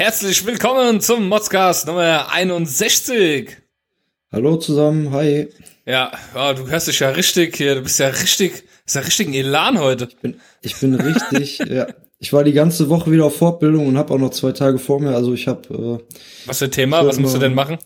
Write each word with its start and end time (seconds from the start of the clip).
herzlich 0.00 0.46
willkommen 0.46 1.02
zum 1.02 1.28
Modscast 1.28 1.86
Nummer 1.86 2.32
61. 2.32 3.58
Hallo 4.32 4.56
zusammen, 4.56 5.12
hi. 5.12 5.48
Ja, 5.84 6.10
oh, 6.34 6.54
du 6.56 6.70
hörst 6.70 6.88
dich 6.88 7.00
ja 7.00 7.10
richtig 7.10 7.54
hier, 7.58 7.74
du 7.74 7.82
bist 7.82 7.98
ja 7.98 8.06
richtig, 8.06 8.64
ist 8.86 8.94
ja 8.94 9.02
richtig 9.02 9.28
ein 9.28 9.34
Elan 9.34 9.78
heute. 9.78 10.08
Ich 10.08 10.16
bin, 10.16 10.40
ich 10.62 10.76
bin 10.76 10.94
richtig, 10.94 11.58
ja. 11.68 11.86
Ich 12.18 12.32
war 12.32 12.44
die 12.44 12.54
ganze 12.54 12.88
Woche 12.88 13.10
wieder 13.10 13.26
auf 13.26 13.36
Fortbildung 13.36 13.86
und 13.86 13.98
habe 13.98 14.14
auch 14.14 14.18
noch 14.18 14.30
zwei 14.30 14.52
Tage 14.52 14.78
vor 14.78 15.00
mir. 15.00 15.14
Also 15.14 15.34
ich 15.34 15.46
habe. 15.46 16.00
Äh, 16.00 16.14
Was 16.46 16.60
für 16.60 16.64
ein 16.64 16.70
Thema? 16.70 17.06
Was 17.06 17.18
musst 17.18 17.34
du 17.34 17.38
denn 17.38 17.52
machen? 17.52 17.76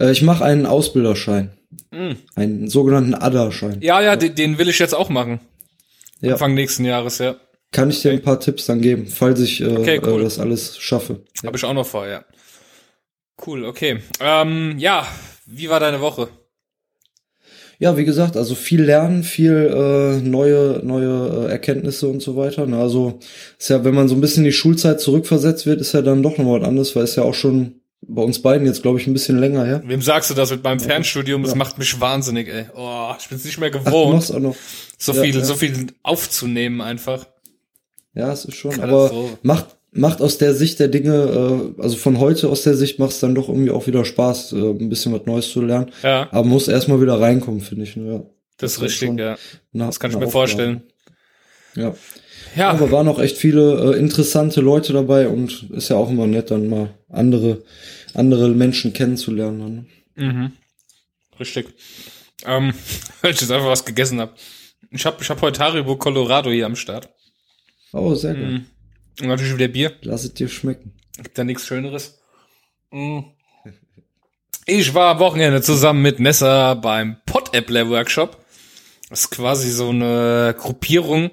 Äh, 0.00 0.12
ich 0.12 0.22
mache 0.22 0.42
einen 0.42 0.64
Ausbilderschein, 0.64 1.52
mm. 1.90 2.12
einen 2.36 2.70
sogenannten 2.70 3.14
ADA-Schein. 3.14 3.82
Ja, 3.82 4.00
ja, 4.00 4.16
den, 4.16 4.34
den 4.34 4.56
will 4.56 4.70
ich 4.70 4.78
jetzt 4.78 4.94
auch 4.94 5.10
machen. 5.10 5.40
Ja. 6.22 6.32
Anfang 6.32 6.54
nächsten 6.54 6.86
Jahres, 6.86 7.18
ja. 7.18 7.36
Kann 7.72 7.90
ich 7.90 8.02
dir 8.02 8.12
ein 8.12 8.22
paar 8.22 8.38
Tipps 8.38 8.66
dann 8.66 8.80
geben, 8.80 9.06
falls 9.06 9.40
ich 9.40 9.60
äh, 9.60 9.76
okay, 9.76 10.00
cool. 10.04 10.20
äh, 10.20 10.24
das 10.24 10.38
alles 10.38 10.78
schaffe. 10.78 11.24
Ja. 11.42 11.48
Habe 11.48 11.56
ich 11.56 11.64
auch 11.64 11.72
noch 11.72 11.86
vor, 11.86 12.06
ja. 12.06 12.24
Cool, 13.44 13.64
okay. 13.64 13.98
Ähm, 14.20 14.74
ja, 14.78 15.06
wie 15.46 15.68
war 15.68 15.80
deine 15.80 16.00
Woche? 16.00 16.28
Ja, 17.78 17.96
wie 17.96 18.04
gesagt, 18.04 18.36
also 18.36 18.54
viel 18.54 18.82
lernen, 18.82 19.24
viel 19.24 19.72
äh, 19.74 20.20
neue 20.20 20.80
neue 20.84 21.46
äh, 21.48 21.50
Erkenntnisse 21.50 22.06
und 22.06 22.22
so 22.22 22.36
weiter. 22.36 22.64
Ne? 22.64 22.78
Also 22.78 23.18
ist 23.58 23.70
ja, 23.70 23.82
wenn 23.82 23.94
man 23.94 24.06
so 24.06 24.14
ein 24.14 24.20
bisschen 24.20 24.44
in 24.44 24.50
die 24.50 24.52
Schulzeit 24.52 25.00
zurückversetzt 25.00 25.66
wird, 25.66 25.80
ist 25.80 25.92
ja 25.92 26.02
dann 26.02 26.22
doch 26.22 26.38
noch 26.38 26.46
was 26.46 26.62
anderes, 26.62 26.94
weil 26.94 27.02
es 27.02 27.16
ja 27.16 27.24
auch 27.24 27.34
schon 27.34 27.80
bei 28.02 28.22
uns 28.22 28.40
beiden 28.42 28.66
jetzt, 28.66 28.82
glaube 28.82 29.00
ich, 29.00 29.06
ein 29.06 29.12
bisschen 29.12 29.38
länger 29.38 29.64
her. 29.64 29.82
Wem 29.84 30.02
sagst 30.02 30.30
du 30.30 30.34
das 30.34 30.50
mit 30.50 30.62
meinem 30.62 30.78
Fernstudium? 30.78 31.42
Das 31.42 31.52
ja. 31.52 31.58
macht 31.58 31.78
mich 31.78 32.00
wahnsinnig, 32.00 32.48
ey. 32.48 32.66
Oh, 32.76 33.12
ich 33.18 33.28
bin's 33.28 33.44
nicht 33.44 33.58
mehr 33.58 33.70
gewohnt. 33.70 34.28
Ach, 34.30 34.34
auch 34.36 34.40
noch. 34.40 34.56
So 34.98 35.12
ja, 35.12 35.22
viel, 35.22 35.34
ja. 35.36 35.44
so 35.44 35.54
viel 35.54 35.88
aufzunehmen 36.04 36.80
einfach. 36.80 37.26
Ja, 38.14 38.32
es 38.32 38.44
ist 38.44 38.56
schon, 38.56 38.78
aber 38.80 39.10
macht, 39.42 39.76
macht 39.90 40.20
aus 40.20 40.38
der 40.38 40.54
Sicht 40.54 40.80
der 40.80 40.88
Dinge, 40.88 41.74
äh, 41.78 41.82
also 41.82 41.96
von 41.96 42.18
heute 42.18 42.48
aus 42.48 42.62
der 42.62 42.74
Sicht 42.74 42.98
macht 42.98 43.12
es 43.12 43.20
dann 43.20 43.34
doch 43.34 43.48
irgendwie 43.48 43.70
auch 43.70 43.86
wieder 43.86 44.04
Spaß, 44.04 44.52
äh, 44.52 44.56
ein 44.56 44.88
bisschen 44.88 45.12
was 45.12 45.26
Neues 45.26 45.50
zu 45.50 45.62
lernen. 45.62 45.90
Ja. 46.02 46.28
Aber 46.30 46.44
muss 46.44 46.68
erstmal 46.68 47.00
wieder 47.00 47.20
reinkommen, 47.20 47.60
finde 47.60 47.84
ich. 47.84 47.96
Ne? 47.96 48.12
Ja. 48.12 48.18
Das, 48.18 48.26
das 48.58 48.72
ist 48.74 48.82
richtig, 48.82 49.18
ja. 49.18 49.36
Eine, 49.72 49.86
das 49.86 49.98
kann 49.98 50.10
ich 50.10 50.16
mir 50.16 50.26
Aufgabe. 50.26 50.32
vorstellen. 50.32 50.82
Ja. 51.74 51.94
Ja. 52.54 52.70
Aber 52.70 52.90
waren 52.90 53.08
auch 53.08 53.18
echt 53.18 53.38
viele 53.38 53.94
äh, 53.94 53.98
interessante 53.98 54.60
Leute 54.60 54.92
dabei 54.92 55.28
und 55.28 55.70
ist 55.70 55.88
ja 55.88 55.96
auch 55.96 56.10
immer 56.10 56.26
nett, 56.26 56.50
dann 56.50 56.68
mal 56.68 56.90
andere, 57.08 57.62
andere 58.14 58.48
Menschen 58.50 58.92
kennenzulernen. 58.92 59.86
Ne? 60.16 60.26
Mhm. 60.26 60.52
Richtig. 61.40 61.68
Ähm, 62.44 62.74
weil 63.22 63.32
ich 63.32 63.40
jetzt 63.40 63.50
einfach 63.50 63.68
was 63.68 63.84
gegessen 63.84 64.20
habe. 64.20 64.34
Ich 64.90 65.06
habe 65.06 65.16
ich 65.22 65.30
hab 65.30 65.40
heute 65.40 65.60
Haribo 65.60 65.96
Colorado 65.96 66.50
hier 66.50 66.66
am 66.66 66.76
Start. 66.76 67.08
Oh, 67.92 68.14
sehr 68.14 68.34
gut. 68.34 68.44
Mm. 68.44 68.66
Und 69.20 69.28
natürlich 69.28 69.54
wieder 69.54 69.68
Bier. 69.68 69.92
Lass 70.02 70.24
es 70.24 70.34
dir 70.34 70.48
schmecken. 70.48 70.92
Gibt 71.16 71.36
da 71.36 71.44
nichts 71.44 71.66
Schöneres. 71.66 72.20
Mm. 72.90 73.20
Ich 74.64 74.94
war 74.94 75.12
am 75.12 75.18
Wochenende 75.18 75.60
zusammen 75.60 76.02
mit 76.02 76.20
Nessa 76.20 76.74
beim 76.74 77.16
Pod-Appler 77.26 77.88
Workshop. 77.90 78.38
Das 79.10 79.22
ist 79.22 79.30
quasi 79.30 79.70
so 79.70 79.90
eine 79.90 80.54
Gruppierung 80.56 81.30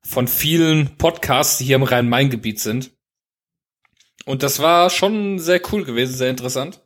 von 0.00 0.28
vielen 0.28 0.96
Podcasts, 0.96 1.58
die 1.58 1.64
hier 1.64 1.76
im 1.76 1.82
Rhein-Main-Gebiet 1.82 2.60
sind. 2.60 2.92
Und 4.24 4.42
das 4.42 4.60
war 4.60 4.90
schon 4.90 5.38
sehr 5.38 5.60
cool 5.72 5.84
gewesen, 5.84 6.14
sehr 6.14 6.30
interessant. 6.30 6.80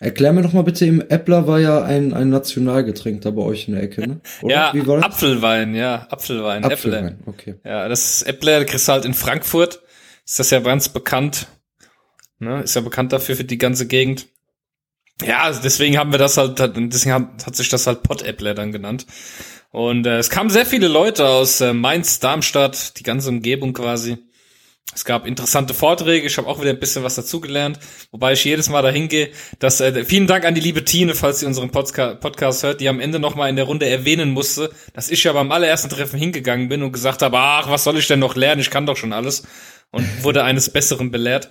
Erklär 0.00 0.32
mir 0.32 0.42
doch 0.42 0.52
mal 0.52 0.62
bitte, 0.62 0.86
im 0.86 1.00
Äppler 1.00 1.46
war 1.46 1.58
ja 1.58 1.82
ein, 1.82 2.14
ein 2.14 2.30
Nationalgetränk 2.30 3.22
da 3.22 3.30
bei 3.30 3.42
euch 3.42 3.66
in 3.66 3.74
der 3.74 3.82
Ecke, 3.82 4.06
ne? 4.06 4.20
Oder? 4.42 4.54
Ja, 4.54 4.74
Wie 4.74 4.86
war 4.86 4.96
das? 4.96 5.06
Apfelwein, 5.06 5.74
ja, 5.74 6.06
Apfelwein, 6.10 6.64
Apfelwein, 6.64 7.06
Äppler. 7.06 7.18
okay. 7.26 7.54
Ja, 7.64 7.88
das 7.88 8.22
Äppler, 8.22 8.64
kriegst 8.64 8.88
halt 8.88 9.04
in 9.04 9.14
Frankfurt, 9.14 9.80
ist 10.24 10.38
das 10.38 10.50
ja 10.50 10.60
ganz 10.60 10.88
bekannt, 10.88 11.48
ne? 12.38 12.62
Ist 12.62 12.76
ja 12.76 12.80
bekannt 12.80 13.12
dafür, 13.12 13.34
für 13.34 13.44
die 13.44 13.58
ganze 13.58 13.86
Gegend. 13.86 14.26
Ja, 15.24 15.42
also 15.42 15.60
deswegen 15.62 15.98
haben 15.98 16.12
wir 16.12 16.18
das 16.18 16.36
halt, 16.36 16.58
deswegen 16.58 17.12
hat, 17.12 17.46
hat 17.46 17.56
sich 17.56 17.68
das 17.68 17.88
halt 17.88 18.04
Pott-Äppler 18.04 18.54
dann 18.54 18.70
genannt. 18.70 19.04
Und 19.70 20.06
äh, 20.06 20.18
es 20.18 20.30
kamen 20.30 20.48
sehr 20.48 20.64
viele 20.64 20.86
Leute 20.88 21.26
aus 21.26 21.60
äh, 21.60 21.72
Mainz, 21.72 22.20
Darmstadt, 22.20 22.98
die 22.98 23.02
ganze 23.02 23.28
Umgebung 23.28 23.72
quasi. 23.72 24.18
Es 24.94 25.04
gab 25.04 25.26
interessante 25.26 25.74
Vorträge, 25.74 26.26
ich 26.26 26.38
habe 26.38 26.48
auch 26.48 26.60
wieder 26.60 26.70
ein 26.70 26.80
bisschen 26.80 27.04
was 27.04 27.14
dazugelernt, 27.14 27.78
wobei 28.10 28.32
ich 28.32 28.44
jedes 28.44 28.68
Mal 28.68 28.82
dahin 28.82 29.08
gehe, 29.08 29.30
dass 29.58 29.80
äh, 29.80 30.04
vielen 30.04 30.26
Dank 30.26 30.44
an 30.44 30.54
die 30.54 30.60
liebe 30.60 30.84
Tine, 30.84 31.14
falls 31.14 31.40
sie 31.40 31.46
unseren 31.46 31.70
Podca 31.70 32.14
Podcast 32.14 32.62
hört, 32.62 32.80
die 32.80 32.88
am 32.88 32.98
Ende 32.98 33.18
nochmal 33.18 33.50
in 33.50 33.56
der 33.56 33.66
Runde 33.66 33.86
erwähnen 33.86 34.30
musste, 34.30 34.70
dass 34.94 35.10
ich 35.10 35.22
ja 35.24 35.32
beim 35.32 35.52
allerersten 35.52 35.90
Treffen 35.90 36.18
hingegangen 36.18 36.68
bin 36.68 36.82
und 36.82 36.92
gesagt 36.92 37.22
habe, 37.22 37.38
ach, 37.38 37.70
was 37.70 37.84
soll 37.84 37.98
ich 37.98 38.08
denn 38.08 38.18
noch 38.18 38.34
lernen, 38.34 38.60
ich 38.60 38.70
kann 38.70 38.86
doch 38.86 38.96
schon 38.96 39.12
alles 39.12 39.44
und 39.90 40.24
wurde 40.24 40.42
eines 40.42 40.70
Besseren 40.70 41.10
belehrt. 41.10 41.48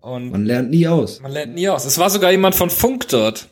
Und 0.00 0.30
man 0.30 0.44
lernt 0.44 0.70
nie 0.70 0.88
aus. 0.88 1.20
Man 1.20 1.32
lernt 1.32 1.54
nie 1.54 1.68
aus. 1.68 1.84
Es 1.84 1.98
war 1.98 2.10
sogar 2.10 2.30
jemand 2.30 2.54
von 2.54 2.70
Funk 2.70 3.08
dort. 3.08 3.48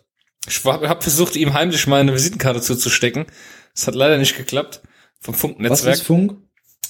Ich 0.48 0.64
habe 0.64 1.02
versucht, 1.02 1.36
ihm 1.36 1.52
heimlich 1.52 1.86
meine 1.86 2.12
Visitenkarte 2.14 2.60
zuzustecken. 2.60 3.26
Es 3.74 3.86
hat 3.86 3.94
leider 3.94 4.18
nicht 4.18 4.36
geklappt. 4.36 4.82
Vom 5.20 5.34
Funknetzwerk. 5.34 5.92
Was 5.92 6.00
ist 6.00 6.06
Funk? 6.06 6.36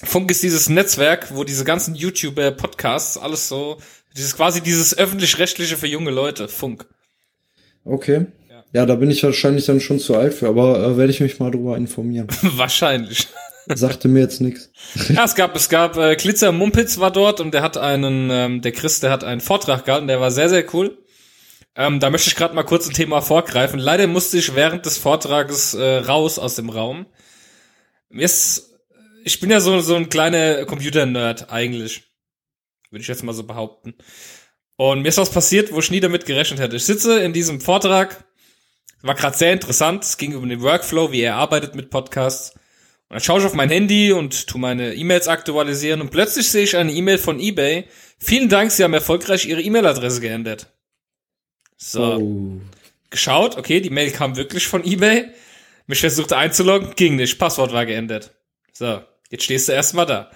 Funk 0.03 0.31
ist 0.31 0.43
dieses 0.43 0.69
Netzwerk, 0.69 1.35
wo 1.35 1.43
diese 1.43 1.65
ganzen 1.65 1.93
YouTuber, 1.93 2.51
Podcasts, 2.51 3.17
alles 3.17 3.49
so, 3.49 3.77
dieses 4.15 4.35
quasi 4.35 4.61
dieses 4.61 4.97
öffentlich-rechtliche 4.97 5.77
für 5.77 5.87
junge 5.87 6.11
Leute, 6.11 6.47
Funk. 6.47 6.85
Okay. 7.83 8.27
Ja. 8.49 8.63
ja, 8.73 8.85
da 8.85 8.95
bin 8.95 9.11
ich 9.11 9.23
wahrscheinlich 9.23 9.65
dann 9.65 9.81
schon 9.81 9.99
zu 9.99 10.15
alt 10.15 10.33
für, 10.33 10.47
aber 10.47 10.79
äh, 10.79 10.97
werde 10.97 11.11
ich 11.11 11.19
mich 11.19 11.39
mal 11.39 11.51
drüber 11.51 11.75
informieren. 11.75 12.27
wahrscheinlich. 12.41 13.27
Sagte 13.67 14.07
mir 14.07 14.21
jetzt 14.21 14.41
nichts. 14.41 14.71
Ja, 15.09 15.25
es 15.25 15.35
gab, 15.35 15.55
es 15.55 15.69
gab, 15.69 15.97
äh, 15.97 16.15
Glitzer 16.15 16.51
Mumpitz 16.51 16.97
war 16.99 17.11
dort 17.11 17.39
und 17.39 17.53
der 17.53 17.61
hat 17.61 17.77
einen, 17.77 18.29
ähm, 18.31 18.61
der 18.61 18.71
Chris, 18.71 18.99
der 18.99 19.11
hat 19.11 19.23
einen 19.23 19.41
Vortrag 19.41 19.85
gehalten, 19.85 20.07
der 20.07 20.19
war 20.19 20.31
sehr, 20.31 20.49
sehr 20.49 20.65
cool. 20.73 20.97
Ähm, 21.75 21.99
da 21.99 22.09
möchte 22.09 22.29
ich 22.29 22.35
gerade 22.35 22.55
mal 22.55 22.63
kurz 22.63 22.87
ein 22.87 22.93
Thema 22.93 23.21
vorgreifen. 23.21 23.79
Leider 23.79 24.07
musste 24.07 24.37
ich 24.37 24.55
während 24.55 24.85
des 24.85 24.97
Vortrages 24.97 25.75
äh, 25.75 25.97
raus 25.97 26.39
aus 26.39 26.55
dem 26.55 26.69
Raum. 26.69 27.05
Mir 28.09 28.25
ist 28.25 28.68
ich 29.29 29.39
bin 29.39 29.51
ja 29.51 29.59
so, 29.59 29.79
so 29.79 29.95
ein 29.95 30.09
kleiner 30.09 30.65
Computer-Nerd 30.65 31.51
eigentlich. 31.51 32.03
Würde 32.89 33.01
ich 33.03 33.07
jetzt 33.07 33.23
mal 33.23 33.33
so 33.33 33.43
behaupten. 33.43 33.93
Und 34.75 35.03
mir 35.03 35.09
ist 35.09 35.19
was 35.19 35.29
passiert, 35.29 35.71
wo 35.71 35.79
ich 35.79 35.91
nie 35.91 35.99
damit 35.99 36.25
gerechnet 36.25 36.59
hätte. 36.59 36.77
Ich 36.77 36.85
sitze 36.85 37.19
in 37.19 37.31
diesem 37.31 37.61
Vortrag, 37.61 38.23
war 39.03 39.13
gerade 39.13 39.37
sehr 39.37 39.53
interessant, 39.53 40.03
es 40.03 40.17
ging 40.17 40.31
über 40.31 40.47
den 40.47 40.61
Workflow, 40.61 41.11
wie 41.11 41.21
er 41.21 41.35
arbeitet 41.35 41.75
mit 41.75 41.91
Podcasts. 41.91 42.55
Und 42.55 43.15
dann 43.15 43.19
schaue 43.19 43.39
ich 43.39 43.45
auf 43.45 43.53
mein 43.53 43.69
Handy 43.69 44.13
und 44.13 44.47
tu 44.47 44.57
meine 44.57 44.95
E-Mails 44.95 45.27
aktualisieren 45.27 46.01
und 46.01 46.09
plötzlich 46.09 46.49
sehe 46.49 46.63
ich 46.63 46.75
eine 46.75 46.91
E-Mail 46.91 47.19
von 47.19 47.39
eBay. 47.39 47.85
Vielen 48.17 48.49
Dank, 48.49 48.71
Sie 48.71 48.83
haben 48.83 48.93
erfolgreich 48.93 49.45
Ihre 49.45 49.61
E-Mail-Adresse 49.61 50.21
geändert. 50.21 50.73
So. 51.77 52.15
Oh. 52.15 52.61
Geschaut, 53.11 53.57
okay, 53.57 53.79
die 53.79 53.91
Mail 53.91 54.09
kam 54.09 54.37
wirklich 54.37 54.67
von 54.67 54.83
eBay. 54.83 55.25
Mich 55.85 55.99
versucht 55.99 56.33
einzuloggen, 56.33 56.95
ging 56.95 57.15
nicht, 57.15 57.37
Passwort 57.37 57.73
war 57.73 57.85
geändert. 57.85 58.33
So, 58.71 59.01
jetzt 59.29 59.43
stehst 59.43 59.67
du 59.67 59.73
erstmal 59.73 60.05
da. 60.05 60.31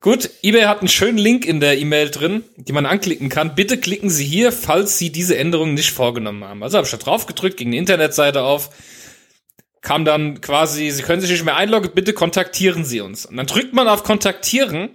Gut, 0.00 0.28
eBay 0.42 0.64
hat 0.64 0.80
einen 0.80 0.88
schönen 0.88 1.16
Link 1.16 1.46
in 1.46 1.60
der 1.60 1.78
E-Mail 1.78 2.10
drin, 2.10 2.44
die 2.56 2.72
man 2.72 2.84
anklicken 2.84 3.30
kann. 3.30 3.54
Bitte 3.54 3.78
klicken 3.78 4.10
Sie 4.10 4.24
hier, 4.24 4.52
falls 4.52 4.98
Sie 4.98 5.10
diese 5.10 5.38
Änderung 5.38 5.72
nicht 5.72 5.92
vorgenommen 5.92 6.44
haben. 6.44 6.62
Also 6.62 6.76
habe 6.76 6.84
ich 6.84 6.90
da 6.90 6.98
drauf 6.98 7.24
gedrückt, 7.26 7.56
ging 7.56 7.68
eine 7.68 7.78
Internetseite 7.78 8.42
auf, 8.42 8.68
kam 9.80 10.04
dann 10.04 10.42
quasi, 10.42 10.90
Sie 10.90 11.02
können 11.02 11.22
sich 11.22 11.30
nicht 11.30 11.44
mehr 11.44 11.56
einloggen, 11.56 11.92
bitte 11.94 12.12
kontaktieren 12.12 12.84
Sie 12.84 13.00
uns. 13.00 13.24
Und 13.24 13.38
dann 13.38 13.46
drückt 13.46 13.72
man 13.72 13.88
auf 13.88 14.04
Kontaktieren 14.04 14.90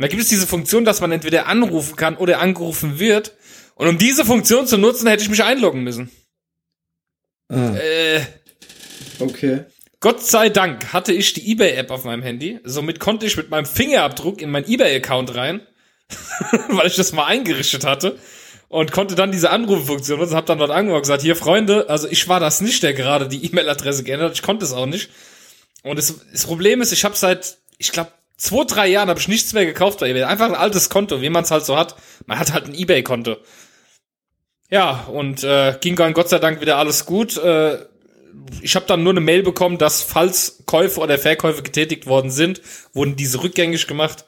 und 0.00 0.04
da 0.04 0.08
gibt 0.08 0.22
es 0.22 0.28
diese 0.28 0.46
Funktion, 0.46 0.86
dass 0.86 1.02
man 1.02 1.12
entweder 1.12 1.46
anrufen 1.46 1.94
kann 1.94 2.16
oder 2.16 2.40
angerufen 2.40 2.98
wird. 2.98 3.36
Und 3.74 3.86
um 3.86 3.98
diese 3.98 4.24
Funktion 4.24 4.66
zu 4.66 4.78
nutzen, 4.78 5.06
hätte 5.06 5.22
ich 5.22 5.28
mich 5.28 5.44
einloggen 5.44 5.82
müssen. 5.82 6.10
Ah. 7.50 7.74
Äh, 7.76 8.22
okay. 9.18 9.64
Gott 10.00 10.22
sei 10.22 10.48
Dank 10.48 10.94
hatte 10.94 11.12
ich 11.12 11.34
die 11.34 11.52
eBay-App 11.52 11.90
auf 11.90 12.04
meinem 12.04 12.22
Handy. 12.22 12.58
Somit 12.64 13.00
konnte 13.00 13.26
ich 13.26 13.36
mit 13.36 13.50
meinem 13.50 13.66
Fingerabdruck 13.66 14.40
in 14.40 14.50
mein 14.50 14.66
eBay-Account 14.66 15.34
rein, 15.34 15.60
weil 16.68 16.86
ich 16.86 16.96
das 16.96 17.12
mal 17.12 17.26
eingerichtet 17.26 17.84
hatte. 17.84 18.18
Und 18.68 18.92
konnte 18.92 19.14
dann 19.16 19.32
diese 19.32 19.50
Anrufefunktion 19.50 20.20
und 20.20 20.32
hab 20.32 20.46
dann 20.46 20.58
dort 20.58 20.70
angerufen 20.70 20.96
und 20.96 21.02
gesagt, 21.02 21.22
hier 21.22 21.34
Freunde, 21.34 21.90
also 21.90 22.06
ich 22.08 22.28
war 22.28 22.38
das 22.38 22.60
nicht, 22.60 22.82
der 22.84 22.94
gerade 22.94 23.28
die 23.28 23.44
E-Mail-Adresse 23.44 24.04
geändert 24.04 24.34
Ich 24.34 24.42
konnte 24.42 24.64
es 24.64 24.72
auch 24.72 24.86
nicht. 24.86 25.10
Und 25.82 25.98
das, 25.98 26.14
das 26.32 26.46
Problem 26.46 26.80
ist, 26.80 26.92
ich 26.92 27.04
habe 27.04 27.16
seit, 27.16 27.58
ich 27.78 27.90
glaube, 27.90 28.12
zwei, 28.36 28.64
drei 28.64 28.86
Jahren 28.86 29.08
habe 29.08 29.18
ich 29.20 29.28
nichts 29.28 29.52
mehr 29.52 29.66
gekauft 29.66 29.98
bei 29.98 30.08
eBay. 30.08 30.22
Einfach 30.22 30.46
ein 30.46 30.54
altes 30.54 30.88
Konto, 30.88 31.20
wie 31.20 31.30
man 31.30 31.44
es 31.44 31.50
halt 31.50 31.64
so 31.64 31.76
hat. 31.76 31.96
Man 32.26 32.38
hat 32.38 32.52
halt 32.52 32.66
ein 32.66 32.74
eBay-Konto. 32.74 33.36
Ja, 34.70 35.04
und 35.12 35.42
äh, 35.42 35.76
ging 35.80 35.96
dann 35.96 36.14
Gott 36.14 36.28
sei 36.28 36.38
Dank 36.38 36.60
wieder 36.60 36.76
alles 36.76 37.04
gut. 37.04 37.36
Äh, 37.36 37.78
ich 38.62 38.76
habe 38.76 38.86
dann 38.86 39.02
nur 39.02 39.12
eine 39.12 39.20
Mail 39.20 39.42
bekommen, 39.42 39.78
dass 39.78 40.02
falls 40.02 40.62
Käufe 40.66 41.00
oder 41.00 41.18
Verkäufe 41.18 41.62
getätigt 41.62 42.06
worden 42.06 42.30
sind, 42.30 42.60
wurden 42.92 43.16
diese 43.16 43.42
rückgängig 43.42 43.86
gemacht. 43.86 44.24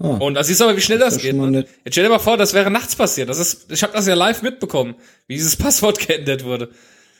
Oh, 0.00 0.10
und 0.10 0.34
das 0.34 0.48
ist 0.48 0.62
aber, 0.62 0.76
wie 0.76 0.80
schnell 0.80 0.98
das, 0.98 1.14
das 1.14 1.22
geht. 1.22 1.34
Ne? 1.34 1.66
Jetzt 1.84 1.94
stell 1.94 2.04
dir 2.04 2.10
mal 2.10 2.20
vor, 2.20 2.36
das 2.36 2.54
wäre 2.54 2.70
nachts 2.70 2.94
passiert. 2.94 3.28
Das 3.28 3.38
ist, 3.38 3.70
ich 3.70 3.82
habe 3.82 3.92
das 3.92 4.06
ja 4.06 4.14
live 4.14 4.42
mitbekommen, 4.42 4.94
wie 5.26 5.34
dieses 5.34 5.56
Passwort 5.56 5.98
geändert 5.98 6.44
wurde. 6.44 6.70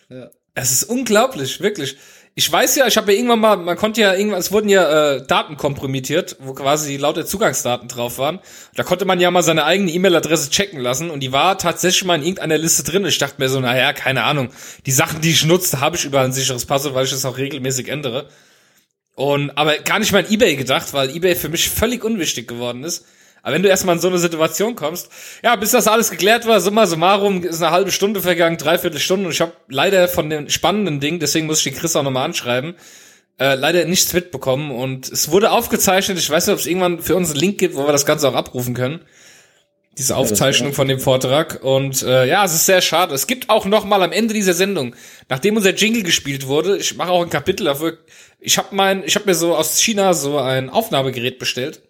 Ja. 0.09 0.31
Es 0.55 0.73
ist 0.73 0.85
unglaublich, 0.85 1.61
wirklich. 1.61 1.97
Ich 2.35 2.51
weiß 2.51 2.77
ja, 2.77 2.87
ich 2.87 2.97
habe 2.97 3.13
ja 3.13 3.19
irgendwann 3.19 3.41
mal, 3.41 3.57
man 3.57 3.77
konnte 3.77 4.01
ja 4.01 4.15
irgendwann, 4.15 4.41
es 4.41 4.53
wurden 4.53 4.69
ja 4.69 5.15
äh, 5.17 5.27
Daten 5.27 5.57
kompromittiert, 5.57 6.37
wo 6.41 6.55
quasi 6.55 6.97
lauter 6.97 7.27
Zugangsdaten 7.27 7.89
drauf 7.89 8.19
waren. 8.19 8.39
Da 8.77 8.85
konnte 8.85 9.05
man 9.05 9.19
ja 9.19 9.31
mal 9.31 9.43
seine 9.43 9.65
eigene 9.65 9.91
E-Mail-Adresse 9.91 10.51
checken 10.51 10.81
lassen 10.81 11.11
und 11.11 11.21
die 11.21 11.33
war 11.33 11.59
tatsächlich 11.59 12.05
mal 12.05 12.17
in 12.17 12.23
irgendeiner 12.23 12.59
Liste 12.59 12.85
drin. 12.85 13.05
Ich 13.07 13.19
dachte 13.19 13.37
mir 13.39 13.49
so, 13.49 13.61
naja, 13.61 13.93
keine 13.93 14.25
Ahnung. 14.25 14.51
Die 14.87 14.93
Sachen, 14.93 15.21
die 15.21 15.31
ich 15.31 15.45
nutze, 15.45 15.81
habe 15.81 15.97
ich 15.97 16.05
über 16.05 16.21
ein 16.21 16.33
sicheres 16.33 16.65
Passwort, 16.65 16.95
weil 16.95 17.05
ich 17.05 17.11
das 17.11 17.25
auch 17.25 17.39
regelmäßig 17.39 17.89
ändere. 17.89 18.29
Und 19.15 19.51
aber 19.59 19.77
gar 19.79 19.99
nicht 19.99 20.13
mal 20.13 20.25
an 20.25 20.31
eBay 20.31 20.55
gedacht, 20.55 20.93
weil 20.93 21.11
eBay 21.11 21.35
für 21.35 21.49
mich 21.49 21.69
völlig 21.69 22.05
unwichtig 22.05 22.47
geworden 22.47 22.85
ist. 22.85 23.05
Aber 23.43 23.55
wenn 23.55 23.63
du 23.63 23.69
erstmal 23.69 23.97
in 23.97 24.01
so 24.01 24.09
eine 24.09 24.19
Situation 24.19 24.75
kommst, 24.75 25.11
ja, 25.43 25.55
bis 25.57 25.71
das 25.71 25.87
alles 25.87 26.11
geklärt 26.11 26.47
war, 26.47 26.61
summa 26.61 26.87
summarum 26.87 27.43
ist 27.45 27.63
eine 27.63 27.71
halbe 27.71 27.93
Stunde 27.93 28.21
vergangen, 28.21 28.59
dreiviertel 28.59 29.01
Stunde 29.01 29.27
und 29.27 29.33
ich 29.33 29.41
habe 29.41 29.53
leider 29.69 30.09
von 30.09 30.29
dem 30.29 30.49
spannenden 30.49 31.01
Ding, 31.01 31.19
deswegen 31.19 31.47
muss 31.47 31.59
ich 31.59 31.73
die 31.73 31.79
Chris 31.79 31.97
auch 31.97 32.03
nochmal 32.03 32.25
anschreiben, 32.25 32.75
äh, 33.39 33.55
leider 33.55 33.85
nichts 33.85 34.13
mitbekommen 34.13 34.71
und 34.71 35.11
es 35.11 35.31
wurde 35.31 35.53
aufgezeichnet, 35.53 36.19
ich 36.19 36.29
weiß 36.29 36.47
nicht, 36.47 36.55
ob 36.55 36.61
es 36.61 36.67
irgendwann 36.67 37.01
für 37.01 37.17
uns 37.17 37.31
einen 37.31 37.41
Link 37.41 37.59
gibt, 37.59 37.77
wo 37.77 37.87
wir 37.87 37.93
das 37.93 38.07
Ganze 38.07 38.29
auch 38.29 38.35
abrufen 38.35 38.75
können. 38.75 39.01
Diese 39.97 40.15
Aufzeichnung 40.15 40.75
von 40.75 40.87
dem 40.87 41.01
Vortrag 41.01 41.65
und 41.65 42.05
äh, 42.05 42.25
ja, 42.25 42.45
es 42.45 42.55
ist 42.55 42.67
sehr 42.67 42.81
schade. 42.81 43.13
Es 43.17 43.27
gibt 43.27 43.51
auch 43.51 43.65
noch 43.65 43.85
mal 43.85 44.01
am 44.05 44.13
Ende 44.13 44.33
dieser 44.33 44.55
Sendung, 44.55 44.95
nachdem 45.29 45.57
unser 45.57 45.75
Jingle 45.75 46.05
gespielt 46.05 46.47
wurde, 46.47 46.77
ich 46.77 46.97
mache 46.97 47.11
auch 47.11 47.25
ein 47.25 47.31
Kapitel 47.31 47.65
dafür. 47.65 47.99
Ich 48.39 48.59
habe 48.59 48.77
mein, 48.77 49.03
ich 49.03 49.17
habe 49.17 49.27
mir 49.27 49.35
so 49.35 49.57
aus 49.57 49.81
China 49.81 50.15
so 50.15 50.39
ein 50.39 50.71
Aufnahmegerät 50.71 51.41
bestellt 51.41 51.88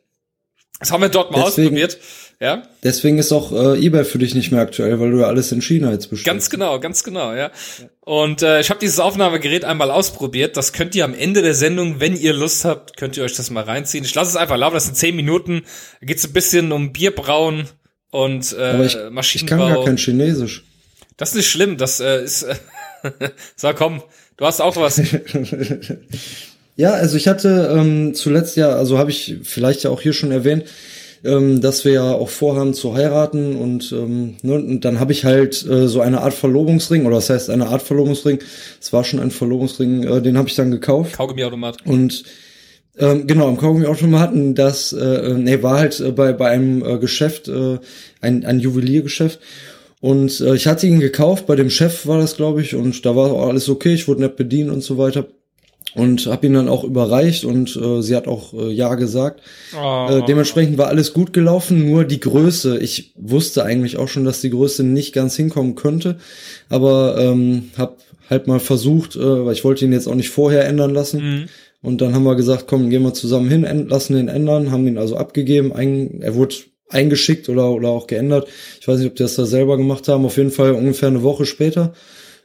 das 0.79 0.93
haben 0.93 1.03
wir 1.03 1.09
dort 1.09 1.33
mal 1.33 1.45
deswegen, 1.45 1.69
ausprobiert. 1.69 1.99
Ja. 2.41 2.63
Deswegen 2.85 3.19
ist 3.19 3.33
auch 3.33 3.51
äh, 3.51 3.85
eBay 3.85 4.05
für 4.05 4.19
dich 4.19 4.35
nicht 4.37 4.53
mehr 4.53 4.61
aktuell, 4.61 5.01
weil 5.01 5.11
du 5.11 5.19
ja 5.19 5.27
alles 5.27 5.51
in 5.51 5.61
China 5.61 5.91
jetzt 5.91 6.09
bestellst. 6.09 6.27
Ganz 6.27 6.51
genau, 6.51 6.79
ganz 6.79 7.03
genau, 7.03 7.35
ja. 7.35 7.51
Und 8.01 8.43
äh, 8.43 8.61
ich 8.61 8.71
habe 8.71 8.79
dieses 8.79 9.01
Aufnahmegerät 9.01 9.65
einmal 9.65 9.91
ausprobiert. 9.91 10.57
Das 10.57 10.73
könnt 10.73 10.95
ihr 10.95 11.05
am 11.05 11.15
Ende 11.15 11.43
der 11.43 11.55
Sendung, 11.55 11.99
wenn 11.99 12.15
ihr 12.17 12.33
Lust 12.33 12.65
habt, 12.65 12.97
könnt 12.97 13.17
ihr 13.17 13.25
euch 13.25 13.35
das 13.35 13.51
mal 13.51 13.65
reinziehen. 13.65 14.05
Ich 14.05 14.15
lasse 14.15 14.31
es 14.31 14.37
einfach 14.37 14.57
laufen. 14.57 14.75
Das 14.75 14.85
sind 14.85 14.97
zehn 14.97 15.17
Minuten. 15.17 15.63
Da 16.01 16.07
geht's 16.07 16.25
ein 16.25 16.33
bisschen 16.33 16.71
um 16.71 16.93
Bierbrauen 16.93 17.67
und 18.13 18.53
äh, 18.57 18.63
Aber 18.63 18.85
ich, 18.85 18.97
Maschinenbau. 19.11 19.67
Ich 19.67 19.73
kann 19.73 19.75
gar 19.75 19.85
kein 19.85 19.97
Chinesisch. 19.97 20.65
Das 21.17 21.31
ist 21.31 21.35
nicht 21.35 21.51
schlimm. 21.51 21.77
Das 21.77 22.01
äh, 22.01 22.23
ist. 22.23 22.47
Äh, 23.05 23.29
so 23.55 23.73
komm, 23.75 24.03
du 24.39 24.45
hast 24.45 24.61
auch 24.61 24.75
was. 24.75 25.01
Ja, 26.79 26.93
also 26.93 27.17
ich 27.17 27.27
hatte 27.27 27.75
ähm, 27.77 28.15
zuletzt 28.15 28.57
ja, 28.57 28.69
also 28.69 28.99
habe 28.99 29.11
ich 29.11 29.39
vielleicht 29.43 29.83
ja 29.83 29.91
auch 29.91 30.01
hier 30.01 30.13
schon 30.13 30.31
erwähnt, 30.31 30.63
ähm, 31.25 31.61
dass 31.61 31.85
wir 31.85 31.91
ja 31.91 32.13
auch 32.13 32.29
vorhaben 32.29 32.73
zu 32.73 32.95
heiraten 32.95 33.57
und, 33.57 33.91
ähm, 33.91 34.37
ne, 34.43 34.55
und 34.55 34.85
dann 34.85 35.01
habe 35.01 35.11
ich 35.11 35.25
halt 35.25 35.67
äh, 35.67 35.89
so 35.89 36.01
eine 36.01 36.21
Art 36.21 36.35
Verlobungsring 36.35 37.05
oder 37.05 37.17
das 37.17 37.31
heißt 37.31 37.51
eine 37.51 37.67
Art 37.67 37.83
Verlobungsring. 37.83 38.39
Es 38.81 38.93
war 38.93 39.03
schon 39.03 39.19
ein 39.19 39.33
Verlobungsring, 39.33 40.05
äh, 40.05 40.23
den 40.23 40.39
habe 40.39 40.49
ich 40.49 40.55
dann 40.55 40.71
gekauft. 40.71 41.15
Kaugummiautomat. 41.15 41.85
Und 41.85 42.23
ähm, 42.97 43.27
genau, 43.27 43.49
im 43.49 43.57
Kaugummiautomaten, 43.57 44.55
das 44.55 44.93
äh, 44.93 45.35
nee, 45.37 45.61
war 45.65 45.81
halt 45.81 45.99
äh, 45.99 46.13
bei, 46.13 46.33
bei 46.33 46.49
einem 46.49 46.85
äh, 46.85 46.99
Geschäft, 46.99 47.49
äh, 47.49 47.79
ein, 48.21 48.45
ein 48.45 48.61
Juweliergeschäft. 48.61 49.41
Und 50.01 50.41
äh, 50.41 50.55
ich 50.55 50.69
hatte 50.69 50.87
ihn 50.87 51.01
gekauft, 51.01 51.47
bei 51.47 51.57
dem 51.57 51.71
Chef 51.71 52.07
war 52.07 52.19
das, 52.19 52.37
glaube 52.37 52.63
ich, 52.63 52.77
und 52.77 53.05
da 53.05 53.17
war 53.17 53.33
auch 53.33 53.49
alles 53.49 53.69
okay, 53.69 53.95
ich 53.95 54.07
wurde 54.07 54.21
nett 54.21 54.37
bedient 54.37 54.71
und 54.71 54.85
so 54.85 54.97
weiter 54.97 55.27
und 55.95 56.27
habe 56.27 56.47
ihn 56.47 56.55
dann 56.55 56.69
auch 56.69 56.85
überreicht 56.85 57.45
und 57.45 57.75
äh, 57.77 58.03
sie 58.03 58.15
hat 58.15 58.29
auch 58.29 58.53
äh, 58.53 58.71
ja 58.73 58.95
gesagt. 58.95 59.41
Oh. 59.77 60.09
Äh, 60.11 60.23
dementsprechend 60.27 60.79
war 60.79 60.89
alles 60.89 61.13
gut 61.13 61.33
gelaufen, 61.33 61.87
nur 61.87 62.05
die 62.05 62.21
Größe. 62.21 62.79
Ich 62.79 63.13
wusste 63.17 63.65
eigentlich 63.65 63.97
auch 63.97 64.09
schon, 64.09 64.25
dass 64.25 64.41
die 64.41 64.51
Größe 64.51 64.85
nicht 64.85 65.15
ganz 65.15 65.37
hinkommen 65.37 65.75
könnte, 65.75 66.19
aber 66.69 67.17
ähm, 67.19 67.71
habe 67.77 67.97
halt 68.29 68.47
mal 68.47 68.61
versucht, 68.61 69.17
äh, 69.17 69.47
weil 69.47 69.55
ich 69.55 69.65
wollte 69.65 69.85
ihn 69.85 69.93
jetzt 69.93 70.07
auch 70.07 70.15
nicht 70.15 70.31
vorher 70.31 70.67
ändern 70.67 70.93
lassen. 70.93 71.21
Mhm. 71.23 71.49
Und 71.81 72.01
dann 72.01 72.15
haben 72.15 72.25
wir 72.25 72.35
gesagt, 72.35 72.67
komm, 72.67 72.91
gehen 72.91 73.03
wir 73.03 73.15
zusammen 73.15 73.49
hin, 73.49 73.89
lassen 73.89 74.15
den 74.15 74.29
ändern, 74.29 74.73
haben 74.73 74.87
ihn 74.87 74.99
also 74.99 75.17
abgegeben. 75.17 75.73
Ein, 75.73 76.21
er 76.21 76.35
wurde 76.35 76.57
eingeschickt 76.89 77.49
oder, 77.49 77.71
oder 77.71 77.89
auch 77.89 78.07
geändert. 78.07 78.49
Ich 78.81 78.89
weiß 78.89 78.99
nicht, 78.99 79.09
ob 79.09 79.15
die 79.15 79.23
das 79.23 79.37
da 79.37 79.47
selber 79.47 79.77
gemacht 79.77 80.09
haben. 80.09 80.25
Auf 80.25 80.37
jeden 80.37 80.51
Fall 80.51 80.73
ungefähr 80.73 81.09
eine 81.09 81.23
Woche 81.23 81.47
später 81.47 81.95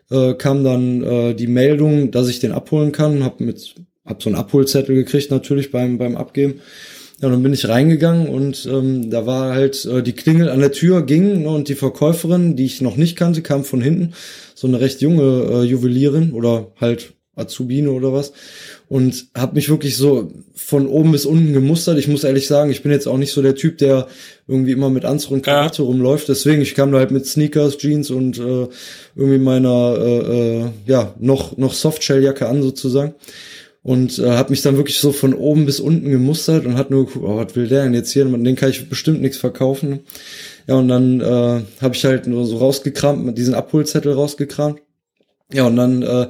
äh, 0.10 0.34
kam 0.34 0.64
dann 0.64 1.04
äh, 1.04 1.34
die 1.34 1.48
Meldung, 1.48 2.12
dass 2.12 2.30
ich 2.30 2.40
den 2.40 2.52
abholen 2.52 2.92
kann. 2.92 3.24
Hab 3.24 3.40
mit 3.40 3.76
hab 4.06 4.22
so 4.22 4.30
einen 4.30 4.38
Abholzettel 4.38 4.96
gekriegt 4.96 5.32
natürlich 5.32 5.72
beim 5.72 5.98
beim 5.98 6.16
Abgeben. 6.16 6.62
Ja, 7.22 7.30
dann 7.30 7.44
bin 7.44 7.54
ich 7.54 7.70
reingegangen 7.70 8.28
und 8.28 8.68
ähm, 8.70 9.10
da 9.10 9.26
war 9.26 9.54
halt 9.54 9.86
äh, 9.86 10.04
die 10.04 10.12
Klingel 10.12 10.50
an 10.50 10.60
der 10.60 10.74
Tür 10.74 11.06
ging 11.06 11.44
ne, 11.44 11.50
und 11.50 11.70
die 11.70 11.76
Verkäuferin, 11.76 12.58
die 12.58 12.66
ich 12.66 12.82
noch 12.82 12.98
nicht 12.98 13.16
kannte, 13.16 13.42
kam 13.42 13.64
von 13.64 13.82
hinten, 13.82 14.14
so 14.56 14.68
eine 14.68 14.82
recht 14.82 15.00
junge 15.00 15.22
äh, 15.24 15.64
Juwelierin 15.64 16.34
oder 16.34 16.74
halt 16.82 17.14
Azubine 17.36 17.92
oder 17.92 18.12
was 18.12 18.34
und 18.94 19.30
habe 19.36 19.56
mich 19.56 19.70
wirklich 19.70 19.98
so 19.98 20.32
von 20.54 20.86
oben 20.86 21.14
bis 21.14 21.26
unten 21.26 21.52
gemustert. 21.52 21.98
Ich 21.98 22.08
muss 22.08 22.24
ehrlich 22.24 22.46
sagen, 22.46 22.70
ich 22.70 22.84
bin 22.84 22.92
jetzt 22.92 23.08
auch 23.08 23.18
nicht 23.18 23.32
so 23.32 23.42
der 23.42 23.56
Typ, 23.56 23.80
der 23.80 24.06
irgendwie 24.48 24.72
immer 24.72 24.92
mit 24.92 25.04
Anzug 25.04 25.32
und 25.32 25.42
Krawatte 25.42 25.82
ja. 25.82 25.88
rumläuft. 25.88 26.30
Deswegen, 26.30 26.62
ich 26.62 26.76
kam 26.76 26.92
da 26.92 27.00
halt 27.00 27.10
mit 27.10 27.26
Sneakers, 27.26 27.80
Jeans 27.80 28.12
und 28.12 28.38
äh, 28.38 28.68
irgendwie 29.16 29.40
meiner 29.40 29.98
äh, 29.98 30.60
äh, 30.60 30.66
ja 30.86 31.16
noch 31.18 31.58
noch 31.58 31.74
Softshelljacke 31.74 32.48
an 32.48 32.62
sozusagen 32.62 33.16
und 33.82 34.20
äh, 34.20 34.30
habe 34.30 34.52
mich 34.52 34.62
dann 34.62 34.78
wirklich 34.78 35.00
so 35.00 35.12
von 35.12 35.34
oben 35.34 35.66
bis 35.66 35.80
unten 35.80 36.12
gemustert 36.12 36.68
und 36.68 36.78
hat 36.78 36.92
nur 36.92 37.08
geguckt, 37.08 37.26
oh, 37.28 37.38
was 37.38 37.56
will 37.56 37.68
der 37.68 37.86
denn 37.86 37.96
jetzt 37.96 38.12
hier? 38.12 38.26
Den 38.26 38.56
kann 38.56 38.70
ich 38.70 38.90
bestimmt 38.90 39.24
nichts 39.24 39.38
verkaufen. 39.38 40.02
Ja, 40.68 40.76
und 40.76 40.88
dann 40.88 41.20
äh, 41.20 41.62
habe 41.82 41.96
ich 41.96 42.06
halt 42.06 42.28
nur 42.28 42.46
so 42.46 42.58
rausgekramt, 42.58 43.26
mit 43.26 43.40
diesen 43.40 43.56
Abholzettel 43.56 44.14
rausgekramt. 44.14 44.82
Ja, 45.52 45.66
und 45.66 45.78
dann 45.78 46.04
äh, 46.04 46.28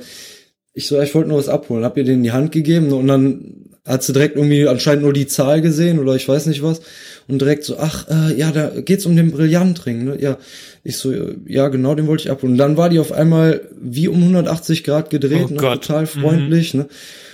ich 0.74 0.88
so, 0.88 1.00
ich 1.02 1.14
wollte 1.14 1.30
nur 1.30 1.38
was 1.38 1.50
abholen, 1.50 1.84
hab 1.84 1.98
ihr 1.98 2.04
den 2.04 2.16
in 2.16 2.24
die 2.24 2.32
Hand 2.32 2.52
gegeben 2.52 2.92
und 2.92 3.08
dann 3.08 3.64
hat 3.86 4.04
sie 4.04 4.14
direkt 4.14 4.38
irgendwie 4.38 4.68
anscheinend 4.68 5.04
nur 5.04 5.14
die 5.14 5.28
Zahl 5.28 5.62
gesehen 5.62 6.00
oder 6.00 6.16
ich 6.16 6.28
weiß 6.28 6.46
nicht 6.46 6.64
was 6.64 6.82
und 7.28 7.42
direkt 7.42 7.64
so, 7.66 7.78
ach, 7.78 8.08
äh, 8.10 8.38
ja, 8.38 8.52
da 8.52 8.70
geht's 8.70 9.06
um 9.06 9.16
den 9.16 9.32
Brillantring, 9.32 10.06
ne? 10.06 10.18
Ja, 10.20 10.38
ich 10.84 10.98
so, 10.98 11.14
ja, 11.46 11.68
genau, 11.68 11.94
den 11.96 12.08
wollte 12.08 12.24
ich 12.24 12.32
abholen. 12.32 12.54
Und 12.54 12.58
dann 12.60 12.78
war 12.78 12.90
die 12.90 13.00
auf 13.00 13.12
einmal 13.12 13.62
wie 13.82 14.08
um 14.08 14.22
180 14.22 14.84
Grad 14.84 15.10
gedreht, 15.10 15.48
oh 15.50 15.54
ne? 15.54 15.58
total 15.58 16.06
freundlich, 16.06 16.74
mhm. 16.74 16.82
ne? 16.82 16.88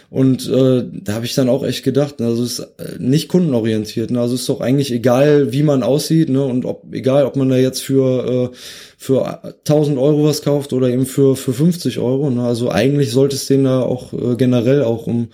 Und 0.09 0.50
äh, 0.50 0.85
da 0.91 1.13
habe 1.13 1.25
ich 1.25 1.35
dann 1.35 1.50
auch 1.50 1.63
echt 1.63 1.83
gedacht, 1.83 2.19
ne, 2.19 2.25
also 2.25 2.44
es 2.44 2.59
ist 2.59 2.67
äh, 2.79 2.97
nicht 2.97 3.27
kundenorientiert. 3.27 4.09
Ne? 4.09 4.19
Also 4.19 4.33
es 4.33 4.41
ist 4.41 4.50
doch 4.50 4.59
eigentlich 4.59 4.91
egal, 4.91 5.53
wie 5.53 5.61
man 5.61 5.83
aussieht, 5.83 6.29
ne? 6.29 6.44
Und 6.44 6.65
ob 6.65 6.91
egal, 6.91 7.25
ob 7.25 7.35
man 7.35 7.50
da 7.50 7.57
jetzt 7.57 7.83
für 7.83 8.51
äh, 8.51 8.56
für 8.97 9.44
1000 9.44 9.99
Euro 9.99 10.25
was 10.25 10.42
kauft 10.42 10.73
oder 10.73 10.89
eben 10.89 11.06
für 11.06 11.35
für 11.35 11.54
50 11.54 11.99
Euro. 11.99 12.31
Ne? 12.31 12.44
Also 12.44 12.71
eigentlich 12.71 13.11
sollte 13.11 13.35
es 13.35 13.45
denen 13.45 13.66
da 13.66 13.81
auch 13.81 14.13
äh, 14.13 14.35
generell 14.35 14.83
auch 14.83 15.06
um 15.06 15.28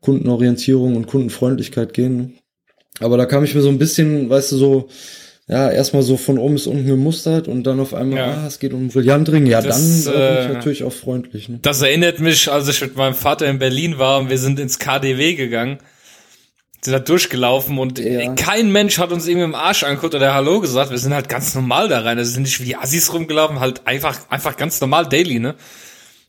Kundenorientierung 0.00 0.96
und 0.96 1.06
Kundenfreundlichkeit 1.06 1.92
gehen. 1.92 2.16
Ne? 2.16 2.30
Aber 3.00 3.18
da 3.18 3.26
kam 3.26 3.44
ich 3.44 3.54
mir 3.54 3.60
so 3.60 3.68
ein 3.68 3.78
bisschen, 3.78 4.30
weißt 4.30 4.52
du, 4.52 4.56
so 4.56 4.88
ja, 5.48 5.70
erstmal 5.70 6.02
so 6.02 6.16
von 6.16 6.38
oben 6.38 6.54
bis 6.54 6.66
unten 6.66 6.86
gemustert 6.86 7.46
und 7.46 7.64
dann 7.64 7.78
auf 7.78 7.94
einmal, 7.94 8.18
ja. 8.18 8.26
ah, 8.32 8.46
es 8.48 8.58
geht 8.58 8.72
um 8.72 8.88
Brillantring. 8.88 9.46
Ja, 9.46 9.62
das, 9.62 10.04
dann 10.04 10.14
äh, 10.14 10.18
bin 10.18 10.42
ich 10.42 10.52
natürlich 10.54 10.84
auch 10.84 10.92
freundlich. 10.92 11.48
Ne? 11.48 11.60
Das 11.62 11.80
erinnert 11.82 12.18
mich, 12.18 12.50
als 12.50 12.66
ich 12.68 12.80
mit 12.80 12.96
meinem 12.96 13.14
Vater 13.14 13.46
in 13.46 13.60
Berlin 13.60 13.98
war 13.98 14.18
und 14.18 14.28
wir 14.28 14.38
sind 14.38 14.58
ins 14.58 14.80
KDW 14.80 15.34
gegangen, 15.34 15.78
sind 16.80 16.92
da 16.92 16.98
durchgelaufen 16.98 17.78
und 17.78 18.00
ja. 18.00 18.34
kein 18.34 18.72
Mensch 18.72 18.98
hat 18.98 19.12
uns 19.12 19.28
irgendwie 19.28 19.44
im 19.44 19.54
Arsch 19.54 19.84
angeguckt 19.84 20.16
oder 20.16 20.34
Hallo 20.34 20.60
gesagt. 20.60 20.90
Wir 20.90 20.98
sind 20.98 21.14
halt 21.14 21.28
ganz 21.28 21.54
normal 21.54 21.88
da 21.88 22.00
rein. 22.00 22.18
Also 22.18 22.32
sind 22.32 22.42
nicht 22.42 22.60
wie 22.60 22.64
die 22.64 22.76
Assis 22.76 23.12
rumgelaufen, 23.12 23.60
halt 23.60 23.86
einfach, 23.86 24.18
einfach 24.30 24.56
ganz 24.56 24.80
normal 24.80 25.08
daily, 25.08 25.38
ne? 25.38 25.54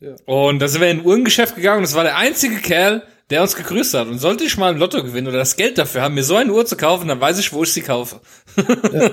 Ja. 0.00 0.14
Und 0.26 0.60
da 0.60 0.68
sind 0.68 0.80
wir 0.80 0.90
in 0.90 1.00
ein 1.00 1.04
Uhrengeschäft 1.04 1.56
gegangen 1.56 1.78
und 1.78 1.82
das 1.84 1.94
war 1.96 2.04
der 2.04 2.16
einzige 2.16 2.56
Kerl, 2.56 3.02
der 3.30 3.42
uns 3.42 3.56
gegrüßt 3.56 3.94
hat. 3.94 4.08
Und 4.08 4.18
sollte 4.18 4.44
ich 4.44 4.56
mal 4.56 4.72
ein 4.72 4.78
Lotto 4.78 5.02
gewinnen 5.02 5.28
oder 5.28 5.38
das 5.38 5.56
Geld 5.56 5.78
dafür 5.78 6.02
haben, 6.02 6.14
mir 6.14 6.22
so 6.22 6.36
eine 6.36 6.52
Uhr 6.52 6.66
zu 6.66 6.76
kaufen, 6.76 7.08
dann 7.08 7.20
weiß 7.20 7.38
ich, 7.38 7.52
wo 7.52 7.62
ich 7.62 7.72
sie 7.72 7.82
kaufe. 7.82 8.20
ja, 8.56 9.00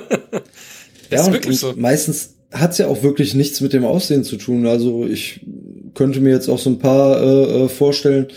ja 1.12 1.22
ist 1.22 1.32
wirklich 1.32 1.60
so. 1.60 1.74
Meistens 1.76 2.36
hat's 2.52 2.78
ja 2.78 2.88
auch 2.88 3.04
wirklich 3.04 3.34
nichts 3.34 3.62
mit 3.62 3.74
dem 3.74 3.86
Aussehen 3.86 4.24
zu 4.24 4.38
tun. 4.38 4.66
Also 4.66 5.06
ich 5.06 5.42
könnte 5.94 6.22
mir 6.22 6.32
jetzt 6.32 6.50
auch 6.50 6.60
so 6.60 6.70
ein 6.70 6.80
paar 6.80 7.22
äh, 7.22 7.64
äh 7.64 7.70
vorstellen, 7.70 8.28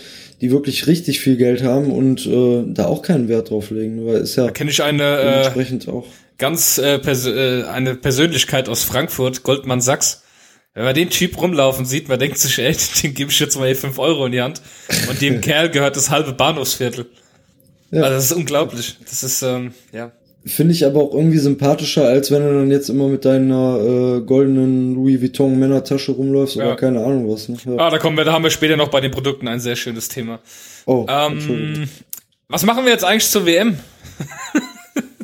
die 0.41 0.51
wirklich 0.51 0.87
richtig 0.87 1.19
viel 1.19 1.37
Geld 1.37 1.63
haben 1.63 1.91
und 1.91 2.25
äh, 2.25 2.63
da 2.67 2.85
auch 2.85 3.01
keinen 3.01 3.27
Wert 3.27 3.49
drauf 3.49 3.71
legen, 3.71 4.05
weil 4.05 4.21
ist 4.21 4.37
ja 4.37 4.45
da 4.45 4.51
kenne 4.51 4.71
ich 4.71 4.81
eine 4.81 5.53
äh, 5.53 5.89
auch 5.89 6.05
ganz 6.37 6.77
äh, 6.77 6.97
pers 6.99 7.25
äh, 7.25 7.63
eine 7.63 7.95
Persönlichkeit 7.95 8.69
aus 8.69 8.83
Frankfurt, 8.83 9.43
Goldman 9.43 9.81
Sachs 9.81 10.23
wenn 10.79 10.85
man 10.85 10.95
den 10.95 11.09
Typ 11.09 11.37
rumlaufen 11.41 11.83
sieht, 11.83 12.07
man 12.07 12.17
denkt 12.19 12.37
sich, 12.37 12.57
ey, 12.57 12.73
den 13.03 13.13
gebe 13.13 13.31
ich 13.31 13.39
jetzt 13.41 13.57
mal 13.57 13.65
hier 13.65 13.75
fünf 13.75 13.99
Euro 13.99 14.25
in 14.27 14.31
die 14.31 14.41
Hand. 14.41 14.61
Und 15.09 15.19
dem 15.19 15.41
Kerl 15.41 15.69
gehört 15.69 15.97
das 15.97 16.09
halbe 16.09 16.31
Bahnhofsviertel. 16.31 17.05
Ja. 17.91 18.03
Also 18.03 18.15
das 18.15 18.25
ist 18.25 18.31
unglaublich. 18.31 18.95
Das 19.03 19.21
ist, 19.21 19.41
ähm, 19.41 19.73
ja. 19.91 20.13
Finde 20.45 20.73
ich 20.73 20.85
aber 20.85 21.01
auch 21.01 21.13
irgendwie 21.13 21.37
sympathischer, 21.37 22.07
als 22.07 22.31
wenn 22.31 22.43
du 22.43 22.53
dann 22.53 22.71
jetzt 22.71 22.87
immer 22.87 23.09
mit 23.09 23.25
deiner 23.25 23.77
äh, 23.77 24.21
goldenen 24.21 24.95
Louis 24.95 25.21
Vuitton 25.21 25.59
Männertasche 25.59 26.13
rumläufst 26.13 26.55
oder 26.55 26.67
ja. 26.67 26.75
keine 26.75 27.03
Ahnung 27.03 27.29
was. 27.29 27.49
Ne? 27.49 27.57
Ja. 27.65 27.75
Ah, 27.75 27.89
da 27.89 27.97
kommen 27.97 28.15
wir, 28.15 28.23
da 28.23 28.31
haben 28.31 28.43
wir 28.43 28.49
später 28.49 28.77
noch 28.77 28.87
bei 28.87 29.01
den 29.01 29.11
Produkten 29.11 29.49
ein 29.49 29.59
sehr 29.59 29.75
schönes 29.75 30.07
Thema. 30.07 30.39
Oh, 30.85 31.05
ähm, 31.09 31.89
was 32.47 32.63
machen 32.63 32.85
wir 32.85 32.93
jetzt 32.93 33.03
eigentlich 33.03 33.27
zur 33.27 33.45
WM? 33.45 33.77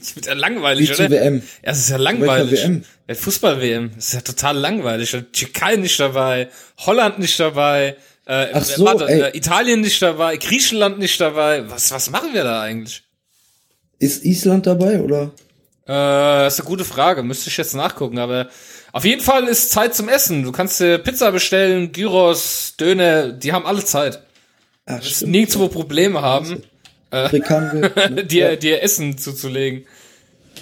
Das 0.05 0.15
wird 0.15 0.25
ja 0.27 0.33
langweilig, 0.33 0.89
Wie 0.89 0.93
oder? 0.93 1.09
WM. 1.11 1.41
Ja, 1.63 1.71
es 1.71 1.79
ist 1.79 1.89
ja 1.89 1.97
langweilig. 1.97 2.61
WM? 2.61 2.83
Fußball-WM. 3.13 3.91
Das 3.95 4.05
ist 4.07 4.13
ja 4.13 4.21
total 4.21 4.57
langweilig. 4.57 5.15
Türkei 5.31 5.75
nicht 5.75 5.99
dabei, 5.99 6.49
Holland 6.77 7.19
nicht 7.19 7.39
dabei, 7.39 7.95
Äh, 8.27 8.47
Ach 8.53 8.63
so, 8.63 8.83
warte, 8.85 9.07
ey. 9.07 9.21
äh, 9.21 9.37
Italien 9.37 9.81
nicht 9.81 10.01
dabei, 10.01 10.37
Griechenland 10.37 10.97
nicht 10.97 11.21
dabei. 11.21 11.69
Was, 11.69 11.91
was 11.91 12.09
machen 12.09 12.33
wir 12.33 12.43
da 12.43 12.61
eigentlich? 12.61 13.03
Ist 13.99 14.25
Island 14.25 14.65
dabei 14.65 14.99
oder? 14.99 15.31
Äh, 15.85 16.45
das 16.45 16.55
ist 16.55 16.61
eine 16.61 16.67
gute 16.69 16.85
Frage. 16.85 17.21
Müsste 17.21 17.49
ich 17.51 17.57
jetzt 17.57 17.75
nachgucken, 17.75 18.17
aber 18.17 18.49
auf 18.93 19.05
jeden 19.05 19.21
Fall 19.21 19.47
ist 19.47 19.69
Zeit 19.71 19.93
zum 19.93 20.09
Essen. 20.09 20.41
Du 20.43 20.51
kannst 20.51 20.79
dir 20.79 20.97
Pizza 20.97 21.31
bestellen, 21.31 21.91
Gyros, 21.91 22.73
Döner, 22.79 23.29
die 23.31 23.53
haben 23.53 23.67
alle 23.67 23.85
Zeit. 23.85 24.23
Ach, 24.87 25.03
wirst 25.03 25.27
nirgendwo 25.27 25.67
Probleme 25.67 26.21
haben, 26.23 26.63
Frikandel. 27.11 27.91
ne? 28.11 28.25
dir, 28.25 28.51
ja, 28.51 28.55
dir 28.55 28.83
Essen 28.83 29.17
zuzulegen. 29.17 29.85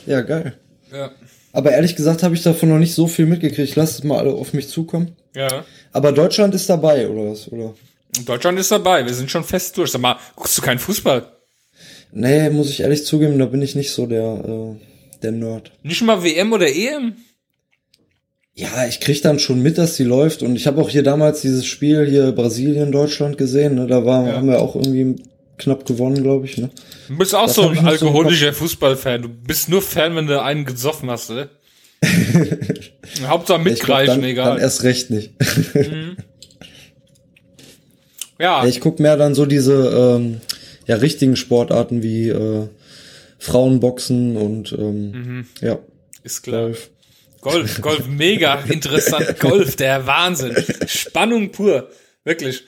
ja, 0.06 0.22
geil. 0.22 0.58
Ja. 0.92 1.12
Aber 1.52 1.72
ehrlich 1.72 1.96
gesagt 1.96 2.24
habe 2.24 2.34
ich 2.36 2.42
davon 2.44 2.70
noch 2.70 2.80
nicht 2.80 2.94
so 2.96 3.08
viel 3.08 3.26
mitgekriegt. 3.26 3.70
Ich 3.70 3.76
lasse 3.76 4.00
es 4.00 4.04
mal 4.04 4.18
alle 4.20 4.32
auf 4.34 4.54
mich 4.54 4.70
zukommen. 4.70 5.16
Ja. 5.36 5.66
Aber 5.92 6.12
Deutschland 6.12 6.54
ist 6.56 6.68
dabei, 6.70 7.08
oder 7.08 7.32
was? 7.32 7.52
Oder? 7.52 7.74
Deutschland 8.26 8.60
ist 8.60 8.72
dabei. 8.72 9.06
Wir 9.06 9.14
sind 9.14 9.30
schon 9.32 9.44
fest 9.44 9.78
durch. 9.78 9.92
Sag 9.92 10.02
mal, 10.02 10.18
guckst 10.36 10.58
du 10.58 10.62
keinen 10.62 10.80
Fußball? 10.80 11.26
Nee, 12.12 12.50
muss 12.50 12.70
ich 12.70 12.82
ehrlich 12.82 13.06
zugeben, 13.06 13.40
da 13.40 13.46
bin 13.46 13.62
ich 13.62 13.76
nicht 13.76 13.92
so 13.92 14.06
der, 14.06 14.44
äh, 14.46 14.76
der 15.24 15.32
Nerd. 15.32 15.72
Nicht 15.82 16.02
mal 16.04 16.24
WM 16.24 16.54
oder 16.54 16.68
EM? 16.68 17.16
Ja, 18.56 18.86
ich 18.88 19.00
krieg 19.00 19.22
dann 19.24 19.40
schon 19.40 19.62
mit, 19.64 19.80
dass 19.80 19.96
die 19.96 20.04
läuft. 20.04 20.44
Und 20.44 20.56
ich 20.56 20.68
habe 20.68 20.80
auch 20.82 20.90
hier 20.90 21.02
damals 21.04 21.42
dieses 21.42 21.66
Spiel 21.66 22.08
hier 22.08 22.32
Brasilien-Deutschland 22.32 23.38
gesehen. 23.38 23.76
Ne? 23.76 23.88
Da 23.88 24.06
war, 24.06 24.28
Ja. 24.28 24.36
haben 24.36 24.48
wir 24.48 24.62
auch 24.62 24.76
irgendwie 24.76 25.16
knapp 25.58 25.86
gewonnen, 25.86 26.24
glaube 26.24 26.46
ich. 26.46 26.58
Ne? 26.58 26.70
Du 27.08 27.18
bist 27.18 27.36
auch 27.36 27.46
Das 27.48 27.56
so 27.56 27.70
ein 27.70 27.76
noch 27.76 27.82
so 27.84 27.88
alkoholischer 27.90 28.54
Fußballfan. 28.54 29.22
Du 29.24 29.30
bist 29.30 29.70
nur 29.70 29.82
Fan, 29.82 30.16
wenn 30.16 30.28
du 30.28 30.42
einen 30.42 30.66
gesoffen 30.66 31.10
hast, 31.10 31.30
oder? 31.30 31.50
Hauptsache 33.28 33.60
mitgreifen, 33.60 34.22
dann, 34.22 34.30
egal. 34.30 34.50
dann 34.54 34.60
erst 34.60 34.84
recht 34.84 35.10
nicht. 35.10 35.32
ja, 38.40 38.64
Ja, 38.64 38.66
ich 38.66 38.82
guck 38.82 39.00
mehr 39.00 39.18
dann 39.18 39.36
so 39.36 39.46
diese 39.46 40.18
ähm, 40.18 40.42
ja, 40.88 40.96
richtigen 40.98 41.36
Sportarten 41.36 42.04
wie 42.04 42.30
äh, 42.30 42.68
Frauenboxen 43.40 44.36
und 44.38 44.74
ähm, 44.74 45.12
Mhm. 45.12 45.46
ja, 45.62 45.80
ist 46.24 46.42
klar. 46.44 46.64
Golf. 46.64 46.90
Golf, 47.42 47.82
Golf, 47.82 48.08
mega 48.08 48.56
interessant. 48.70 49.38
Golf, 49.40 49.76
der 49.76 50.06
Wahnsinn. 50.08 50.56
Spannung 50.88 51.52
pur. 51.52 51.90
Wirklich. 52.24 52.64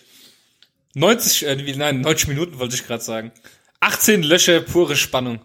90, 0.96 1.46
äh, 1.46 1.74
nein, 1.76 2.02
90 2.02 2.30
Minuten 2.30 2.58
wollte 2.58 2.76
ich 2.76 2.88
gerade 2.88 3.04
sagen. 3.04 3.32
18 3.82 4.24
Löcher, 4.24 4.62
pure 4.62 4.96
Spannung. 4.96 5.40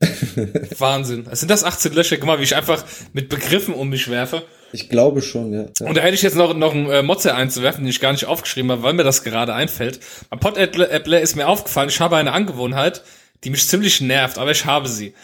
Wahnsinn. 0.78 1.26
Sind 1.32 1.50
das 1.50 1.64
18 1.64 1.92
Löcher? 1.92 2.16
Guck 2.16 2.26
mal, 2.26 2.38
wie 2.38 2.44
ich 2.44 2.56
einfach 2.56 2.84
mit 3.12 3.28
Begriffen 3.28 3.74
um 3.74 3.90
mich 3.90 4.10
werfe. 4.10 4.44
Ich 4.72 4.88
glaube 4.88 5.22
schon, 5.22 5.52
ja. 5.52 5.66
ja. 5.78 5.86
Und 5.86 5.96
da 5.96 6.00
hätte 6.00 6.14
ich 6.14 6.22
jetzt 6.22 6.36
noch, 6.36 6.54
noch 6.54 6.74
einen 6.74 6.90
äh, 6.90 7.02
Motze 7.02 7.34
einzuwerfen, 7.34 7.84
den 7.84 7.90
ich 7.90 8.00
gar 8.00 8.12
nicht 8.12 8.26
aufgeschrieben 8.26 8.70
habe, 8.70 8.82
weil 8.82 8.92
mir 8.92 9.04
das 9.04 9.22
gerade 9.22 9.54
einfällt. 9.54 10.00
Beim 10.30 10.40
Pod-Appler 10.40 11.20
ist 11.20 11.36
mir 11.36 11.46
aufgefallen, 11.46 11.88
ich 11.88 12.00
habe 12.00 12.16
eine 12.16 12.32
Angewohnheit, 12.32 13.02
die 13.44 13.50
mich 13.50 13.68
ziemlich 13.68 14.00
nervt, 14.00 14.38
aber 14.38 14.50
ich 14.50 14.64
habe 14.64 14.88
sie. 14.88 15.14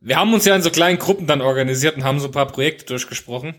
Wir 0.00 0.16
haben 0.16 0.32
uns 0.34 0.44
ja 0.44 0.54
in 0.54 0.62
so 0.62 0.70
kleinen 0.70 0.98
Gruppen 0.98 1.26
dann 1.26 1.40
organisiert 1.40 1.96
und 1.96 2.04
haben 2.04 2.20
so 2.20 2.26
ein 2.26 2.32
paar 2.32 2.46
Projekte 2.46 2.86
durchgesprochen. 2.86 3.56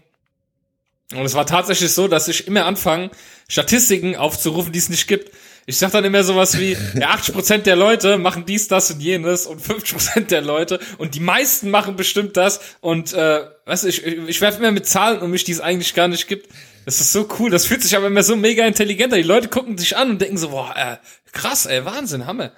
Und 1.14 1.24
es 1.26 1.36
war 1.36 1.46
tatsächlich 1.46 1.92
so, 1.94 2.08
dass 2.08 2.28
ich 2.28 2.48
immer 2.48 2.66
anfange, 2.66 3.12
Statistiken 3.48 4.18
aufzurufen, 4.18 4.74
die 4.74 4.80
es 4.80 4.90
nicht 4.90 5.08
gibt. 5.08 5.32
Ich 5.66 5.78
sag 5.78 5.92
dann 5.92 6.06
immer 6.06 6.24
sowas 6.24 6.60
wie, 6.60 6.78
ja, 7.00 7.14
80% 7.14 7.60
der 7.60 7.76
Leute 7.76 8.18
machen 8.18 8.46
dies, 8.46 8.68
das 8.68 8.92
und 8.92 9.02
jenes 9.02 9.46
und 9.46 9.62
50% 9.62 10.28
der 10.28 10.42
Leute 10.42 10.80
und 10.98 11.16
die 11.16 11.20
meisten 11.20 11.70
machen 11.70 11.96
bestimmt 11.98 12.38
das 12.38 12.60
und 12.80 13.14
äh, 13.14 13.42
weißt 13.66 13.84
du, 13.84 13.88
ich, 13.90 14.06
ich 14.06 14.42
werfe 14.42 14.60
immer 14.60 14.72
mit 14.72 14.86
Zahlen 14.88 15.20
um 15.20 15.32
mich, 15.32 15.44
die 15.44 15.52
es 15.52 15.60
eigentlich 15.60 15.94
gar 15.94 16.08
nicht 16.08 16.28
gibt. 16.28 16.50
Das 16.86 17.02
ist 17.02 17.12
so 17.12 17.28
cool, 17.40 17.50
das 17.50 17.66
fühlt 17.66 17.84
sich 17.84 17.98
aber 17.98 18.08
immer 18.08 18.24
so 18.24 18.38
mega 18.38 18.66
intelligent 18.66 19.12
an. 19.12 19.20
Die 19.20 19.28
Leute 19.28 19.50
gucken 19.50 19.76
dich 19.76 19.98
an 19.98 20.10
und 20.10 20.22
denken 20.22 20.38
so, 20.38 20.50
boah, 20.50 20.74
äh, 20.76 20.98
krass, 21.34 21.66
ey, 21.66 21.84
Wahnsinn, 21.84 22.26
Hammer. 22.26 22.54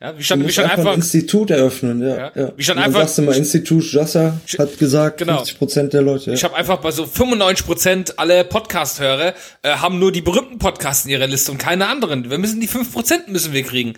Ja, 0.00 0.16
wie 0.16 0.22
stand, 0.22 0.46
wie 0.46 0.52
stand 0.52 0.66
einfach 0.70 0.82
ein 0.84 0.88
einfach, 0.90 0.96
Institut 0.96 1.50
eröffnen, 1.50 2.00
ja. 2.02 2.16
Ja. 2.16 2.32
ja. 2.36 2.52
Wie 2.56 2.62
dann 2.62 2.78
einfach- 2.78 3.00
sagst 3.00 3.18
du 3.18 3.22
mal, 3.22 3.34
Institut 3.36 3.92
Jassa 3.92 4.40
hat 4.56 4.78
gesagt, 4.78 5.18
Genau. 5.18 5.38
50 5.38 5.58
Prozent 5.58 5.92
der 5.92 6.02
Leute. 6.02 6.26
Ja. 6.30 6.34
Ich 6.34 6.44
habe 6.44 6.54
einfach 6.54 6.76
bei 6.76 6.92
so 6.92 7.04
95% 7.04 8.12
aller 8.16 8.44
Podcast-Hörer 8.44 9.34
äh, 9.62 9.70
haben 9.70 9.98
nur 9.98 10.12
die 10.12 10.20
berühmten 10.22 10.58
Podcasts 10.58 11.04
in 11.04 11.10
ihrer 11.10 11.26
Liste 11.26 11.50
und 11.50 11.58
keine 11.58 11.88
anderen. 11.88 12.30
Wir 12.30 12.38
müssen 12.38 12.60
die 12.60 12.68
5% 12.68 13.28
müssen 13.28 13.52
wir 13.52 13.64
kriegen. 13.64 13.94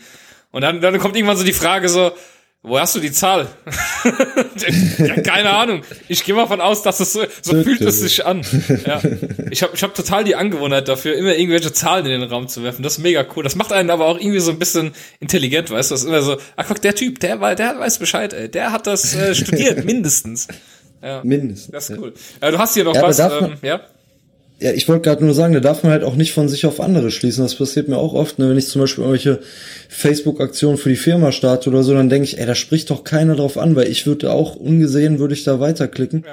Und 0.52 0.62
dann, 0.62 0.80
dann 0.80 0.98
kommt 0.98 1.16
irgendwann 1.16 1.36
so 1.36 1.44
die 1.44 1.52
Frage 1.52 1.88
so, 1.90 2.12
wo 2.62 2.78
hast 2.78 2.94
du 2.94 3.00
die 3.00 3.10
Zahl? 3.12 3.48
ja, 4.98 5.20
keine 5.22 5.50
Ahnung. 5.50 5.82
Ich 6.08 6.24
gehe 6.24 6.34
mal 6.34 6.46
von 6.46 6.60
aus, 6.60 6.82
dass 6.82 7.00
es 7.00 7.12
so, 7.12 7.22
so 7.42 7.62
fühlt 7.62 7.80
es 7.80 8.00
sich 8.00 8.26
an. 8.26 8.42
Ja. 8.86 9.00
Ich 9.50 9.62
habe 9.62 9.72
ich 9.74 9.82
hab 9.82 9.94
total 9.94 10.24
die 10.24 10.34
Angewohnheit 10.36 10.86
dafür, 10.88 11.14
immer 11.16 11.34
irgendwelche 11.34 11.72
Zahlen 11.72 12.04
in 12.06 12.20
den 12.20 12.30
Raum 12.30 12.48
zu 12.48 12.62
werfen. 12.62 12.82
Das 12.82 12.94
ist 12.94 12.98
mega 12.98 13.24
cool. 13.34 13.44
Das 13.44 13.54
macht 13.56 13.72
einen 13.72 13.90
aber 13.90 14.06
auch 14.06 14.18
irgendwie 14.18 14.40
so 14.40 14.50
ein 14.50 14.58
bisschen 14.58 14.92
intelligent, 15.20 15.70
weißt 15.70 15.90
du? 15.90 15.94
Das 15.94 16.02
ist 16.02 16.06
immer 16.08 16.22
so, 16.22 16.36
ach 16.56 16.66
guck, 16.68 16.80
der 16.82 16.94
Typ, 16.94 17.18
der, 17.20 17.40
war- 17.40 17.54
der 17.54 17.78
weiß 17.78 17.98
Bescheid, 17.98 18.32
ey. 18.34 18.50
Der 18.50 18.72
hat 18.72 18.86
das 18.86 19.14
äh, 19.14 19.34
studiert, 19.34 19.84
mindestens. 19.84 20.48
Ja. 21.02 21.22
Mindestens. 21.24 21.72
Das 21.72 21.84
ist 21.88 21.96
ja. 21.96 22.02
cool. 22.02 22.12
Äh, 22.40 22.50
du 22.52 22.58
hast 22.58 22.74
hier 22.74 22.84
noch 22.84 22.94
Ja, 22.94 23.02
was, 23.02 23.18
ähm, 23.18 23.54
ja? 23.62 23.80
Ja, 24.60 24.72
ich 24.72 24.86
wollte 24.88 25.02
gerade 25.08 25.24
nur 25.24 25.32
sagen, 25.32 25.54
da 25.54 25.60
darf 25.60 25.82
man 25.82 25.92
halt 25.92 26.04
auch 26.04 26.16
nicht 26.16 26.32
von 26.32 26.48
sich 26.48 26.66
auf 26.66 26.80
andere 26.80 27.10
schließen. 27.10 27.42
Das 27.42 27.54
passiert 27.54 27.88
mir 27.88 27.96
auch 27.96 28.12
oft, 28.12 28.38
ne? 28.38 28.50
wenn 28.50 28.58
ich 28.58 28.68
zum 28.68 28.82
Beispiel 28.82 29.04
irgendwelche 29.04 29.40
Facebook-Aktionen 29.88 30.76
für 30.76 30.90
die 30.90 30.96
Firma 30.96 31.32
starte 31.32 31.70
oder 31.70 31.82
so, 31.82 31.94
dann 31.94 32.10
denke 32.10 32.24
ich, 32.24 32.38
ey, 32.38 32.46
da 32.46 32.54
spricht 32.54 32.90
doch 32.90 33.02
keiner 33.02 33.36
drauf 33.36 33.56
an, 33.56 33.74
weil 33.74 33.88
ich 33.88 34.06
würde 34.06 34.30
auch 34.32 34.56
ungesehen, 34.56 35.18
würde 35.18 35.32
ich 35.34 35.44
da 35.44 35.60
weiterklicken. 35.60 36.24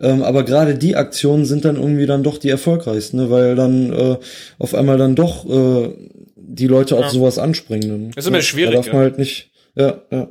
Ähm, 0.00 0.22
aber 0.22 0.44
gerade 0.44 0.76
die 0.76 0.96
Aktionen 0.96 1.44
sind 1.44 1.64
dann 1.64 1.76
irgendwie 1.76 2.06
dann 2.06 2.22
doch 2.22 2.38
die 2.38 2.48
erfolgreichsten, 2.50 3.18
ne? 3.18 3.30
weil 3.30 3.54
dann 3.56 3.92
äh, 3.92 4.16
auf 4.58 4.74
einmal 4.74 4.96
dann 4.98 5.14
doch 5.14 5.44
äh, 5.48 5.90
die 6.36 6.66
Leute 6.66 6.96
auf 6.96 7.10
sowas 7.10 7.38
anspringen. 7.38 8.12
Ist 8.16 8.26
immer 8.26 8.38
Ja, 8.38 8.42
schwierig, 8.42 8.70
Da 8.70 8.76
darf 8.76 8.86
ja. 8.86 8.92
man 8.94 9.02
halt 9.02 9.18
nicht, 9.18 9.50
ja, 9.74 10.00
ja. 10.10 10.28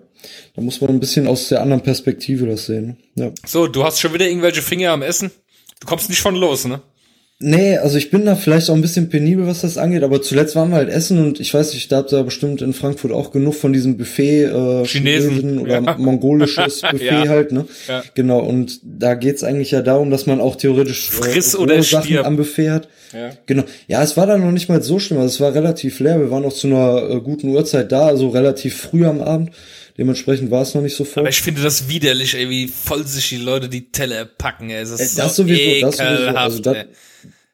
Da 0.55 0.61
muss 0.61 0.81
man 0.81 0.89
ein 0.89 0.99
bisschen 0.99 1.27
aus 1.27 1.49
der 1.49 1.61
anderen 1.61 1.83
Perspektive 1.83 2.47
das 2.47 2.65
sehen. 2.65 2.97
ne? 3.13 3.25
Ja. 3.25 3.31
So, 3.45 3.67
du 3.67 3.83
hast 3.83 3.99
schon 3.99 4.13
wieder 4.13 4.27
irgendwelche 4.27 4.63
Finger 4.63 4.91
am 4.91 5.03
Essen. 5.03 5.29
Du 5.79 5.85
kommst 5.87 6.09
nicht 6.09 6.21
von 6.21 6.35
los, 6.35 6.65
ne? 6.65 6.81
Nee, 7.39 7.77
also 7.77 7.97
ich 7.97 8.11
bin 8.11 8.25
da 8.25 8.37
vielleicht 8.37 8.69
auch 8.69 8.75
ein 8.75 8.81
bisschen 8.81 9.09
penibel, 9.09 9.45
was 9.45 9.59
das 9.59 9.77
angeht, 9.77 10.03
aber 10.03 10.21
zuletzt 10.21 10.55
waren 10.55 10.69
wir 10.69 10.77
halt 10.77 10.87
essen 10.89 11.19
und 11.19 11.41
ich 11.41 11.53
weiß 11.53 11.73
nicht, 11.73 11.91
da 11.91 11.97
habt 11.97 12.13
ihr 12.13 12.23
bestimmt 12.23 12.61
in 12.61 12.71
Frankfurt 12.73 13.11
auch 13.11 13.31
genug 13.31 13.55
von 13.55 13.73
diesem 13.73 13.97
Buffet, 13.97 14.43
äh, 14.45 14.85
Chinesen, 14.85 15.59
oder 15.59 15.81
ja. 15.81 15.97
mongolisches 15.97 16.79
Buffet 16.91 17.05
Ja. 17.05 17.27
halt, 17.27 17.51
ne? 17.51 17.65
Ja. 17.89 18.03
Genau, 18.15 18.39
und 18.39 18.79
da 18.83 19.15
geht's 19.15 19.43
eigentlich 19.43 19.71
ja 19.71 19.81
darum, 19.81 20.11
dass 20.11 20.27
man 20.27 20.39
auch 20.39 20.55
theoretisch 20.55 21.09
Friss 21.09 21.53
äh, 21.53 21.57
oder 21.57 21.73
rohe 21.75 21.83
Sachen 21.83 22.05
stirb. 22.05 22.25
am 22.25 22.37
Buffet 22.37 22.69
hat. 22.71 22.87
Ja. 23.11 23.31
Genau. 23.47 23.63
Ja, 23.89 24.01
es 24.01 24.15
war 24.15 24.27
dann 24.27 24.39
noch 24.39 24.51
nicht 24.51 24.69
mal 24.69 24.81
so 24.81 24.97
schlimm, 24.99 25.19
also 25.19 25.33
es 25.33 25.41
war 25.41 25.53
relativ 25.53 25.99
leer, 25.99 26.17
wir 26.21 26.31
waren 26.31 26.45
auch 26.45 26.53
zu 26.53 26.67
einer 26.67 27.09
äh, 27.09 27.19
guten 27.19 27.49
Uhrzeit 27.49 27.91
da, 27.91 28.07
also 28.07 28.29
relativ 28.29 28.77
früh 28.77 29.05
am 29.05 29.19
Abend. 29.19 29.49
Dementsprechend 29.97 30.51
war 30.51 30.61
es 30.61 30.73
noch 30.73 30.81
nicht 30.81 30.95
so 30.95 31.03
voll. 31.03 31.21
Aber 31.23 31.29
ich 31.29 31.41
finde 31.41 31.61
das 31.61 31.89
widerlich, 31.89 32.33
ey, 32.35 32.49
wie 32.49 32.67
voll 32.69 33.05
sich 33.05 33.27
die 33.27 33.37
Leute 33.37 33.67
die 33.67 33.91
Teller 33.91 34.23
packen, 34.23 34.69
ey. 34.69 34.79
Das 34.81 34.91
ist 34.91 35.17
Äh, 35.17 35.21
das 35.21 35.35
so 35.35 35.43
sowieso, 35.43 35.81
das 35.81 35.97
sowieso. 35.97 36.13
ekelhaft, 36.13 36.37
Also 36.37 36.59
das- 36.61 36.75
ey. 36.77 36.85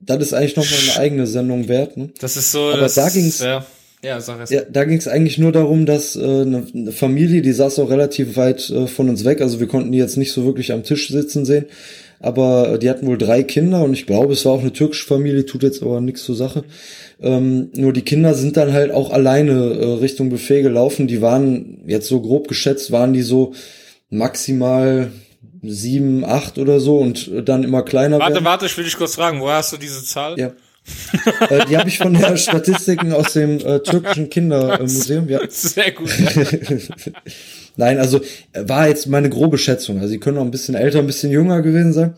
Das 0.05 0.21
ist 0.21 0.33
eigentlich 0.33 0.55
noch 0.55 0.65
mal 0.69 0.77
eine 0.91 0.99
eigene 0.99 1.27
Sendung 1.27 1.67
wert, 1.67 1.97
ne? 1.97 2.09
Das 2.19 2.37
ist 2.37 2.51
so, 2.51 2.69
Aber 2.69 2.77
das, 2.81 2.95
da 2.95 3.09
ging's- 3.09 3.39
ja, 3.39 3.65
ja, 4.03 4.19
sag 4.19 4.39
es. 4.41 4.49
Ja, 4.49 4.61
da 4.63 4.83
ging 4.85 4.97
es 4.97 5.07
eigentlich 5.07 5.37
nur 5.37 5.51
darum, 5.51 5.85
dass 5.85 6.15
äh, 6.15 6.19
eine, 6.21 6.65
eine 6.73 6.91
Familie, 6.91 7.41
die 7.41 7.51
saß 7.51 7.77
auch 7.79 7.89
relativ 7.89 8.35
weit 8.35 8.69
äh, 8.71 8.87
von 8.87 9.09
uns 9.09 9.25
weg, 9.25 9.41
also 9.41 9.59
wir 9.59 9.67
konnten 9.67 9.91
die 9.91 9.99
jetzt 9.99 10.17
nicht 10.17 10.31
so 10.31 10.43
wirklich 10.45 10.71
am 10.71 10.83
Tisch 10.83 11.09
sitzen 11.09 11.45
sehen, 11.45 11.65
aber 12.19 12.73
äh, 12.73 12.79
die 12.79 12.89
hatten 12.89 13.05
wohl 13.05 13.17
drei 13.19 13.43
Kinder 13.43 13.83
und 13.83 13.93
ich 13.93 14.07
glaube, 14.07 14.33
es 14.33 14.43
war 14.45 14.53
auch 14.53 14.61
eine 14.61 14.73
türkische 14.73 15.05
Familie, 15.05 15.45
tut 15.45 15.61
jetzt 15.63 15.83
aber 15.83 16.01
nichts 16.01 16.23
zur 16.23 16.35
Sache. 16.35 16.63
Ähm, 17.21 17.69
nur 17.75 17.93
die 17.93 18.01
Kinder 18.01 18.33
sind 18.33 18.57
dann 18.57 18.73
halt 18.73 18.89
auch 18.91 19.11
alleine 19.11 19.51
äh, 19.53 19.85
Richtung 19.99 20.29
Buffet 20.29 20.63
gelaufen. 20.63 21.05
Die 21.07 21.21
waren 21.21 21.81
jetzt 21.85 22.07
so 22.07 22.19
grob 22.19 22.47
geschätzt, 22.47 22.91
waren 22.91 23.13
die 23.13 23.21
so 23.21 23.53
maximal 24.09 25.11
sieben, 25.63 26.25
acht 26.25 26.57
oder 26.57 26.79
so 26.79 26.97
und 26.97 27.27
äh, 27.27 27.43
dann 27.43 27.63
immer 27.63 27.83
kleiner 27.83 28.19
Warte, 28.19 28.35
werden. 28.35 28.45
warte, 28.45 28.65
ich 28.65 28.77
will 28.77 28.83
dich 28.83 28.97
kurz 28.97 29.15
fragen, 29.15 29.41
woher 29.41 29.57
hast 29.57 29.73
du 29.73 29.77
diese 29.77 30.03
Zahl? 30.03 30.37
Ja. 30.39 30.51
äh, 31.49 31.65
die 31.67 31.77
habe 31.77 31.89
ich 31.89 31.99
von 31.99 32.13
der 32.13 32.35
Statistiken 32.37 33.13
aus 33.13 33.33
dem 33.33 33.59
äh, 33.59 33.79
türkischen 33.79 34.29
Kindermuseum. 34.29 35.29
Ja. 35.29 35.39
Sehr 35.49 35.91
gut. 35.91 36.09
Ja. 36.19 36.43
Nein, 37.77 37.99
also 37.99 38.19
äh, 38.53 38.67
war 38.67 38.87
jetzt 38.87 39.07
meine 39.07 39.29
grobe 39.29 39.57
Schätzung. 39.57 39.97
Also 39.97 40.09
sie 40.09 40.19
können 40.19 40.37
auch 40.37 40.45
ein 40.45 40.51
bisschen 40.51 40.75
älter, 40.75 40.99
ein 40.99 41.07
bisschen 41.07 41.31
jünger 41.31 41.61
gewesen 41.61 41.93
sein. 41.93 42.13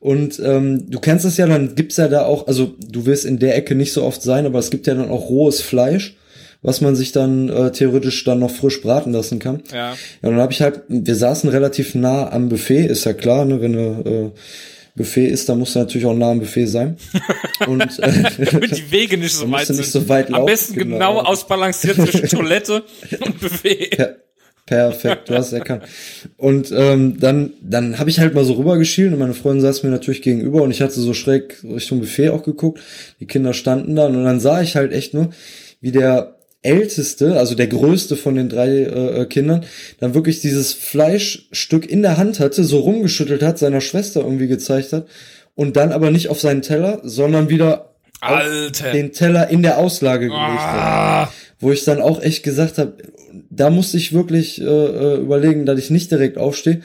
und 0.00 0.40
ähm, 0.42 0.90
du 0.90 0.98
kennst 0.98 1.26
es 1.26 1.36
ja, 1.36 1.46
dann 1.46 1.74
gibt's 1.74 1.98
ja 1.98 2.08
da 2.08 2.24
auch, 2.24 2.46
also 2.46 2.74
du 2.90 3.04
wirst 3.04 3.26
in 3.26 3.38
der 3.38 3.54
Ecke 3.54 3.74
nicht 3.74 3.92
so 3.92 4.02
oft 4.02 4.22
sein, 4.22 4.46
aber 4.46 4.58
es 4.58 4.70
gibt 4.70 4.86
ja 4.86 4.94
dann 4.94 5.10
auch 5.10 5.28
rohes 5.28 5.60
Fleisch, 5.60 6.16
was 6.66 6.80
man 6.80 6.96
sich 6.96 7.12
dann 7.12 7.48
äh, 7.48 7.70
theoretisch 7.70 8.24
dann 8.24 8.40
noch 8.40 8.50
frisch 8.50 8.82
braten 8.82 9.12
lassen 9.12 9.38
kann. 9.38 9.62
ja. 9.72 9.76
Ja, 9.76 9.92
und 10.22 10.32
dann 10.32 10.40
habe 10.40 10.52
ich 10.52 10.60
halt, 10.62 10.82
wir 10.88 11.14
saßen 11.14 11.48
relativ 11.48 11.94
nah 11.94 12.30
am 12.32 12.48
Buffet, 12.48 12.86
ist 12.86 13.04
ja 13.04 13.12
klar, 13.12 13.44
ne, 13.44 13.60
wenn 13.60 13.72
du 13.72 13.78
äh, 13.78 14.30
Buffet 14.96 15.26
ist, 15.28 15.48
dann 15.48 15.60
musst 15.60 15.76
du 15.76 15.78
natürlich 15.78 16.06
auch 16.06 16.14
nah 16.16 16.32
am 16.32 16.40
Buffet 16.40 16.66
sein. 16.66 16.96
Und 17.66 17.98
äh, 18.00 18.50
Damit 18.50 18.76
die 18.76 18.90
Wege 18.90 19.16
nicht 19.16 19.34
so 19.36 19.48
weit 19.50 19.68
sind. 19.68 19.76
nicht 19.76 19.92
so 19.92 20.08
weit 20.08 20.26
Am 20.28 20.32
laufen, 20.32 20.46
besten 20.46 20.74
genau. 20.74 20.96
genau 20.96 21.20
ausbalanciert 21.20 21.96
zwischen 21.96 22.28
Toilette 22.28 22.82
und 23.20 23.40
Buffet. 23.40 23.96
Ja. 23.96 24.08
Perfekt, 24.64 25.28
du 25.30 25.34
hast 25.36 25.52
erkannt. 25.52 25.84
Und 26.36 26.72
ähm, 26.76 27.20
dann, 27.20 27.52
dann 27.62 28.00
habe 28.00 28.10
ich 28.10 28.18
halt 28.18 28.34
mal 28.34 28.44
so 28.44 28.54
rübergeschielt 28.54 29.12
und 29.12 29.20
meine 29.20 29.34
Freundin 29.34 29.62
saß 29.62 29.84
mir 29.84 29.90
natürlich 29.90 30.22
gegenüber 30.22 30.62
und 30.62 30.72
ich 30.72 30.82
hatte 30.82 30.98
so 30.98 31.14
schräg 31.14 31.62
Richtung 31.62 32.00
Buffet 32.00 32.30
auch 32.30 32.42
geguckt. 32.42 32.80
Die 33.20 33.26
Kinder 33.26 33.52
standen 33.54 33.94
da 33.94 34.06
und 34.06 34.24
dann 34.24 34.40
sah 34.40 34.62
ich 34.62 34.74
halt 34.74 34.92
echt 34.92 35.14
nur, 35.14 35.30
wie 35.80 35.92
der 35.92 36.35
älteste, 36.62 37.38
also 37.38 37.54
der 37.54 37.68
größte 37.68 38.16
von 38.16 38.34
den 38.34 38.48
drei 38.48 38.68
äh, 38.68 39.20
äh, 39.22 39.26
Kindern, 39.26 39.64
dann 40.00 40.14
wirklich 40.14 40.40
dieses 40.40 40.72
Fleischstück 40.72 41.88
in 41.88 42.02
der 42.02 42.16
Hand 42.16 42.40
hatte, 42.40 42.64
so 42.64 42.80
rumgeschüttelt 42.80 43.42
hat, 43.42 43.58
seiner 43.58 43.80
Schwester 43.80 44.20
irgendwie 44.20 44.48
gezeigt 44.48 44.92
hat 44.92 45.06
und 45.54 45.76
dann 45.76 45.92
aber 45.92 46.10
nicht 46.10 46.28
auf 46.28 46.40
seinen 46.40 46.62
Teller, 46.62 47.00
sondern 47.04 47.48
wieder 47.48 47.94
Alter. 48.20 48.92
den 48.92 49.12
Teller 49.12 49.48
in 49.48 49.62
der 49.62 49.78
Auslage 49.78 50.26
gelegt 50.26 50.40
Ah. 50.40 51.26
hat. 51.26 51.32
Wo 51.58 51.72
ich 51.72 51.84
dann 51.84 52.02
auch 52.02 52.20
echt 52.20 52.42
gesagt 52.42 52.76
habe, 52.78 52.94
da 53.50 53.70
musste 53.70 53.96
ich 53.96 54.12
wirklich 54.12 54.60
äh, 54.60 54.64
äh, 54.64 55.16
überlegen, 55.16 55.64
dass 55.66 55.78
ich 55.78 55.90
nicht 55.90 56.10
direkt 56.10 56.36
aufstehe 56.36 56.80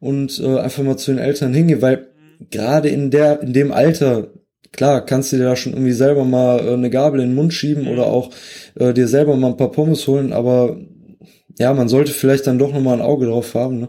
und 0.00 0.40
äh, 0.40 0.58
einfach 0.58 0.82
mal 0.82 0.96
zu 0.96 1.12
den 1.12 1.18
Eltern 1.18 1.54
hingehe, 1.54 1.80
weil 1.82 2.06
gerade 2.50 2.88
in 2.88 3.10
der 3.10 3.40
in 3.42 3.52
dem 3.52 3.70
Alter 3.70 4.28
klar 4.76 5.04
kannst 5.04 5.32
du 5.32 5.36
dir 5.36 5.44
da 5.44 5.56
schon 5.56 5.72
irgendwie 5.72 5.92
selber 5.92 6.24
mal 6.24 6.60
äh, 6.60 6.72
eine 6.72 6.90
Gabel 6.90 7.20
in 7.20 7.30
den 7.30 7.34
Mund 7.34 7.52
schieben 7.52 7.88
oder 7.88 8.06
auch 8.06 8.30
äh, 8.78 8.92
dir 8.92 9.08
selber 9.08 9.36
mal 9.36 9.48
ein 9.48 9.56
paar 9.56 9.72
Pommes 9.72 10.06
holen, 10.06 10.32
aber 10.32 10.76
ja, 11.58 11.72
man 11.72 11.88
sollte 11.88 12.12
vielleicht 12.12 12.46
dann 12.46 12.58
doch 12.58 12.72
noch 12.72 12.80
mal 12.80 12.94
ein 12.94 13.00
Auge 13.00 13.26
drauf 13.26 13.54
haben 13.54 13.80
ne? 13.80 13.88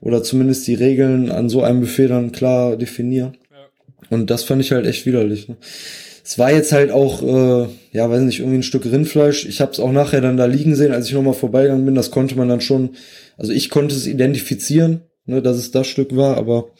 oder 0.00 0.22
zumindest 0.22 0.66
die 0.66 0.74
Regeln 0.74 1.30
an 1.30 1.48
so 1.48 1.62
einem 1.62 1.80
Buffet 1.80 2.08
dann 2.08 2.32
klar 2.32 2.76
definieren. 2.76 3.36
Und 4.10 4.30
das 4.30 4.44
fand 4.44 4.62
ich 4.62 4.72
halt 4.72 4.86
echt 4.86 5.04
widerlich. 5.06 5.48
Ne? 5.48 5.56
Es 6.24 6.38
war 6.38 6.52
jetzt 6.52 6.72
halt 6.72 6.90
auch, 6.90 7.22
äh, 7.22 7.68
ja, 7.92 8.08
weiß 8.08 8.20
nicht, 8.20 8.40
irgendwie 8.40 8.58
ein 8.58 8.62
Stück 8.62 8.84
Rindfleisch. 8.84 9.46
Ich 9.46 9.60
habe 9.60 9.72
es 9.72 9.80
auch 9.80 9.92
nachher 9.92 10.20
dann 10.20 10.36
da 10.36 10.44
liegen 10.44 10.74
sehen, 10.74 10.92
als 10.92 11.08
ich 11.08 11.14
nochmal 11.14 11.34
vorbeigegangen 11.34 11.84
bin. 11.84 11.94
Das 11.94 12.10
konnte 12.10 12.36
man 12.36 12.48
dann 12.48 12.60
schon, 12.60 12.90
also 13.36 13.52
ich 13.52 13.70
konnte 13.70 13.94
es 13.94 14.06
identifizieren, 14.06 15.00
ne, 15.28 15.42
dass 15.42 15.56
es 15.56 15.70
das 15.70 15.86
Stück 15.86 16.16
war. 16.16 16.36
Aber 16.36 16.70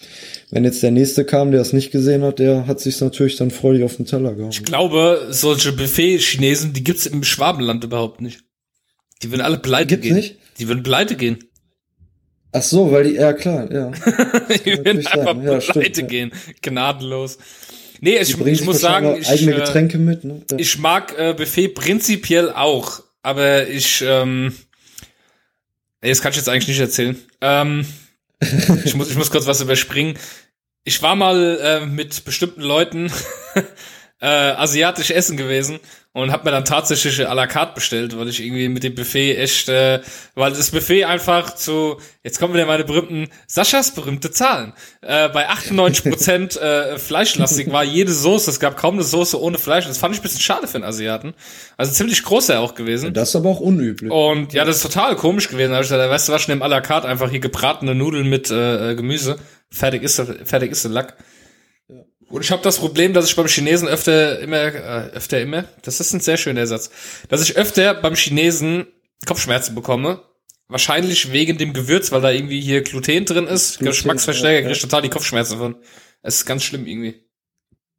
wenn 0.51 0.65
jetzt 0.65 0.83
der 0.83 0.91
nächste 0.91 1.25
kam, 1.25 1.53
der 1.53 1.61
es 1.61 1.73
nicht 1.73 1.91
gesehen 1.91 2.23
hat, 2.23 2.39
der 2.39 2.67
hat 2.67 2.81
sich 2.81 3.01
natürlich 3.01 3.37
dann 3.37 3.51
freudig 3.51 3.85
auf 3.85 3.97
den 3.97 4.07
Teller 4.07 4.35
gehauen. 4.35 4.51
Ich 4.51 4.65
glaube, 4.65 5.29
solche 5.31 5.73
Buffet-Chinesen, 5.73 6.73
die 6.73 6.83
gibt's 6.83 7.07
im 7.07 7.23
Schwabenland 7.23 7.85
überhaupt 7.85 8.21
nicht. 8.21 8.41
Die 9.23 9.31
würden 9.31 9.43
alle 9.43 9.59
pleite 9.59 9.89
Gibt's 9.89 10.07
gehen. 10.07 10.17
nicht? 10.17 10.37
Die 10.59 10.69
würden 10.69 10.83
pleite 10.83 11.17
gehen. 11.17 11.39
Ach 12.53 12.63
so, 12.63 12.91
weil 12.91 13.05
die, 13.05 13.15
ja 13.15 13.35
klar, 13.35 13.71
ja. 13.71 13.91
die 14.65 14.79
würden 14.79 15.07
einfach. 15.07 15.43
Ja, 15.43 15.61
stimmt, 15.61 15.81
pleite 15.81 16.01
ja. 16.01 16.07
gehen. 16.07 16.33
Gnadenlos. 16.63 17.39
Nee, 18.01 18.19
ich, 18.19 18.39
ich 18.41 18.65
muss 18.65 18.81
sagen, 18.81 19.07
auch 19.07 19.29
eigene 19.29 19.35
ich, 19.35 19.49
äh, 19.49 19.61
Getränke 19.61 19.99
mit, 19.99 20.25
ne? 20.25 20.43
Ja. 20.51 20.57
ich 20.59 20.79
mag 20.79 21.19
äh, 21.19 21.35
Buffet 21.35 21.69
prinzipiell 21.69 22.51
auch, 22.51 23.03
aber 23.23 23.69
ich, 23.69 24.03
ähm, 24.07 24.55
nee, 26.01 26.09
das 26.09 26.23
kann 26.23 26.31
ich 26.31 26.37
jetzt 26.37 26.49
eigentlich 26.49 26.69
nicht 26.69 26.81
erzählen. 26.81 27.17
Ähm, 27.41 27.85
ich 28.85 28.95
muss, 28.95 29.11
ich 29.11 29.17
muss 29.17 29.31
kurz 29.31 29.47
was 29.47 29.61
überspringen. 29.61 30.19
Ich 30.85 31.03
war 31.03 31.17
mal 31.17 31.59
äh, 31.61 31.87
mit 31.87 32.25
bestimmten 32.25 32.63
Leuten 32.63 33.13
äh, 34.21 34.27
asiatisch 34.27 35.11
essen 35.11 35.37
gewesen 35.37 35.81
und 36.15 36.33
habe 36.33 36.45
mir 36.45 36.51
dann 36.51 36.65
tatsächlich 36.65 37.21
à 37.29 37.35
la 37.35 37.47
carte 37.47 37.75
bestellt, 37.75 38.19
weil 38.19 38.29
ich 38.29 38.43
irgendwie 38.43 38.69
mit 38.69 38.83
dem 38.83 38.95
Buffet 38.95 39.37
echt, 39.37 39.69
äh, 39.69 40.01
weil 40.35 40.51
das 40.53 40.71
Buffet 40.71 41.05
einfach 41.05 41.55
zu, 41.55 41.99
jetzt 42.25 42.39
kommen 42.41 42.55
wieder 42.55 42.67
meine 42.67 42.85
berühmten, 42.85 43.29
Saschas 43.47 43.95
berühmte 43.95 44.31
Zahlen. 44.31 44.73
Äh, 45.03 45.29
bei 45.29 45.49
98% 45.49 46.59
äh, 46.59 46.99
fleischlastig 46.99 47.71
war 47.71 47.85
jede 47.85 48.13
Soße, 48.13 48.51
es 48.51 48.59
gab 48.59 48.77
kaum 48.77 48.95
eine 48.95 49.05
Soße 49.05 49.41
ohne 49.41 49.59
Fleisch. 49.59 49.87
Das 49.87 49.99
fand 49.99 50.15
ich 50.15 50.21
ein 50.21 50.23
bisschen 50.23 50.41
schade 50.41 50.67
für 50.67 50.77
einen 50.77 50.85
Asiaten. 50.85 51.35
Also 51.77 51.93
ziemlich 51.93 52.23
groß 52.23 52.49
er 52.49 52.61
auch 52.61 52.75
gewesen. 52.75 53.13
Das 53.15 53.29
ist 53.31 53.37
aber 53.37 53.51
auch 53.51 53.61
unüblich. 53.61 54.11
Und 54.11 54.53
ja, 54.53 54.65
das 54.65 54.77
ist 54.77 54.83
total 54.83 55.15
komisch 55.17 55.49
gewesen. 55.49 55.71
Da 55.71 55.77
hab 55.77 55.83
ich 55.85 55.91
gesagt, 55.91 56.11
weißt 56.11 56.29
du 56.29 56.33
was, 56.33 56.43
schnell 56.43 56.57
im 56.57 56.63
à 56.63 56.69
la 56.69 56.81
carte 56.81 57.07
einfach 57.07 57.31
hier 57.31 57.41
gebratene 57.41 57.95
Nudeln 57.95 58.29
mit 58.29 58.51
äh, 58.51 58.93
äh, 58.93 58.95
Gemüse. 58.97 59.39
Fertig 59.71 60.03
ist, 60.03 60.19
der- 60.19 60.47
fertig 60.47 60.73
ist 60.73 60.85
der 60.85 60.91
Lack. 60.91 61.17
Und 62.29 62.43
ich 62.43 62.51
habe 62.51 62.63
das 62.63 62.79
Problem, 62.79 63.15
dass 63.15 63.27
ich 63.27 63.37
beim 63.37 63.47
Chinesen 63.47 63.89
öfter 63.89 64.39
immer, 64.41 64.57
äh, 64.57 65.11
öfter 65.15 65.41
immer, 65.41 65.65
das 65.83 66.01
ist 66.01 66.13
ein 66.13 66.21
sehr 66.21 66.37
schöner 66.37 66.67
Satz, 66.67 66.91
dass 67.29 67.43
ich 67.43 67.57
öfter 67.57 67.95
beim 67.95 68.15
Chinesen 68.15 68.87
Kopfschmerzen 69.27 69.75
bekomme. 69.75 70.23
Wahrscheinlich 70.69 71.33
wegen 71.33 71.57
dem 71.57 71.73
Gewürz, 71.73 72.13
weil 72.13 72.21
da 72.21 72.31
irgendwie 72.31 72.61
hier 72.61 72.83
Gluten 72.83 73.25
drin 73.25 73.47
ist. 73.47 73.79
Gluten, 73.79 73.93
Geschmacksverstärker, 73.93 74.57
ja, 74.57 74.61
krieg 74.61 74.71
ja. 74.71 74.77
ich 74.77 74.83
total 74.83 75.01
die 75.01 75.09
Kopfschmerzen 75.09 75.57
von. 75.57 75.77
Es 76.21 76.37
ist 76.37 76.45
ganz 76.45 76.63
schlimm 76.63 76.87
irgendwie. 76.87 77.25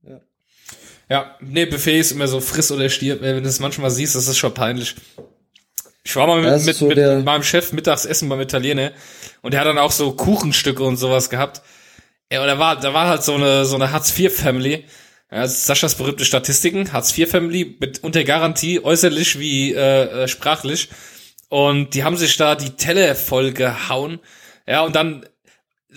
Ja. 0.04 0.22
Ja, 1.10 1.36
nee, 1.42 1.66
Buffet 1.66 2.00
ist 2.00 2.12
immer 2.12 2.28
so 2.28 2.40
friss 2.40 2.72
oder 2.72 2.88
stirb. 2.90 3.22
Wenn 3.22 3.38
du 3.38 3.42
das 3.42 3.60
manchmal 3.60 3.90
siehst, 3.90 4.14
das 4.14 4.28
ist 4.28 4.38
schon 4.38 4.54
peinlich. 4.54 4.96
Ich 6.04 6.16
war 6.16 6.28
mal 6.28 6.42
mit, 6.42 6.66
mit, 6.66 6.76
so 6.76 6.88
mit 6.88 7.26
meinem 7.26 7.44
Chef 7.44 7.74
mittags 7.74 8.06
essen 8.06 8.30
beim 8.30 8.40
Italiener 8.40 8.92
und 9.42 9.54
der 9.54 9.62
hat 9.62 9.68
dann 9.68 9.80
auch 9.80 9.92
so 9.92 10.12
Kuchenstücke 10.12 10.84
und 10.84 10.98
sowas 10.98 11.32
gehabt. 11.32 11.62
Ja, 12.32 12.42
und 12.42 12.48
da 12.48 12.60
war, 12.60 12.80
da 12.80 12.94
war 12.94 13.08
halt 13.08 13.24
so 13.24 13.34
eine, 13.36 13.66
so 13.66 13.76
eine 13.76 13.92
Hartz-IV-Family. 13.92 14.86
Ja, 15.32 15.48
Saschas 15.48 15.96
berühmte 15.96 16.26
Statistiken. 16.26 16.94
Hartz-IV-Family 16.94 17.78
mit 17.80 18.04
unter 18.04 18.24
Garantie, 18.24 18.84
äußerlich 18.84 19.40
wie 19.40 19.74
äh, 19.74 20.24
äh, 20.24 20.28
sprachlich. 20.28 20.90
Und 21.50 21.96
die 21.96 22.04
haben 22.04 22.18
sich 22.18 22.38
da 22.38 22.56
die 22.56 22.72
Teller 22.72 23.16
voll 23.16 23.52
gehauen. 23.54 24.20
Ja, 24.68 24.82
und 24.82 24.96
dann 24.96 25.26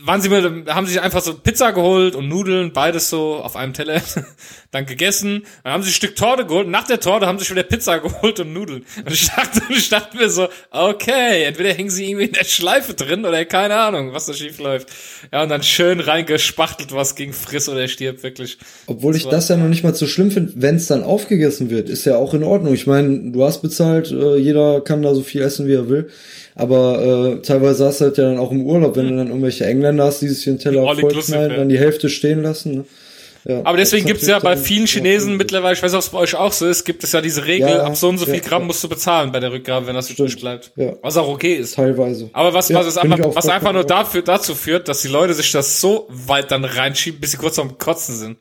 waren 0.04 0.22
sie 0.22 0.30
mir, 0.30 0.64
haben 0.68 0.86
sich 0.86 1.00
einfach 1.02 1.20
so 1.20 1.34
Pizza 1.34 1.70
geholt 1.72 2.16
und 2.16 2.26
Nudeln, 2.26 2.72
beides 2.72 3.10
so 3.10 3.36
auf 3.36 3.56
einem 3.56 3.74
Teller, 3.74 4.00
dann 4.70 4.86
gegessen. 4.86 5.42
Dann 5.64 5.74
haben 5.74 5.82
sie 5.82 5.90
ein 5.90 5.92
Stück 5.92 6.16
Torte 6.16 6.46
geholt. 6.46 6.66
Nach 6.66 6.86
der 6.86 6.98
Torte 6.98 7.26
haben 7.26 7.38
sie 7.38 7.44
schon 7.44 7.56
wieder 7.56 7.66
Pizza 7.68 7.98
geholt 8.00 8.40
und 8.40 8.54
Nudeln. 8.54 8.86
Und 9.04 9.12
ich 9.12 9.26
dachte, 9.28 9.60
ich 9.68 9.90
dachte 9.90 10.16
mir 10.16 10.30
so, 10.30 10.48
okay, 10.70 11.44
entweder 11.44 11.74
hängen 11.74 11.90
sie 11.90 12.06
irgendwie 12.08 12.24
in 12.24 12.32
der 12.32 12.44
Schleife 12.44 12.94
drin 12.94 13.26
oder 13.26 13.44
keine 13.44 13.76
Ahnung, 13.76 14.14
was 14.14 14.24
da 14.26 14.32
schief 14.32 14.58
läuft. 14.60 14.88
Ja, 15.30 15.42
und 15.42 15.50
dann 15.50 15.62
schön 15.62 16.00
reingespachtelt, 16.00 16.92
was 16.92 17.14
gegen 17.14 17.34
Friss 17.34 17.68
oder 17.68 17.86
stirb, 17.86 18.22
wirklich. 18.22 18.56
Obwohl 18.86 19.14
ich 19.14 19.26
war- 19.26 19.30
das 19.32 19.48
ja 19.48 19.56
noch 19.58 19.68
nicht 19.68 19.84
mal 19.84 19.94
so 19.94 20.06
schlimm 20.06 20.30
finde, 20.30 20.52
wenn 20.56 20.76
es 20.76 20.86
dann 20.86 21.02
aufgegessen 21.04 21.68
wird, 21.68 21.90
ist 21.90 22.06
ja 22.06 22.16
auch 22.16 22.32
in 22.32 22.44
Ordnung. 22.44 22.72
Ich 22.72 22.86
meine, 22.86 23.30
du 23.30 23.44
hast 23.44 23.60
bezahlt, 23.60 24.10
äh, 24.10 24.36
jeder 24.36 24.80
kann 24.80 25.02
da 25.02 25.14
so 25.14 25.22
viel 25.22 25.42
essen, 25.42 25.66
wie 25.68 25.74
er 25.74 25.90
will. 25.90 26.08
Aber 26.54 27.02
äh, 27.02 27.42
teilweise 27.42 27.86
hast 27.86 28.00
du 28.00 28.06
halt 28.06 28.18
ja 28.18 28.24
dann 28.24 28.38
auch 28.38 28.50
im 28.50 28.66
Urlaub, 28.66 28.96
wenn 28.96 29.08
du 29.08 29.16
dann 29.16 29.28
irgendwelche 29.28 29.64
Engländer 29.64 30.04
hast, 30.04 30.20
die 30.20 30.28
sich 30.28 30.44
den 30.44 30.58
Teller 30.58 30.84
vollknallen, 30.94 31.50
ja. 31.50 31.56
dann 31.56 31.68
die 31.68 31.78
Hälfte 31.78 32.08
stehen 32.08 32.42
lassen. 32.42 32.74
Ne? 32.74 32.84
Ja, 33.44 33.60
Aber 33.64 33.76
deswegen 33.76 34.06
ist 34.06 34.12
gibt's 34.12 34.26
ja 34.26 34.38
bei 34.38 34.56
vielen 34.56 34.86
Chinesen 34.86 35.36
mittlerweile, 35.36 35.74
ich 35.74 35.82
weiß 35.82 35.90
nicht, 35.90 35.98
ob 35.98 36.04
es 36.04 36.10
bei 36.10 36.18
euch 36.18 36.34
auch 36.36 36.52
so 36.52 36.66
ist, 36.66 36.84
gibt 36.84 37.02
es 37.02 37.12
ja 37.12 37.20
diese 37.20 37.44
Regel, 37.44 37.70
Ja, 37.70 37.84
ab 37.84 37.96
so 37.96 38.08
und 38.08 38.18
so 38.18 38.26
viel 38.26 38.40
Gramm 38.40 38.62
ja. 38.62 38.66
musst 38.66 38.84
du 38.84 38.88
bezahlen 38.88 39.32
bei 39.32 39.40
der 39.40 39.50
Rückgabe, 39.50 39.86
wenn 39.86 39.94
das 39.96 40.10
übrig 40.10 40.38
bleibt. 40.38 40.72
ja. 40.76 40.92
Was 41.02 41.16
auch 41.16 41.28
okay 41.28 41.54
ist. 41.54 41.74
Teilweise. 41.74 42.30
Aber 42.32 42.54
was, 42.54 42.68
Ja, 42.68 42.78
was, 42.78 42.86
es 42.86 42.98
einfach, 42.98 43.18
was 43.34 43.48
einfach 43.48 43.72
nur 43.72 43.84
dafür, 43.84 44.22
dazu 44.22 44.54
führt, 44.54 44.88
dass 44.88 45.02
die 45.02 45.08
Leute 45.08 45.34
sich 45.34 45.50
das 45.50 45.80
so 45.80 46.06
weit 46.08 46.52
dann 46.52 46.64
reinschieben, 46.64 47.20
bis 47.20 47.32
sie 47.32 47.36
kurz 47.36 47.58
am 47.58 47.78
Kotzen 47.78 48.16
sind. 48.16 48.36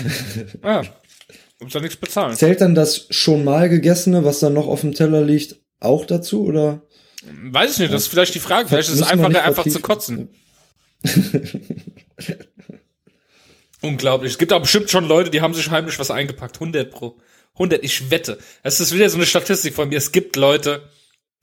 ja. 0.64 0.82
Und 1.60 1.74
dann 1.74 1.82
nichts 1.82 1.96
bezahlen. 1.96 2.34
Zählt 2.34 2.60
dann 2.60 2.74
das 2.74 3.06
schon 3.10 3.44
mal 3.44 3.68
gegessene, 3.68 4.24
was 4.24 4.40
dann 4.40 4.54
noch 4.54 4.66
auf 4.66 4.80
dem 4.80 4.94
Teller 4.94 5.22
liegt, 5.22 5.56
auch 5.78 6.06
dazu 6.06 6.44
oder? 6.44 6.82
Weiß 7.22 7.72
ich 7.72 7.78
nicht, 7.78 7.92
das 7.92 8.02
ist 8.02 8.08
vielleicht 8.08 8.34
die 8.34 8.40
Frage. 8.40 8.68
Vielleicht 8.68 8.88
ist 8.88 8.96
es 8.96 9.02
einfacher, 9.02 9.44
einfach 9.44 9.66
zu 9.66 9.80
kotzen. 9.80 10.28
Unglaublich. 13.82 14.32
Es 14.32 14.38
gibt 14.38 14.52
auch 14.52 14.60
bestimmt 14.60 14.90
schon 14.90 15.06
Leute, 15.06 15.30
die 15.30 15.40
haben 15.40 15.54
sich 15.54 15.70
heimlich 15.70 15.98
was 15.98 16.10
eingepackt. 16.10 16.56
100 16.56 16.90
pro. 16.90 17.16
100, 17.54 17.82
ich 17.82 18.10
wette. 18.10 18.38
Das 18.62 18.80
ist 18.80 18.92
wieder 18.94 19.08
so 19.08 19.16
eine 19.16 19.26
Statistik 19.26 19.74
von 19.74 19.88
mir. 19.88 19.98
Es 19.98 20.12
gibt 20.12 20.36
Leute, 20.36 20.88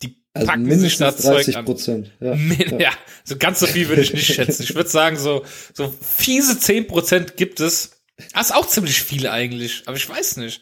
die 0.04 0.16
Also 0.34 0.48
packen 0.48 0.80
sich 0.80 0.98
da 0.98 1.16
Zeug 1.16 1.38
30 1.38 1.58
an. 1.58 1.66
Prozent. 1.66 2.12
Ja. 2.20 2.36
Min- 2.36 2.80
Ja, 2.80 2.92
so 3.24 3.38
ganz 3.38 3.60
so 3.60 3.66
viel 3.68 3.88
würde 3.90 4.02
ich 4.04 4.14
nicht 4.14 4.34
schätzen. 4.34 4.64
Ich 4.64 4.76
würde 4.76 4.90
sagen, 4.90 5.18
so, 5.18 5.44
so 5.74 5.94
fiese 6.02 6.54
10% 6.54 7.34
gibt 7.36 7.60
es. 7.60 7.92
Das 8.34 8.48
ist 8.48 8.56
auch 8.56 8.68
ziemlich 8.68 9.02
viel 9.02 9.28
eigentlich, 9.28 9.84
aber 9.86 9.98
ich 9.98 10.08
weiß 10.08 10.38
nicht. 10.38 10.62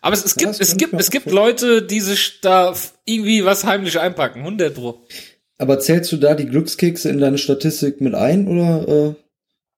Aber 0.00 0.14
es, 0.14 0.24
es 0.24 0.36
gibt, 0.36 0.60
es 0.60 0.76
gibt, 0.76 0.94
es 0.94 1.10
gibt 1.10 1.30
Leute, 1.30 1.82
die 1.82 2.00
sich 2.00 2.40
da 2.40 2.74
irgendwie 3.04 3.44
was 3.44 3.64
heimlich 3.64 3.98
einpacken. 3.98 4.40
100 4.40 4.74
pro. 4.74 5.00
Aber 5.58 5.80
zählst 5.80 6.12
du 6.12 6.16
da 6.16 6.34
die 6.34 6.46
Glückskekse 6.46 7.08
in 7.10 7.18
deine 7.18 7.38
Statistik 7.38 8.00
mit 8.00 8.14
ein 8.14 8.46
oder? 8.46 8.88
Äh? 8.88 9.14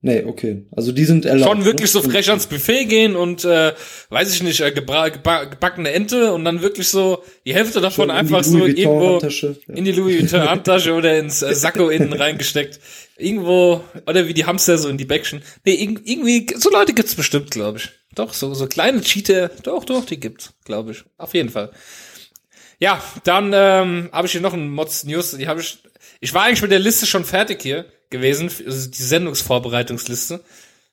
Nee, 0.03 0.25
okay. 0.25 0.65
Also 0.75 0.93
die 0.93 1.05
sind 1.05 1.27
erlaubt. 1.27 1.51
Schon 1.51 1.65
wirklich 1.67 1.91
so 1.91 2.01
ne? 2.01 2.09
frech 2.09 2.31
ans 2.31 2.47
Buffet 2.47 2.87
gehen 2.87 3.17
und, 3.17 3.45
äh, 3.45 3.73
weiß 4.09 4.33
ich 4.33 4.43
nicht, 4.43 4.61
äh, 4.61 4.73
gebackene 4.73 5.93
Ente 5.93 6.33
und 6.33 6.45
dann 6.47 6.63
wirklich 6.63 6.89
so 6.89 7.23
die 7.45 7.53
Hälfte 7.53 7.83
davon 7.83 8.09
Schon 8.09 8.11
einfach 8.11 8.43
so 8.43 8.65
irgendwo 8.65 9.19
ja. 9.21 9.75
in 9.75 9.85
die 9.85 9.93
Louis 9.93 10.21
Vuitton 10.21 10.49
Handtasche 10.49 10.95
oder 10.95 11.19
ins 11.19 11.43
äh, 11.43 11.55
Sakko 11.55 11.91
innen 11.91 12.15
reingesteckt. 12.15 12.81
Irgendwo, 13.19 13.85
oder 14.07 14.27
wie 14.27 14.33
die 14.33 14.47
Hamster 14.47 14.79
so 14.79 14.89
in 14.89 14.97
die 14.97 15.05
Bäckchen. 15.05 15.43
Nee, 15.67 15.75
irg 15.75 16.01
irgendwie, 16.05 16.47
so 16.57 16.71
Leute 16.71 16.95
gibt's 16.95 17.15
bestimmt, 17.15 17.51
glaube 17.51 17.77
ich. 17.79 17.91
Doch, 18.15 18.35
so, 18.35 18.55
so 18.55 18.67
kleine 18.67 19.01
Cheater, 19.03 19.51
doch, 19.63 19.85
doch, 19.85 20.05
die 20.05 20.19
gibt's, 20.19 20.53
glaube 20.65 20.93
ich. 20.93 21.05
Auf 21.17 21.35
jeden 21.35 21.49
Fall. 21.51 21.71
Ja, 22.79 23.03
dann 23.25 23.53
ähm, 23.55 24.09
habe 24.13 24.27
ich 24.27 24.33
hier 24.33 24.41
noch 24.41 24.55
ein 24.55 24.71
Mods 24.71 25.05
News. 25.05 25.33
Die 25.33 25.47
habe 25.49 25.61
ich. 25.61 25.79
Ich 26.21 26.35
war 26.35 26.45
eigentlich 26.45 26.63
mit 26.63 26.71
der 26.73 26.79
Liste 26.79 27.07
schon 27.07 27.25
fertig 27.25 27.63
hier 27.63 27.87
gewesen, 28.11 28.51
also 28.67 28.91
die 28.91 29.03
Sendungsvorbereitungsliste. 29.03 30.43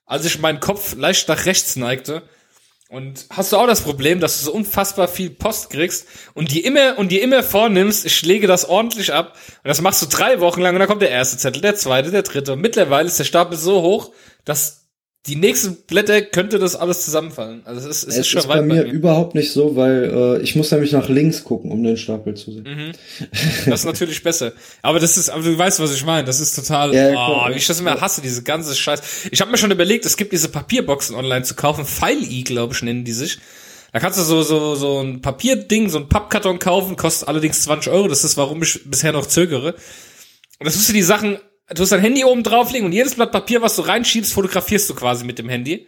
Als 0.05 0.25
ich 0.25 0.39
meinen 0.39 0.59
Kopf 0.59 0.95
leicht 0.95 1.27
nach 1.27 1.45
rechts 1.45 1.75
neigte, 1.75 2.23
Und 2.89 3.25
hast 3.29 3.51
du 3.51 3.57
auch 3.57 3.67
das 3.67 3.81
Problem, 3.81 4.21
dass 4.21 4.37
du 4.39 4.45
so 4.45 4.53
unfassbar 4.53 5.09
viel 5.09 5.29
Post 5.29 5.69
kriegst 5.71 6.07
und 6.33 6.51
die 6.51 6.61
immer 6.63 6.97
und 6.97 7.11
dir 7.11 7.21
immer 7.21 7.43
vornimmst, 7.43 8.05
ich 8.05 8.21
lege 8.21 8.47
das 8.47 8.63
ordentlich 8.63 9.11
ab 9.11 9.37
und 9.63 9.67
das 9.67 9.81
machst 9.81 10.01
du 10.01 10.05
drei 10.05 10.39
Wochen 10.39 10.61
lang 10.61 10.73
und 10.73 10.79
dann 10.79 10.87
kommt 10.87 11.01
der 11.01 11.09
erste 11.11 11.37
Zettel, 11.37 11.61
der 11.61 11.75
zweite, 11.75 12.11
der 12.11 12.21
dritte 12.23 12.53
und 12.53 12.61
mittlerweile 12.61 13.07
ist 13.07 13.19
der 13.19 13.25
Stapel 13.25 13.57
so 13.57 13.81
hoch, 13.81 14.13
dass 14.45 14.86
die 15.27 15.35
nächsten 15.35 15.75
Blätter 15.87 16.21
könnte 16.21 16.57
das 16.59 16.75
alles 16.75 17.03
zusammenfallen. 17.03 17.61
Also 17.65 17.81
es 17.89 18.03
ist, 18.03 18.03
es, 18.03 18.13
Es 18.13 18.19
ist 18.21 18.27
schon 18.29 18.39
ist 18.39 18.47
bei 18.47 18.61
mir, 18.61 18.83
mir. 18.83 18.91
überhaupt 18.91 19.35
nicht 19.35 19.51
so, 19.51 19.75
weil 19.75 20.37
äh, 20.39 20.41
ich 20.41 20.55
muss 20.55 20.71
nämlich 20.71 20.93
nach 20.93 21.09
links 21.09 21.43
gucken, 21.43 21.71
um 21.71 21.83
den 21.83 21.97
Stapel 21.97 22.33
zu 22.35 22.51
sehen. 22.51 22.63
Mhm. 22.63 22.91
Das 23.69 23.81
ist 23.81 23.85
natürlich 23.85 24.23
besser. 24.23 24.53
Aber 24.81 24.99
das 24.99 25.17
ist, 25.17 25.29
aber 25.29 25.43
du 25.43 25.57
weißt, 25.57 25.79
was 25.79 25.93
ich 25.93 26.05
meine. 26.05 26.25
Das 26.25 26.39
ist 26.39 26.55
total, 26.55 26.93
Ja, 26.93 27.11
oh, 27.27 27.49
wie 27.49 27.57
ich 27.57 27.67
das 27.67 27.79
immer 27.79 27.99
hasse, 27.99 28.21
diese 28.21 28.43
ganze 28.43 28.73
Scheiß. 28.75 29.01
Ich 29.31 29.41
habe 29.41 29.51
mir 29.51 29.57
schon 29.57 29.71
überlegt, 29.71 30.05
es 30.05 30.15
gibt 30.17 30.31
diese 30.31 30.49
Papierboxen 30.49 31.15
online 31.15 31.43
zu 31.43 31.55
kaufen. 31.55 31.85
File-E, 31.85 32.43
glaube 32.43 32.73
ich, 32.73 32.81
nennen 32.81 33.03
die 33.03 33.11
sich. 33.13 33.37
Da 33.93 33.99
kannst 33.99 34.19
du 34.19 34.23
so, 34.23 34.43
so, 34.43 34.75
so 34.75 35.01
ein 35.01 35.21
Papierding, 35.21 35.89
so 35.89 35.97
ein 35.97 36.07
Pappkarton 36.09 36.59
kaufen, 36.59 36.95
kostet 36.95 37.27
allerdings 37.27 37.63
20 37.63 37.91
Euro. 37.91 38.07
Das 38.07 38.23
ist, 38.23 38.37
warum 38.37 38.61
ich 38.63 38.81
bisher 38.85 39.11
noch 39.11 39.25
zögere. 39.25 39.73
Und 40.59 40.65
das 40.65 40.75
musst 40.75 40.89
du 40.89 40.93
die 40.93 41.01
Sachen, 41.03 41.37
du 41.69 41.81
hast 41.81 41.91
dein 41.91 42.01
Handy 42.01 42.23
oben 42.23 42.43
drauflegen 42.43 42.85
und 42.85 42.93
jedes 42.93 43.15
Blatt 43.15 43.31
Papier, 43.31 43.61
was 43.61 43.75
du 43.75 43.81
reinschiebst, 43.83 44.33
fotografierst 44.33 44.89
du 44.89 44.95
quasi 44.95 45.25
mit 45.25 45.39
dem 45.39 45.49
Handy. 45.49 45.87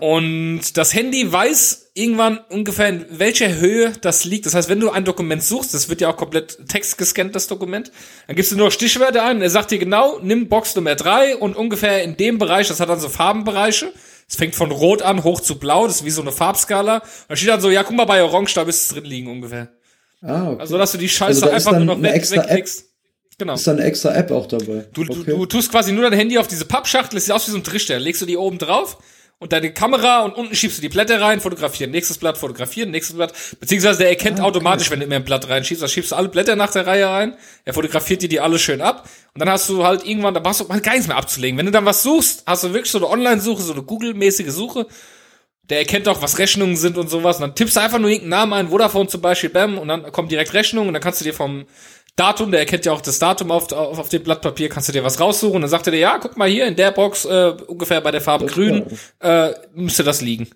Und 0.00 0.76
das 0.76 0.94
Handy 0.94 1.32
weiß 1.32 1.92
irgendwann 1.94 2.38
ungefähr 2.50 2.88
in 2.88 3.06
welcher 3.10 3.56
Höhe 3.56 3.92
das 4.02 4.24
liegt. 4.24 4.44
Das 4.44 4.54
heißt, 4.54 4.68
wenn 4.68 4.80
du 4.80 4.90
ein 4.90 5.04
Dokument 5.04 5.42
suchst, 5.42 5.72
das 5.72 5.88
wird 5.88 6.02
ja 6.02 6.10
auch 6.10 6.16
komplett 6.16 6.68
textgescannt, 6.68 7.34
das 7.34 7.46
Dokument, 7.46 7.90
dann 8.26 8.36
gibst 8.36 8.52
du 8.52 8.56
nur 8.56 8.70
Stichwörter 8.70 9.24
ein 9.24 9.36
und 9.36 9.42
er 9.42 9.50
sagt 9.50 9.70
dir 9.70 9.78
genau, 9.78 10.18
nimm 10.20 10.48
Box 10.48 10.76
Nummer 10.76 10.94
drei 10.94 11.36
und 11.36 11.56
ungefähr 11.56 12.02
in 12.02 12.16
dem 12.16 12.38
Bereich, 12.38 12.68
das 12.68 12.80
hat 12.80 12.90
dann 12.90 13.00
so 13.00 13.08
Farbenbereiche. 13.08 13.92
Es 14.28 14.36
fängt 14.36 14.54
von 14.54 14.70
rot 14.70 15.00
an, 15.00 15.24
hoch 15.24 15.40
zu 15.40 15.58
blau, 15.58 15.86
das 15.86 15.96
ist 15.96 16.04
wie 16.04 16.10
so 16.10 16.20
eine 16.20 16.32
Farbskala. 16.32 16.96
Und 16.96 17.02
da 17.28 17.36
steht 17.36 17.48
dann 17.48 17.62
so, 17.62 17.70
ja, 17.70 17.82
guck 17.82 17.96
mal, 17.96 18.04
bei 18.04 18.22
Orange, 18.22 18.54
da 18.54 18.64
müsste 18.66 18.82
es 18.82 18.88
drin 18.90 19.10
liegen 19.10 19.30
ungefähr. 19.30 19.68
Ah, 20.20 20.50
okay. 20.50 20.60
Also, 20.60 20.76
dass 20.76 20.92
du 20.92 20.98
die 20.98 21.08
Scheiße 21.08 21.28
Also 21.28 21.46
da 21.46 21.56
ist 21.56 21.66
einfach 21.66 21.78
nur 21.82 21.96
noch 21.96 22.02
weg, 22.02 22.14
extra 22.14 22.44
App? 22.44 22.68
Genau. 23.38 23.54
ist 23.54 23.66
da 23.66 23.70
eine 23.72 23.84
extra 23.84 24.14
App 24.14 24.30
auch 24.32 24.46
dabei? 24.46 24.86
Du, 24.92 25.04
du, 25.04 25.20
okay. 25.20 25.30
du 25.30 25.46
tust 25.46 25.70
quasi 25.70 25.92
nur 25.92 26.02
dein 26.02 26.18
Handy 26.18 26.38
auf 26.38 26.48
diese 26.48 26.64
Pappschachtel, 26.64 27.20
sieht 27.20 27.32
aus 27.32 27.46
wie 27.46 27.52
so 27.52 27.56
ein 27.56 27.64
Trichter, 27.64 27.98
legst 28.00 28.20
du 28.20 28.26
die 28.26 28.36
oben 28.36 28.58
drauf 28.58 28.98
und 29.38 29.52
deine 29.52 29.72
Kamera 29.72 30.22
und 30.22 30.34
unten 30.34 30.54
schiebst 30.56 30.78
du 30.78 30.82
die 30.82 30.88
Blätter 30.88 31.20
rein, 31.20 31.40
fotografieren, 31.40 31.92
nächstes 31.92 32.18
Blatt, 32.18 32.36
fotografieren, 32.36 32.90
nächstes 32.90 33.14
Blatt, 33.14 33.32
beziehungsweise 33.60 34.00
der 34.00 34.08
erkennt 34.08 34.40
Ah, 34.40 34.42
okay. 34.42 34.48
automatisch, 34.48 34.90
wenn 34.90 34.98
du 34.98 35.06
immer 35.06 35.14
ein 35.14 35.24
Blatt 35.24 35.48
reinschiebst, 35.48 35.80
dann 35.82 35.88
schiebst 35.88 36.10
du 36.10 36.16
alle 36.16 36.28
Blätter 36.28 36.56
nach 36.56 36.72
der 36.72 36.86
Reihe 36.88 37.06
rein, 37.06 37.36
er 37.64 37.74
fotografiert 37.74 38.22
dir 38.22 38.28
die 38.28 38.40
alle 38.40 38.58
schön 38.58 38.80
ab 38.80 39.08
und 39.34 39.40
dann 39.40 39.48
hast 39.48 39.68
du 39.68 39.84
halt 39.84 40.04
irgendwann, 40.04 40.34
da 40.34 40.40
brauchst 40.40 40.60
du 40.60 40.64
mal 40.64 40.80
gar 40.80 40.92
nichts 40.92 41.06
mehr 41.06 41.16
abzulegen. 41.16 41.56
Wenn 41.56 41.66
du 41.66 41.72
dann 41.72 41.86
was 41.86 42.02
suchst, 42.02 42.42
hast 42.44 42.64
du 42.64 42.74
wirklich 42.74 42.90
so 42.90 42.98
eine 42.98 43.08
Online-Suche, 43.08 43.62
so 43.62 43.72
eine 43.72 43.82
Google-mäßige 43.82 44.50
Suche, 44.50 44.88
der 45.70 45.78
erkennt 45.80 46.08
auch, 46.08 46.22
was 46.22 46.38
Rechnungen 46.38 46.76
sind 46.76 46.96
und 46.96 47.10
sowas. 47.10 47.36
Und 47.36 47.42
dann 47.42 47.54
tippst 47.54 47.76
du 47.76 47.80
einfach 47.80 47.98
nur 47.98 48.08
irgendeinen 48.08 48.30
Namen 48.30 48.52
ein, 48.54 48.68
Vodafone 48.68 49.08
zum 49.08 49.20
Beispiel, 49.20 49.50
bam, 49.50 49.78
und 49.78 49.88
dann 49.88 50.10
kommt 50.12 50.32
direkt 50.32 50.54
Rechnung 50.54 50.88
und 50.88 50.94
dann 50.94 51.02
kannst 51.02 51.20
du 51.20 51.24
dir 51.24 51.34
vom 51.34 51.66
Datum, 52.18 52.50
der 52.50 52.60
erkennt 52.60 52.84
ja 52.84 52.92
auch 52.92 53.00
das 53.00 53.18
Datum 53.18 53.50
auf, 53.50 53.72
auf, 53.72 53.98
auf 53.98 54.08
dem 54.08 54.22
Blatt 54.22 54.42
Papier, 54.42 54.68
kannst 54.68 54.88
du 54.88 54.92
dir 54.92 55.04
was 55.04 55.20
raussuchen 55.20 55.60
dann 55.60 55.70
sagt 55.70 55.86
er 55.86 55.92
dir, 55.92 55.98
ja, 55.98 56.18
guck 56.18 56.36
mal 56.36 56.48
hier 56.48 56.66
in 56.66 56.76
der 56.76 56.90
Box, 56.90 57.24
äh, 57.24 57.54
ungefähr 57.66 58.00
bei 58.00 58.10
der 58.10 58.20
Farbe 58.20 58.46
Das 58.46 58.54
grün, 58.54 58.84
äh, 59.20 59.50
müsste 59.74 60.02
das 60.02 60.20
liegen. 60.20 60.48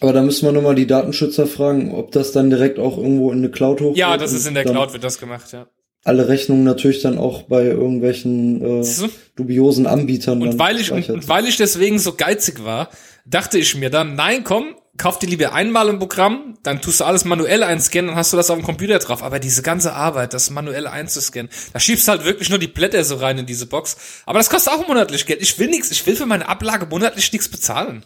Aber 0.00 0.12
da 0.12 0.22
müssen 0.22 0.46
wir 0.46 0.52
nochmal 0.52 0.74
die 0.74 0.86
Datenschützer 0.86 1.46
fragen, 1.46 1.92
ob 1.92 2.12
das 2.12 2.32
dann 2.32 2.50
direkt 2.50 2.78
auch 2.78 2.96
irgendwo 2.96 3.32
in 3.32 3.38
eine 3.38 3.50
Cloud 3.50 3.80
hochgeht. 3.80 3.98
Ja, 3.98 4.16
das 4.16 4.32
ist 4.32 4.46
in 4.46 4.54
der 4.54 4.64
Cloud 4.64 4.92
wird 4.92 5.02
das 5.04 5.18
gemacht, 5.18 5.52
ja. 5.52 5.66
Alle 6.04 6.28
Rechnungen 6.28 6.62
natürlich 6.62 7.02
dann 7.02 7.18
auch 7.18 7.42
bei 7.42 7.64
irgendwelchen 7.64 8.62
äh, 8.62 8.84
du? 8.84 9.08
dubiosen 9.36 9.86
Anbietern. 9.86 10.40
Und 10.40 10.58
weil 10.58 10.78
ich, 10.78 10.92
und 10.92 11.28
weil 11.28 11.46
ich 11.46 11.56
deswegen 11.56 11.98
so 11.98 12.12
geizig 12.14 12.64
war, 12.64 12.88
dachte 13.26 13.58
ich 13.58 13.76
mir 13.76 13.90
dann, 13.90 14.14
nein, 14.14 14.44
komm, 14.44 14.76
kauf 14.98 15.18
dir 15.18 15.28
lieber 15.28 15.52
einmal 15.52 15.88
ein 15.88 15.98
Programm, 15.98 16.58
dann 16.62 16.82
tust 16.82 17.00
du 17.00 17.04
alles 17.04 17.24
manuell 17.24 17.62
einscannen, 17.62 18.08
dann 18.08 18.16
hast 18.16 18.32
du 18.32 18.36
das 18.36 18.50
auf 18.50 18.58
dem 18.58 18.64
Computer 18.64 18.98
drauf. 18.98 19.22
Aber 19.22 19.38
diese 19.38 19.62
ganze 19.62 19.94
Arbeit, 19.94 20.34
das 20.34 20.50
manuell 20.50 20.86
einzuscannen, 20.86 21.50
da 21.72 21.80
schiebst 21.80 22.06
du 22.06 22.12
halt 22.12 22.24
wirklich 22.24 22.50
nur 22.50 22.58
die 22.58 22.66
Blätter 22.66 23.02
so 23.04 23.16
rein 23.16 23.38
in 23.38 23.46
diese 23.46 23.66
Box. 23.66 23.96
Aber 24.26 24.38
das 24.38 24.50
kostet 24.50 24.72
auch 24.72 24.86
monatlich 24.86 25.24
Geld. 25.26 25.40
Ich 25.40 25.58
will 25.58 25.68
nichts, 25.68 25.90
ich 25.90 26.04
will 26.06 26.16
für 26.16 26.26
meine 26.26 26.48
Ablage 26.48 26.86
monatlich 26.86 27.32
nichts 27.32 27.48
bezahlen. 27.48 28.04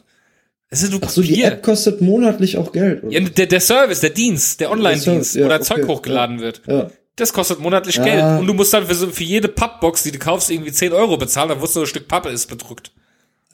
Das 0.71 0.83
ist 0.83 0.91
nur 0.91 1.01
Ach 1.05 1.11
so, 1.11 1.21
die 1.21 1.29
Papier. 1.29 1.47
App 1.49 1.63
kostet 1.63 2.01
monatlich 2.01 2.57
auch 2.57 2.73
Geld. 2.73 3.05
Oder? 3.05 3.13
ja, 3.13 3.21
der, 3.29 3.47
der 3.47 3.61
Service, 3.61 4.01
der 4.01 4.11
Dienst, 4.11 4.61
der 4.61 4.71
Online-Dienst, 4.71 5.35
ja, 5.35 5.45
wo 5.45 5.49
da 5.49 5.57
okay, 5.57 5.65
Zeug 5.65 5.87
hochgeladen 5.87 6.41
wird. 6.41 6.63
Ja. 6.67 6.91
Das 7.17 7.35
kostet 7.35 7.61
monatlich 7.61 7.97
Ja. 7.97 8.05
Geld. 8.05 8.41
Und 8.41 8.47
du 8.47 8.55
musst 8.55 8.73
dann 8.73 8.87
für, 8.87 8.95
so, 8.95 9.09
für 9.09 9.25
jede 9.25 9.49
Pappbox, 9.49 10.03
die 10.03 10.13
du 10.13 10.19
kaufst, 10.19 10.51
irgendwie 10.51 10.73
10 10.73 10.95
Euro 10.95 11.19
bezahlen, 11.19 11.51
dann 11.51 11.61
wusst 11.61 11.77
du, 11.77 11.81
ein 11.81 11.87
Stück 11.87 12.09
Pappe 12.09 12.31
ist 12.31 12.47
bedruckt. 12.47 12.91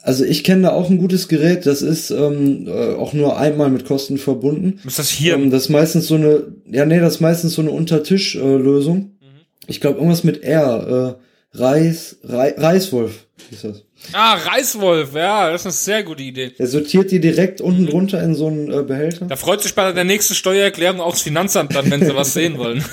Also 0.01 0.23
ich 0.23 0.43
kenne 0.43 0.63
da 0.63 0.71
auch 0.71 0.89
ein 0.89 0.97
gutes 0.97 1.27
Gerät, 1.27 1.65
das 1.65 1.81
ist 1.81 2.09
ähm, 2.09 2.67
äh, 2.67 2.93
auch 2.95 3.13
nur 3.13 3.37
einmal 3.37 3.69
mit 3.69 3.85
Kosten 3.85 4.17
verbunden. 4.17 4.77
Du 4.77 4.85
musst 4.85 4.99
das 4.99 5.09
hier 5.09 5.33
Ähm, 5.33 5.51
das 5.51 5.63
ist 5.63 5.69
meistens 5.69 6.07
so 6.07 6.15
eine, 6.15 6.53
ja 6.65 6.85
nee, 6.85 6.99
das 6.99 7.15
ist 7.15 7.21
meistens 7.21 7.53
so 7.53 7.61
eine 7.61 7.71
Untertisch-Lösung. 7.71 8.97
Äh. 8.97 9.25
Mhm. 9.25 9.39
Ich 9.67 9.81
glaube 9.81 9.97
irgendwas 9.97 10.23
mit 10.23 10.43
R, 10.43 11.17
äh, 11.19 11.57
Reis, 11.57 12.17
Rei, 12.23 12.53
Reiswolf 12.57 13.27
hieß 13.49 13.61
das. 13.63 13.83
Ah, 14.13 14.35
Reiswolf, 14.35 15.13
ja, 15.13 15.51
das 15.51 15.61
ist 15.61 15.65
eine 15.65 15.73
sehr 15.73 16.03
gute 16.03 16.23
Idee. 16.23 16.53
Er 16.57 16.67
sortiert 16.67 17.11
die 17.11 17.19
direkt 17.19 17.59
unten 17.59 17.85
drunter 17.85 18.21
in 18.23 18.35
so 18.35 18.47
einen 18.47 18.71
äh, 18.71 18.83
Behälter. 18.83 19.25
Da 19.25 19.35
freut 19.35 19.61
sich 19.61 19.75
bei 19.75 19.91
der 19.91 20.03
nächsten 20.03 20.35
Steuererklärung 20.35 21.01
auch 21.01 21.11
das 21.11 21.21
Finanzamt 21.21 21.75
dann, 21.75 21.89
wenn 21.91 22.05
sie 22.05 22.15
was 22.15 22.33
sehen 22.33 22.57
wollen. 22.57 22.83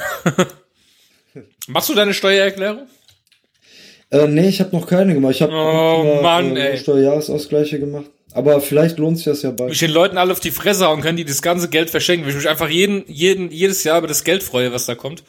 Machst 1.68 1.88
du 1.88 1.94
deine 1.94 2.14
Steuererklärung? 2.14 2.88
Äh, 4.10 4.28
nee, 4.28 4.48
ich 4.48 4.60
habe 4.60 4.74
noch 4.76 4.86
keine 4.86 5.14
gemacht. 5.14 5.34
Ich 5.34 5.42
habe 5.42 5.52
Oh, 5.52 6.20
Mann, 6.22 6.56
ey. 6.56 6.78
Steuerjahresausgleiche 6.78 7.80
gemacht. 7.80 8.06
Aber 8.32 8.60
vielleicht 8.60 8.98
lohnt 8.98 9.16
sich 9.16 9.24
das 9.24 9.42
ja 9.42 9.50
bald. 9.50 9.72
ich 9.72 9.78
den 9.78 9.90
Leuten 9.90 10.18
alle 10.18 10.32
auf 10.32 10.40
die 10.40 10.50
Fresse 10.50 10.86
hauen 10.86 11.00
können, 11.00 11.16
die 11.16 11.24
das 11.24 11.40
ganze 11.42 11.68
Geld 11.68 11.90
verschenken, 11.90 12.24
weil 12.24 12.30
ich 12.30 12.36
mich 12.36 12.48
einfach 12.48 12.68
jeden, 12.68 13.04
jeden, 13.06 13.50
jedes 13.50 13.82
Jahr 13.82 13.98
über 13.98 14.08
das 14.08 14.24
Geld 14.24 14.42
freue, 14.42 14.72
was 14.72 14.86
da 14.86 14.94
kommt. 14.94 15.24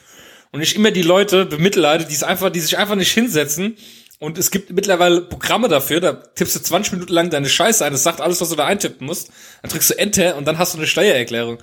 Und 0.52 0.62
ich 0.62 0.76
immer 0.76 0.92
die 0.92 1.04
Leute 1.04 1.46
bemitleide, 1.46 2.06
die 2.06 2.13
es 2.13 2.24
einfach, 2.24 2.50
die 2.50 2.60
sich 2.60 2.78
einfach 2.78 2.96
nicht 2.96 3.12
hinsetzen. 3.12 3.78
Und 4.20 4.38
es 4.38 4.52
gibt 4.52 4.72
mittlerweile 4.72 5.22
Programme 5.22 5.68
dafür, 5.68 6.00
da 6.00 6.13
tippst 6.13 6.56
du 6.56 6.60
20 6.60 6.94
Minuten 6.94 7.13
lang 7.13 7.30
deine 7.30 7.48
Scheiße 7.50 7.86
ein, 7.86 7.92
das 7.92 8.04
sagt 8.04 8.20
alles, 8.20 8.42
was 8.42 8.50
du 8.50 8.56
da 8.56 8.66
eintippen 8.66 9.06
musst. 9.06 9.30
Dann 9.62 9.72
drückst 9.72 9.92
du 9.92 9.98
Enter 10.00 10.38
und 10.38 10.48
dann 10.48 10.58
hast 10.58 10.74
du 10.74 10.78
eine 10.80 10.88
Steuererklärung. 10.88 11.60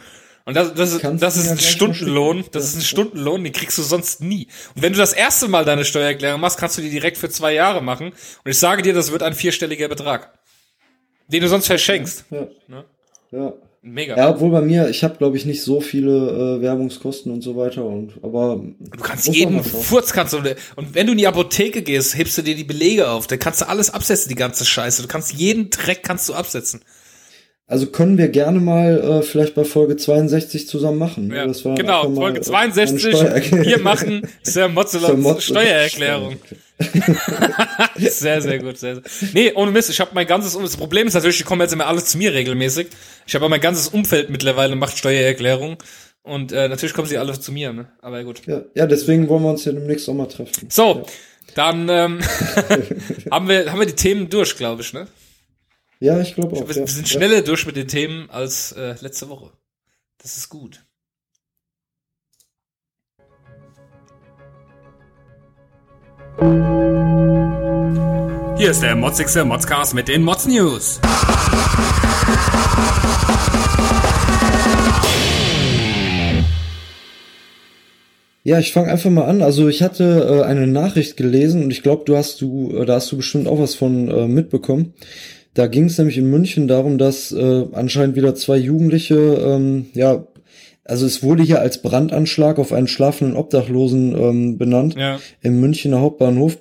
Und 0.46 0.54
das, 0.54 0.74
das, 0.74 0.98
Kannst 0.98 1.22
das 1.22 1.37
ist 1.38 1.46
ja 1.46 1.52
ein 1.52 1.59
Stundenlohn, 1.59 2.44
das 2.52 2.64
ist 2.64 2.76
ein 2.76 2.83
Stundenlohn, 2.83 3.44
den 3.44 3.52
kriegst 3.52 3.78
du 3.78 3.83
sonst 3.83 4.20
nie. 4.20 4.48
Und 4.74 4.83
wenn 4.83 4.92
du 4.92 4.98
das 4.98 5.14
erste 5.14 5.48
Mal 5.48 5.64
deine 5.64 5.87
Steuererklärung 5.87 6.40
machst, 6.40 6.59
kannst 6.59 6.76
du 6.76 6.83
die 6.83 6.90
direkt 6.90 7.16
für 7.16 7.30
zwei 7.30 7.54
Jahre 7.54 7.83
machen. 7.83 8.09
Und 8.09 8.50
ich 8.50 8.59
sage 8.59 8.83
dir, 8.83 8.92
das 8.92 9.11
wird 9.11 9.22
ein 9.22 9.33
vierstelliger 9.33 9.88
Betrag. 9.88 10.38
Den 11.28 11.40
du 11.40 11.48
sonst 11.48 11.66
verschenkst. 11.66 12.26
Ja. 12.30 12.46
Ne? 12.68 12.85
Ja. 13.33 13.52
Mega. 13.87 14.16
ja, 14.16 14.30
obwohl 14.30 14.50
bei 14.50 14.62
mir, 14.62 14.88
ich 14.88 15.04
habe 15.04 15.16
glaube 15.16 15.37
ich 15.37 15.44
nicht 15.44 15.62
so 15.62 15.83
viele 15.83 16.57
äh, 16.57 16.62
Werbungskosten 16.62 17.30
und 17.30 17.42
so 17.42 17.54
weiter 17.54 17.85
und 17.85 18.14
aber 18.22 18.64
Du 18.78 19.00
kannst 19.02 19.28
jeden. 19.28 19.62
Furz 19.62 20.14
kannst 20.14 20.33
du, 20.33 20.38
und 20.38 20.94
wenn 20.94 21.07
du 21.07 21.12
in 21.12 21.18
die 21.18 21.26
Apotheke 21.26 21.83
gehst, 21.83 22.16
hebst 22.16 22.38
du 22.38 22.42
dir 22.42 22.54
die 22.54 22.64
Belege 22.64 23.11
auf, 23.11 23.26
dann 23.26 23.38
kannst 23.38 23.61
du 23.61 23.68
alles 23.68 23.90
absetzen, 23.90 24.30
die 24.30 24.37
ganze 24.37 24.64
Scheiße. 24.64 25.02
Du 25.02 25.09
kannst 25.09 25.35
jeden 25.35 25.68
Dreck 25.68 26.02
kannst 26.02 26.30
du 26.30 26.35
absetzen. 26.35 26.80
Also 27.66 27.87
können 27.87 28.18
wir 28.18 28.29
gerne 28.29 28.61
mal 28.61 29.00
äh, 29.00 29.22
vielleicht 29.22 29.55
bei 29.55 29.64
Folge 29.64 29.96
62 29.96 30.68
zusammen 30.68 30.98
machen. 30.98 31.29
ne? 31.29 31.37
Ja, 31.37 31.46
Das 31.46 31.64
war 31.64 31.74
genau, 31.77 32.12
Folge 32.14 32.40
äh, 32.40 32.42
62, 32.42 33.07
eine 33.07 33.40
Steuer- 33.40 33.62
hier 33.62 33.79
machen 33.79 34.29
Sir 34.42 34.68
Mozzelons 34.68 35.44
Steuererklärung. 35.44 36.37
Sehr, 37.96 38.42
sehr 38.42 38.59
gut, 38.59 38.79
sehr, 38.79 38.96
sehr. 38.96 39.03
Nee, 39.33 39.53
ohne 39.55 39.70
Mist, 39.70 39.90
ich 39.90 40.00
habe 40.00 40.11
mein 40.12 40.27
ganzes, 40.27 40.59
das 40.61 40.77
Problem 40.77 41.07
ist 41.07 41.14
natürlich, 41.14 41.38
die 41.38 41.44
kommen 41.44 41.61
jetzt 41.61 41.72
immer 41.72 41.87
alle 41.87 42.03
zu 42.03 42.18
mir 42.18 42.35
regelmäßig. 42.35 42.88
Ich 43.27 43.35
habe 43.37 43.48
mein 43.48 43.61
ganzes 43.61 43.88
Umfeld 43.88 44.29
mittlerweile 44.31 44.74
macht 44.74 44.98
Steuererklärung. 44.98 45.77
Und 46.24 46.53
äh, 46.53 46.68
natürlich 46.68 46.92
kommen 46.94 47.07
sie 47.07 47.16
alle 47.18 47.38
zu 47.38 47.53
mir, 47.53 47.72
ne? 47.72 47.87
Aber 48.03 48.24
gut. 48.24 48.42
Ja, 48.46 48.62
ja, 48.74 48.87
deswegen 48.87 49.29
wollen 49.29 49.42
wir 49.44 49.50
uns 49.50 49.64
ja 49.66 49.72
demnächst 49.72 50.09
auch 50.09 50.14
mal 50.14 50.27
treffen. 50.27 50.68
So, 50.68 51.07
dann 51.55 51.88
ähm, 51.88 52.18
haben 53.31 53.48
wir 53.48 53.70
haben 53.70 53.79
wir 53.79 53.87
die 53.87 53.92
Themen 53.94 54.29
durch, 54.29 54.57
glaube 54.57 54.83
ich, 54.83 54.92
ne? 54.92 55.07
Ja, 56.00 56.20
ich 56.20 56.35
glaube 56.35 56.57
auch. 56.57 56.68
Wir, 56.68 56.74
ja. 56.74 56.80
wir 56.83 56.87
sind 56.87 57.09
ja. 57.09 57.18
schneller 57.18 57.42
durch 57.42 57.66
mit 57.66 57.76
den 57.76 57.88
Themen 57.88 58.28
als 58.30 58.72
äh, 58.72 58.94
letzte 59.00 59.28
Woche. 59.28 59.52
Das 60.18 60.37
ist 60.37 60.48
gut. 60.48 60.85
Hier 68.57 68.70
ist 68.70 68.83
der 68.83 68.96
motzigste 68.96 69.44
Modscast 69.44 69.94
mit 69.94 70.09
den 70.09 70.22
Mods 70.22 70.46
News. 70.46 71.00
Ja, 78.46 78.59
ich 78.59 78.72
fange 78.72 78.92
einfach 78.92 79.11
mal 79.11 79.24
an. 79.24 79.40
Also 79.40 79.68
ich 79.68 79.83
hatte 79.83 80.42
äh, 80.42 80.44
eine 80.44 80.66
Nachricht 80.66 81.16
gelesen 81.16 81.64
und 81.64 81.70
ich 81.70 81.83
glaube, 81.83 82.04
du 82.04 82.16
hast 82.16 82.42
du, 82.42 82.76
äh, 82.76 82.85
da 82.85 82.96
hast 82.96 83.11
du 83.11 83.16
bestimmt 83.16 83.48
auch 83.48 83.59
was 83.59 83.74
von 83.74 84.09
äh, 84.09 84.28
mitbekommen. 84.28 84.92
Da 85.54 85.66
ging 85.68 85.84
es 85.84 85.98
nämlich 85.98 86.18
in 86.18 86.28
München 86.28 86.68
darum, 86.68 86.98
dass 86.98 87.32
äh, 87.32 87.64
anscheinend 87.72 88.16
wieder 88.16 88.34
zwei 88.34 88.56
Jugendliche, 88.56 89.14
ähm, 89.16 89.86
ja, 89.94 90.26
also 90.84 91.06
es 91.06 91.22
wurde 91.22 91.42
hier 91.42 91.60
als 91.60 91.80
Brandanschlag 91.80 92.58
auf 92.58 92.72
einen 92.72 92.88
schlafenden 92.88 93.36
Obdachlosen 93.36 94.14
ähm, 94.16 94.58
benannt 94.58 94.96
Ja. 94.98 95.18
im 95.40 95.60
Münchner 95.60 96.00
Hauptbahnhof. 96.00 96.58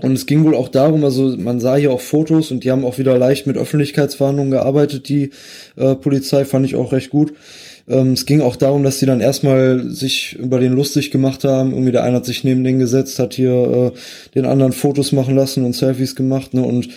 Und 0.00 0.12
es 0.12 0.26
ging 0.26 0.44
wohl 0.44 0.56
auch 0.56 0.68
darum, 0.68 1.04
also 1.04 1.36
man 1.36 1.60
sah 1.60 1.76
hier 1.76 1.92
auch 1.92 2.00
Fotos 2.00 2.50
und 2.50 2.64
die 2.64 2.72
haben 2.72 2.84
auch 2.84 2.98
wieder 2.98 3.16
leicht 3.16 3.46
mit 3.46 3.56
Öffentlichkeitsverhandlungen 3.56 4.50
gearbeitet, 4.50 5.08
die 5.08 5.30
äh, 5.76 5.94
Polizei, 5.94 6.44
fand 6.44 6.66
ich 6.66 6.74
auch 6.74 6.90
recht 6.92 7.10
gut. 7.10 7.32
Ähm, 7.86 8.14
es 8.14 8.26
ging 8.26 8.40
auch 8.40 8.56
darum, 8.56 8.82
dass 8.82 8.98
die 8.98 9.06
dann 9.06 9.20
erstmal 9.20 9.88
sich 9.90 10.36
über 10.36 10.58
den 10.58 10.72
lustig 10.72 11.12
gemacht 11.12 11.44
haben. 11.44 11.70
Irgendwie 11.70 11.92
der 11.92 12.02
eine 12.02 12.16
hat 12.16 12.24
sich 12.24 12.42
neben 12.42 12.64
den 12.64 12.80
gesetzt, 12.80 13.20
hat 13.20 13.34
hier 13.34 13.92
äh, 13.94 13.98
den 14.34 14.46
anderen 14.46 14.72
Fotos 14.72 15.12
machen 15.12 15.36
lassen 15.36 15.64
und 15.64 15.74
Selfies 15.74 16.16
gemacht. 16.16 16.54
Ne? 16.54 16.62
Und 16.62 16.88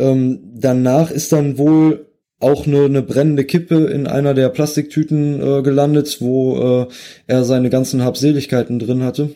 ähm, 0.00 0.40
danach 0.54 1.10
ist 1.10 1.32
dann 1.32 1.58
wohl 1.58 2.06
auch 2.40 2.66
eine, 2.66 2.84
eine 2.84 3.02
brennende 3.02 3.44
Kippe 3.44 3.84
in 3.86 4.06
einer 4.06 4.34
der 4.34 4.48
Plastiktüten 4.48 5.40
äh, 5.40 5.62
gelandet, 5.62 6.18
wo 6.20 6.86
äh, 6.86 6.86
er 7.26 7.44
seine 7.44 7.70
ganzen 7.70 8.02
Habseligkeiten 8.02 8.78
drin 8.78 9.04
hatte. 9.04 9.30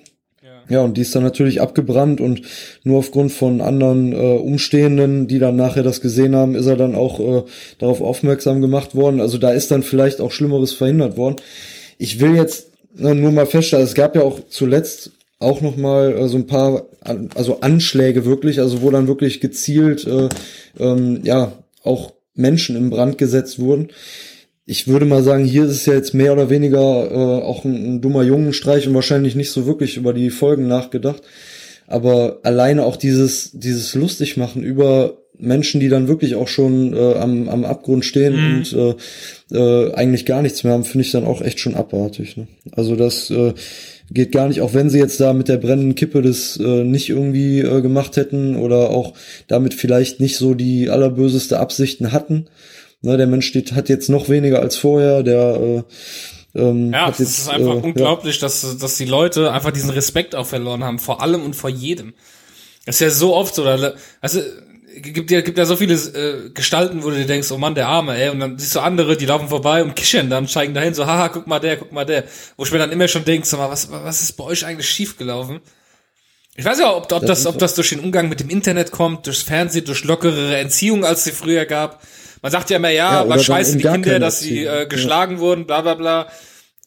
Ja, 0.69 0.81
und 0.81 0.97
die 0.97 1.03
ist 1.03 1.15
dann 1.15 1.23
natürlich 1.23 1.61
abgebrannt 1.61 2.21
und 2.21 2.43
nur 2.85 2.99
aufgrund 2.99 3.33
von 3.33 3.61
anderen 3.61 4.13
äh, 4.13 4.17
Umstehenden, 4.17 5.27
die 5.27 5.39
dann 5.39 5.57
nachher 5.57 5.83
das 5.83 6.01
gesehen 6.01 6.35
haben, 6.35 6.55
ist 6.55 6.67
er 6.67 6.77
dann 6.77 6.95
auch 6.95 7.21
äh, 7.21 7.43
darauf 7.79 8.01
aufmerksam 8.01 8.63
gemacht 8.63 8.95
worden. 8.95 9.21
Also 9.21 9.37
da 9.37 9.51
ist 9.51 9.71
dann 9.71 9.83
vielleicht 9.83 10.21
auch 10.21 10.33
Schlimmeres 10.33 10.73
verhindert 10.73 11.17
worden. 11.17 11.37
Ich 11.99 12.21
will 12.21 12.35
jetzt 12.35 12.71
äh, 12.99 13.15
nur 13.15 13.33
mal 13.33 13.47
feststellen, 13.47 13.85
es 13.85 13.95
gab 13.95 14.17
ja 14.17 14.23
auch 14.23 14.41
zuletzt 14.49 15.11
auch 15.45 15.61
noch 15.61 15.77
mal 15.77 16.17
äh, 16.17 16.29
so 16.29 16.37
ein 16.37 16.47
paar, 16.47 16.87
also 17.35 17.61
Anschläge 17.61 18.25
wirklich, 18.25 18.61
also 18.61 18.83
wo 18.83 18.91
dann 18.91 19.09
wirklich 19.09 19.41
gezielt, 19.41 20.07
äh, 20.07 20.29
ähm, 20.79 21.21
ja, 21.23 21.53
auch 21.83 22.13
Menschen 22.35 22.77
in 22.77 22.91
Brand 22.91 23.19
gesetzt 23.19 23.59
wurden 23.59 23.89
ich 24.67 24.89
würde 24.89 25.05
mal 25.05 25.23
sagen, 25.23 25.45
hier 25.45 25.65
ist 25.65 25.73
es 25.73 25.87
ja 25.87 25.95
jetzt 25.95 26.15
mehr 26.15 26.33
oder 26.33 26.49
weniger 26.49 27.11
äh, 27.11 27.43
auch 27.43 27.65
ein, 27.65 27.97
ein 27.97 28.01
dummer 28.01 28.23
Jungenstreich 28.23 28.89
und 28.89 28.95
wahrscheinlich 28.95 29.35
nicht 29.35 29.51
so 29.51 29.67
wirklich 29.67 29.97
über 29.97 30.15
die 30.15 30.31
Folgen 30.31 30.69
nachgedacht. 30.69 31.23
Aber 31.87 32.41
alleine 32.45 32.85
auch 32.85 32.97
dieses, 32.97 33.51
dieses 33.53 33.95
lustig 33.95 34.39
machen 34.39 34.63
über 34.63 35.19
Menschen, 35.37 35.81
die 35.81 35.89
dann 35.89 36.09
wirklich 36.09 36.35
auch 36.37 36.49
schon 36.49 36.95
äh, 36.95 37.15
am, 37.15 37.49
am 37.49 37.65
Abgrund 37.65 38.05
stehen 38.05 38.37
mhm. 38.37 38.57
und 38.57 38.73
äh, 39.53 39.59
äh, 39.59 39.93
eigentlich 39.93 40.25
gar 40.25 40.41
nichts 40.41 40.65
mehr 40.65 40.73
haben, 40.73 40.85
finde 40.85 41.05
ich 41.05 41.13
dann 41.13 41.27
auch 41.27 41.43
echt 41.43 41.61
schon 41.61 41.75
abartig. 41.75 42.37
Ne? 42.39 42.47
Also 42.73 42.97
das 42.97 43.31
äh, 43.31 43.53
geht 44.11 44.33
gar 44.33 44.49
nicht, 44.49 44.61
auch 44.61 44.75
wenn 44.75 44.91
sie 44.91 44.99
jetzt 44.99 45.21
da 45.21 45.33
mit 45.33 45.49
der 45.49 45.57
brennenden 45.57 45.95
Kippe 45.95 46.23
das 46.23 46.59
äh, 46.59 46.85
nicht 46.85 47.09
irgendwie 47.09 47.61
äh, 47.61 47.81
gemacht 47.81 48.17
hätten 48.17 48.57
oder 48.57 48.91
auch 48.91 49.15
damit 49.49 49.75
vielleicht 49.75 50.21
nicht 50.21 50.37
so 50.37 50.55
die 50.55 50.91
allerböseste 50.91 51.59
Absichten 51.59 52.13
hatten. 52.13 52.47
Ne, 53.01 53.17
der 53.17 53.27
Mensch 53.27 53.47
steht, 53.47 53.73
hat 53.73 53.89
jetzt 53.89 54.09
noch 54.09 54.29
weniger 54.29 54.61
als 54.61 54.77
vorher, 54.77 55.23
der 55.23 55.85
äh, 56.55 56.59
ähm, 56.59 56.93
ja, 56.93 57.11
es 57.11 57.21
ist 57.21 57.49
einfach 57.49 57.75
äh, 57.75 57.87
unglaublich, 57.87 58.37
ja. 58.37 58.43
dass, 58.43 58.79
dass 58.79 58.97
die 58.97 59.05
Leute 59.05 59.53
einfach 59.53 59.73
diesen 59.73 59.91
Respekt 59.91 60.35
auch 60.35 60.47
verloren 60.47 60.85
haben, 60.85 60.99
vor 60.99 61.21
allem 61.21 61.43
und 61.43 61.55
vor 61.55 61.71
jedem. 61.71 62.15
Das 62.87 62.97
ist 62.97 63.01
ja 63.01 63.11
so 63.11 63.35
oft 63.35 63.55
so, 63.55 63.65
also 63.65 64.41
gibt 65.01 65.31
ja, 65.31 65.41
gibt 65.41 65.59
ja 65.59 65.67
so 65.67 65.77
viele 65.77 65.95
äh, 65.95 66.51
Gestalten, 66.51 67.03
wo 67.03 67.11
du 67.11 67.17
dir 67.17 67.27
denkst, 67.27 67.51
oh 67.51 67.59
Mann, 67.59 67.75
der 67.75 67.89
Arme, 67.89 68.17
ey, 68.17 68.31
und 68.31 68.41
dann 68.41 68.59
siehst 68.59 68.75
du 68.75 68.81
andere, 68.81 69.17
die 69.17 69.27
laufen 69.27 69.49
vorbei 69.49 69.83
und 69.83 69.97
kichern 69.97 70.31
dann, 70.31 70.47
zeigen 70.47 70.75
dahin, 70.75 70.95
so, 70.95 71.07
haha, 71.07 71.29
guck 71.29 71.47
mal 71.47 71.59
der, 71.59 71.77
guck 71.77 71.93
mal 71.93 72.05
der. 72.05 72.25
Wo 72.57 72.65
ich 72.65 72.73
mir 72.73 72.79
dann 72.79 72.93
immer 72.93 73.09
schon 73.09 73.25
denk, 73.25 73.47
so, 73.47 73.59
was, 73.59 73.91
was 73.91 74.23
ist 74.23 74.33
bei 74.33 74.45
euch 74.45 74.65
eigentlich 74.65 74.89
schiefgelaufen? 74.89 75.61
Ich 76.57 76.65
weiß 76.65 76.79
ja, 76.79 76.95
ob, 76.95 77.11
ob 77.11 77.27
das, 77.27 77.47
ob 77.47 77.59
das 77.59 77.75
durch 77.75 77.89
den 77.89 78.01
Umgang 78.01 78.29
mit 78.29 78.41
dem 78.41 78.49
Internet 78.49 78.93
kommt, 78.93 79.27
durchs 79.27 79.43
Fernsehen, 79.43 79.85
durch 79.85 80.05
lockerere 80.05 80.57
Entziehung, 80.57 81.05
als 81.05 81.25
sie 81.25 81.33
früher 81.33 81.65
gab. 81.65 82.03
Man 82.43 82.53
sagt 82.53 82.71
ja 82.71 82.77
immer, 82.77 82.91
ja, 82.91 83.25
ja 83.25 83.29
was 83.29 83.45
scheißen 83.45 83.79
die 83.79 83.85
Kinder, 83.85 84.21
dass 84.21 84.41
sie 84.41 84.65
äh, 84.65 84.87
geschlagen 84.87 85.37
ja. 85.37 85.41
wurden, 85.41 85.67
bla 85.67 85.81
bla 85.81 85.95
bla. 85.95 86.29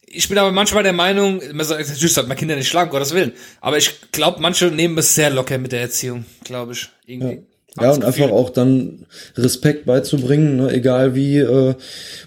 Ich 0.09 0.29
bin 0.29 0.37
aber 0.37 0.53
manchmal 0.53 0.83
der 0.83 0.93
Meinung, 0.93 1.41
man 1.51 1.65
sagt, 1.65 1.85
natürlich 1.85 2.13
sollte 2.13 2.29
man 2.29 2.37
Kinder 2.37 2.55
nicht 2.55 2.69
schlagen, 2.69 2.89
Gottes 2.89 3.13
Willen. 3.13 3.33
Aber 3.59 3.77
ich 3.77 4.11
glaube, 4.13 4.39
manche 4.39 4.67
nehmen 4.67 4.97
es 4.99 5.15
sehr 5.15 5.29
locker 5.29 5.57
mit 5.57 5.73
der 5.73 5.81
Erziehung, 5.81 6.25
glaube 6.45 6.71
ich. 6.71 6.89
Irgendwie. 7.05 7.35
Ja. 7.35 7.56
Ja, 7.79 7.91
und 7.91 8.03
einfach 8.03 8.31
auch 8.31 8.49
dann 8.49 9.05
Respekt 9.35 9.85
beizubringen, 9.85 10.57
ne, 10.57 10.71
egal 10.71 11.15
wie. 11.15 11.37
Äh, 11.37 11.75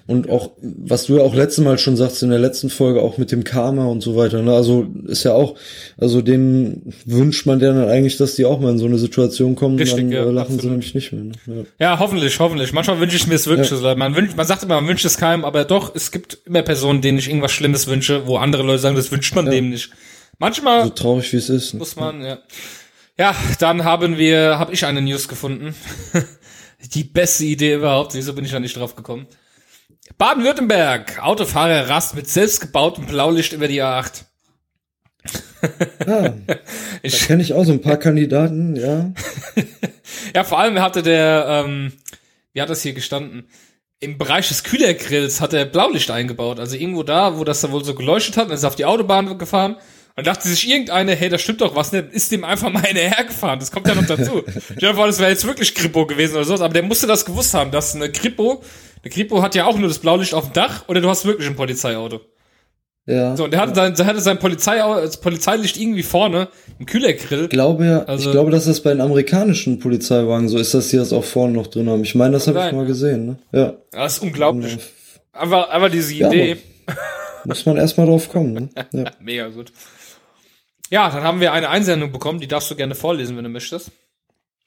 und 0.07 0.29
auch, 0.29 0.51
was 0.61 1.07
du 1.07 1.17
ja 1.17 1.23
auch 1.23 1.35
letztes 1.35 1.65
Mal 1.65 1.79
schon 1.79 1.97
sagst 1.97 2.23
in 2.23 2.31
der 2.31 2.39
letzten 2.39 2.71
Folge, 2.71 3.01
auch 3.01 3.19
mit 3.19 3.33
dem 3.33 3.45
Karma 3.45 3.85
und 3.87 4.01
so 4.01 4.17
weiter. 4.17 4.43
Ne? 4.43 4.53
Also 4.53 4.87
ist 5.07 5.25
ja 5.25 5.33
auch, 5.35 5.57
also 5.99 6.21
denen 6.21 6.93
wünscht 7.05 7.47
man 7.47 7.59
dann 7.59 7.89
eigentlich, 7.89 8.17
dass 8.17 8.35
die 8.35 8.45
auch 8.45 8.61
mal 8.61 8.71
in 8.71 8.79
so 8.79 8.87
eine 8.87 8.99
Situation 8.99 9.55
kommen, 9.57 9.79
Richtig, 9.79 9.97
dann 9.97 10.13
ja, 10.13 10.23
äh, 10.23 10.31
lachen 10.31 10.39
absolut. 10.39 10.61
sie 10.63 10.69
nämlich 10.69 10.95
nicht 10.95 11.13
mehr. 11.13 11.25
Ne? 11.25 11.33
Ja. 11.47 11.65
ja. 11.79 11.99
hoffentlich, 11.99 12.39
hoffentlich. 12.39 12.73
Manchmal 12.73 13.01
wünsche 13.01 13.17
ich 13.17 13.27
mir 13.27 13.35
es 13.35 13.47
wirklich. 13.47 13.71
Ja. 13.71 13.95
Man, 13.95 14.15
wünscht, 14.17 14.37
man 14.37 14.47
sagt 14.47 14.63
immer, 14.63 14.77
man 14.77 14.89
wünscht 14.89 15.05
es 15.05 15.17
keinem, 15.17 15.45
aber 15.45 15.65
doch, 15.65 15.95
es 15.95 16.11
gibt 16.11 16.39
immer 16.45 16.63
Personen, 16.63 17.01
denen 17.01 17.19
ich 17.19 17.29
irgendwas 17.29 17.53
Schlimmes 17.53 17.87
wünsche, 17.87 18.27
wo 18.27 18.37
andere 18.37 18.63
Leute 18.63 18.79
sagen, 18.79 18.97
das 18.97 19.11
wünscht 19.13 19.35
man 19.35 19.47
dem 19.47 19.71
nicht. 19.71 19.91
Manchmal. 20.39 20.85
So 20.85 20.91
traurig 20.91 21.33
wie 21.33 21.37
es 21.37 21.51
ist. 21.51 21.75
Ne? 21.75 21.79
Muss 21.79 21.97
man, 21.97 22.23
ja. 22.23 22.39
Ja, 23.21 23.37
dann 23.59 23.85
haben 23.85 24.17
wir, 24.17 24.59
habe 24.59 24.73
ich 24.73 24.87
eine 24.87 25.03
News 25.03 25.29
gefunden. 25.29 25.75
Die 26.95 27.05
beste 27.05 27.45
Idee 27.45 27.75
überhaupt. 27.75 28.15
Wieso 28.15 28.33
bin 28.33 28.47
ich 28.47 28.51
da 28.51 28.59
nicht 28.59 28.75
drauf 28.79 28.97
gekommen? 28.97 29.27
Baden-Württemberg. 30.17 31.23
Autofahrer 31.23 31.91
rast 31.91 32.15
mit 32.15 32.31
selbstgebautem 32.31 33.05
Blaulicht 33.05 33.53
über 33.53 33.69
die 33.69 33.83
A8. 33.83 34.23
ah, 36.07 36.33
ich 37.03 37.27
kenne 37.27 37.43
ich 37.43 37.53
auch 37.53 37.65
so 37.65 37.73
ein 37.73 37.83
paar 37.83 37.99
Kandidaten, 37.99 38.75
ja. 38.77 39.13
ja, 40.35 40.43
vor 40.43 40.59
allem 40.59 40.81
hatte 40.81 41.03
der, 41.03 41.45
ähm, 41.67 41.93
wie 42.55 42.63
hat 42.63 42.71
das 42.71 42.81
hier 42.81 42.95
gestanden? 42.95 43.51
Im 43.99 44.17
Bereich 44.17 44.49
des 44.49 44.65
Kühlergrills 44.65 45.43
hat 45.43 45.53
er 45.53 45.67
Blaulicht 45.67 46.11
eingebaut. 46.11 46.59
Also 46.59 46.75
irgendwo 46.75 47.03
da, 47.03 47.37
wo 47.37 47.45
das 47.45 47.61
da 47.61 47.71
wohl 47.71 47.85
so 47.85 47.95
geleuchtet 47.95 48.39
hat, 48.39 48.47
dann 48.47 48.55
ist 48.55 48.63
er 48.63 48.71
auf 48.71 48.77
die 48.77 48.87
Autobahn 48.87 49.37
gefahren 49.37 49.77
dann 50.17 50.25
dachte 50.25 50.49
sich 50.49 50.69
irgendeine, 50.69 51.15
hey, 51.15 51.29
das 51.29 51.41
stimmt 51.41 51.61
doch 51.61 51.75
was 51.75 51.93
nicht, 51.93 52.13
ist 52.13 52.33
dem 52.33 52.45
einfach 52.45 52.71
mal 52.71 52.85
eine 52.85 53.01
hergefahren. 53.01 53.59
Das 53.59 53.71
kommt 53.71 53.89
ja 53.89 53.95
noch 53.95 54.07
dazu. 54.07 54.43
Ich 54.81 54.87
vor, 54.87 55.07
das 55.07 55.19
wäre 55.19 55.31
jetzt 55.31 55.47
wirklich 55.47 55.75
Kripo 55.75 56.07
gewesen 56.07 56.37
oder 56.37 56.45
sowas, 56.45 56.61
aber 56.61 56.75
der 56.75 56.83
musste 56.83 57.07
das 57.07 57.25
gewusst 57.25 57.55
haben, 57.55 57.71
dass 57.71 57.95
eine 57.95 58.11
Kripo, 58.11 58.63
eine 59.03 59.11
Kripo 59.11 59.43
hat 59.43 59.55
ja 59.55 59.67
auch 59.67 59.77
nur 59.77 59.89
das 59.89 59.99
Blaulicht 59.99 60.35
auf 60.35 60.45
dem 60.45 60.53
Dach 60.53 60.85
oder 60.89 61.01
du 61.01 61.09
hast 61.09 61.25
wirklich 61.25 61.47
ein 61.47 61.57
Polizeiauto. 61.57 62.21
Ja. 63.07 63.37
So, 63.37 63.45
und 63.45 63.53
der 63.53 63.61
hatte, 63.61 63.75
sein, 63.75 63.95
der 63.95 64.07
hatte 64.07 64.21
sein 64.21 64.39
Polizei, 64.39 64.81
Polizeilicht 65.21 65.77
irgendwie 65.79 66.03
vorne 66.03 66.49
im 66.79 66.87
Kühlergrill. 66.87 67.45
Ich 67.45 67.51
glaube 67.51 67.85
ja, 67.85 68.03
also, 68.05 68.29
ich 68.29 68.33
glaube, 68.33 68.51
dass 68.51 68.67
das 68.67 68.81
bei 68.81 68.91
den 68.91 69.01
amerikanischen 69.01 69.79
Polizeiwagen 69.81 70.49
so 70.49 70.59
ist, 70.59 70.75
dass 70.75 70.89
die 70.89 70.97
das 70.97 71.13
auch 71.13 71.25
vorne 71.25 71.55
noch 71.55 71.67
drin 71.67 71.89
haben. 71.89 72.03
Ich 72.03 72.15
meine, 72.15 72.33
das 72.33 72.47
habe 72.47 72.63
ich 72.67 72.73
mal 72.73 72.87
gesehen, 72.87 73.27
ne? 73.27 73.39
Ja. 73.53 73.75
Das 73.91 74.15
ist 74.15 74.23
unglaublich. 74.23 74.79
Aber, 75.33 75.71
aber 75.71 75.89
diese 75.89 76.15
Idee. 76.15 76.59
Ja, 76.87 76.95
muss 77.45 77.67
man 77.67 77.79
erstmal 77.79 78.07
drauf 78.07 78.29
kommen, 78.29 78.53
ne? 78.53 78.69
Ja. 78.93 79.11
Mega 79.21 79.49
gut. 79.49 79.73
Ja, 80.91 81.09
dann 81.09 81.23
haben 81.23 81.41
wir 81.41 81.53
eine 81.53 81.71
Einsendung 81.71 82.13
bekommen, 82.13 82.41
die 82.41 82.49
darfst 82.49 82.71
du 82.71 82.75
gerne 82.77 82.95
vorlesen, 82.95 83.37
wenn 83.37 83.45
du 83.45 83.51
möchtest. 83.51 83.93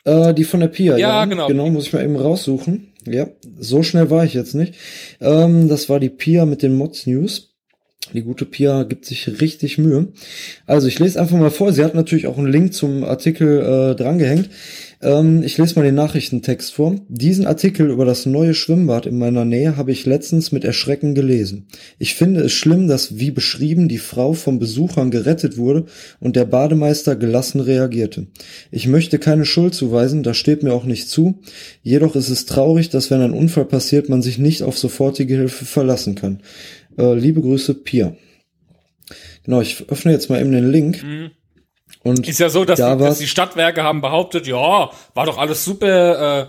Äh, 0.05 0.33
die 0.33 0.43
von 0.43 0.59
der 0.59 0.67
Pia, 0.67 0.97
ja, 0.97 1.09
ja. 1.09 1.25
genau. 1.25 1.47
Genau, 1.47 1.69
muss 1.69 1.87
ich 1.87 1.93
mal 1.93 2.03
eben 2.03 2.15
raussuchen. 2.15 2.93
Ja, 3.05 3.27
so 3.59 3.83
schnell 3.83 4.09
war 4.09 4.23
ich 4.23 4.33
jetzt 4.33 4.55
nicht. 4.55 4.75
Ähm, 5.21 5.67
das 5.67 5.89
war 5.89 5.99
die 5.99 6.09
Pia 6.09 6.45
mit 6.45 6.61
den 6.61 6.75
Mods 6.75 7.05
News. 7.05 7.53
Die 8.11 8.21
gute 8.21 8.45
Pia 8.45 8.83
gibt 8.83 9.05
sich 9.05 9.41
richtig 9.41 9.77
Mühe. 9.77 10.09
Also 10.65 10.87
ich 10.87 10.99
lese 10.99 11.19
einfach 11.21 11.37
mal 11.37 11.51
vor. 11.51 11.71
Sie 11.71 11.83
hat 11.83 11.95
natürlich 11.95 12.27
auch 12.27 12.37
einen 12.37 12.51
Link 12.51 12.73
zum 12.73 13.03
Artikel 13.03 13.61
äh, 13.61 13.95
drangehängt. 13.95 14.49
Ähm, 15.03 15.43
ich 15.43 15.57
lese 15.57 15.75
mal 15.75 15.83
den 15.83 15.95
Nachrichtentext 15.95 16.73
vor. 16.73 16.95
Diesen 17.09 17.45
Artikel 17.45 17.89
über 17.89 18.05
das 18.05 18.25
neue 18.25 18.53
Schwimmbad 18.53 19.05
in 19.05 19.17
meiner 19.17 19.43
Nähe 19.43 19.75
habe 19.75 19.91
ich 19.91 20.05
letztens 20.05 20.51
mit 20.53 20.63
Erschrecken 20.63 21.13
gelesen. 21.13 21.67
Ich 21.99 22.15
finde 22.15 22.41
es 22.41 22.53
schlimm, 22.53 22.87
dass, 22.87 23.19
wie 23.19 23.31
beschrieben, 23.31 23.89
die 23.89 23.97
Frau 23.97 24.33
von 24.33 24.59
Besuchern 24.59 25.11
gerettet 25.11 25.57
wurde 25.57 25.85
und 26.21 26.37
der 26.37 26.45
Bademeister 26.45 27.17
gelassen 27.17 27.59
reagierte. 27.59 28.27
Ich 28.71 28.87
möchte 28.87 29.19
keine 29.19 29.45
Schuld 29.45 29.73
zuweisen, 29.73 30.23
das 30.23 30.37
steht 30.37 30.63
mir 30.63 30.73
auch 30.73 30.85
nicht 30.85 31.09
zu. 31.09 31.41
Jedoch 31.81 32.15
ist 32.15 32.29
es 32.29 32.45
traurig, 32.45 32.89
dass 32.89 33.11
wenn 33.11 33.21
ein 33.21 33.33
Unfall 33.33 33.65
passiert, 33.65 34.07
man 34.07 34.21
sich 34.21 34.37
nicht 34.37 34.63
auf 34.63 34.77
sofortige 34.77 35.35
Hilfe 35.35 35.65
verlassen 35.65 36.15
kann. 36.15 36.39
Äh, 36.97 37.15
liebe 37.15 37.41
Grüße, 37.41 37.73
Pia. 37.73 38.15
Genau, 39.43 39.59
ich 39.59 39.83
öffne 39.89 40.13
jetzt 40.13 40.29
mal 40.29 40.39
eben 40.39 40.53
den 40.53 40.71
Link. 40.71 41.03
Mhm. 41.03 41.31
Und 42.03 42.27
ist 42.27 42.39
ja 42.39 42.49
so, 42.49 42.65
dass, 42.65 42.79
da 42.79 42.95
die, 42.95 43.03
dass 43.03 43.19
die 43.19 43.27
Stadtwerke 43.27 43.83
haben 43.83 44.01
behauptet, 44.01 44.45
ja, 44.45 44.91
war 45.13 45.25
doch 45.25 45.37
alles 45.37 45.63
super, 45.63 46.41
äh, 46.41 46.47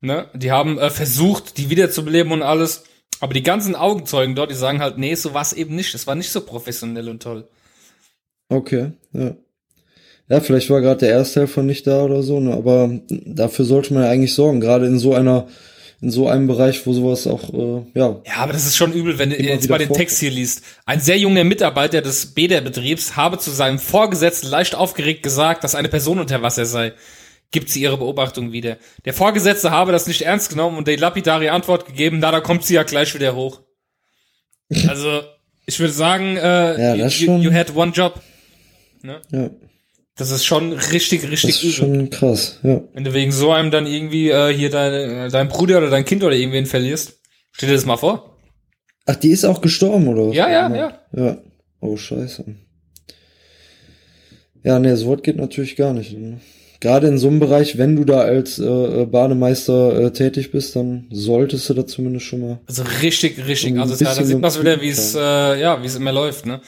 ne? 0.00 0.26
Die 0.34 0.50
haben 0.50 0.78
äh, 0.78 0.90
versucht, 0.90 1.56
die 1.56 1.70
wiederzubeleben 1.70 2.32
und 2.32 2.42
alles. 2.42 2.84
Aber 3.20 3.34
die 3.34 3.44
ganzen 3.44 3.76
Augenzeugen 3.76 4.34
dort, 4.34 4.50
die 4.50 4.56
sagen 4.56 4.80
halt, 4.80 4.98
nee, 4.98 5.14
so 5.14 5.32
war 5.32 5.42
es 5.42 5.52
eben 5.52 5.76
nicht. 5.76 5.94
Das 5.94 6.08
war 6.08 6.16
nicht 6.16 6.30
so 6.30 6.40
professionell 6.40 7.08
und 7.08 7.22
toll. 7.22 7.48
Okay, 8.48 8.92
ja. 9.12 9.36
Ja, 10.28 10.40
vielleicht 10.40 10.70
war 10.70 10.80
gerade 10.80 11.00
der 11.00 11.12
Ersthelfer 11.12 11.62
nicht 11.62 11.86
da 11.86 12.04
oder 12.04 12.22
so, 12.22 12.40
ne? 12.40 12.54
aber 12.54 13.00
dafür 13.08 13.64
sollte 13.64 13.92
man 13.92 14.04
ja 14.04 14.10
eigentlich 14.10 14.34
sorgen, 14.34 14.60
gerade 14.60 14.86
in 14.86 14.98
so 14.98 15.14
einer 15.14 15.46
in 16.02 16.10
so 16.10 16.28
einem 16.28 16.48
Bereich, 16.48 16.84
wo 16.84 16.92
sowas 16.92 17.28
auch, 17.28 17.54
äh, 17.54 17.84
ja. 17.94 18.20
Ja, 18.26 18.34
aber 18.38 18.52
das 18.52 18.66
ist 18.66 18.76
schon 18.76 18.92
übel, 18.92 19.18
wenn 19.20 19.30
du 19.30 19.36
jetzt 19.40 19.70
mal 19.70 19.78
den 19.78 19.92
Text 19.92 20.18
hier 20.18 20.32
liest. 20.32 20.62
Ein 20.84 20.98
sehr 20.98 21.16
junger 21.16 21.44
Mitarbeiter 21.44 22.02
des 22.02 22.34
Bäderbetriebs 22.34 23.14
habe 23.14 23.38
zu 23.38 23.52
seinem 23.52 23.78
Vorgesetzten 23.78 24.48
leicht 24.48 24.74
aufgeregt 24.74 25.22
gesagt, 25.22 25.62
dass 25.62 25.76
eine 25.76 25.88
Person 25.88 26.18
unter 26.18 26.42
Wasser 26.42 26.66
sei. 26.66 26.92
Gibt 27.52 27.68
sie 27.68 27.82
ihre 27.82 27.98
Beobachtung 27.98 28.50
wieder. 28.50 28.78
Der 29.04 29.14
Vorgesetzte 29.14 29.70
habe 29.70 29.92
das 29.92 30.08
nicht 30.08 30.22
ernst 30.22 30.50
genommen 30.50 30.76
und 30.76 30.88
die 30.88 30.96
lapidare 30.96 31.52
Antwort 31.52 31.86
gegeben, 31.86 32.18
na, 32.18 32.32
da 32.32 32.40
kommt 32.40 32.64
sie 32.64 32.74
ja 32.74 32.82
gleich 32.82 33.14
wieder 33.14 33.36
hoch. 33.36 33.60
Also, 34.88 35.20
ich 35.66 35.78
würde 35.78 35.92
sagen, 35.92 36.36
äh, 36.36 36.96
ja, 36.96 37.06
you, 37.06 37.36
you, 37.36 37.52
had 37.52 37.76
one 37.76 37.92
job. 37.92 38.20
Ne? 39.02 39.20
Ja. 39.30 39.50
Das 40.16 40.30
ist 40.30 40.44
schon 40.44 40.72
richtig, 40.72 41.22
richtig 41.30 41.54
das 41.54 41.64
ist 41.64 41.74
schon 41.74 42.10
krass, 42.10 42.58
ja. 42.62 42.82
Wenn 42.92 43.04
du 43.04 43.14
wegen 43.14 43.32
so 43.32 43.50
einem 43.50 43.70
dann 43.70 43.86
irgendwie 43.86 44.28
äh, 44.30 44.52
hier 44.52 44.68
deine, 44.68 45.28
dein 45.30 45.48
Bruder 45.48 45.78
oder 45.78 45.88
dein 45.88 46.04
Kind 46.04 46.22
oder 46.22 46.34
irgendwen 46.34 46.66
verlierst. 46.66 47.18
Stell 47.52 47.70
dir 47.70 47.74
das 47.74 47.86
mal 47.86 47.96
vor. 47.96 48.36
Ach, 49.06 49.16
die 49.16 49.30
ist 49.30 49.44
auch 49.44 49.60
gestorben, 49.60 50.08
oder? 50.08 50.28
was? 50.28 50.36
Ja, 50.36 50.50
ja, 50.50 50.74
ja. 50.74 50.98
Ja. 51.16 51.38
Oh, 51.80 51.96
scheiße. 51.96 52.44
Ja, 54.64 54.78
nee, 54.78 54.94
so 54.94 55.10
was 55.10 55.22
geht 55.22 55.36
natürlich 55.36 55.76
gar 55.76 55.92
nicht. 55.92 56.16
Ne? 56.16 56.40
Gerade 56.78 57.08
in 57.08 57.18
so 57.18 57.28
einem 57.28 57.40
Bereich, 57.40 57.78
wenn 57.78 57.96
du 57.96 58.04
da 58.04 58.20
als 58.20 58.58
äh, 58.58 59.06
Bademeister 59.06 59.98
äh, 60.00 60.12
tätig 60.12 60.52
bist, 60.52 60.76
dann 60.76 61.06
solltest 61.10 61.68
du 61.70 61.74
da 61.74 61.86
zumindest 61.86 62.26
schon 62.26 62.40
mal. 62.40 62.60
Also 62.66 62.84
richtig, 63.02 63.46
richtig. 63.46 63.78
Also 63.78 63.96
da 64.04 64.14
sieht 64.14 64.40
man 64.40 64.54
wieder, 64.54 64.80
wie 64.80 64.88
es 64.88 65.14
äh, 65.14 65.60
ja, 65.60 65.82
wie 65.82 65.86
es 65.86 65.96
immer 65.96 66.12
läuft, 66.12 66.46
ne? 66.46 66.60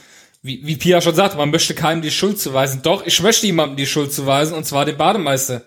Wie, 0.46 0.60
wie 0.62 0.76
Pia 0.76 1.00
schon 1.00 1.14
sagt, 1.14 1.38
man 1.38 1.50
möchte 1.50 1.74
keinem 1.74 2.02
die 2.02 2.10
Schuld 2.10 2.38
zuweisen. 2.38 2.82
Doch, 2.82 3.06
ich 3.06 3.22
möchte 3.22 3.46
jemandem 3.46 3.76
die 3.78 3.86
Schuld 3.86 4.12
zuweisen, 4.12 4.54
und 4.54 4.64
zwar 4.66 4.84
dem 4.84 4.98
Bademeister. 4.98 5.62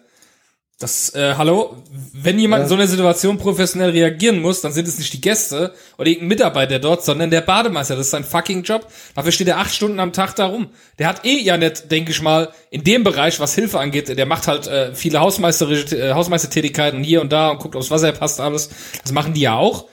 Das, 0.79 1.15
äh, 1.15 1.33
hallo, 1.35 1.77
wenn 2.13 2.37
jemand 2.37 2.59
Ja. 2.59 2.63
in 2.65 2.69
so 2.69 2.75
einer 2.75 2.85
Situation 2.85 3.39
professionell 3.39 3.89
reagieren 3.89 4.39
muss, 4.39 4.61
dann 4.61 4.71
sind 4.73 4.87
es 4.87 4.99
nicht 4.99 5.11
die 5.11 5.19
Gäste 5.21 5.73
oder 5.97 6.05
irgendein 6.07 6.27
Mitarbeiter 6.27 6.77
dort, 6.77 7.03
sondern 7.03 7.31
der 7.31 7.41
Bademeister. 7.41 7.95
Das 7.95 8.05
ist 8.05 8.11
sein 8.11 8.23
fucking 8.23 8.61
Job. 8.61 8.87
Dafür 9.15 9.31
steht 9.31 9.47
er 9.47 9.57
acht 9.57 9.73
Stunden 9.73 9.99
am 9.99 10.13
Tag 10.13 10.35
da 10.35 10.45
rum. 10.45 10.69
Der 10.99 11.07
hat 11.07 11.25
eh 11.25 11.39
ja 11.41 11.57
nicht, 11.57 11.89
denke 11.91 12.11
ich 12.11 12.21
mal, 12.21 12.49
in 12.69 12.83
dem 12.83 13.03
Bereich, 13.03 13.39
was 13.39 13.55
Hilfe 13.55 13.79
angeht, 13.79 14.15
der 14.15 14.25
macht 14.27 14.45
halt 14.45 14.67
äh, 14.67 14.93
viele 14.93 15.19
Hausmeisterische, 15.19 15.97
äh, 15.97 16.13
Hausmeistertätigkeiten 16.13 17.03
hier 17.03 17.21
und 17.21 17.31
da 17.31 17.49
und 17.49 17.57
guckt, 17.59 17.75
aufs 17.75 17.89
Wasser 17.89 18.11
passt 18.11 18.39
alles. 18.39 18.69
Das 19.01 19.11
machen 19.11 19.33
die 19.33 19.41
ja 19.41 19.55
auch. 19.55 19.85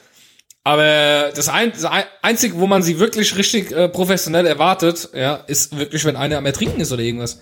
Aber 0.67 1.31
das, 1.37 1.49
ein, 1.51 1.73
das 1.73 1.85
ein- 1.85 2.05
Einzige, 2.23 2.59
wo 2.59 2.67
man 2.67 2.83
sie 2.83 2.99
wirklich 2.99 3.37
richtig 3.37 3.71
äh, 3.71 3.89
professionell 3.89 4.47
erwartet, 4.47 5.11
ja, 5.15 5.37
ist 5.47 5.77
wirklich, 5.79 6.05
wenn 6.07 6.17
einer 6.17 6.39
am 6.39 6.47
Ertrinken 6.47 6.81
ist 6.81 6.91
oder 6.91 7.03
irgendwas. 7.03 7.41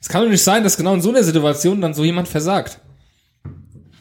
Es 0.00 0.08
kann 0.08 0.22
doch 0.22 0.30
nicht 0.30 0.42
sein, 0.44 0.62
dass 0.62 0.76
genau 0.76 0.94
in 0.94 1.02
so 1.02 1.10
einer 1.10 1.24
Situation 1.24 1.80
dann 1.80 1.94
so 1.94 2.04
jemand 2.04 2.28
versagt. 2.28 2.78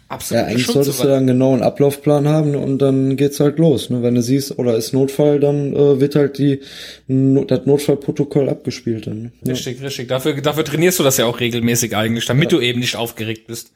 Absolut. 0.07 0.41
Ja, 0.43 0.47
eigentlich 0.49 0.65
solltest 0.65 1.03
du 1.03 1.07
da 1.07 1.17
einen 1.17 1.27
genauen 1.27 1.61
Ablaufplan 1.61 2.27
haben 2.27 2.55
und 2.55 2.79
dann 2.79 3.15
geht's 3.15 3.39
halt 3.39 3.59
los. 3.59 3.91
Ne? 3.91 4.01
Wenn 4.01 4.15
du 4.15 4.23
siehst, 4.23 4.57
oder 4.57 4.75
ist 4.75 4.91
Notfall, 4.91 5.39
dann 5.39 5.75
äh, 5.75 5.99
wird 5.99 6.15
halt 6.15 6.39
die 6.39 6.61
no 7.07 7.43
das 7.45 7.65
Notfallprotokoll 7.67 8.49
abgespielt. 8.49 9.05
Dann, 9.05 9.21
ne? 9.21 9.31
ja, 9.45 9.53
Richtig, 9.53 9.81
richtig. 9.83 10.07
Dafür, 10.07 10.41
dafür 10.41 10.63
trainierst 10.65 10.97
du 10.97 11.03
das 11.03 11.17
ja 11.17 11.25
auch 11.25 11.39
regelmäßig 11.39 11.95
eigentlich, 11.95 12.25
damit 12.25 12.51
du 12.51 12.59
eben 12.59 12.79
nicht 12.79 12.95
aufgeregt 12.95 13.45
bist. 13.47 13.71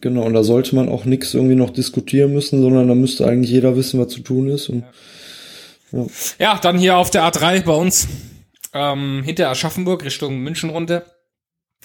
Genau, 0.00 0.22
und 0.22 0.34
da 0.34 0.42
sollte 0.42 0.74
man 0.74 0.88
auch 0.88 1.04
nichts 1.04 1.34
irgendwie 1.34 1.54
noch 1.54 1.70
diskutieren 1.70 2.32
müssen, 2.32 2.62
sondern 2.62 2.88
da 2.88 2.94
müsste 2.94 3.26
eigentlich 3.26 3.50
jeder 3.50 3.76
wissen, 3.76 4.00
was 4.00 4.08
zu 4.12 4.20
tun 4.20 4.48
ist. 4.48 4.68
Und 4.68 4.84
Ja, 6.38 6.58
dann 6.58 6.78
hier 6.78 6.96
auf 6.96 7.10
der 7.10 7.24
A3 7.24 7.62
bei 7.62 7.72
uns, 7.72 8.08
ähm, 8.72 9.22
hinter 9.24 9.48
Aschaffenburg 9.50 10.04
Richtung 10.04 10.38
München 10.38 10.70
runter, 10.70 11.04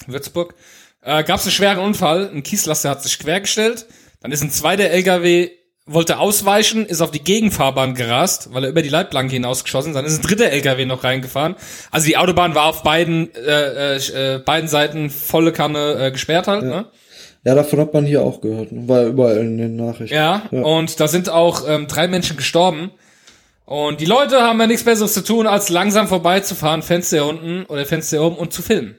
Würzburg, 0.06 0.54
äh, 1.02 1.24
gab 1.24 1.38
es 1.38 1.44
einen 1.44 1.52
schweren 1.52 1.78
Unfall. 1.78 2.30
Ein 2.32 2.42
Kieslaster 2.42 2.90
hat 2.90 3.02
sich 3.02 3.18
quergestellt. 3.18 3.86
Dann 4.20 4.32
ist 4.32 4.42
ein 4.42 4.50
zweiter 4.50 4.90
LKW, 4.90 5.50
wollte 5.86 6.18
ausweichen, 6.18 6.84
ist 6.84 7.00
auf 7.00 7.12
die 7.12 7.22
Gegenfahrbahn 7.22 7.94
gerast, 7.94 8.52
weil 8.52 8.64
er 8.64 8.70
über 8.70 8.82
die 8.82 8.88
Leitplanke 8.88 9.32
hinausgeschossen 9.34 9.92
ist. 9.92 9.96
Dann 9.96 10.04
ist 10.04 10.18
ein 10.18 10.22
dritter 10.22 10.50
LKW 10.50 10.84
noch 10.84 11.04
reingefahren. 11.04 11.54
Also 11.92 12.06
die 12.06 12.16
Autobahn 12.16 12.54
war 12.56 12.64
auf 12.64 12.82
beiden, 12.82 13.32
äh, 13.34 13.96
äh, 13.96 14.34
äh, 14.34 14.38
beiden 14.38 14.68
Seiten 14.68 15.10
volle 15.10 15.52
Kanne 15.52 16.06
äh, 16.06 16.10
gesperrt 16.10 16.48
halt. 16.48 16.64
Ne? 16.64 16.86
Ja, 17.46 17.54
davon 17.54 17.78
hat 17.80 17.94
man 17.94 18.04
hier 18.04 18.22
auch 18.22 18.40
gehört. 18.40 18.72
Ne? 18.72 18.88
War 18.88 19.04
überall 19.06 19.38
in 19.38 19.56
den 19.56 19.76
Nachrichten. 19.76 20.14
Ja, 20.14 20.42
Ja. 20.50 20.62
und 20.62 20.98
da 21.00 21.08
sind 21.08 21.28
auch 21.30 21.66
ähm, 21.68 21.86
drei 21.86 22.08
Menschen 22.08 22.36
gestorben. 22.36 22.90
Und 23.64 24.00
die 24.00 24.04
Leute 24.06 24.42
haben 24.42 24.60
ja 24.60 24.66
nichts 24.66 24.84
Besseres 24.84 25.12
zu 25.14 25.24
tun, 25.24 25.46
als 25.46 25.68
langsam 25.70 26.06
vorbeizufahren, 26.08 26.82
Fenster 26.82 27.26
unten 27.26 27.64
oder 27.66 27.84
Fenster 27.86 28.22
oben 28.22 28.36
und 28.36 28.52
zu 28.52 28.62
filmen. 28.62 28.96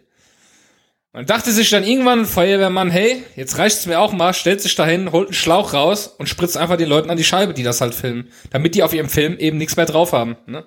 Man 1.13 1.25
dachte 1.25 1.51
sich 1.51 1.69
dann 1.69 1.83
irgendwann 1.83 2.25
Feuerwehrmann, 2.25 2.91
hey, 2.91 3.23
jetzt 3.35 3.57
reicht's 3.57 3.85
mir 3.85 3.99
auch 3.99 4.11
mal, 4.13 4.33
stellt 4.33 4.61
sich 4.61 4.75
dahin, 4.75 5.11
holt 5.11 5.29
einen 5.29 5.33
Schlauch 5.33 5.73
raus 5.73 6.07
und 6.17 6.27
spritzt 6.29 6.57
einfach 6.57 6.77
den 6.77 6.89
Leuten 6.89 7.09
an 7.09 7.17
die 7.17 7.23
Scheibe, 7.23 7.53
die 7.53 7.63
das 7.63 7.81
halt 7.81 7.95
filmen, 7.95 8.27
damit 8.51 8.75
die 8.75 8.83
auf 8.83 8.93
ihrem 8.93 9.09
Film 9.09 9.37
eben 9.39 9.57
nichts 9.57 9.77
mehr 9.77 9.85
drauf 9.87 10.11
haben, 10.13 10.35
ne? 10.45 10.65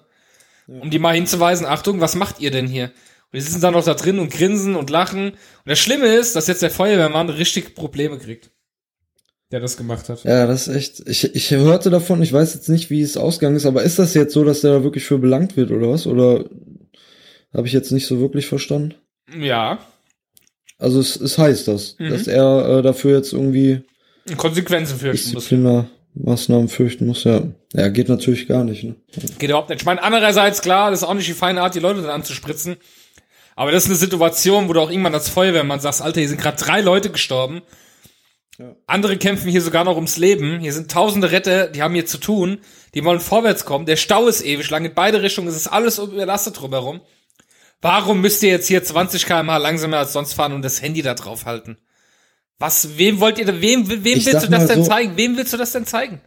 Um 0.66 0.88
die 0.90 0.98
mal 1.00 1.14
hinzuweisen, 1.14 1.66
Achtung, 1.66 2.00
was 2.00 2.14
macht 2.14 2.40
ihr 2.40 2.50
denn 2.50 2.66
hier? 2.68 2.90
Und 3.32 3.36
die 3.36 3.40
sitzen 3.40 3.60
dann 3.60 3.74
noch 3.74 3.84
da 3.84 3.94
drin 3.94 4.18
und 4.18 4.30
grinsen 4.32 4.74
und 4.76 4.90
lachen. 4.90 5.30
Und 5.30 5.36
das 5.66 5.78
Schlimme 5.78 6.06
ist, 6.06 6.34
dass 6.36 6.46
jetzt 6.48 6.62
der 6.62 6.70
Feuerwehrmann 6.70 7.28
richtig 7.30 7.74
Probleme 7.74 8.18
kriegt. 8.18 8.50
Der 9.52 9.60
das 9.60 9.76
gemacht 9.76 10.08
hat. 10.08 10.22
Ja, 10.24 10.46
das 10.46 10.68
ist 10.68 10.76
echt. 10.76 11.08
Ich, 11.08 11.34
ich 11.34 11.50
hörte 11.50 11.90
davon, 11.90 12.22
ich 12.22 12.32
weiß 12.32 12.54
jetzt 12.54 12.68
nicht, 12.68 12.88
wie 12.90 13.02
es 13.02 13.16
ausgegangen 13.16 13.56
ist, 13.56 13.66
aber 13.66 13.82
ist 13.82 13.98
das 13.98 14.14
jetzt 14.14 14.32
so, 14.32 14.44
dass 14.44 14.60
der 14.60 14.72
da 14.74 14.82
wirklich 14.84 15.04
für 15.04 15.18
belangt 15.18 15.56
wird 15.56 15.70
oder 15.72 15.88
was? 15.90 16.06
Oder 16.06 16.44
habe 17.52 17.66
ich 17.66 17.72
jetzt 17.72 17.90
nicht 17.90 18.06
so 18.06 18.20
wirklich 18.20 18.46
verstanden? 18.46 18.94
Ja, 19.36 19.78
Also 20.78 20.98
es, 21.00 21.16
es 21.16 21.36
heißt 21.38 21.68
das, 21.68 21.96
Mhm. 21.98 22.10
dass 22.10 22.26
er 22.28 22.78
äh, 22.78 22.82
dafür 22.82 23.16
jetzt 23.16 23.32
irgendwie 23.32 23.82
Konsequenzen 24.36 24.98
fürchten 24.98 25.34
muss. 25.34 25.48
Disziplinarmaßnahmen 25.48 26.68
fürchten 26.68 27.06
muss. 27.06 27.24
Ja, 27.24 27.42
ja, 27.74 27.88
geht 27.88 28.08
natürlich 28.08 28.46
gar 28.46 28.64
nicht. 28.64 28.84
Ne? 28.84 28.94
Geht 29.38 29.50
überhaupt 29.50 29.68
nicht. 29.70 29.80
Ich 29.82 29.86
meine, 29.86 30.02
andererseits, 30.02 30.62
klar, 30.62 30.90
das 30.90 31.00
ist 31.02 31.08
auch 31.08 31.14
nicht 31.14 31.28
die 31.28 31.32
feine 31.34 31.62
Art, 31.62 31.74
die 31.74 31.80
Leute 31.80 32.02
dann 32.02 32.10
anzuspritzen. 32.10 32.76
Aber 33.56 33.72
das 33.72 33.84
ist 33.84 33.90
eine 33.90 33.98
Situation, 33.98 34.68
wo 34.68 34.72
du 34.72 34.80
auch 34.80 34.90
irgendwann 34.90 35.14
als 35.14 35.28
Feuerwehrmann 35.28 35.80
sagst, 35.80 36.00
Alter, 36.02 36.20
hier 36.20 36.28
sind 36.28 36.40
gerade 36.40 36.56
drei 36.56 36.80
Leute 36.80 37.10
gestorben. 37.10 37.62
Ja. 38.58 38.74
Andere 38.86 39.16
kämpfen 39.16 39.50
hier 39.50 39.62
sogar 39.62 39.84
noch 39.84 39.96
ums 39.96 40.16
Leben. 40.16 40.60
Hier 40.60 40.72
sind 40.72 40.90
tausende 40.90 41.30
Retter, 41.30 41.66
die 41.68 41.82
haben 41.82 41.94
hier 41.94 42.06
zu 42.06 42.18
tun. 42.18 42.58
Die 42.94 43.04
wollen 43.04 43.20
vorwärts 43.20 43.64
kommen. 43.64 43.86
Der 43.86 43.96
Stau 43.96 44.26
ist 44.28 44.42
ewig 44.42 44.68
lang. 44.70 44.84
In 44.84 44.94
beide 44.94 45.22
Richtungen 45.22 45.48
ist 45.48 45.56
es 45.56 45.66
alles 45.68 45.98
überlastet 45.98 46.60
drumherum. 46.60 47.00
Warum 47.82 48.20
müsst 48.20 48.42
ihr 48.42 48.50
jetzt 48.50 48.66
hier 48.68 48.84
20 48.84 49.24
km/h 49.24 49.56
langsamer 49.56 49.98
als 49.98 50.12
sonst 50.12 50.34
fahren 50.34 50.52
und 50.52 50.62
das 50.62 50.82
Handy 50.82 51.00
da 51.02 51.14
drauf 51.14 51.46
halten? 51.46 51.78
Was, 52.58 52.98
wem 52.98 53.20
wollt 53.20 53.38
ihr, 53.38 53.46
wem, 53.62 53.88
wem 53.88 54.04
Ich 54.04 54.26
willst 54.26 54.42
du 54.44 54.48
das 54.48 54.50
mal 54.50 54.66
denn 54.66 54.84
so- 54.84 54.90
zeigen? 54.90 55.16
Wem 55.16 55.36
willst 55.38 55.52
du 55.52 55.56
das 55.56 55.72
denn 55.72 55.86
zeigen? 55.86 56.20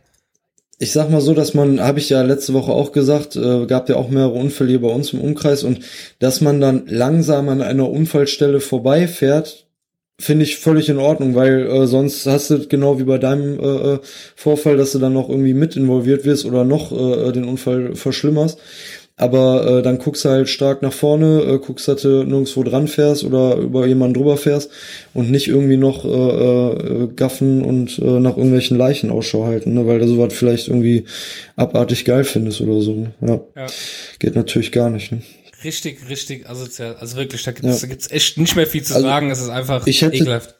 Ich 0.79 0.91
sag 0.91 1.09
mal 1.09 1.21
so, 1.21 1.33
dass 1.33 1.53
man, 1.53 1.79
habe 1.79 1.99
ich 1.99 2.09
ja 2.09 2.21
letzte 2.23 2.53
Woche 2.53 2.71
auch 2.71 2.91
gesagt, 2.91 3.35
äh, 3.35 3.65
gab 3.67 3.89
ja 3.89 3.95
auch 3.95 4.09
mehrere 4.09 4.33
Unfälle 4.33 4.71
hier 4.71 4.81
bei 4.81 4.89
uns 4.89 5.13
im 5.13 5.21
Umkreis 5.21 5.63
und 5.63 5.79
dass 6.19 6.41
man 6.41 6.59
dann 6.59 6.83
langsam 6.87 7.47
an 7.49 7.61
einer 7.61 7.89
Unfallstelle 7.89 8.59
vorbeifährt, 8.59 9.67
finde 10.19 10.45
ich 10.45 10.57
völlig 10.57 10.89
in 10.89 10.99
Ordnung, 10.99 11.35
weil 11.35 11.67
äh, 11.67 11.87
sonst 11.87 12.25
hast 12.25 12.49
du 12.49 12.67
genau 12.67 12.99
wie 12.99 13.03
bei 13.03 13.17
deinem 13.17 13.59
äh, 13.59 13.93
äh, 13.93 13.99
Vorfall, 14.35 14.77
dass 14.77 14.91
du 14.91 14.99
dann 14.99 15.13
noch 15.13 15.29
irgendwie 15.29 15.53
mit 15.53 15.75
involviert 15.75 16.25
wirst 16.25 16.45
oder 16.45 16.63
noch 16.63 16.91
äh, 16.91 17.31
den 17.31 17.45
Unfall 17.45 17.95
verschlimmerst. 17.95 18.59
Aber 19.15 19.67
äh, 19.67 19.81
dann 19.83 19.99
guckst 19.99 20.25
du 20.25 20.29
halt 20.29 20.49
stark 20.49 20.81
nach 20.81 20.91
vorne, 20.91 21.41
äh, 21.43 21.59
guckst, 21.59 21.87
dass 21.87 22.01
du 22.01 22.23
nirgendwo 22.23 22.63
dran 22.63 22.87
fährst 22.87 23.23
oder 23.23 23.57
über 23.57 23.85
jemanden 23.85 24.15
drüber 24.15 24.37
fährst 24.37 24.71
und 25.13 25.29
nicht 25.29 25.47
irgendwie 25.47 25.77
noch 25.77 26.03
äh, 26.03 26.09
äh, 26.09 27.07
gaffen 27.15 27.63
und 27.63 27.99
äh, 27.99 28.19
nach 28.19 28.37
irgendwelchen 28.37 28.75
Leichen 28.77 29.11
Ausschau 29.11 29.45
halten, 29.45 29.75
ne? 29.75 29.85
weil 29.85 29.99
du 29.99 30.07
sowas 30.07 30.33
vielleicht 30.33 30.67
irgendwie 30.67 31.05
abartig 31.55 32.05
geil 32.05 32.23
findest 32.23 32.61
oder 32.61 32.81
so. 32.81 32.93
Ne? 32.95 33.13
Ja. 33.21 33.39
Ja. 33.55 33.67
Geht 34.17 34.35
natürlich 34.35 34.71
gar 34.71 34.89
nicht. 34.89 35.11
Ne? 35.11 35.21
Richtig, 35.63 36.09
richtig 36.09 36.49
asozial. 36.49 36.95
Also 36.99 37.15
wirklich, 37.15 37.43
da 37.43 37.51
gibt's, 37.51 37.81
Ja. 37.81 37.87
da 37.87 37.87
gibt's 37.93 38.09
echt 38.11 38.37
nicht 38.39 38.55
mehr 38.55 38.65
viel 38.67 38.81
zu 38.81 38.95
Also, 38.95 39.05
sagen. 39.07 39.29
Es 39.29 39.39
ist 39.41 39.49
einfach 39.49 39.85
ich 39.85 40.01
hätte- 40.01 40.15
ekelhaft. 40.15 40.55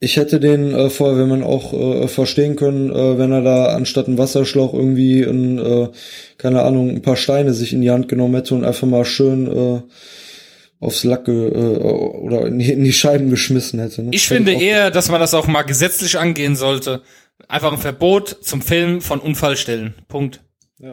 Ich 0.00 0.16
hätte 0.16 0.38
den 0.38 0.72
äh, 0.74 0.90
Feuerwehrmann 0.90 1.42
auch 1.42 1.72
äh, 1.72 2.06
verstehen 2.06 2.54
können, 2.54 2.90
äh, 2.90 3.18
wenn 3.18 3.32
er 3.32 3.42
da 3.42 3.66
anstatt 3.74 4.06
einen 4.06 4.18
Wasserschlauch 4.18 4.72
irgendwie 4.72 5.22
ein, 5.22 5.58
äh, 5.58 5.88
keine 6.36 6.62
Ahnung, 6.62 6.90
ein 6.90 7.02
paar 7.02 7.16
Steine 7.16 7.52
sich 7.52 7.72
in 7.72 7.80
die 7.80 7.90
Hand 7.90 8.08
genommen 8.08 8.34
hätte 8.36 8.54
und 8.54 8.64
einfach 8.64 8.86
mal 8.86 9.04
schön 9.04 9.46
äh, 9.48 9.82
aufs 10.78 11.02
Lacke 11.02 11.32
äh, 11.32 11.78
oder 11.82 12.46
in 12.46 12.60
die, 12.60 12.72
in 12.72 12.84
die 12.84 12.92
Scheiben 12.92 13.28
geschmissen 13.28 13.80
hätte. 13.80 14.02
Ne? 14.02 14.10
Ich 14.12 14.28
finde 14.28 14.52
eher, 14.52 14.92
dass 14.92 15.08
man 15.10 15.20
das 15.20 15.34
auch 15.34 15.48
mal 15.48 15.62
gesetzlich 15.62 16.16
angehen 16.16 16.54
sollte. 16.54 17.02
Einfach 17.48 17.72
ein 17.72 17.78
Verbot 17.78 18.38
zum 18.42 18.62
Filmen 18.62 19.00
von 19.00 19.18
Unfallstellen. 19.18 19.94
Punkt. 20.06 20.40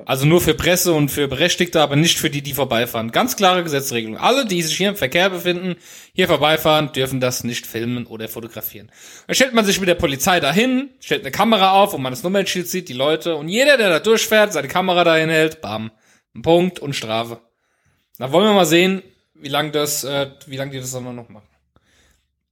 Also 0.05 0.25
nur 0.25 0.41
für 0.41 0.55
Presse 0.55 0.93
und 0.93 1.09
für 1.09 1.27
Berechtigte, 1.27 1.79
aber 1.79 1.95
nicht 1.95 2.17
für 2.17 2.31
die, 2.31 2.41
die 2.41 2.55
vorbeifahren. 2.55 3.11
Ganz 3.11 3.35
klare 3.35 3.63
Gesetzregelung. 3.63 4.17
Alle, 4.17 4.47
die 4.47 4.63
sich 4.63 4.75
hier 4.75 4.89
im 4.89 4.95
Verkehr 4.95 5.29
befinden, 5.29 5.75
hier 6.13 6.27
vorbeifahren, 6.27 6.91
dürfen 6.91 7.19
das 7.19 7.43
nicht 7.43 7.67
filmen 7.67 8.07
oder 8.07 8.27
fotografieren. 8.27 8.91
Dann 9.27 9.35
stellt 9.35 9.53
man 9.53 9.63
sich 9.63 9.79
mit 9.79 9.87
der 9.87 9.95
Polizei 9.95 10.39
dahin, 10.39 10.89
stellt 10.99 11.21
eine 11.21 11.31
Kamera 11.31 11.73
auf, 11.73 11.93
wo 11.93 11.99
man 11.99 12.11
das 12.11 12.23
Nummernschild 12.23 12.67
sieht, 12.67 12.89
die 12.89 12.93
Leute, 12.93 13.35
und 13.35 13.47
jeder, 13.47 13.77
der 13.77 13.89
da 13.89 13.99
durchfährt, 13.99 14.53
seine 14.53 14.67
Kamera 14.67 15.03
dahin 15.03 15.29
hält, 15.29 15.61
bam. 15.61 15.91
Ein 16.33 16.41
Punkt 16.41 16.79
und 16.79 16.95
Strafe. 16.95 17.39
Dann 18.17 18.31
wollen 18.31 18.47
wir 18.47 18.53
mal 18.53 18.65
sehen, 18.65 19.03
wie 19.35 19.49
lang 19.49 19.71
das, 19.71 20.03
äh, 20.03 20.31
wie 20.47 20.57
lang 20.57 20.71
die 20.71 20.79
das 20.79 20.91
dann 20.93 21.15
noch 21.15 21.29
machen. 21.29 21.47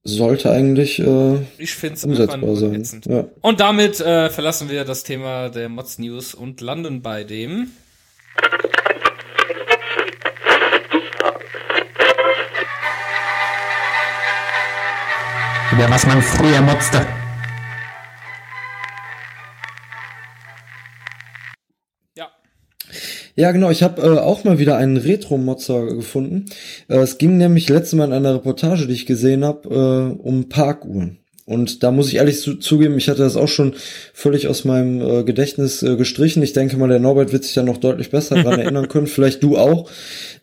Sollte 0.04 0.52
eigentlich 0.52 1.00
äh, 1.00 1.38
Ich 1.58 1.76
finde 1.76 1.96
es 1.96 2.04
einfach 2.04 2.36
umsetzbar 2.42 2.56
sein. 2.56 3.02
Ja. 3.08 3.26
Und 3.42 3.60
damit 3.60 4.00
äh, 4.00 4.30
verlassen 4.30 4.70
wir 4.70 4.84
das 4.84 5.04
Thema 5.04 5.50
der 5.50 5.70
Mods 5.70 5.98
News 6.00 6.34
und 6.34 6.62
landen 6.62 7.02
bei 7.02 7.24
dem. 7.24 7.72
über 15.74 15.90
was 15.90 16.06
man 16.06 16.22
früher 16.22 16.62
motzte. 16.62 17.23
Ja. 23.36 23.52
Genau. 23.52 23.70
Ich 23.70 23.84
habe 23.84 24.02
äh, 24.02 24.20
auch 24.20 24.44
mal 24.44 24.60
wieder 24.60 24.78
einen 24.78 24.98
Retro-Mozzer 24.98 25.88
gefunden. 25.88 26.46
Äh, 26.88 26.98
es 26.98 27.18
ging 27.18 27.38
nämlich 27.38 27.70
letztes 27.70 27.94
Mal 27.94 28.06
in 28.06 28.14
einer 28.14 28.36
Reportage, 28.36 28.88
die 28.88 28.94
ich 28.94 29.06
gesehen 29.06 29.44
habe, 29.44 29.70
äh, 29.70 30.22
um 30.22 30.50
Parkuhren. 30.50 31.23
Und 31.46 31.84
da 31.84 31.92
muss 31.92 32.08
ich 32.08 32.16
ehrlich 32.16 32.40
zu, 32.40 32.56
zugeben, 32.56 32.98
ich 32.98 33.10
hatte 33.10 33.22
das 33.22 33.36
auch 33.36 33.50
schon 33.50 33.74
völlig 34.14 34.48
aus 34.48 34.64
meinem 34.64 35.02
äh, 35.02 35.24
Gedächtnis 35.24 35.84
äh, 35.84 35.98
gestrichen. 35.98 36.42
Ich 36.42 36.54
denke 36.54 36.78
mal, 36.78 36.88
der 36.88 37.00
Norbert 37.00 37.34
wird 37.34 37.44
sich 37.44 37.54
da 37.54 37.64
noch 37.64 37.78
deutlich 37.78 38.12
besser 38.12 38.42
dran 38.42 38.60
erinnern 38.60 38.88
können. 38.88 39.08
Vielleicht 39.08 39.44
du 39.44 39.58
auch. 39.58 39.90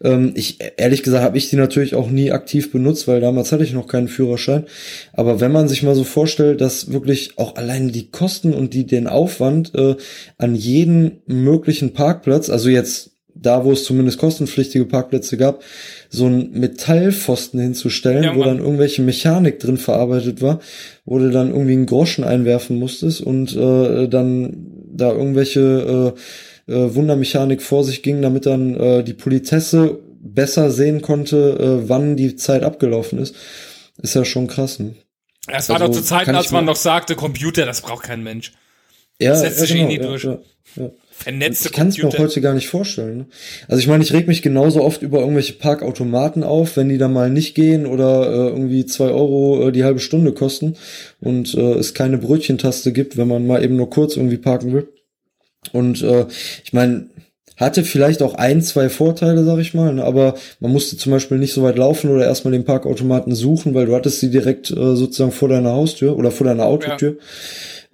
Ähm, 0.03 0.33
ich 0.35 0.59
ehrlich 0.77 1.03
gesagt 1.03 1.25
habe 1.25 1.39
ich 1.39 1.49
die 1.49 1.57
natürlich 1.57 1.95
auch 1.95 2.11
nie 2.11 2.33
aktiv 2.33 2.71
benutzt, 2.71 3.09
weil 3.09 3.21
damals 3.21 3.51
hatte 3.51 3.65
ich 3.65 3.73
noch 3.73 3.87
keinen 3.87 4.09
Führerschein. 4.09 4.67
Aber 5.15 5.41
wenn 5.41 5.53
man 5.53 5.69
sich 5.69 5.83
mal 5.83 5.95
so 5.95 6.05
vorstellt, 6.05 6.61
dass 6.61 6.93
wirklich 6.93 7.39
auch 7.39 7.57
alleine 7.57 7.93
die 7.93 8.11
Kosten 8.11 8.53
und 8.53 8.75
die 8.75 8.87
den 8.87 9.07
Aufwand 9.07 9.75
äh, 9.75 9.97
an 10.37 10.55
jeden 10.55 11.23
möglichen 11.27 11.95
Parkplatz, 11.95 12.51
also 12.51 12.69
jetzt 12.69 13.10
da, 13.35 13.65
wo 13.65 13.73
es 13.73 13.85
zumindest 13.85 14.19
kostenpflichtige 14.19 14.85
Parkplätze 14.85 15.37
gab, 15.37 15.63
so 16.09 16.27
ein 16.27 16.51
Metallpfosten 16.53 17.61
hinzustellen, 17.61 18.25
ja, 18.25 18.37
wo 18.37 18.45
dann 18.45 18.59
irgendwelche 18.59 19.03
Mechanik 19.03 19.59
drin 19.59 19.77
verarbeitet 19.77 20.43
war, 20.43 20.61
wo 21.05 21.19
du 21.19 21.31
dann 21.31 21.51
irgendwie 21.51 21.73
einen 21.73 21.87
Groschen 21.87 22.25
einwerfen 22.25 22.79
musstest 22.79 23.21
und 23.21 23.57
äh, 23.57 24.09
dann 24.09 24.67
da 24.93 25.13
irgendwelche 25.13 26.15
äh, 26.69 26.73
äh, 26.73 26.95
Wundermechanik 26.95 27.63
vor 27.63 27.85
sich 27.85 28.03
ging, 28.03 28.23
damit 28.23 28.47
dann 28.47 28.75
äh, 28.75 29.03
die 29.03 29.15
Politesse 29.15 29.99
besser 30.21 30.71
sehen 30.71 31.01
konnte, 31.01 31.83
äh, 31.85 31.89
wann 31.89 32.17
die 32.17 32.37
Zeit 32.37 32.63
abgelaufen 32.63 33.19
ist. 33.19 33.35
Ist 34.03 34.15
ja 34.15 34.25
schon 34.25 34.47
krass, 34.47 34.79
ne? 34.79 34.95
Es 35.49 35.69
war 35.69 35.81
also, 35.81 35.93
doch 35.93 35.99
zu 35.99 36.05
Zeiten, 36.05 36.35
als 36.35 36.53
man 36.53 36.65
noch 36.65 36.77
sagte, 36.77 37.17
Computer, 37.17 37.67
das 37.67 37.81
braucht 37.81 38.05
kein 38.05 38.23
Mensch. 38.23 38.53
Ja, 39.19 39.31
das 39.31 39.41
setzt 39.41 39.61
ja, 39.61 39.67
sich 39.67 39.77
genau, 39.77 39.85
eh 39.85 39.89
nie 39.89 40.01
ja, 40.01 40.07
durch. 40.07 40.25
Ja, 40.25 40.39
ja 40.77 40.91
vernetzte 41.23 41.69
Ich 41.69 41.73
kann 41.73 41.89
es 41.89 41.99
mir 41.99 42.09
auch 42.09 42.19
heute 42.19 42.41
gar 42.41 42.55
nicht 42.55 42.69
vorstellen. 42.69 43.19
Ne? 43.19 43.27
Also 43.69 43.81
ich 43.81 43.87
meine, 43.87 44.03
ich 44.03 44.13
reg 44.13 44.27
mich 44.27 44.43
genauso 44.43 44.83
oft 44.83 45.03
über 45.03 45.21
irgendwelche 45.21 45.55
Parkautomaten 45.55 46.43
auf, 46.43 46.77
wenn 46.77 46.89
die 46.89 46.99
dann 46.99 47.13
mal 47.13 47.31
nicht 47.31 47.55
gehen 47.55 47.87
oder 47.87 48.23
äh, 48.31 48.49
irgendwie 48.49 48.87
zwei 48.87 49.09
Euro 49.09 49.69
äh, 49.69 49.73
die 49.73 49.85
halbe 49.85 50.01
Stunde 50.01 50.33
kosten 50.33 50.77
und 51.21 51.55
äh, 51.55 51.75
es 51.75 51.95
keine 51.95 52.19
Brötchentaste 52.19 52.93
gibt, 52.93 53.17
wenn 53.17 53.29
man 53.29 53.47
mal 53.47 53.63
eben 53.63 53.77
nur 53.77 53.91
kurz 53.91 54.17
irgendwie 54.17 54.39
parken 54.39 54.73
will. 54.73 54.89
Und 55.73 56.03
äh, 56.03 56.27
ich 56.65 56.73
meine, 56.73 57.09
hatte 57.61 57.85
vielleicht 57.85 58.23
auch 58.23 58.35
ein, 58.35 58.63
zwei 58.63 58.89
Vorteile, 58.89 59.45
sag 59.45 59.59
ich 59.59 59.75
mal, 59.75 59.93
ne? 59.93 60.05
aber 60.05 60.35
man 60.61 60.73
musste 60.73 60.97
zum 60.97 61.13
Beispiel 61.13 61.37
nicht 61.37 61.53
so 61.53 61.63
weit 61.63 61.77
laufen 61.77 62.11
oder 62.11 62.25
erstmal 62.25 62.53
den 62.53 62.65
Parkautomaten 62.65 63.35
suchen, 63.35 63.75
weil 63.75 63.85
du 63.85 63.95
hattest 63.95 64.21
sie 64.21 64.31
direkt 64.31 64.71
äh, 64.71 64.97
sozusagen 64.97 65.33
vor 65.33 65.51
deiner 65.51 65.73
Haustür 65.73 66.17
oder 66.17 66.31
vor 66.31 66.47
deiner 66.47 66.65
Autotür. 66.65 67.11
Ja. 67.11 67.17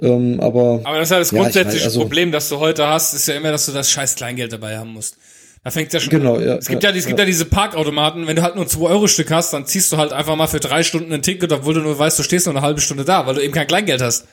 Ähm, 0.00 0.40
aber, 0.40 0.80
aber 0.84 0.98
das 0.98 1.08
ist 1.08 1.10
ja 1.12 1.18
das 1.18 1.30
grundsätzliche 1.30 1.86
weiß, 1.86 1.94
also, 1.94 2.00
Problem, 2.00 2.30
das 2.30 2.48
du 2.48 2.58
heute 2.58 2.86
hast, 2.86 3.14
ist 3.14 3.28
ja 3.28 3.34
immer, 3.34 3.50
dass 3.50 3.66
du 3.66 3.72
das 3.72 3.90
scheiß 3.90 4.14
Kleingeld 4.16 4.52
dabei 4.52 4.76
haben 4.76 4.92
musst. 4.92 5.16
Da 5.64 5.70
fängt 5.70 5.92
ja 5.92 5.98
schon 5.98 6.10
genau, 6.10 6.38
Ja, 6.38 6.56
es 6.56 6.68
gibt 6.68 6.84
ja, 6.84 6.90
ja, 6.90 6.96
es 6.96 7.06
gibt 7.06 7.18
ja. 7.18 7.24
ja 7.24 7.26
diese 7.26 7.44
Parkautomaten, 7.44 8.26
wenn 8.26 8.36
du 8.36 8.42
halt 8.42 8.54
nur 8.54 8.68
2 8.68 8.88
Euro 8.88 9.08
Stück 9.08 9.30
hast, 9.32 9.52
dann 9.52 9.66
ziehst 9.66 9.90
du 9.90 9.96
halt 9.96 10.12
einfach 10.12 10.36
mal 10.36 10.46
für 10.46 10.60
drei 10.60 10.82
Stunden 10.82 11.12
ein 11.12 11.22
Ticket, 11.22 11.50
obwohl 11.50 11.74
du 11.74 11.80
nur 11.80 11.98
weißt, 11.98 12.18
du 12.18 12.22
stehst 12.22 12.46
nur 12.46 12.54
eine 12.54 12.64
halbe 12.64 12.80
Stunde 12.80 13.04
da, 13.04 13.26
weil 13.26 13.34
du 13.34 13.42
eben 13.42 13.52
kein 13.52 13.66
Kleingeld 13.66 14.00
hast. 14.00 14.26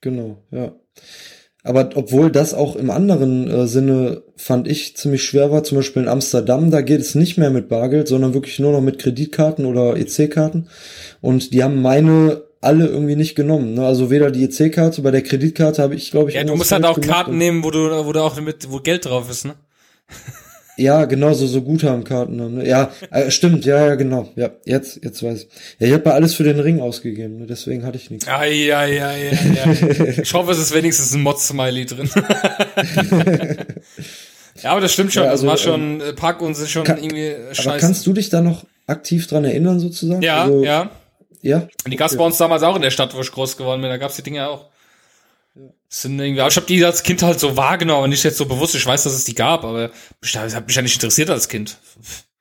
Genau, 0.00 0.44
ja. 0.52 0.72
Aber 1.64 1.90
obwohl 1.96 2.30
das 2.30 2.54
auch 2.54 2.76
im 2.76 2.90
anderen 2.90 3.50
äh, 3.50 3.66
Sinne, 3.66 4.22
fand 4.36 4.68
ich, 4.68 4.96
ziemlich 4.96 5.24
schwer 5.24 5.50
war, 5.50 5.64
zum 5.64 5.78
Beispiel 5.78 6.02
in 6.02 6.08
Amsterdam, 6.08 6.70
da 6.70 6.80
geht 6.80 7.00
es 7.00 7.16
nicht 7.16 7.38
mehr 7.38 7.50
mit 7.50 7.68
Bargeld, 7.68 8.06
sondern 8.06 8.34
wirklich 8.34 8.58
nur 8.60 8.72
noch 8.72 8.80
mit 8.80 9.00
Kreditkarten 9.00 9.66
oder 9.66 9.96
EC-Karten. 9.96 10.68
Und 11.20 11.52
die 11.52 11.64
haben 11.64 11.82
meine 11.82 12.47
alle 12.60 12.86
irgendwie 12.86 13.16
nicht 13.16 13.34
genommen. 13.34 13.74
Ne? 13.74 13.86
Also 13.86 14.10
weder 14.10 14.30
die 14.30 14.44
EC-Karte, 14.44 15.02
bei 15.02 15.10
der 15.10 15.22
Kreditkarte 15.22 15.82
habe 15.82 15.94
ich, 15.94 16.10
glaube 16.10 16.30
ich. 16.30 16.36
Ja, 16.36 16.44
du 16.44 16.56
musst 16.56 16.72
halt 16.72 16.84
auch 16.84 17.00
Karten 17.00 17.38
nehmen, 17.38 17.62
wo 17.64 17.70
du, 17.70 18.04
wo 18.04 18.12
du 18.12 18.20
auch 18.20 18.40
mit, 18.40 18.70
wo 18.70 18.78
Geld 18.80 19.04
drauf 19.04 19.30
ist, 19.30 19.44
ne? 19.44 19.54
Ja, 20.78 21.04
genau, 21.06 21.34
so, 21.34 21.48
so 21.48 21.60
Guthabenkarten. 21.62 22.54
Ne? 22.54 22.66
Ja, 22.66 22.92
äh, 23.10 23.32
stimmt, 23.32 23.64
ja, 23.64 23.84
ja, 23.84 23.94
genau. 23.96 24.28
Ja, 24.36 24.50
jetzt, 24.64 25.00
jetzt 25.02 25.20
weiß 25.24 25.42
ich. 25.42 25.48
Ja, 25.80 25.88
ich 25.88 25.92
habe 25.92 26.04
mal 26.08 26.14
alles 26.14 26.34
für 26.34 26.44
den 26.44 26.60
Ring 26.60 26.80
ausgegeben, 26.80 27.38
ne? 27.38 27.46
deswegen 27.46 27.84
hatte 27.84 27.96
ich 27.96 28.10
nichts. 28.10 28.26
Ja, 28.26 28.44
ja, 28.44 28.86
ja, 28.86 29.10
ja, 29.12 29.32
ja. 29.32 29.72
ich 30.22 30.32
hoffe, 30.34 30.52
es 30.52 30.58
ist 30.58 30.72
wenigstens 30.72 31.12
ein 31.14 31.22
Mod-Smiley 31.22 31.84
drin. 31.84 32.08
ja, 34.62 34.70
aber 34.70 34.80
das 34.80 34.92
stimmt 34.92 35.12
schon. 35.12 35.24
Ja, 35.24 35.30
also, 35.30 35.46
das 35.46 35.50
war 35.50 35.58
schon, 35.58 36.00
ähm, 36.00 36.14
Pack 36.14 36.40
und 36.42 36.52
ist 36.52 36.70
schon 36.70 36.84
kann, 36.84 37.02
irgendwie 37.02 37.34
scheiße. 37.50 37.70
Aber 37.70 37.78
kannst 37.80 38.06
du 38.06 38.12
dich 38.12 38.28
da 38.28 38.40
noch 38.40 38.64
aktiv 38.86 39.26
dran 39.26 39.44
erinnern, 39.44 39.80
sozusagen? 39.80 40.22
Ja, 40.22 40.44
also, 40.44 40.62
ja. 40.62 40.92
Ja. 41.42 41.68
Und 41.84 41.90
die 41.90 41.96
gab's 41.96 42.16
bei 42.16 42.24
uns 42.24 42.38
damals 42.38 42.62
auch 42.62 42.76
in 42.76 42.82
der 42.82 42.90
Stadt, 42.90 43.14
wo 43.14 43.20
ich 43.20 43.32
groß 43.32 43.56
geworden 43.56 43.80
bin. 43.80 43.90
Da 43.90 43.96
gab's 43.96 44.16
die 44.16 44.22
Dinge 44.22 44.48
auch. 44.48 44.66
Das 45.54 46.02
sind 46.02 46.18
irgendwie, 46.20 46.40
aber 46.40 46.50
ich 46.50 46.56
habe 46.56 46.66
die 46.66 46.84
als 46.84 47.02
Kind 47.02 47.22
halt 47.22 47.40
so 47.40 47.56
wahrgenommen, 47.56 47.98
aber 47.98 48.08
nicht 48.08 48.22
jetzt 48.22 48.36
so 48.36 48.46
bewusst. 48.46 48.74
Ich 48.74 48.86
weiß, 48.86 49.04
dass 49.04 49.14
es 49.14 49.24
die 49.24 49.34
gab, 49.34 49.64
aber 49.64 49.90
das 50.20 50.54
hat 50.54 50.66
mich 50.66 50.76
ja 50.76 50.82
nicht 50.82 50.94
interessiert 50.94 51.30
als 51.30 51.48
Kind. 51.48 51.78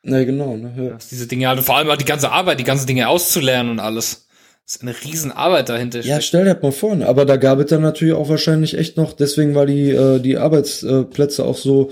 Ne, 0.03 0.25
genau. 0.25 0.55
Ne, 0.55 0.73
ja. 0.91 0.97
Diese 1.09 1.27
Dinge 1.27 1.47
halt, 1.47 1.59
und 1.59 1.63
vor 1.63 1.77
allem 1.77 1.89
auch 1.89 1.97
die 1.97 2.05
ganze 2.05 2.31
Arbeit, 2.31 2.59
die 2.59 2.63
ganzen 2.63 2.87
Dinge 2.87 3.07
auszulernen 3.07 3.71
und 3.71 3.79
alles. 3.79 4.26
Das 4.67 4.75
ist 4.75 4.81
eine 4.81 4.93
Riesenarbeit 5.01 5.69
dahinter. 5.69 6.01
Ja, 6.01 6.19
stell 6.19 6.43
dir 6.43 6.59
mal 6.61 6.73
vor, 6.73 6.93
ne? 6.93 7.07
aber 7.07 7.23
da 7.23 7.37
gab 7.37 7.59
es 7.59 7.67
dann 7.67 7.81
natürlich 7.81 8.13
auch 8.13 8.27
wahrscheinlich 8.27 8.77
echt 8.77 8.97
noch, 8.97 9.13
deswegen 9.13 9.55
war 9.55 9.65
die, 9.65 9.91
äh, 9.91 10.19
die 10.19 10.37
Arbeitsplätze 10.37 11.45
auch 11.45 11.55
so, 11.55 11.91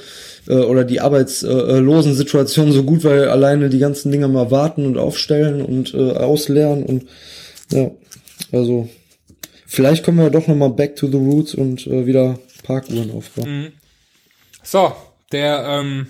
äh, 0.49 0.55
oder 0.55 0.83
die 0.83 0.99
arbeitslosen 0.99 2.13
Situationen 2.13 2.73
so 2.73 2.83
gut, 2.83 3.05
weil 3.05 3.29
alleine 3.29 3.69
die 3.69 3.79
ganzen 3.79 4.11
Dinger 4.11 4.27
mal 4.27 4.51
warten 4.51 4.85
und 4.85 4.97
aufstellen 4.97 5.61
und 5.61 5.93
äh, 5.93 6.15
ausleeren 6.17 6.83
und 6.83 7.05
ja, 7.71 7.91
also 8.51 8.89
vielleicht 9.65 10.03
kommen 10.03 10.17
wir 10.17 10.29
doch 10.29 10.47
nochmal 10.47 10.71
back 10.71 10.97
to 10.97 11.07
the 11.07 11.15
roots 11.15 11.55
und 11.55 11.87
äh, 11.87 12.05
wieder 12.05 12.39
Parkuhren 12.63 13.09
aufbauen. 13.11 13.49
Mhm. 13.49 13.67
So, 14.63 14.93
der 15.31 15.65
ähm, 15.65 16.07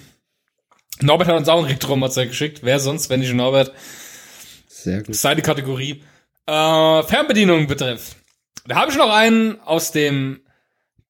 Norbert 1.00 1.28
hat 1.28 1.38
uns 1.38 1.48
auch 1.48 1.60
einen 1.60 1.68
Rektormatzer 1.68 2.26
geschickt. 2.26 2.62
Wer 2.64 2.80
sonst, 2.80 3.12
wenn 3.12 3.20
nicht 3.20 3.36
Norbert? 3.36 3.72
Sehr 4.68 5.04
gut. 5.04 5.16
Seine 5.16 5.44
Kategorie 5.44 6.02
äh, 6.46 7.04
Fernbedienung 7.04 7.68
betrifft. 7.68 8.16
Da 8.68 8.76
habe 8.76 8.92
ich 8.92 8.98
noch 8.98 9.14
einen 9.14 9.60
aus 9.62 9.92
dem 9.92 10.42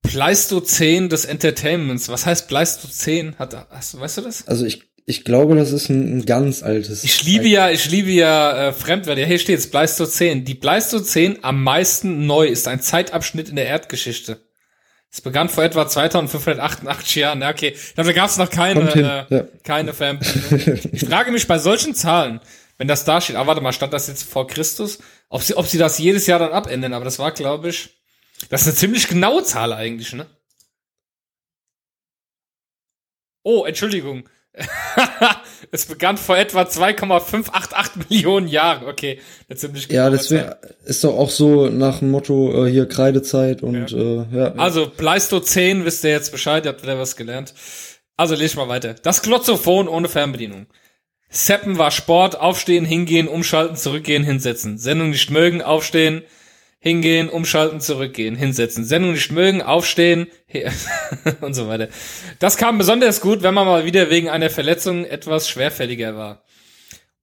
Pleistozän 0.02 1.10
des 1.10 1.26
Entertainments. 1.26 2.10
Was 2.10 2.26
heißt 2.26 2.48
Pleistozän? 2.48 3.36
Hat, 3.40 3.56
hast, 3.70 4.00
weißt 4.00 4.18
du 4.18 4.22
das? 4.22 4.48
Also 4.48 4.66
ich, 4.66 4.84
ich 5.06 5.24
glaube, 5.24 5.56
das 5.56 5.72
ist 5.72 5.90
ein, 5.90 6.18
ein 6.18 6.26
ganz 6.26 6.64
altes. 6.64 7.04
Ich 7.04 7.24
liebe 7.24 7.48
ja, 7.48 7.70
ich 7.70 7.90
liebe 7.90 8.12
ja 8.12 8.68
äh, 8.68 8.74
Fremdwörter. 8.74 9.26
Hier 9.26 9.40
steht's 9.40 9.68
Pleistozän. 9.68 10.46
Die 10.46 10.56
Pleistozän 10.56 11.40
am 11.42 11.64
meisten 11.64 12.26
neu 12.28 12.48
ist 12.48 12.68
ein 12.68 12.82
Zeitabschnitt 12.82 13.50
in 13.50 13.56
der 13.56 13.68
Erdgeschichte. 13.68 14.40
Es 15.12 15.22
begann 15.22 15.48
vor 15.48 15.64
etwa 15.64 15.88
2588 15.88 17.16
Jahren. 17.16 17.42
Ja, 17.42 17.50
okay, 17.50 17.74
da 17.96 18.04
gab 18.12 18.30
es 18.30 18.38
noch 18.38 18.50
keine, 18.50 19.26
äh, 19.30 19.34
ja. 19.34 19.48
keine 19.64 19.94
Fernbedienung. 19.94 20.80
ich 20.92 21.06
frage 21.06 21.32
mich 21.32 21.48
bei 21.48 21.58
solchen 21.58 21.96
Zahlen, 21.96 22.42
wenn 22.78 22.88
das 22.88 23.06
da 23.06 23.22
steht, 23.22 23.36
ah, 23.36 23.48
warte 23.48 23.62
mal, 23.62 23.74
stand 23.74 23.94
das 23.94 24.08
jetzt 24.08 24.24
vor 24.24 24.48
Christus? 24.48 25.00
Ob 25.30 25.42
sie, 25.42 25.56
ob 25.56 25.66
sie 25.66 25.78
das 25.78 25.98
jedes 25.98 26.28
Jahr 26.28 26.40
dann 26.40 26.52
abändern, 26.52 26.94
aber 26.94 27.06
das 27.06 27.20
war, 27.20 27.32
glaube 27.32 27.70
ich, 27.70 27.90
das 28.50 28.62
ist 28.62 28.68
eine 28.68 28.76
ziemlich 28.76 29.08
genaue 29.08 29.44
Zahl 29.44 29.74
eigentlich, 29.74 30.14
ne? 30.14 30.28
Oh, 33.44 33.66
Entschuldigung. 33.66 34.28
es 35.72 35.86
begann 35.86 36.18
vor 36.18 36.38
etwa 36.38 36.68
2,588 36.68 38.10
Millionen 38.10 38.48
Jahren. 38.48 38.88
Okay, 38.88 39.20
eine 39.50 39.58
ziemlich 39.58 39.92
Ja, 39.92 40.10
das 40.10 40.32
wär, 40.32 40.60
ist 40.86 41.04
doch 41.04 41.16
auch 41.16 41.30
so 41.30 41.68
nach 41.68 42.00
dem 42.00 42.12
Motto 42.12 42.66
äh, 42.66 42.72
hier 42.72 42.88
Kreidezeit 42.88 43.62
und 43.62 43.92
ja. 43.92 43.98
Äh, 43.98 44.26
ja. 44.32 44.56
Also 44.56 44.90
Pleistozän, 44.90 45.86
wisst 45.86 46.04
ihr 46.04 46.12
jetzt 46.12 46.32
Bescheid, 46.32 46.66
ihr 46.66 46.70
habt 46.70 46.84
wieder 46.84 46.98
was 46.98 47.16
gelernt. 47.16 47.54
Also 48.18 48.34
lese 48.34 48.46
ich 48.46 48.56
mal 48.56 48.70
weiter. 48.70 48.94
Das 48.94 49.22
Glotzophon 49.22 49.88
ohne 49.88 50.08
Fernbedienung. 50.08 50.68
Seppen 51.36 51.78
war 51.78 51.92
Sport, 51.92 52.40
aufstehen, 52.40 52.86
hingehen, 52.86 53.28
umschalten, 53.28 53.76
zurückgehen, 53.76 54.24
hinsetzen. 54.24 54.78
Sendung 54.78 55.10
nicht 55.10 55.30
mögen, 55.32 55.62
aufstehen, 55.62 56.22
hingehen, 56.80 57.28
umschalten, 57.28 57.82
zurückgehen, 57.82 58.38
hinsetzen. 58.38 58.86
Sendung 58.86 59.12
nicht 59.12 59.34
mögen, 59.34 59.62
aufstehen 59.62 60.28
und 61.42 61.54
so 61.54 61.68
weiter. 61.68 61.90
Das 62.40 62.56
kam 62.56 62.78
besonders 62.78 63.20
gut, 63.20 63.44
wenn 63.44 63.54
man 63.54 63.68
mal 63.68 63.84
wieder 63.84 64.10
wegen 64.10 64.30
einer 64.30 64.50
Verletzung 64.50 65.04
etwas 65.04 65.50
schwerfälliger 65.50 66.16
war. 66.16 66.45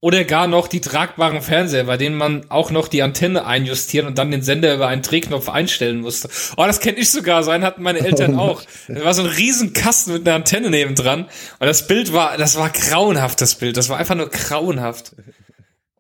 Oder 0.05 0.25
gar 0.25 0.49
noch 0.49 0.67
die 0.67 0.81
tragbaren 0.81 1.43
Fernseher, 1.43 1.85
bei 1.85 1.97
denen 1.97 2.17
man 2.17 2.51
auch 2.51 2.73
noch 2.73 2.89
die 2.89 3.03
Antenne 3.03 3.47
einjustieren 3.47 4.09
und 4.09 4.19
dann 4.19 4.33
den 4.33 4.43
Sender 4.43 4.75
über 4.75 4.89
einen 4.89 5.03
Drehknopf 5.03 5.49
einstellen 5.49 6.01
musste. 6.01 6.29
Oh, 6.57 6.65
das 6.67 6.81
kenne 6.81 6.99
ich 6.99 7.13
sogar, 7.13 7.45
so 7.45 7.53
einen 7.53 7.63
hatten 7.63 7.85
meine 7.85 8.01
Eltern 8.01 8.37
auch. 8.37 8.65
Da 8.89 9.05
war 9.05 9.15
so 9.15 9.23
ein 9.23 9.29
riesen 9.29 9.75
Kasten 9.75 10.13
mit 10.15 10.27
einer 10.27 10.35
Antenne 10.35 10.71
nebendran. 10.71 11.27
Und 11.61 11.67
das 11.69 11.87
Bild 11.87 12.13
war, 12.13 12.37
das 12.37 12.57
war 12.57 12.71
grauenhaft, 12.71 13.41
das 13.41 13.55
Bild. 13.55 13.77
Das 13.77 13.91
war 13.91 13.97
einfach 13.97 14.17
nur 14.17 14.29
grauenhaft. 14.29 15.15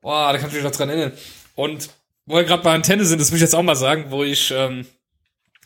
Boah, 0.00 0.32
da 0.32 0.38
kann 0.38 0.48
ich 0.48 0.56
mich 0.56 0.64
noch 0.64 0.72
dran 0.72 0.88
erinnern. 0.88 1.12
Und 1.54 1.90
wo 2.26 2.34
wir 2.34 2.42
gerade 2.42 2.64
bei 2.64 2.74
Antenne 2.74 3.04
sind, 3.04 3.20
das 3.20 3.30
muss 3.30 3.36
ich 3.36 3.42
jetzt 3.42 3.54
auch 3.54 3.62
mal 3.62 3.76
sagen, 3.76 4.06
wo 4.08 4.24
ich, 4.24 4.50
ähm, 4.50 4.84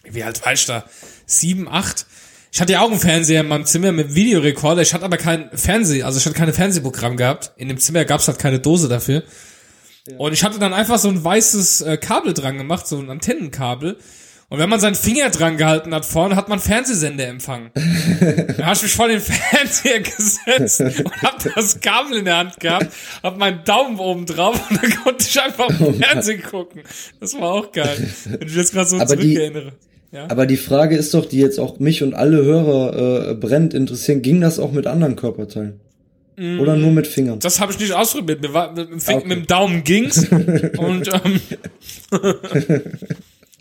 wie 0.04 0.22
alt 0.22 0.44
war 0.44 0.52
ich 0.52 0.66
da? 0.66 0.84
Sieben, 1.24 1.68
acht? 1.68 2.04
Ich 2.56 2.60
hatte 2.62 2.72
ja 2.72 2.80
auch 2.80 2.90
einen 2.90 2.98
Fernseher 2.98 3.42
in 3.42 3.48
meinem 3.48 3.66
Zimmer 3.66 3.92
mit 3.92 4.14
Videorekorder. 4.14 4.80
Ich 4.80 4.94
hatte 4.94 5.04
aber 5.04 5.18
kein 5.18 5.50
Fernseh, 5.52 6.04
also 6.04 6.18
ich 6.18 6.24
hatte 6.24 6.34
keine 6.34 6.54
Fernsehprogramm 6.54 7.18
gehabt. 7.18 7.52
In 7.58 7.68
dem 7.68 7.76
Zimmer 7.76 8.06
gab 8.06 8.20
es 8.20 8.28
halt 8.28 8.38
keine 8.38 8.60
Dose 8.60 8.88
dafür. 8.88 9.24
Ja. 10.08 10.16
Und 10.16 10.32
ich 10.32 10.42
hatte 10.42 10.58
dann 10.58 10.72
einfach 10.72 10.96
so 10.96 11.10
ein 11.10 11.22
weißes 11.22 11.82
äh, 11.82 11.98
Kabel 11.98 12.32
dran 12.32 12.56
gemacht, 12.56 12.86
so 12.86 12.98
ein 12.98 13.10
Antennenkabel. 13.10 13.98
Und 14.48 14.58
wenn 14.58 14.70
man 14.70 14.80
seinen 14.80 14.94
Finger 14.94 15.28
dran 15.28 15.58
gehalten 15.58 15.94
hat 15.94 16.06
vorne, 16.06 16.34
hat 16.34 16.48
man 16.48 16.58
Fernsehsender 16.58 17.26
empfangen. 17.26 17.72
da 18.56 18.64
hast 18.64 18.80
du 18.80 18.86
mich 18.86 18.94
vor 18.94 19.08
den 19.08 19.20
Fernseher 19.20 20.00
gesetzt 20.00 20.80
und 21.04 21.22
hab 21.22 21.44
das 21.54 21.78
Kabel 21.80 22.20
in 22.20 22.24
der 22.24 22.38
Hand 22.38 22.58
gehabt, 22.58 22.90
hab 23.22 23.36
meinen 23.36 23.64
Daumen 23.64 23.98
oben 23.98 24.24
drauf 24.24 24.58
und 24.70 24.82
dann 24.82 24.96
konnte 25.04 25.26
ich 25.28 25.38
einfach 25.38 25.68
oh 25.78 25.92
Fernsehen 25.92 26.42
gucken. 26.42 26.84
Das 27.20 27.34
war 27.34 27.52
auch 27.52 27.70
geil. 27.70 28.08
Wenn 28.24 28.48
ich 28.48 28.54
jetzt 28.54 28.72
gerade 28.72 28.88
so 28.88 29.04
zurückerinnere. 29.04 29.74
Ja? 30.12 30.26
Aber 30.28 30.46
die 30.46 30.56
Frage 30.56 30.96
ist 30.96 31.14
doch, 31.14 31.26
die 31.26 31.38
jetzt 31.38 31.58
auch 31.58 31.78
mich 31.78 32.02
und 32.02 32.14
alle 32.14 32.44
Hörer 32.44 33.30
äh, 33.30 33.34
brennt 33.34 33.74
interessieren, 33.74 34.22
ging 34.22 34.40
das 34.40 34.58
auch 34.58 34.72
mit 34.72 34.86
anderen 34.86 35.16
Körperteilen? 35.16 35.80
Mm, 36.36 36.60
Oder 36.60 36.76
nur 36.76 36.92
mit 36.92 37.06
Fingern? 37.06 37.38
Das 37.40 37.60
habe 37.60 37.72
ich 37.72 37.78
nicht 37.78 37.92
ausprobiert. 37.92 38.42
Mit, 38.42 38.52
mit, 38.52 38.90
mit, 38.90 39.08
okay. 39.08 39.26
mit 39.26 39.38
dem 39.38 39.46
Daumen 39.46 39.84
ging's. 39.84 40.28
und 40.78 41.08
ähm, 41.08 41.40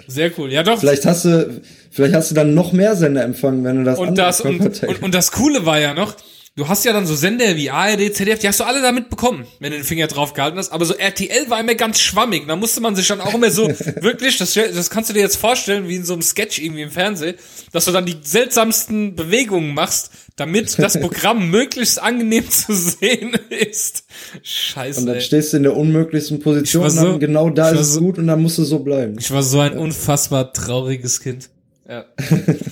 Sehr 0.08 0.32
cool. 0.38 0.52
Ja, 0.52 0.64
doch. 0.64 0.80
Vielleicht 0.80 1.06
hast 1.06 1.26
du, 1.26 1.62
vielleicht 1.90 2.14
hast 2.14 2.32
du 2.32 2.36
dann 2.36 2.54
noch 2.54 2.74
mehr 2.74 2.96
Sender 2.96 3.24
empfangen, 3.24 3.64
wenn 3.64 3.78
du 3.78 3.84
das 3.84 3.98
und 3.98 4.18
das 4.18 4.42
und, 4.42 4.60
und, 4.62 5.04
und 5.04 5.16
das 5.16 5.32
Coole 5.32 5.66
war 5.66 5.80
ja 5.80 5.94
noch, 5.94 6.16
du 6.56 6.68
hast 6.68 6.86
ja 6.86 6.94
dann 6.94 7.06
so 7.06 7.16
Sender 7.16 7.56
wie 7.58 7.70
ARD, 7.70 8.14
ZDF, 8.16 8.40
die 8.40 8.48
hast 8.48 8.60
du 8.60 8.64
alle 8.64 8.82
damit 8.82 9.10
bekommen, 9.10 9.46
wenn 9.60 9.72
du 9.72 9.78
den 9.78 9.84
Finger 9.84 10.08
drauf 10.08 10.34
gehalten 10.34 10.58
hast. 10.58 10.72
Aber 10.72 10.86
so 10.86 10.94
RTL 10.94 11.50
war 11.50 11.60
immer 11.60 11.76
ganz 11.76 12.00
schwammig. 12.00 12.48
Da 12.48 12.56
musste 12.56 12.82
man 12.82 12.96
sich 12.96 13.08
dann 13.08 13.20
auch 13.22 13.34
immer 13.34 13.52
so, 13.52 13.68
wirklich, 14.02 14.38
das, 14.38 14.54
das 14.54 14.90
kannst 14.90 15.10
du 15.10 15.14
dir 15.14 15.20
jetzt 15.20 15.36
vorstellen, 15.36 15.88
wie 15.88 15.96
in 15.96 16.06
so 16.06 16.14
einem 16.14 16.22
Sketch 16.22 16.60
irgendwie 16.60 16.84
im 16.84 16.92
Fernsehen, 16.92 17.36
dass 17.74 17.86
du 17.86 17.92
dann 17.92 18.06
die 18.06 18.16
seltsamsten 18.22 19.16
Bewegungen 19.16 19.74
machst, 19.74 20.12
damit 20.38 20.80
das 20.80 21.00
Programm 21.00 21.50
möglichst 21.50 22.02
angenehm 22.02 22.50
zu 22.50 22.74
sehen 22.74 23.38
ist. 23.50 24.06
Scheiße. 24.42 25.02
Und 25.02 25.08
dann 25.08 25.16
ey. 25.16 25.22
stehst 25.22 25.52
du 25.52 25.58
in 25.58 25.64
der 25.64 25.76
unmöglichsten 25.76 26.40
Position 26.40 26.90
so, 26.90 27.10
und 27.10 27.20
genau 27.20 27.50
da 27.50 27.72
ist 27.72 27.80
es 27.80 27.94
so, 27.94 28.00
gut 28.00 28.18
und 28.18 28.28
dann 28.28 28.42
musst 28.42 28.58
du 28.58 28.64
so 28.64 28.80
bleiben. 28.80 29.18
Ich 29.20 29.32
war 29.32 29.44
so 29.44 29.60
ein 29.60 29.78
unfassbar 29.78 30.54
trauriges 30.54 31.20
Kind. 31.20 31.50
Ja. 31.88 32.06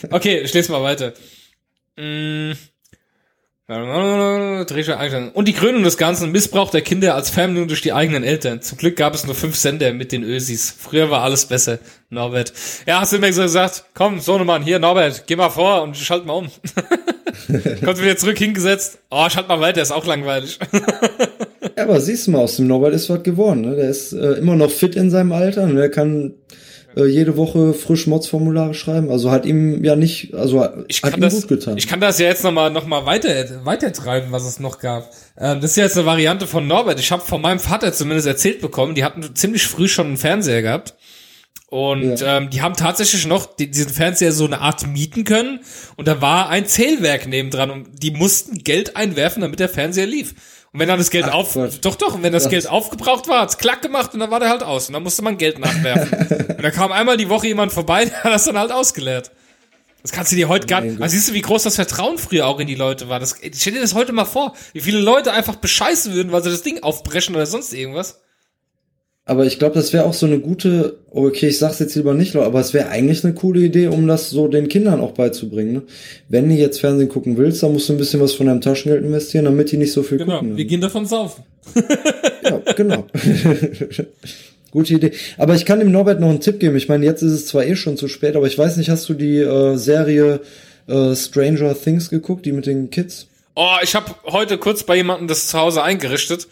Okay, 0.09 0.41
ich 0.41 0.53
lese 0.53 0.71
mal 0.71 0.83
weiter. 0.83 1.13
Mm. 1.97 2.53
Und 5.33 5.47
die 5.47 5.53
Krönung 5.53 5.83
des 5.83 5.97
Ganzen, 5.97 6.31
Missbrauch 6.31 6.69
der 6.69 6.81
Kinder 6.81 7.15
als 7.15 7.29
Fernbedienung 7.29 7.67
durch 7.67 7.81
die 7.81 7.93
eigenen 7.93 8.23
Eltern. 8.23 8.61
Zum 8.61 8.77
Glück 8.77 8.95
gab 8.95 9.15
es 9.15 9.25
nur 9.25 9.35
fünf 9.35 9.55
Sender 9.55 9.93
mit 9.93 10.11
den 10.11 10.23
Ösis. 10.23 10.73
Früher 10.77 11.09
war 11.09 11.23
alles 11.23 11.45
besser, 11.45 11.79
Norbert. 12.09 12.53
Ja, 12.85 13.01
hast 13.01 13.13
du 13.13 13.19
mir 13.19 13.31
gesagt, 13.31 13.85
komm, 13.93 14.19
Sohnemann, 14.19 14.63
hier, 14.63 14.79
Norbert, 14.79 15.25
geh 15.27 15.35
mal 15.35 15.49
vor 15.49 15.83
und 15.83 15.97
schalt 15.97 16.25
mal 16.25 16.33
um. 16.33 16.47
Kommt 17.83 18.01
wieder 18.01 18.17
zurück 18.17 18.37
hingesetzt. 18.37 18.99
Oh, 19.09 19.27
schalt 19.29 19.47
mal 19.47 19.59
weiter, 19.59 19.81
ist 19.81 19.91
auch 19.91 20.05
langweilig. 20.05 20.59
ja, 21.77 21.83
aber 21.83 21.99
siehst 21.99 22.27
du 22.27 22.31
mal, 22.31 22.39
aus 22.39 22.57
dem 22.57 22.67
Norbert 22.67 22.93
ist 22.93 23.09
was 23.09 23.23
geworden. 23.23 23.61
Ne? 23.61 23.75
Der 23.75 23.89
ist 23.89 24.13
äh, 24.13 24.33
immer 24.33 24.55
noch 24.55 24.71
fit 24.71 24.95
in 24.95 25.09
seinem 25.09 25.31
Alter 25.31 25.63
und 25.63 25.75
der 25.75 25.89
kann 25.89 26.33
äh, 26.95 27.05
jede 27.05 27.37
Woche 27.37 27.73
frisch 27.73 28.07
Mods-Formulare 28.07 28.73
schreiben. 28.73 29.09
Also 29.09 29.31
hat 29.31 29.45
ihm 29.45 29.83
ja 29.83 29.95
nicht, 29.95 30.33
also 30.33 30.67
ich 30.87 31.03
hat 31.03 31.15
ihm 31.15 31.21
das, 31.21 31.33
gut 31.41 31.47
getan. 31.47 31.77
Ich 31.77 31.87
kann 31.87 31.99
das 31.99 32.19
ja 32.19 32.27
jetzt 32.27 32.43
nochmal 32.43 32.71
noch 32.71 32.85
mal 32.85 33.05
weiter, 33.05 33.29
weitertreiben, 33.65 34.31
was 34.31 34.45
es 34.45 34.59
noch 34.59 34.79
gab. 34.79 35.11
Ähm, 35.37 35.61
das 35.61 35.71
ist 35.71 35.77
ja 35.77 35.83
jetzt 35.83 35.97
eine 35.97 36.05
Variante 36.05 36.47
von 36.47 36.67
Norbert. 36.67 36.99
Ich 36.99 37.11
habe 37.11 37.23
von 37.23 37.41
meinem 37.41 37.59
Vater 37.59 37.93
zumindest 37.93 38.27
erzählt 38.27 38.61
bekommen, 38.61 38.95
die 38.95 39.03
hatten 39.03 39.35
ziemlich 39.35 39.67
früh 39.67 39.87
schon 39.87 40.07
einen 40.07 40.17
Fernseher 40.17 40.61
gehabt. 40.61 40.95
Und 41.73 42.19
ja. 42.19 42.37
ähm, 42.37 42.51
die 42.51 42.61
haben 42.61 42.75
tatsächlich 42.75 43.25
noch 43.25 43.55
die, 43.55 43.71
diesen 43.71 43.91
Fernseher 43.91 44.31
so 44.31 44.45
eine 44.45 44.61
Art 44.61 44.85
mieten 44.85 45.23
können. 45.23 45.61
Und 45.95 46.07
da 46.07 46.21
war 46.21 46.49
ein 46.49 46.67
Zählwerk 46.67 47.27
nebendran 47.27 47.71
und 47.71 48.03
die 48.03 48.11
mussten 48.11 48.59
Geld 48.59 48.95
einwerfen, 48.95 49.41
damit 49.41 49.59
der 49.59 49.69
Fernseher 49.69 50.05
lief. 50.05 50.35
Und 50.73 50.79
wenn 50.79 50.87
dann 50.87 50.97
das 50.97 51.11
Geld 51.11 51.25
Ach, 51.25 51.35
auf, 51.35 51.53
Gott. 51.53 51.85
doch, 51.85 51.95
doch, 51.95 52.15
und 52.15 52.23
wenn 52.23 52.33
das, 52.33 52.43
das 52.43 52.49
Geld 52.49 52.67
aufgebraucht 52.67 53.27
war, 53.27 53.41
hat's 53.41 53.59
klack 53.59 53.83
gemacht 53.83 54.15
und 54.15 54.19
dann 54.19 54.31
war 54.31 54.39
der 54.39 54.49
halt 54.49 54.63
aus. 54.63 54.87
Und 54.87 54.93
dann 54.93 55.03
musste 55.03 55.21
man 55.21 55.37
Geld 55.37 55.59
nachwerfen. 55.59 56.47
und 56.57 56.63
da 56.63 56.71
kam 56.71 56.91
einmal 56.91 57.15
die 57.15 57.29
Woche 57.29 57.45
jemand 57.45 57.71
vorbei, 57.71 58.05
der 58.05 58.23
hat 58.23 58.33
das 58.33 58.45
dann 58.45 58.57
halt 58.57 58.71
ausgeleert. 58.71 59.31
Das 60.01 60.11
kannst 60.11 60.31
du 60.31 60.35
dir 60.35 60.49
heute 60.49 60.65
gar 60.65 60.81
nicht. 60.81 60.99
Also 60.99 61.13
siehst 61.13 61.29
du, 61.29 61.33
wie 61.33 61.41
groß 61.41 61.63
das 61.63 61.75
Vertrauen 61.75 62.17
früher 62.17 62.47
auch 62.47 62.59
in 62.59 62.67
die 62.67 62.75
Leute 62.75 63.07
war. 63.07 63.19
Das, 63.19 63.35
stell 63.53 63.73
dir 63.73 63.81
das 63.81 63.93
heute 63.93 64.11
mal 64.13 64.25
vor, 64.25 64.53
wie 64.73 64.81
viele 64.81 64.99
Leute 64.99 65.31
einfach 65.31 65.55
bescheißen 65.55 66.13
würden, 66.13 66.31
weil 66.31 66.43
sie 66.43 66.49
das 66.49 66.63
Ding 66.63 66.81
aufbrechen 66.81 67.35
oder 67.35 67.45
sonst 67.45 67.71
irgendwas. 67.71 68.19
Aber 69.25 69.45
ich 69.45 69.57
glaube, 69.57 69.75
das 69.75 69.93
wäre 69.93 70.03
auch 70.05 70.13
so 70.13 70.25
eine 70.25 70.39
gute, 70.39 70.97
okay, 71.09 71.47
ich 71.47 71.57
sag's 71.57 71.79
jetzt 71.79 71.95
lieber 71.95 72.13
nicht, 72.13 72.35
aber 72.35 72.59
es 72.59 72.73
wäre 72.73 72.89
eigentlich 72.89 73.23
eine 73.23 73.33
coole 73.33 73.61
Idee, 73.61 73.87
um 73.87 74.05
das 74.05 74.29
so 74.29 74.49
den 74.49 74.67
Kindern 74.67 74.99
auch 74.99 75.11
beizubringen. 75.11 75.73
Ne? 75.73 75.81
Wenn 76.27 76.49
du 76.49 76.55
jetzt 76.55 76.81
Fernsehen 76.81 77.07
gucken 77.07 77.37
willst, 77.37 77.63
dann 77.63 77.71
musst 77.71 77.87
du 77.87 77.93
ein 77.93 77.97
bisschen 77.97 78.19
was 78.19 78.33
von 78.33 78.47
deinem 78.47 78.59
Taschengeld 78.59 79.03
investieren, 79.03 79.45
damit 79.45 79.71
die 79.71 79.77
nicht 79.77 79.93
so 79.93 80.03
viel 80.03 80.17
genau, 80.17 80.33
gucken. 80.33 80.49
Genau, 80.49 80.57
wir 80.57 80.65
gehen 80.65 80.81
davon 80.81 81.05
saufen. 81.05 81.45
ja, 82.43 82.61
genau. 82.75 83.05
Gute 84.71 84.95
Idee. 84.95 85.11
Aber 85.37 85.55
ich 85.55 85.65
kann 85.65 85.79
dem 85.79 85.91
Norbert 85.91 86.19
noch 86.19 86.29
einen 86.29 86.41
Tipp 86.41 86.59
geben. 86.59 86.75
Ich 86.75 86.89
meine, 86.89 87.05
jetzt 87.05 87.21
ist 87.21 87.31
es 87.31 87.45
zwar 87.45 87.63
eh 87.63 87.77
schon 87.77 87.95
zu 87.95 88.09
spät, 88.09 88.35
aber 88.35 88.47
ich 88.47 88.57
weiß 88.57 88.75
nicht, 88.75 88.89
hast 88.89 89.07
du 89.07 89.13
die 89.13 89.37
äh, 89.37 89.77
Serie 89.77 90.41
äh, 90.87 91.15
Stranger 91.15 91.73
Things 91.79 92.09
geguckt, 92.09 92.45
die 92.45 92.51
mit 92.51 92.65
den 92.65 92.89
Kids? 92.89 93.27
Oh, 93.55 93.75
ich 93.83 93.95
habe 93.95 94.15
heute 94.25 94.57
kurz 94.57 94.83
bei 94.83 94.95
jemandem 94.95 95.27
das 95.27 95.47
zu 95.47 95.59
Hause 95.59 95.83
eingerichtet. 95.83 96.47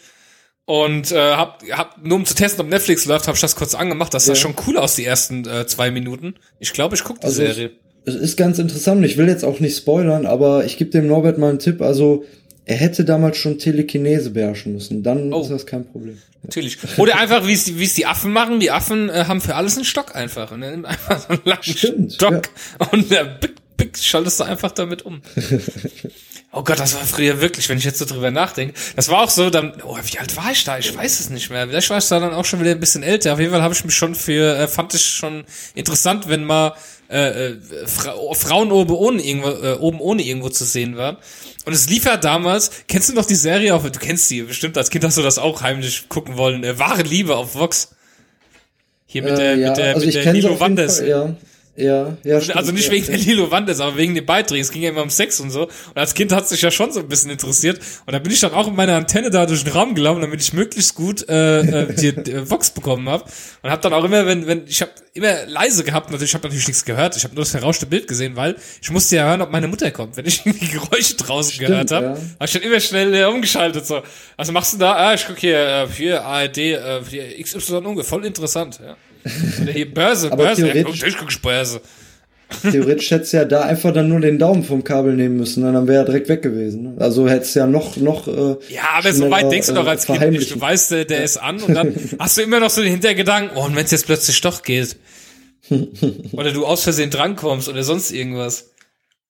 Und 0.64 1.10
äh, 1.10 1.16
hab, 1.16 1.62
hab 1.70 2.04
nur 2.04 2.16
um 2.16 2.24
zu 2.24 2.34
testen, 2.34 2.64
ob 2.64 2.70
Netflix 2.70 3.04
läuft, 3.06 3.26
habe 3.26 3.34
ich 3.34 3.40
das 3.40 3.56
kurz 3.56 3.74
angemacht. 3.74 4.14
Das 4.14 4.26
sah 4.26 4.32
ja. 4.32 4.36
schon 4.36 4.54
cool 4.66 4.78
aus, 4.78 4.94
die 4.94 5.04
ersten 5.04 5.46
äh, 5.46 5.66
zwei 5.66 5.90
Minuten. 5.90 6.34
Ich 6.60 6.72
glaube, 6.72 6.94
ich 6.94 7.02
gucke 7.02 7.20
die 7.20 7.26
also 7.26 7.42
Serie. 7.44 7.72
Es, 8.04 8.14
ist 8.14 8.36
ganz 8.36 8.58
interessant. 8.58 9.04
Ich 9.04 9.16
will 9.16 9.28
jetzt 9.28 9.44
auch 9.44 9.60
nicht 9.60 9.76
spoilern, 9.76 10.26
aber 10.26 10.64
ich 10.64 10.76
gebe 10.76 10.90
dem 10.90 11.08
Norbert 11.08 11.38
mal 11.38 11.50
einen 11.50 11.58
Tipp. 11.58 11.82
Also 11.82 12.24
er 12.64 12.76
hätte 12.76 13.04
damals 13.04 13.38
schon 13.38 13.58
Telekinese 13.58 14.30
beherrschen 14.30 14.72
müssen. 14.72 15.02
Dann 15.02 15.32
oh. 15.32 15.42
ist 15.42 15.50
das 15.50 15.66
kein 15.66 15.84
Problem. 15.84 16.18
Natürlich. 16.44 16.78
Oder 16.96 17.18
einfach, 17.18 17.46
wie 17.46 17.52
es 17.52 17.94
die, 17.94 18.06
Affen 18.06 18.32
machen. 18.32 18.60
Die 18.60 18.70
Affen 18.70 19.08
äh, 19.08 19.24
haben 19.26 19.40
für 19.40 19.56
alles 19.56 19.76
einen 19.76 19.84
Stock 19.84 20.14
einfach. 20.14 20.52
Und 20.52 20.62
er 20.62 20.70
nimmt 20.72 20.86
einfach 20.86 21.20
so 21.20 21.28
einen 21.28 21.42
langen 21.44 21.62
Stimmt, 21.62 22.12
Stock 22.14 22.50
ja. 22.80 22.88
und 22.92 23.10
der 23.10 23.22
äh, 23.22 23.38
bick, 23.40 23.54
bick, 23.76 23.98
schaltest 23.98 24.40
du 24.40 24.44
einfach 24.44 24.72
damit 24.72 25.02
um. 25.02 25.22
Oh 26.54 26.62
Gott, 26.62 26.78
das 26.78 26.94
war 26.94 27.00
früher 27.00 27.40
wirklich, 27.40 27.66
wenn 27.70 27.78
ich 27.78 27.84
jetzt 27.84 27.98
so 27.98 28.04
drüber 28.04 28.30
nachdenke. 28.30 28.74
Das 28.94 29.08
war 29.08 29.22
auch 29.22 29.30
so, 29.30 29.48
dann, 29.48 29.72
oh, 29.86 29.96
wie 30.04 30.18
alt 30.18 30.36
war 30.36 30.52
ich 30.52 30.64
da? 30.64 30.76
Ich 30.76 30.94
weiß 30.94 31.20
es 31.20 31.30
nicht 31.30 31.48
mehr. 31.48 31.66
Vielleicht 31.66 31.88
war 31.88 31.96
ich 31.96 32.06
da 32.06 32.20
dann 32.20 32.34
auch 32.34 32.44
schon 32.44 32.60
wieder 32.60 32.72
ein 32.72 32.80
bisschen 32.80 33.02
älter. 33.02 33.32
Auf 33.32 33.40
jeden 33.40 33.52
Fall 33.52 33.62
habe 33.62 33.72
ich 33.72 33.82
mich 33.86 33.94
schon 33.94 34.14
für, 34.14 34.58
äh, 34.58 34.68
fand 34.68 34.92
ich 34.92 35.02
schon 35.02 35.44
interessant, 35.74 36.28
wenn 36.28 36.44
mal 36.44 36.74
äh, 37.08 37.52
äh, 37.52 37.56
Fra 37.86 38.14
Frauen 38.34 38.70
oben 38.70 38.94
ohne 38.94 39.22
irgendwo, 39.22 39.48
äh, 39.48 39.78
oben 39.80 39.98
ohne 40.00 40.22
irgendwo 40.22 40.50
zu 40.50 40.64
sehen 40.64 40.98
waren. 40.98 41.16
Und 41.64 41.72
es 41.72 41.88
lief 41.88 42.04
ja 42.04 42.18
damals, 42.18 42.70
kennst 42.86 43.08
du 43.08 43.14
noch 43.14 43.24
die 43.24 43.34
Serie 43.34 43.74
auf, 43.74 43.82
du 43.90 43.98
kennst 43.98 44.30
die, 44.30 44.42
bestimmt 44.42 44.76
als 44.76 44.90
Kind 44.90 45.04
hast 45.04 45.16
du 45.16 45.22
das 45.22 45.38
auch 45.38 45.62
heimlich 45.62 46.10
gucken 46.10 46.36
wollen, 46.36 46.64
äh, 46.64 46.78
Wahre 46.78 47.02
Liebe 47.02 47.34
auf 47.34 47.54
Vox. 47.54 47.94
Hier 49.06 49.22
mit 49.22 49.38
der, 49.38 49.54
äh, 49.54 49.58
ja, 49.58 49.68
mit 49.68 49.78
der, 49.78 49.94
also 49.94 50.04
mit 50.06 50.14
der 50.14 50.32
Lilo 50.34 50.60
Wanders. 50.60 51.00
ja. 51.00 51.34
Ja, 51.74 52.18
ja. 52.22 52.40
Stimmt, 52.40 52.58
also 52.58 52.70
nicht 52.70 52.90
wegen 52.90 53.06
der 53.06 53.16
Lilo 53.16 53.50
Wandes, 53.50 53.80
aber 53.80 53.96
wegen 53.96 54.14
den 54.14 54.26
Beiträgen. 54.26 54.60
Es 54.60 54.70
ging 54.70 54.82
ja 54.82 54.90
immer 54.90 55.02
um 55.02 55.08
Sex 55.08 55.40
und 55.40 55.50
so. 55.50 55.62
Und 55.64 55.96
als 55.96 56.12
Kind 56.12 56.30
hat 56.30 56.46
sich 56.46 56.60
ja 56.60 56.70
schon 56.70 56.92
so 56.92 57.00
ein 57.00 57.08
bisschen 57.08 57.30
interessiert. 57.30 57.80
Und 58.04 58.12
da 58.12 58.18
bin 58.18 58.30
ich 58.30 58.40
dann 58.40 58.52
auch 58.52 58.66
mit 58.66 58.76
meiner 58.76 58.94
Antenne 58.94 59.30
da 59.30 59.46
durch 59.46 59.64
den 59.64 59.72
Raum 59.72 59.94
gelaufen, 59.94 60.20
damit 60.20 60.42
ich 60.42 60.52
möglichst 60.52 60.94
gut 60.94 61.26
äh, 61.30 61.60
äh, 61.60 61.94
die, 61.94 62.12
die 62.22 62.50
Vox 62.50 62.70
bekommen 62.70 63.08
habe. 63.08 63.24
Und 63.62 63.70
habe 63.70 63.80
dann 63.80 63.94
auch 63.94 64.04
immer, 64.04 64.26
wenn, 64.26 64.46
wenn 64.46 64.66
ich 64.66 64.82
habe 64.82 64.90
immer 65.14 65.46
leise 65.46 65.82
gehabt, 65.82 66.10
natürlich, 66.10 66.30
ich 66.30 66.34
habe 66.34 66.46
natürlich 66.46 66.66
nichts 66.66 66.84
gehört. 66.84 67.16
Ich 67.16 67.24
habe 67.24 67.34
nur 67.34 67.44
das 67.44 67.52
verrauschte 67.52 67.86
Bild 67.86 68.06
gesehen, 68.06 68.36
weil 68.36 68.56
ich 68.82 68.90
musste 68.90 69.16
ja 69.16 69.24
hören, 69.24 69.40
ob 69.40 69.50
meine 69.50 69.68
Mutter 69.68 69.90
kommt. 69.90 70.18
Wenn 70.18 70.26
ich 70.26 70.44
irgendwie 70.46 70.68
Geräusche 70.68 71.16
draußen 71.16 71.54
Stimmt, 71.54 71.68
gehört 71.68 71.90
habe, 71.90 72.04
ja. 72.04 72.12
habe 72.12 72.44
ich 72.44 72.52
dann 72.52 72.62
immer 72.62 72.80
schnell 72.80 73.14
äh, 73.14 73.24
umgeschaltet. 73.24 73.86
So, 73.86 74.02
was 74.36 74.52
machst 74.52 74.74
du 74.74 74.78
da? 74.78 74.92
Ah, 74.92 75.14
ich 75.14 75.26
guck 75.26 75.38
hier 75.38 75.56
äh, 75.58 75.86
hier 75.88 76.22
ARD, 76.22 76.58
äh, 76.58 77.00
hier 77.08 77.42
XY 77.42 77.76
Unge, 77.76 78.04
voll 78.04 78.26
interessant. 78.26 78.78
Ja. 78.84 78.94
Hier 79.72 79.92
Börse, 79.92 80.30
Börse. 80.30 80.66
Ja, 80.66 80.82
guck, 80.84 80.94
ich 80.94 81.16
guck 81.16 81.42
Börse. 81.42 81.80
Theoretisch 82.70 83.10
hättest 83.10 83.32
du 83.32 83.38
ja 83.38 83.44
da 83.44 83.62
einfach 83.62 83.92
dann 83.92 84.08
nur 84.08 84.20
den 84.20 84.38
Daumen 84.38 84.62
vom 84.62 84.84
Kabel 84.84 85.14
nehmen 85.14 85.36
müssen, 85.36 85.62
dann 85.62 85.88
wäre 85.88 86.02
er 86.02 86.04
direkt 86.04 86.28
weg 86.28 86.42
gewesen. 86.42 86.82
Ne? 86.82 86.94
Also 86.98 87.28
hättest 87.28 87.54
du 87.54 87.60
ja 87.60 87.66
noch, 87.66 87.96
noch. 87.96 88.28
Äh, 88.28 88.56
ja, 88.68 88.82
aber 88.94 89.12
so 89.12 89.30
weit 89.30 89.50
denkst 89.50 89.68
du 89.68 89.74
doch 89.74 89.86
als 89.86 90.06
Kind 90.06 90.30
nicht. 90.30 90.54
Du 90.54 90.60
weißt, 90.60 90.90
der, 90.90 91.04
der 91.04 91.24
ist 91.24 91.38
an 91.38 91.62
und 91.62 91.74
dann 91.74 91.94
hast 92.18 92.36
du 92.36 92.42
immer 92.42 92.60
noch 92.60 92.70
so 92.70 92.82
den 92.82 92.90
Hintergedanken, 92.90 93.56
oh, 93.56 93.64
und 93.64 93.76
wenn 93.76 93.84
es 93.84 93.90
jetzt 93.90 94.06
plötzlich 94.06 94.40
doch 94.40 94.62
geht. 94.62 94.96
oder 96.32 96.52
du 96.52 96.66
aus 96.66 96.82
Versehen 96.82 97.10
drankommst 97.10 97.68
oder 97.68 97.82
sonst 97.82 98.10
irgendwas. 98.10 98.70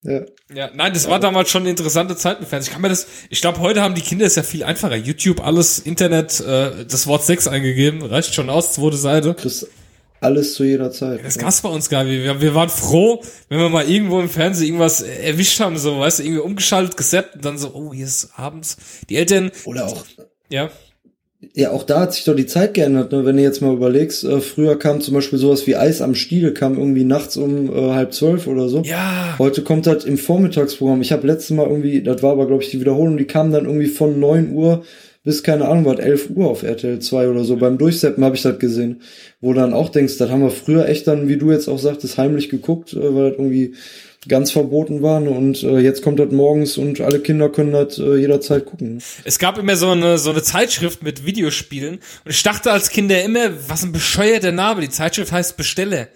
Ja. 0.04 0.22
ja, 0.52 0.70
nein, 0.74 0.92
das 0.92 1.08
war 1.08 1.20
damals 1.20 1.48
schon 1.50 1.62
eine 1.62 1.70
interessante 1.70 2.16
Zeit 2.16 2.40
mit 2.40 2.48
Fans. 2.48 2.66
Ich 2.66 2.72
kann 2.72 2.82
mir 2.82 2.88
das, 2.88 3.06
ich 3.30 3.40
glaube, 3.40 3.60
heute 3.60 3.82
haben 3.82 3.94
die 3.94 4.00
Kinder 4.00 4.26
es 4.26 4.34
ja 4.34 4.42
viel 4.42 4.64
einfacher. 4.64 4.96
YouTube, 4.96 5.46
alles, 5.46 5.78
Internet, 5.78 6.40
äh, 6.40 6.84
das 6.88 7.06
Wort 7.06 7.22
Sex 7.22 7.46
eingegeben, 7.46 8.02
reicht 8.02 8.34
schon 8.34 8.50
aus, 8.50 8.72
zweite 8.72 8.96
Seite. 8.96 9.34
Chris, 9.34 9.68
alles 10.22 10.54
zu 10.54 10.64
jeder 10.64 10.90
Zeit. 10.90 11.20
Das 11.24 11.38
gab's 11.38 11.60
bei 11.60 11.68
uns 11.68 11.88
gar 11.88 12.04
nicht. 12.04 12.22
Wir, 12.22 12.40
wir 12.40 12.54
waren 12.54 12.68
froh, 12.68 13.22
wenn 13.48 13.58
wir 13.58 13.68
mal 13.68 13.88
irgendwo 13.88 14.20
im 14.20 14.28
Fernsehen 14.28 14.68
irgendwas 14.68 15.02
erwischt 15.02 15.60
haben, 15.60 15.76
so, 15.76 15.98
weißt 15.98 16.20
du, 16.20 16.22
irgendwie 16.24 16.40
umgeschaltet, 16.40 16.96
gesetzt 16.96 17.34
und 17.34 17.44
dann 17.44 17.58
so, 17.58 17.72
oh, 17.74 17.92
hier 17.92 18.06
ist 18.06 18.30
abends. 18.36 18.76
Die 19.08 19.16
Eltern. 19.16 19.50
Oder 19.64 19.86
auch. 19.86 20.04
Ja. 20.48 20.70
Ja, 21.54 21.72
auch 21.72 21.82
da 21.82 22.00
hat 22.00 22.14
sich 22.14 22.24
doch 22.24 22.36
die 22.36 22.46
Zeit 22.46 22.74
geändert, 22.74 23.10
ne? 23.10 23.26
wenn 23.26 23.36
du 23.36 23.42
jetzt 23.42 23.60
mal 23.60 23.74
überlegst, 23.74 24.22
äh, 24.22 24.40
früher 24.40 24.78
kam 24.78 25.00
zum 25.00 25.14
Beispiel 25.14 25.40
sowas 25.40 25.66
wie 25.66 25.74
Eis 25.74 26.00
am 26.00 26.14
Stiel, 26.14 26.54
kam 26.54 26.78
irgendwie 26.78 27.02
nachts 27.02 27.36
um 27.36 27.68
äh, 27.68 27.90
halb 27.90 28.14
zwölf 28.14 28.46
oder 28.46 28.68
so. 28.68 28.82
Ja. 28.82 29.34
Heute 29.40 29.62
kommt 29.62 29.88
das 29.88 30.04
im 30.04 30.18
Vormittagsprogramm. 30.18 31.02
Ich 31.02 31.10
habe 31.10 31.26
letztes 31.26 31.50
Mal 31.50 31.66
irgendwie, 31.66 32.00
das 32.00 32.22
war 32.22 32.30
aber 32.30 32.46
glaube 32.46 32.62
ich 32.62 32.70
die 32.70 32.80
Wiederholung, 32.80 33.16
die 33.16 33.24
kam 33.24 33.50
dann 33.50 33.64
irgendwie 33.64 33.88
von 33.88 34.20
neun 34.20 34.52
Uhr 34.52 34.84
bis, 35.24 35.42
keine 35.42 35.68
Ahnung, 35.68 35.84
was, 35.84 36.00
11 36.00 36.30
Uhr 36.30 36.50
auf 36.50 36.62
RTL 36.62 36.98
2 36.98 37.28
oder 37.28 37.44
so. 37.44 37.56
Beim 37.56 37.78
Durchseppen 37.78 38.24
habe 38.24 38.34
ich 38.34 38.42
das 38.42 38.58
gesehen. 38.58 39.02
Wo 39.40 39.52
dann 39.52 39.72
auch 39.72 39.88
denkst, 39.88 40.18
das 40.18 40.30
haben 40.30 40.42
wir 40.42 40.50
früher 40.50 40.88
echt 40.88 41.06
dann, 41.06 41.28
wie 41.28 41.36
du 41.36 41.52
jetzt 41.52 41.68
auch 41.68 41.78
sagtest, 41.78 42.18
heimlich 42.18 42.48
geguckt, 42.48 42.92
äh, 42.92 43.14
weil 43.14 43.30
das 43.30 43.38
irgendwie 43.38 43.74
ganz 44.28 44.50
verboten 44.50 45.02
war. 45.02 45.22
Und 45.22 45.62
äh, 45.62 45.78
jetzt 45.78 46.02
kommt 46.02 46.18
das 46.18 46.32
morgens 46.32 46.76
und 46.76 47.00
alle 47.00 47.20
Kinder 47.20 47.48
können 47.48 47.72
das 47.72 47.98
äh, 47.98 48.16
jederzeit 48.16 48.66
gucken. 48.66 49.00
Es 49.24 49.38
gab 49.38 49.58
immer 49.58 49.76
so 49.76 49.90
eine, 49.90 50.18
so 50.18 50.30
eine 50.30 50.42
Zeitschrift 50.42 51.02
mit 51.04 51.24
Videospielen 51.24 51.94
und 52.24 52.30
ich 52.30 52.42
dachte 52.42 52.72
als 52.72 52.90
Kinder 52.90 53.22
immer, 53.22 53.50
was 53.68 53.84
ein 53.84 53.92
bescheuerter 53.92 54.52
Name. 54.52 54.80
Die 54.80 54.90
Zeitschrift 54.90 55.30
heißt 55.30 55.56
Bestelle. 55.56 56.08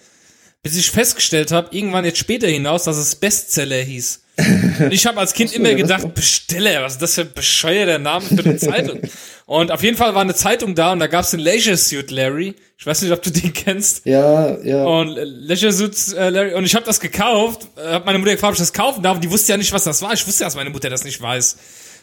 Bis 0.63 0.77
ich 0.77 0.91
festgestellt 0.91 1.53
habe, 1.53 1.77
irgendwann 1.77 2.05
jetzt 2.05 2.19
später 2.19 2.49
hinaus, 2.49 2.85
dass 2.85 2.97
es 2.97 3.15
Bestseller 3.15 3.77
hieß. 3.77 4.26
Ich 4.91 5.07
habe 5.07 5.19
als 5.19 5.33
Kind 5.33 5.53
immer 5.55 5.75
gedacht, 5.75 6.15
Besteller, 6.15 6.83
was 6.83 6.95
ist 6.95 7.03
das 7.03 7.15
für 7.15 7.23
ein 7.23 7.33
bescheuerter 7.33 7.99
Name 7.99 8.25
für 8.25 8.45
eine 8.45 8.57
Zeitung? 8.59 9.01
Und 9.47 9.71
auf 9.71 9.83
jeden 9.83 9.97
Fall 9.97 10.15
war 10.15 10.23
eine 10.23 10.35
Zeitung 10.35 10.75
da 10.75 10.93
und 10.93 10.99
da 10.99 11.07
gab's 11.07 11.31
den 11.31 11.41
Leisure 11.41 11.77
Suit 11.77 12.11
Larry. 12.11 12.55
Ich 12.79 12.87
weiß 12.87 13.03
nicht, 13.03 13.13
ob 13.13 13.23
du 13.23 13.31
den 13.31 13.53
kennst. 13.53 14.05
Ja, 14.05 14.59
ja. 14.63 14.85
Und 14.85 15.17
äh, 15.17 15.25
Leisure 15.25 15.73
Suit 15.73 15.95
äh, 16.17 16.31
Larry 16.31 16.55
und 16.55 16.65
ich 16.65 16.75
habe 16.75 16.85
das 16.85 17.01
gekauft, 17.01 17.69
äh, 17.77 17.93
habe 17.93 18.05
meine 18.05 18.19
Mutter 18.19 18.33
gefragt, 18.33 18.53
ob 18.53 18.55
ich 18.55 18.61
das 18.61 18.73
kaufen 18.73 19.03
darf 19.03 19.17
und 19.17 19.25
die 19.25 19.31
wusste 19.31 19.53
ja 19.53 19.57
nicht, 19.57 19.73
was 19.73 19.85
das 19.85 20.03
war. 20.03 20.13
Ich 20.13 20.27
wusste 20.27 20.43
ja, 20.43 20.47
dass 20.49 20.57
meine 20.57 20.71
Mutter 20.71 20.91
das 20.91 21.05
nicht 21.05 21.21
weiß. 21.21 21.57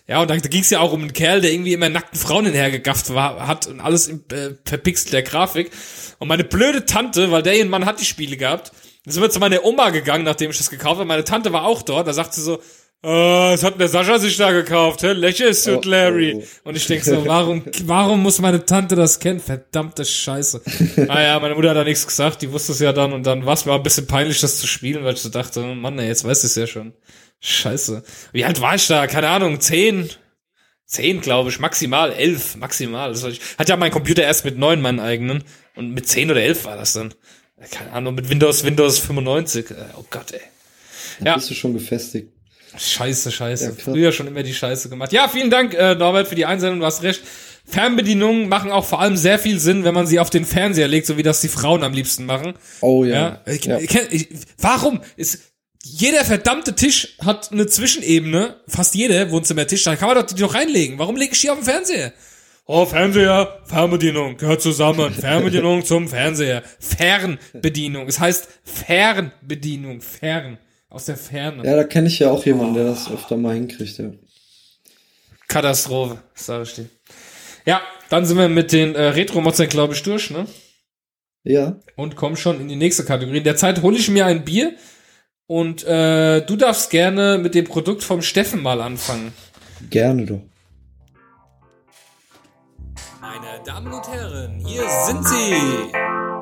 Ja, 0.07 0.21
und 0.21 0.29
da, 0.29 0.35
da 0.35 0.49
ging 0.49 0.61
es 0.61 0.69
ja 0.69 0.79
auch 0.79 0.91
um 0.91 1.01
einen 1.01 1.13
Kerl, 1.13 1.39
der 1.39 1.53
irgendwie 1.53 1.73
immer 1.73 1.87
nackten 1.87 2.19
Frauen 2.19 2.45
hinhergegafft 2.45 3.13
war, 3.13 3.47
hat 3.47 3.67
und 3.67 3.79
alles 3.79 4.07
in 4.07 4.23
äh, 4.31 4.55
verpixelter 4.65 5.21
Grafik. 5.21 5.71
Und 6.19 6.27
meine 6.27 6.43
blöde 6.43 6.85
Tante, 6.85 7.31
weil 7.31 7.41
der 7.41 7.63
Mann 7.65 7.85
hat 7.85 8.01
die 8.01 8.05
Spiele 8.05 8.35
gehabt, 8.35 8.73
dann 9.05 9.13
sind 9.13 9.21
wir 9.21 9.29
zu 9.29 9.39
meiner 9.39 9.63
Oma 9.65 9.89
gegangen, 9.89 10.23
nachdem 10.23 10.51
ich 10.51 10.57
das 10.57 10.69
gekauft 10.69 10.95
habe. 10.97 11.05
Meine 11.05 11.23
Tante 11.23 11.51
war 11.51 11.65
auch 11.65 11.81
dort. 11.81 12.07
Da 12.07 12.13
sagt 12.13 12.33
sie 12.33 12.41
so, 12.41 12.55
äh, 13.03 13.07
was 13.51 13.63
hat 13.63 13.77
der 13.79 13.89
Sascha 13.89 14.17
sich 14.17 14.37
da 14.37 14.51
gekauft? 14.53 15.03
Hä? 15.03 15.11
Lecher 15.11 15.53
Suit 15.53 15.85
Oh, 15.85 15.89
Larry. 15.89 16.35
oh. 16.37 16.69
Und 16.69 16.77
ich 16.77 16.87
denk 16.87 17.03
so, 17.03 17.25
warum, 17.25 17.63
warum 17.83 18.23
muss 18.23 18.39
meine 18.39 18.65
Tante 18.65 18.95
das 18.95 19.19
kennen? 19.19 19.41
Verdammte 19.41 20.05
Scheiße. 20.05 20.61
naja, 20.95 21.37
meine 21.41 21.55
Mutter 21.55 21.71
hat 21.71 21.77
da 21.77 21.83
nichts 21.83 22.07
gesagt. 22.07 22.41
Die 22.41 22.51
wusste 22.51 22.71
es 22.71 22.79
ja 22.79 22.93
dann. 22.93 23.11
Und 23.11 23.25
dann 23.27 23.45
war 23.45 23.55
es 23.55 23.65
mir 23.65 23.73
auch 23.73 23.77
ein 23.77 23.83
bisschen 23.83 24.07
peinlich, 24.07 24.39
das 24.39 24.57
zu 24.59 24.67
spielen, 24.67 25.03
weil 25.03 25.15
ich 25.15 25.19
so 25.21 25.27
dachte, 25.29 25.61
oh 25.63 25.75
Mann, 25.75 25.99
ey, 25.99 26.07
jetzt 26.07 26.23
weiß 26.23 26.39
ich 26.45 26.51
es 26.51 26.55
ja 26.55 26.65
schon. 26.67 26.93
Scheiße. 27.41 28.03
Wie 28.31 28.45
alt 28.45 28.61
war 28.61 28.75
ich 28.75 28.87
da? 28.87 29.05
Keine 29.07 29.27
Ahnung, 29.27 29.59
zehn? 29.59 30.09
Zehn, 30.85 31.19
glaube 31.19 31.49
ich, 31.49 31.59
maximal, 31.59 32.13
elf, 32.13 32.55
maximal. 32.55 33.09
Das 33.11 33.23
ich, 33.25 33.41
hat 33.57 33.67
ja 33.67 33.75
mein 33.75 33.91
Computer 33.91 34.23
erst 34.23 34.45
mit 34.45 34.57
neun 34.57 34.79
meinen 34.79 35.01
eigenen. 35.01 35.43
Und 35.75 35.91
mit 35.93 36.07
zehn 36.07 36.31
oder 36.31 36.41
elf 36.41 36.63
war 36.63 36.77
das 36.77 36.93
dann. 36.93 37.13
Keine 37.71 37.91
Ahnung, 37.91 38.15
mit 38.15 38.29
Windows, 38.29 38.63
Windows 38.63 38.99
95. 38.99 39.71
Äh, 39.71 39.75
Oh 39.97 40.05
Gott, 40.09 40.31
ey. 40.31 40.39
Da 41.19 41.25
Ja. 41.25 41.35
bist 41.35 41.49
du 41.49 41.53
schon 41.53 41.73
gefestigt. 41.73 42.29
Scheiße, 42.75 43.31
scheiße. 43.31 43.65
Ja. 43.65 43.71
Früher 43.77 44.11
schon 44.11 44.25
immer 44.27 44.41
die 44.43 44.53
Scheiße 44.53 44.89
gemacht. 44.89 45.11
Ja, 45.13 45.27
vielen 45.27 45.49
Dank, 45.51 45.73
äh, 45.75 45.93
Norbert, 45.95 46.27
für 46.27 46.35
die 46.35 46.45
Einsendung. 46.45 46.79
Du 46.79 46.85
hast 46.85 47.03
recht. 47.03 47.21
Fernbedienungen 47.65 48.49
machen 48.49 48.71
auch 48.71 48.85
vor 48.85 48.99
allem 48.99 49.15
sehr 49.15 49.39
viel 49.39 49.59
Sinn, 49.59 49.83
wenn 49.83 49.93
man 49.93 50.05
sie 50.07 50.19
auf 50.19 50.29
den 50.29 50.43
Fernseher 50.45 50.87
legt, 50.87 51.05
so 51.07 51.17
wie 51.17 51.23
das 51.23 51.39
die 51.41 51.47
Frauen 51.47 51.83
am 51.83 51.93
liebsten 51.93 52.25
machen. 52.25 52.55
Oh 52.81 53.05
Ja. 53.05 53.41
ja. 53.45 53.53
Ich, 53.53 53.65
ja. 53.65 53.77
Ich, 53.79 54.27
warum? 54.57 55.01
Ist, 55.15 55.39
jeder 55.83 56.25
verdammte 56.25 56.75
Tisch 56.75 57.15
hat 57.23 57.51
eine 57.51 57.67
Zwischenebene, 57.67 58.57
fast 58.67 58.95
jeder 58.95 59.29
Wohnzimmertisch, 59.31 59.83
da 59.83 59.95
kann 59.95 60.09
man 60.09 60.17
doch 60.17 60.25
die 60.25 60.41
doch 60.41 60.53
reinlegen. 60.55 60.97
Warum 60.99 61.15
lege 61.15 61.33
ich 61.33 61.41
die 61.41 61.49
auf 61.49 61.57
den 61.59 61.65
Fernseher? 61.65 62.11
Oh, 62.65 62.85
Fernseher, 62.85 63.59
Fernbedienung, 63.65 64.37
gehört 64.37 64.61
zusammen. 64.61 65.11
Fernbedienung 65.13 65.83
zum 65.85 66.07
Fernseher. 66.07 66.63
Fernbedienung. 66.79 68.07
Es 68.07 68.19
heißt 68.19 68.47
Fernbedienung. 68.63 70.01
Fern. 70.01 70.57
Aus 70.89 71.05
der 71.05 71.17
Ferne. 71.17 71.65
Ja, 71.65 71.75
da 71.75 71.83
kenne 71.85 72.07
ich 72.07 72.19
ja 72.19 72.29
auch 72.29 72.45
jemanden, 72.45 72.75
der 72.75 72.85
das 72.85 73.09
öfter 73.11 73.35
mal 73.35 73.55
hinkriegt, 73.55 73.97
ja. 73.97 74.11
Katastrophe, 75.47 76.19
sag 76.35 76.63
ich 76.63 76.73
dir. 76.75 76.85
Ja, 77.65 77.81
dann 78.09 78.25
sind 78.25 78.37
wir 78.37 78.47
mit 78.47 78.71
den 78.71 78.93
äh, 78.95 79.07
Retro-Motzern, 79.07 79.69
glaube 79.69 79.93
ich, 79.95 80.03
durch, 80.03 80.29
ne? 80.29 80.45
Ja, 81.43 81.77
Und 81.95 82.15
kommen 82.15 82.37
schon 82.37 82.61
in 82.61 82.69
die 82.69 82.75
nächste 82.75 83.03
Kategorie. 83.03 83.39
In 83.39 83.43
der 83.43 83.55
Zeit 83.57 83.81
hole 83.81 83.97
ich 83.97 84.09
mir 84.09 84.25
ein 84.27 84.45
Bier 84.45 84.73
und 85.47 85.83
äh, 85.83 86.41
du 86.45 86.55
darfst 86.55 86.89
gerne 86.91 87.37
mit 87.37 87.55
dem 87.55 87.65
Produkt 87.65 88.03
vom 88.03 88.21
Steffen 88.21 88.61
mal 88.61 88.79
anfangen. 88.79 89.33
gerne 89.89 90.25
doch. 90.25 90.41
Meine 93.33 93.63
Damen 93.65 93.91
und 93.91 94.07
Herren, 94.07 94.59
hier 94.63 94.83
sind 95.07 95.27
sie. 95.27 95.55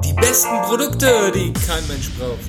Die 0.03 0.13
besten 0.13 0.61
Produkte, 0.63 1.31
die 1.33 1.53
kein 1.53 1.87
Mensch 1.87 2.09
braucht. 2.19 2.39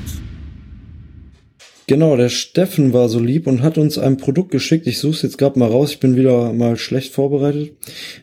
Genau, 1.86 2.16
der 2.16 2.28
Steffen 2.28 2.92
war 2.92 3.08
so 3.08 3.20
lieb 3.20 3.46
und 3.46 3.62
hat 3.62 3.78
uns 3.78 3.98
ein 3.98 4.16
Produkt 4.16 4.50
geschickt. 4.50 4.88
Ich 4.88 4.98
suche 4.98 5.12
es 5.12 5.22
jetzt 5.22 5.38
gerade 5.38 5.60
mal 5.60 5.70
raus. 5.70 5.92
Ich 5.92 6.00
bin 6.00 6.16
wieder 6.16 6.52
mal 6.52 6.76
schlecht 6.76 7.12
vorbereitet, 7.12 7.76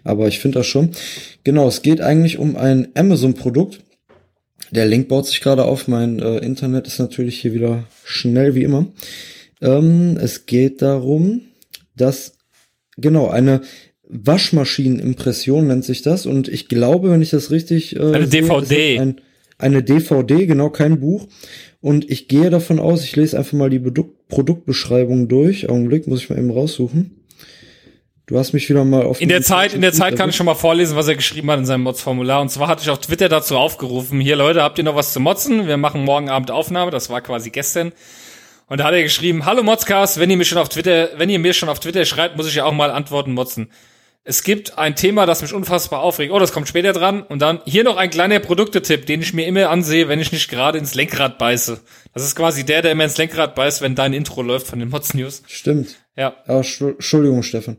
aber 0.04 0.28
ich 0.28 0.40
finde 0.40 0.60
das 0.60 0.68
schon. 0.68 0.92
Genau, 1.46 1.70
es 1.70 1.84
geht 1.84 2.02
eigentlich 2.02 2.38
um 2.38 2.58
ein 2.58 2.90
Amazon-Produkt. 2.96 3.80
Der 4.72 4.88
Link 4.88 5.08
baut 5.08 5.26
sich 5.26 5.40
gerade 5.40 5.64
auf. 5.64 5.88
Mein 5.88 6.20
äh, 6.20 6.40
Internet 6.40 6.86
ist 6.88 7.00
natürlich 7.00 7.40
hier 7.40 7.54
wieder 7.54 7.86
schnell 8.04 8.56
wie 8.56 8.64
immer. 8.64 8.88
Ähm, 9.62 10.18
es 10.20 10.46
geht 10.46 10.82
darum, 10.82 11.44
dass 11.96 12.34
genau 12.98 13.30
eine 13.30 13.62
Waschmaschinenimpression 14.10 15.68
nennt 15.68 15.86
sich 15.86 16.02
das 16.02 16.26
und 16.26 16.48
ich 16.48 16.68
glaube, 16.68 17.12
wenn 17.12 17.22
ich 17.22 17.30
das 17.30 17.52
richtig 17.52 17.96
äh, 17.96 18.00
Eine 18.00 18.28
sehe, 18.28 18.42
DVD. 18.42 19.00
Ein, 19.00 19.22
eine 19.58 19.84
DVD, 19.84 20.48
genau 20.48 20.70
kein 20.70 21.00
Buch. 21.00 21.28
Und 21.82 22.10
ich 22.10 22.28
gehe 22.28 22.50
davon 22.50 22.80
aus, 22.80 23.04
ich 23.04 23.16
lese 23.16 23.38
einfach 23.38 23.54
mal 23.54 23.70
die 23.70 23.80
Produkt 23.80 24.28
Produktbeschreibung 24.30 25.28
durch. 25.28 25.70
Augenblick, 25.70 26.08
muss 26.08 26.22
ich 26.22 26.30
mal 26.30 26.38
eben 26.38 26.52
raussuchen. 26.52 27.20
Du 28.28 28.38
hast 28.38 28.54
mich 28.54 28.70
wieder 28.70 28.86
mal 28.86 29.04
auf 29.04 29.20
In 29.22 29.30
der 29.30 29.42
Zeit, 29.42 29.74
in 29.74 29.82
der 29.82 29.92
Zeit 29.92 30.16
kann 30.16 30.30
ich 30.30 30.36
schon 30.36 30.46
mal 30.46 30.54
vorlesen, 30.54 30.96
was 30.96 31.08
er 31.08 31.16
geschrieben 31.16 31.50
hat 31.50 31.58
in 31.58 31.66
seinem 31.66 31.82
Mods-Formular. 31.82 32.42
Und 32.42 32.50
zwar 32.50 32.68
hatte 32.68 32.84
ich 32.84 32.90
auf 32.92 33.00
Twitter 33.00 33.28
dazu 33.28 33.58
aufgerufen, 33.58 34.20
hier 34.20 34.36
Leute, 34.36 34.62
habt 34.62 34.78
ihr 34.78 34.84
noch 34.84 34.96
was 34.96 35.14
zu 35.14 35.20
motzen? 35.20 35.68
Wir 35.68 35.78
machen 35.78 36.06
morgen 36.06 36.30
Abend 36.30 36.52
Aufnahme, 36.52 36.92
das 36.92 37.10
war 37.10 37.22
quasi 37.22 37.50
gestern. 37.50 37.92
Und 38.68 38.80
da 38.80 38.84
hat 38.84 38.94
er 38.94 39.02
geschrieben, 39.02 39.46
hallo 39.46 39.64
Modscast, 39.64 40.20
wenn 40.20 40.30
ihr 40.30 40.38
mir 40.38 40.46
schon 40.46 40.60
auf 40.60 40.70
Twitter, 40.70 41.10
wenn 41.18 41.32
ihr 41.32 41.40
mir 41.40 41.54
schon 41.54 41.70
auf 41.70 41.80
Twitter 41.80 42.06
schreibt, 42.06 42.38
muss 42.38 42.48
ich 42.48 42.54
ja 42.54 42.66
auch 42.66 42.72
mal 42.72 42.92
antworten 42.92 43.34
motzen. 43.34 43.72
Es 44.26 44.44
gibt 44.44 44.78
ein 44.78 44.96
Thema, 44.96 45.26
das 45.26 45.42
mich 45.42 45.54
unfassbar 45.54 46.02
aufregt. 46.02 46.32
Oh, 46.32 46.40
das 46.40 46.52
kommt 46.52 46.68
später 46.68 46.94
dran. 46.94 47.24
Und 47.24 47.42
dann 47.42 47.62
hier 47.66 47.84
noch 47.84 47.98
ein 47.98 48.10
kleiner 48.10 48.40
Produktetipp, 48.40 49.06
den 49.06 49.22
ich 49.22 49.34
mir 49.34 49.48
immer 49.48 49.70
ansehe, 49.70 50.08
wenn 50.08 50.20
ich 50.20 50.32
nicht 50.32 50.50
gerade 50.50 50.78
ins 50.78 50.94
Lenkrad 50.94 51.38
beiße. 51.40 51.80
Das 52.14 52.24
ist 52.24 52.36
quasi 52.36 52.64
der, 52.66 52.82
der 52.82 52.92
immer 52.92 53.06
ins 53.06 53.18
Lenkrad 53.18 53.56
beißt, 53.56 53.82
wenn 53.82 53.96
dein 53.96 54.14
Intro 54.14 54.42
läuft 54.44 54.68
von 54.68 54.80
den 54.80 54.90
Mods 54.90 55.14
News. 55.16 55.42
Stimmt. 55.48 55.96
Ja. 56.16 56.36
Ah, 56.48 56.64
Schu- 56.64 56.90
Entschuldigung, 56.90 57.42
Stefan. 57.44 57.78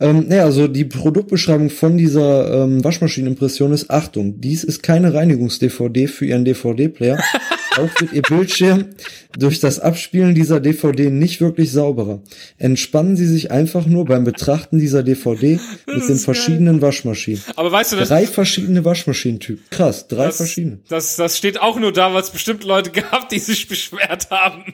Ähm, 0.00 0.26
naja, 0.28 0.44
also 0.44 0.66
die 0.66 0.86
Produktbeschreibung 0.86 1.68
von 1.70 1.98
dieser 1.98 2.64
ähm, 2.64 2.82
Waschmaschinenimpression 2.82 3.72
ist, 3.72 3.90
Achtung, 3.90 4.40
dies 4.40 4.64
ist 4.64 4.82
keine 4.82 5.12
Reinigungs-DVD 5.14 6.08
für 6.08 6.24
Ihren 6.24 6.44
DVD-Player. 6.46 7.22
Auch 7.78 8.00
wird 8.00 8.12
Ihr 8.12 8.22
Bildschirm 8.22 8.90
durch 9.38 9.60
das 9.60 9.80
Abspielen 9.80 10.34
dieser 10.34 10.60
DVD 10.60 11.10
nicht 11.10 11.40
wirklich 11.40 11.72
sauberer. 11.72 12.22
Entspannen 12.58 13.16
Sie 13.16 13.26
sich 13.26 13.50
einfach 13.50 13.86
nur 13.86 14.04
beim 14.04 14.24
Betrachten 14.24 14.78
dieser 14.78 15.02
DVD 15.02 15.58
mit 15.86 16.08
den 16.08 16.16
verschiedenen 16.18 16.82
Waschmaschinen. 16.82 17.42
Aber 17.56 17.72
weißt 17.72 17.92
du, 17.92 17.96
das, 17.96 18.08
Drei 18.08 18.26
verschiedene 18.26 18.84
Waschmaschinentypen. 18.84 19.64
Krass, 19.70 20.06
drei 20.08 20.26
das, 20.26 20.36
verschiedene. 20.36 20.80
Das, 20.88 21.16
das 21.16 21.38
steht 21.38 21.60
auch 21.60 21.78
nur 21.78 21.92
da, 21.92 22.12
weil 22.12 22.20
es 22.22 22.30
bestimmt 22.30 22.64
Leute 22.64 22.90
gab, 22.90 23.28
die 23.28 23.38
sich 23.38 23.68
beschwert 23.68 24.30
haben. 24.30 24.64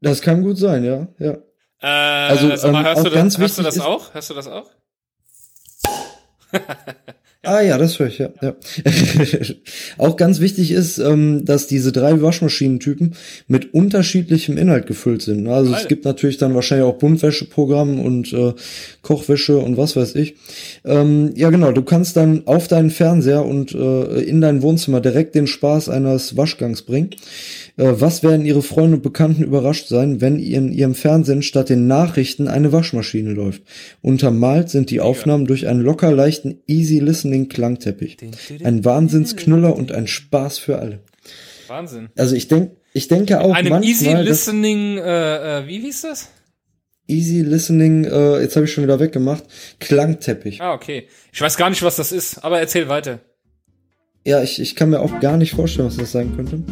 Das 0.00 0.20
kann 0.20 0.42
gut 0.42 0.58
sein, 0.58 0.84
ja, 0.84 1.08
ja. 1.18 1.38
Äh, 1.80 1.86
Also, 2.30 2.46
mal, 2.48 2.80
ähm, 2.80 2.84
hörst, 2.84 2.98
auch 3.00 3.04
du 3.04 3.10
ganz 3.10 3.34
das, 3.34 3.40
hörst 3.40 3.58
du 3.58 3.62
das 3.62 3.76
ist- 3.76 3.82
auch? 3.82 4.14
Hörst 4.14 4.30
du 4.30 4.34
das 4.34 4.46
auch? 4.48 4.70
Ah 7.44 7.60
ja, 7.60 7.76
das 7.76 7.98
höre 7.98 8.06
ich, 8.06 8.18
ja. 8.18 8.28
ja. 8.40 8.54
Auch 9.98 10.16
ganz 10.16 10.38
wichtig 10.38 10.70
ist, 10.70 10.98
ähm, 10.98 11.44
dass 11.44 11.66
diese 11.66 11.90
drei 11.90 12.22
Waschmaschinentypen 12.22 13.14
mit 13.48 13.74
unterschiedlichem 13.74 14.56
Inhalt 14.56 14.86
gefüllt 14.86 15.22
sind. 15.22 15.48
Also 15.48 15.72
Geil. 15.72 15.80
es 15.80 15.88
gibt 15.88 16.04
natürlich 16.04 16.38
dann 16.38 16.54
wahrscheinlich 16.54 16.86
auch 16.86 16.98
Buntwäscheprogramm 16.98 17.98
und 17.98 18.32
äh, 18.32 18.52
Kochwäsche 19.02 19.58
und 19.58 19.76
was 19.76 19.96
weiß 19.96 20.14
ich. 20.14 20.36
Ähm, 20.84 21.32
ja 21.34 21.50
genau, 21.50 21.72
du 21.72 21.82
kannst 21.82 22.16
dann 22.16 22.46
auf 22.46 22.68
deinen 22.68 22.90
Fernseher 22.90 23.44
und 23.44 23.74
äh, 23.74 24.20
in 24.20 24.40
dein 24.40 24.62
Wohnzimmer 24.62 25.00
direkt 25.00 25.34
den 25.34 25.48
Spaß 25.48 25.88
eines 25.88 26.36
Waschgangs 26.36 26.82
bringen. 26.82 27.10
Äh, 27.76 27.92
was 27.96 28.22
werden 28.22 28.44
Ihre 28.44 28.62
Freunde 28.62 28.96
und 28.96 29.02
Bekannten 29.02 29.42
überrascht 29.42 29.88
sein, 29.88 30.20
wenn 30.20 30.38
in 30.38 30.72
Ihrem 30.72 30.94
Fernsehen 30.94 31.42
statt 31.42 31.68
den 31.68 31.86
Nachrichten 31.86 32.48
eine 32.48 32.72
Waschmaschine 32.72 33.32
läuft? 33.32 33.62
Untermalt 34.00 34.70
sind 34.70 34.90
die 34.90 35.00
Aufnahmen 35.00 35.46
durch 35.46 35.66
einen 35.66 35.80
locker 35.80 36.12
leichten 36.12 36.60
Easy 36.66 36.98
Listening 36.98 37.48
Klangteppich. 37.48 38.18
Ein 38.62 38.84
Wahnsinnsknüller 38.84 39.74
und 39.74 39.92
ein 39.92 40.06
Spaß 40.06 40.58
für 40.58 40.78
alle. 40.78 41.00
Wahnsinn. 41.68 42.10
Also 42.16 42.34
ich 42.34 42.48
denke, 42.48 42.76
ich 42.92 43.08
denke 43.08 43.40
auch 43.40 43.54
Einem 43.54 43.70
manchmal, 43.70 43.90
Easy 43.90 44.12
Listening, 44.12 44.98
äh, 44.98 45.60
äh, 45.60 45.66
wie 45.66 45.80
hieß 45.80 46.02
das? 46.02 46.28
Easy 47.08 47.40
Listening, 47.40 48.04
äh, 48.04 48.40
jetzt 48.40 48.56
habe 48.56 48.66
ich 48.66 48.72
schon 48.72 48.84
wieder 48.84 49.00
weggemacht, 49.00 49.44
Klangteppich. 49.80 50.60
Ah, 50.60 50.74
okay. 50.74 51.08
Ich 51.32 51.40
weiß 51.40 51.56
gar 51.56 51.70
nicht, 51.70 51.82
was 51.82 51.96
das 51.96 52.12
ist, 52.12 52.44
aber 52.44 52.60
erzähl 52.60 52.88
weiter. 52.88 53.20
Ja, 54.24 54.40
ich, 54.40 54.60
ich 54.60 54.76
kann 54.76 54.90
mir 54.90 55.00
auch 55.00 55.18
gar 55.18 55.36
nicht 55.36 55.52
vorstellen, 55.52 55.88
was 55.88 55.96
das 55.96 56.12
sein 56.12 56.36
könnte. 56.36 56.62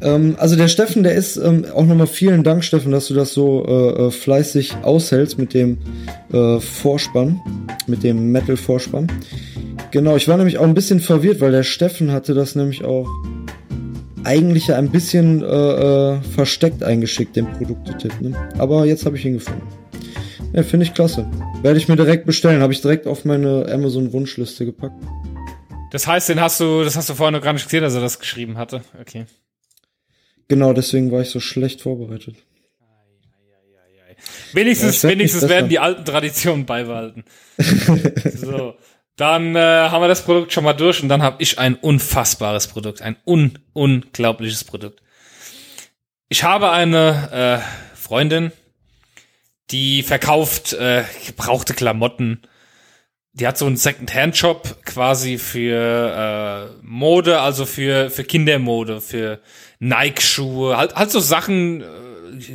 Ähm, 0.00 0.36
also 0.38 0.54
der 0.54 0.68
Steffen, 0.68 1.02
der 1.02 1.14
ist 1.14 1.36
ähm, 1.36 1.64
auch 1.74 1.84
nochmal 1.84 2.06
vielen 2.06 2.44
Dank, 2.44 2.62
Steffen, 2.62 2.92
dass 2.92 3.08
du 3.08 3.14
das 3.14 3.32
so 3.32 3.66
äh, 3.66 4.06
äh, 4.06 4.10
fleißig 4.12 4.76
aushältst 4.82 5.36
mit 5.36 5.54
dem 5.54 5.78
äh, 6.32 6.60
Vorspann, 6.60 7.40
mit 7.88 8.04
dem 8.04 8.30
Metal-Vorspann. 8.30 9.08
Genau, 9.90 10.14
ich 10.14 10.28
war 10.28 10.36
nämlich 10.36 10.58
auch 10.58 10.64
ein 10.64 10.74
bisschen 10.74 11.00
verwirrt, 11.00 11.40
weil 11.40 11.50
der 11.50 11.64
Steffen 11.64 12.12
hatte 12.12 12.32
das 12.32 12.54
nämlich 12.54 12.84
auch 12.84 13.08
eigentlich 14.22 14.68
ja 14.68 14.76
ein 14.76 14.90
bisschen 14.90 15.42
äh, 15.42 15.46
äh, 15.46 16.20
versteckt 16.22 16.84
eingeschickt, 16.84 17.34
den 17.34 17.46
Produktetipp. 17.46 18.20
Ne? 18.20 18.36
Aber 18.58 18.86
jetzt 18.86 19.04
habe 19.04 19.16
ich 19.16 19.24
ihn 19.24 19.34
gefunden. 19.34 19.62
Ja, 20.52 20.62
finde 20.62 20.86
ich 20.86 20.94
klasse. 20.94 21.26
Werde 21.62 21.78
ich 21.78 21.88
mir 21.88 21.96
direkt 21.96 22.24
bestellen. 22.24 22.62
Habe 22.62 22.72
ich 22.72 22.80
direkt 22.80 23.08
auf 23.08 23.24
meine 23.24 23.66
Amazon-Wunschliste 23.68 24.64
gepackt. 24.64 25.02
Das 25.94 26.08
heißt, 26.08 26.28
den 26.28 26.40
hast 26.40 26.58
du, 26.58 26.82
das 26.82 26.96
hast 26.96 27.08
du 27.08 27.14
vorher 27.14 27.30
noch 27.30 27.40
gar 27.40 27.52
nicht 27.52 27.66
gesehen, 27.66 27.82
dass 27.82 27.94
er 27.94 28.00
das 28.00 28.18
geschrieben 28.18 28.58
hatte. 28.58 28.82
Okay. 29.00 29.26
Genau, 30.48 30.72
deswegen 30.72 31.12
war 31.12 31.20
ich 31.20 31.30
so 31.30 31.38
schlecht 31.38 31.82
vorbereitet. 31.82 32.34
Wenigstens, 34.54 35.02
ja, 35.02 35.10
wenigstens 35.10 35.48
werden 35.48 35.68
die 35.68 35.78
alten 35.78 36.04
Traditionen 36.04 36.66
beibehalten. 36.66 37.22
so. 38.34 38.74
Dann 39.14 39.54
äh, 39.54 39.60
haben 39.60 40.02
wir 40.02 40.08
das 40.08 40.24
Produkt 40.24 40.52
schon 40.52 40.64
mal 40.64 40.72
durch 40.72 41.00
und 41.00 41.08
dann 41.08 41.22
habe 41.22 41.40
ich 41.40 41.60
ein 41.60 41.76
unfassbares 41.76 42.66
Produkt, 42.66 43.00
ein 43.00 43.16
un 43.24 43.60
unglaubliches 43.72 44.64
Produkt. 44.64 45.00
Ich 46.28 46.42
habe 46.42 46.72
eine 46.72 47.62
äh, 47.62 47.96
Freundin, 47.96 48.50
die 49.70 50.02
verkauft 50.02 50.72
äh, 50.72 51.04
gebrauchte 51.24 51.72
Klamotten 51.72 52.42
die 53.34 53.46
hat 53.48 53.58
so 53.58 53.66
einen 53.66 53.76
Second-Hand-Shop 53.76 54.84
quasi 54.84 55.38
für 55.38 56.70
äh, 56.72 56.86
Mode, 56.86 57.40
also 57.40 57.66
für 57.66 58.08
für 58.10 58.24
Kindermode, 58.24 59.00
für 59.00 59.40
Nike-Schuhe, 59.80 60.76
halt 60.76 60.94
halt 60.94 61.10
so 61.10 61.18
Sachen 61.18 61.82
äh, 61.82 61.84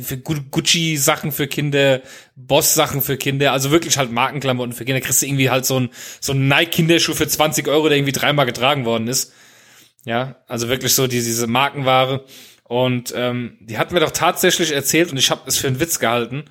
für 0.02 0.16
Gucci-Sachen 0.16 1.32
für 1.32 1.46
Kinder, 1.48 2.00
Boss-Sachen 2.34 3.02
für 3.02 3.18
Kinder, 3.18 3.52
also 3.52 3.70
wirklich 3.70 3.98
halt 3.98 4.10
Markenklamotten 4.10 4.72
für 4.72 4.86
Kinder. 4.86 5.02
Kriegst 5.02 5.20
du 5.20 5.26
irgendwie 5.26 5.50
halt 5.50 5.66
so 5.66 5.78
ein 5.78 5.90
so 6.18 6.32
ein 6.32 6.48
Nike-Kinderschuh 6.48 7.14
für 7.14 7.28
20 7.28 7.68
Euro, 7.68 7.88
der 7.88 7.98
irgendwie 7.98 8.12
dreimal 8.12 8.46
getragen 8.46 8.86
worden 8.86 9.06
ist. 9.08 9.32
Ja, 10.06 10.36
also 10.48 10.68
wirklich 10.70 10.94
so 10.94 11.06
diese, 11.06 11.26
diese 11.26 11.46
Markenware. 11.46 12.24
Und 12.64 13.12
ähm, 13.14 13.58
die 13.60 13.76
hat 13.76 13.92
mir 13.92 14.00
doch 14.00 14.12
tatsächlich 14.12 14.72
erzählt 14.72 15.10
und 15.10 15.18
ich 15.18 15.30
habe 15.30 15.42
es 15.46 15.58
für 15.58 15.66
einen 15.66 15.80
Witz 15.80 15.98
gehalten. 15.98 16.44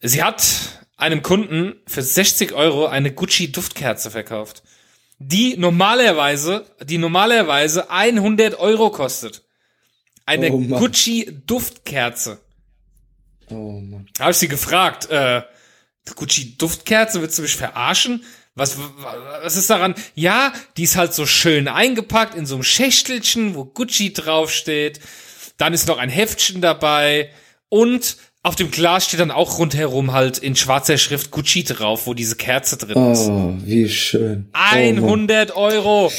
Sie 0.00 0.24
hat 0.24 0.85
einem 0.96 1.22
Kunden 1.22 1.74
für 1.86 2.02
60 2.02 2.52
Euro 2.52 2.86
eine 2.86 3.12
Gucci 3.12 3.52
Duftkerze 3.52 4.10
verkauft. 4.10 4.62
Die 5.18 5.56
normalerweise, 5.56 6.66
die 6.84 6.98
normalerweise 6.98 7.90
100 7.90 8.58
Euro 8.58 8.90
kostet. 8.90 9.42
Eine 10.26 10.52
oh 10.52 10.58
Gucci 10.60 11.40
Duftkerze. 11.46 12.40
Oh 13.48 13.80
Mann. 13.80 14.08
Habe 14.18 14.32
ich 14.32 14.38
sie 14.38 14.48
gefragt, 14.48 15.08
äh, 15.10 15.42
Gucci 16.14 16.56
Duftkerze, 16.58 17.20
willst 17.20 17.38
du 17.38 17.42
mich 17.42 17.56
verarschen? 17.56 18.24
Was, 18.54 18.78
was 19.42 19.56
ist 19.56 19.68
daran? 19.68 19.94
Ja, 20.14 20.52
die 20.76 20.84
ist 20.84 20.96
halt 20.96 21.12
so 21.12 21.26
schön 21.26 21.68
eingepackt 21.68 22.34
in 22.34 22.46
so 22.46 22.54
einem 22.54 22.64
Schächtelchen, 22.64 23.54
wo 23.54 23.66
Gucci 23.66 24.12
draufsteht. 24.12 25.00
Dann 25.58 25.74
ist 25.74 25.88
noch 25.88 25.98
ein 25.98 26.08
Heftchen 26.08 26.62
dabei 26.62 27.30
und 27.68 28.16
auf 28.46 28.54
dem 28.54 28.70
Glas 28.70 29.06
steht 29.06 29.18
dann 29.18 29.32
auch 29.32 29.58
rundherum 29.58 30.12
halt 30.12 30.38
in 30.38 30.54
schwarzer 30.54 30.98
Schrift 30.98 31.32
Gucci 31.32 31.64
drauf, 31.64 32.06
wo 32.06 32.14
diese 32.14 32.36
Kerze 32.36 32.76
drin 32.76 33.10
ist. 33.10 33.28
Oh, 33.28 33.54
wie 33.64 33.88
schön. 33.88 34.46
100 34.52 35.56
oh, 35.56 35.58
Euro. 35.58 36.12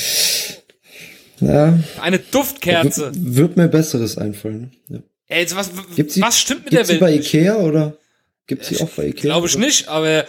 Ja. 1.39 1.79
Eine 2.01 2.19
Duftkerze. 2.19 3.13
W 3.15 3.37
wird 3.37 3.55
mir 3.55 3.69
Besseres 3.69 4.17
einfallen. 4.17 4.75
Ja. 4.89 4.99
Ey, 5.27 5.39
jetzt 5.39 5.55
was, 5.55 5.71
gibt's 5.95 6.19
was 6.19 6.37
stimmt 6.37 6.65
mit 6.65 6.73
der 6.73 6.85
Welt? 6.89 6.99
Gibt's 6.99 7.29
sie 7.31 7.37
bei 7.37 7.39
Ikea 7.45 7.55
oder? 7.55 7.97
Gibt's 8.45 8.67
sie 8.67 8.81
auch 8.81 8.89
bei 8.89 9.05
Ikea? 9.05 9.21
Glaube 9.21 9.47
ich 9.47 9.57
nicht, 9.57 9.87
aber, 9.87 10.25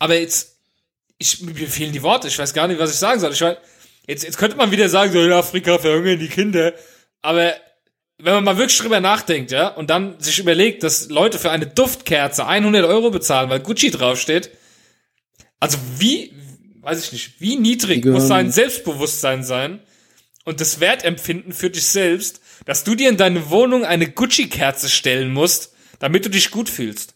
aber 0.00 0.18
jetzt, 0.18 0.56
ich, 1.18 1.40
mir 1.42 1.54
fehlen 1.54 1.92
die 1.92 2.02
Worte. 2.02 2.26
Ich 2.26 2.38
weiß 2.38 2.52
gar 2.52 2.66
nicht, 2.66 2.80
was 2.80 2.90
ich 2.90 2.96
sagen 2.96 3.20
soll. 3.20 3.30
Ich 3.30 3.40
weiß, 3.40 3.58
jetzt, 4.08 4.24
jetzt 4.24 4.38
könnte 4.38 4.56
man 4.56 4.72
wieder 4.72 4.88
sagen, 4.88 5.12
so 5.12 5.22
in 5.22 5.30
Afrika 5.30 5.78
verhungern 5.78 6.18
die 6.18 6.26
Kinder. 6.26 6.72
Aber 7.22 7.52
wenn 8.18 8.34
man 8.34 8.44
mal 8.44 8.58
wirklich 8.58 8.78
drüber 8.78 9.00
nachdenkt, 9.00 9.52
ja, 9.52 9.68
und 9.68 9.90
dann 9.90 10.18
sich 10.18 10.38
überlegt, 10.38 10.82
dass 10.82 11.08
Leute 11.08 11.38
für 11.38 11.50
eine 11.50 11.66
Duftkerze 11.66 12.46
100 12.46 12.84
Euro 12.84 13.10
bezahlen, 13.10 13.48
weil 13.48 13.60
Gucci 13.60 13.90
draufsteht, 13.90 14.50
also 15.60 15.78
wie, 15.98 16.32
weiß 16.80 17.04
ich 17.04 17.12
nicht, 17.12 17.40
wie 17.40 17.56
niedrig 17.56 18.04
muss 18.04 18.26
sein 18.28 18.50
Selbstbewusstsein 18.50 19.44
sein 19.44 19.80
und 20.44 20.60
das 20.60 20.80
Wertempfinden 20.80 21.52
für 21.52 21.70
dich 21.70 21.86
selbst, 21.86 22.40
dass 22.64 22.84
du 22.84 22.94
dir 22.94 23.08
in 23.08 23.16
deine 23.16 23.50
Wohnung 23.50 23.84
eine 23.84 24.08
Gucci-Kerze 24.10 24.88
stellen 24.88 25.32
musst, 25.32 25.72
damit 26.00 26.24
du 26.24 26.30
dich 26.30 26.50
gut 26.50 26.68
fühlst. 26.68 27.14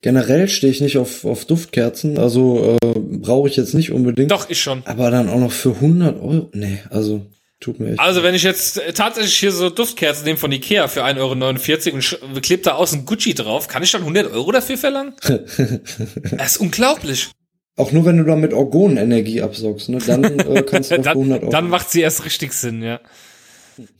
Generell 0.00 0.48
stehe 0.48 0.72
ich 0.72 0.80
nicht 0.80 0.96
auf, 0.96 1.24
auf 1.24 1.44
Duftkerzen, 1.44 2.18
also 2.18 2.78
äh, 2.80 2.98
brauche 2.98 3.48
ich 3.48 3.56
jetzt 3.56 3.74
nicht 3.74 3.90
unbedingt. 3.90 4.30
Doch, 4.30 4.48
ich 4.48 4.60
schon. 4.60 4.82
Aber 4.86 5.10
dann 5.10 5.28
auch 5.28 5.40
noch 5.40 5.50
für 5.50 5.74
100 5.74 6.20
Euro? 6.20 6.50
Nee, 6.52 6.78
also 6.90 7.26
Tut 7.60 7.80
mir 7.80 7.90
echt. 7.90 8.00
Also, 8.00 8.22
wenn 8.22 8.34
ich 8.34 8.44
jetzt 8.44 8.78
äh, 8.78 8.92
tatsächlich 8.92 9.36
hier 9.36 9.50
so 9.50 9.68
Duftkerzen 9.68 10.24
nehme 10.24 10.38
von 10.38 10.52
Ikea 10.52 10.86
für 10.86 11.04
1,49 11.04 11.86
Euro 11.88 12.26
und 12.32 12.42
klebt 12.42 12.66
da 12.66 12.74
außen 12.74 13.04
Gucci 13.04 13.34
drauf, 13.34 13.66
kann 13.66 13.82
ich 13.82 13.90
dann 13.90 14.02
100 14.02 14.32
Euro 14.32 14.52
dafür 14.52 14.78
verlangen? 14.78 15.14
das 15.22 16.52
ist 16.52 16.56
unglaublich. 16.58 17.30
Auch 17.76 17.92
nur, 17.92 18.04
wenn 18.04 18.18
du 18.18 18.24
da 18.24 18.36
mit 18.36 18.52
Orgonenenergie 18.52 19.42
absaugst, 19.42 19.88
ne? 19.88 19.98
Dann 19.98 20.24
äh, 20.24 20.62
kannst 20.62 20.90
du 20.90 20.96
dann, 21.02 21.16
100 21.16 21.42
Euro. 21.42 21.50
Dann 21.50 21.68
macht 21.68 21.90
sie 21.90 22.00
erst 22.00 22.24
richtig 22.24 22.52
Sinn, 22.52 22.82
ja. 22.82 23.00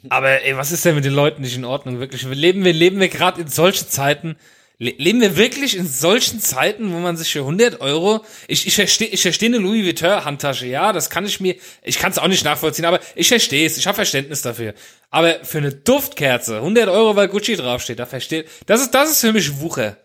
Aber 0.09 0.43
ey, 0.45 0.57
was 0.57 0.73
ist 0.73 0.85
denn 0.85 0.95
mit 0.95 1.05
den 1.05 1.13
Leuten 1.13 1.43
nicht 1.43 1.57
in 1.57 1.65
Ordnung? 1.65 2.01
Wirklich, 2.01 2.29
wir 2.29 2.35
leben 2.35 2.65
wir 2.65 2.73
leben 2.73 2.99
wir 2.99 3.09
gerade 3.09 3.41
in 3.41 3.49
solchen 3.49 3.89
Zeiten, 3.89 4.37
Leben 4.81 5.21
wir 5.21 5.37
wirklich 5.37 5.77
in 5.77 5.89
solchen 5.89 6.39
Zeiten, 6.39 6.93
wo 6.93 6.99
man 6.99 7.17
sich 7.17 7.33
für 7.33 7.41
100 7.41 7.81
Euro, 7.81 8.25
ich, 8.47 8.65
ich 8.65 8.77
verstehe 8.77 9.09
ich 9.09 9.23
verstehe 9.23 9.49
eine 9.49 9.59
Louis 9.59 9.85
Vuitton 9.85 10.25
Handtasche, 10.25 10.67
ja, 10.67 10.93
das 10.93 11.11
kann 11.11 11.27
ich 11.27 11.41
mir, 11.41 11.57
ich 11.83 11.99
kann 11.99 12.13
es 12.13 12.19
auch 12.19 12.29
nicht 12.29 12.45
nachvollziehen, 12.45 12.85
aber 12.85 13.01
ich 13.17 13.27
verstehe 13.27 13.67
es, 13.67 13.77
ich 13.77 13.89
habe 13.89 13.97
Verständnis 13.97 14.43
dafür. 14.43 14.75
Aber 15.11 15.45
für 15.45 15.59
eine 15.59 15.73
Duftkerze, 15.73 16.59
100 16.59 16.89
Euro, 16.89 17.17
weil 17.17 17.27
Gucci 17.27 17.57
draufsteht, 17.57 17.99
da 17.99 18.07
versteht, 18.07 18.49
das 18.67 18.81
ist, 18.81 18.95
das 18.95 19.11
ist 19.11 19.21
für 19.21 19.33
mich 19.33 19.59
Wuche. 19.59 19.97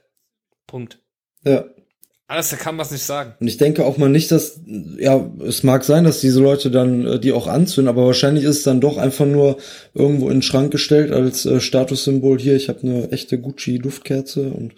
Punkt. 0.66 0.98
Ja. 1.46 1.66
Alles, 2.34 2.50
da 2.50 2.56
kann 2.56 2.76
man 2.76 2.84
es 2.84 2.92
nicht 2.92 3.04
sagen. 3.04 3.36
Und 3.40 3.48
ich 3.48 3.58
denke 3.58 3.86
auch 3.86 3.98
mal 3.98 4.10
nicht, 4.10 4.32
dass, 4.32 4.60
ja, 4.98 5.24
es 5.48 5.62
mag 5.62 5.84
sein, 5.84 6.04
dass 6.04 6.20
diese 6.20 6.42
Leute 6.42 6.72
dann 6.72 7.06
äh, 7.06 7.20
die 7.20 7.32
auch 7.32 7.46
anzünden, 7.46 7.88
aber 7.88 8.08
wahrscheinlich 8.08 8.44
ist 8.44 8.58
es 8.58 8.64
dann 8.64 8.82
doch 8.82 8.98
einfach 8.98 9.28
nur 9.28 9.58
irgendwo 9.94 10.30
in 10.30 10.38
den 10.38 10.42
Schrank 10.42 10.72
gestellt 10.72 11.12
als 11.12 11.46
äh, 11.46 11.60
Statussymbol 11.60 12.40
hier, 12.40 12.56
ich 12.56 12.70
habe 12.70 12.80
eine 12.82 13.12
echte 13.12 13.38
Gucci-Duftkerze 13.38 14.50
und 14.50 14.74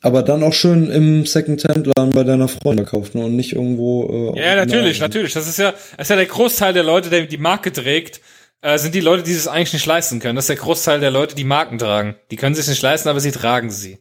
aber 0.00 0.22
dann 0.22 0.44
auch 0.44 0.52
schön 0.52 0.88
im 0.90 1.26
Second-Hand-Laden 1.26 2.12
bei 2.12 2.22
deiner 2.22 2.46
Freundin 2.46 2.84
gekauft 2.84 3.16
ne? 3.16 3.24
und 3.24 3.34
nicht 3.34 3.52
irgendwo. 3.52 4.32
Äh, 4.36 4.40
ja, 4.40 4.54
natürlich, 4.54 5.00
natürlich. 5.00 5.32
Das 5.32 5.48
ist 5.48 5.58
ja, 5.58 5.72
das 5.72 6.06
ist 6.06 6.10
ja 6.10 6.16
der 6.16 6.26
Großteil 6.26 6.72
der 6.72 6.84
Leute, 6.84 7.10
der 7.10 7.26
die 7.26 7.36
Marke 7.36 7.72
trägt, 7.72 8.20
äh, 8.62 8.78
sind 8.78 8.94
die 8.94 9.00
Leute, 9.00 9.24
die 9.24 9.32
es 9.32 9.48
eigentlich 9.48 9.72
nicht 9.72 9.86
leisten 9.86 10.20
können. 10.20 10.36
Das 10.36 10.44
ist 10.44 10.50
der 10.50 10.56
Großteil 10.56 11.00
der 11.00 11.10
Leute, 11.10 11.34
die 11.34 11.42
Marken 11.42 11.78
tragen. 11.78 12.14
Die 12.30 12.36
können 12.36 12.54
sich 12.54 12.68
nicht 12.68 12.80
leisten, 12.80 13.08
aber 13.08 13.18
sie 13.18 13.32
tragen 13.32 13.70
sie. 13.70 13.98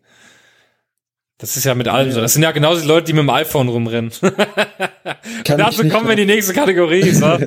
Das 1.41 1.55
ist 1.55 1.63
ja 1.63 1.73
mit 1.73 1.87
allem 1.87 2.11
so. 2.11 2.19
Das 2.19 2.33
sind 2.33 2.43
ja 2.43 2.51
genauso 2.51 2.81
die 2.81 2.87
Leute, 2.87 3.05
die 3.05 3.13
mit 3.13 3.21
dem 3.21 3.29
iPhone 3.29 3.69
rumrennen. 3.69 4.11
Dazu 5.45 5.87
kommen 5.87 6.05
wir 6.05 6.11
in 6.11 6.17
die 6.17 6.25
nächste 6.25 6.53
Kategorie. 6.53 7.09
So. 7.11 7.37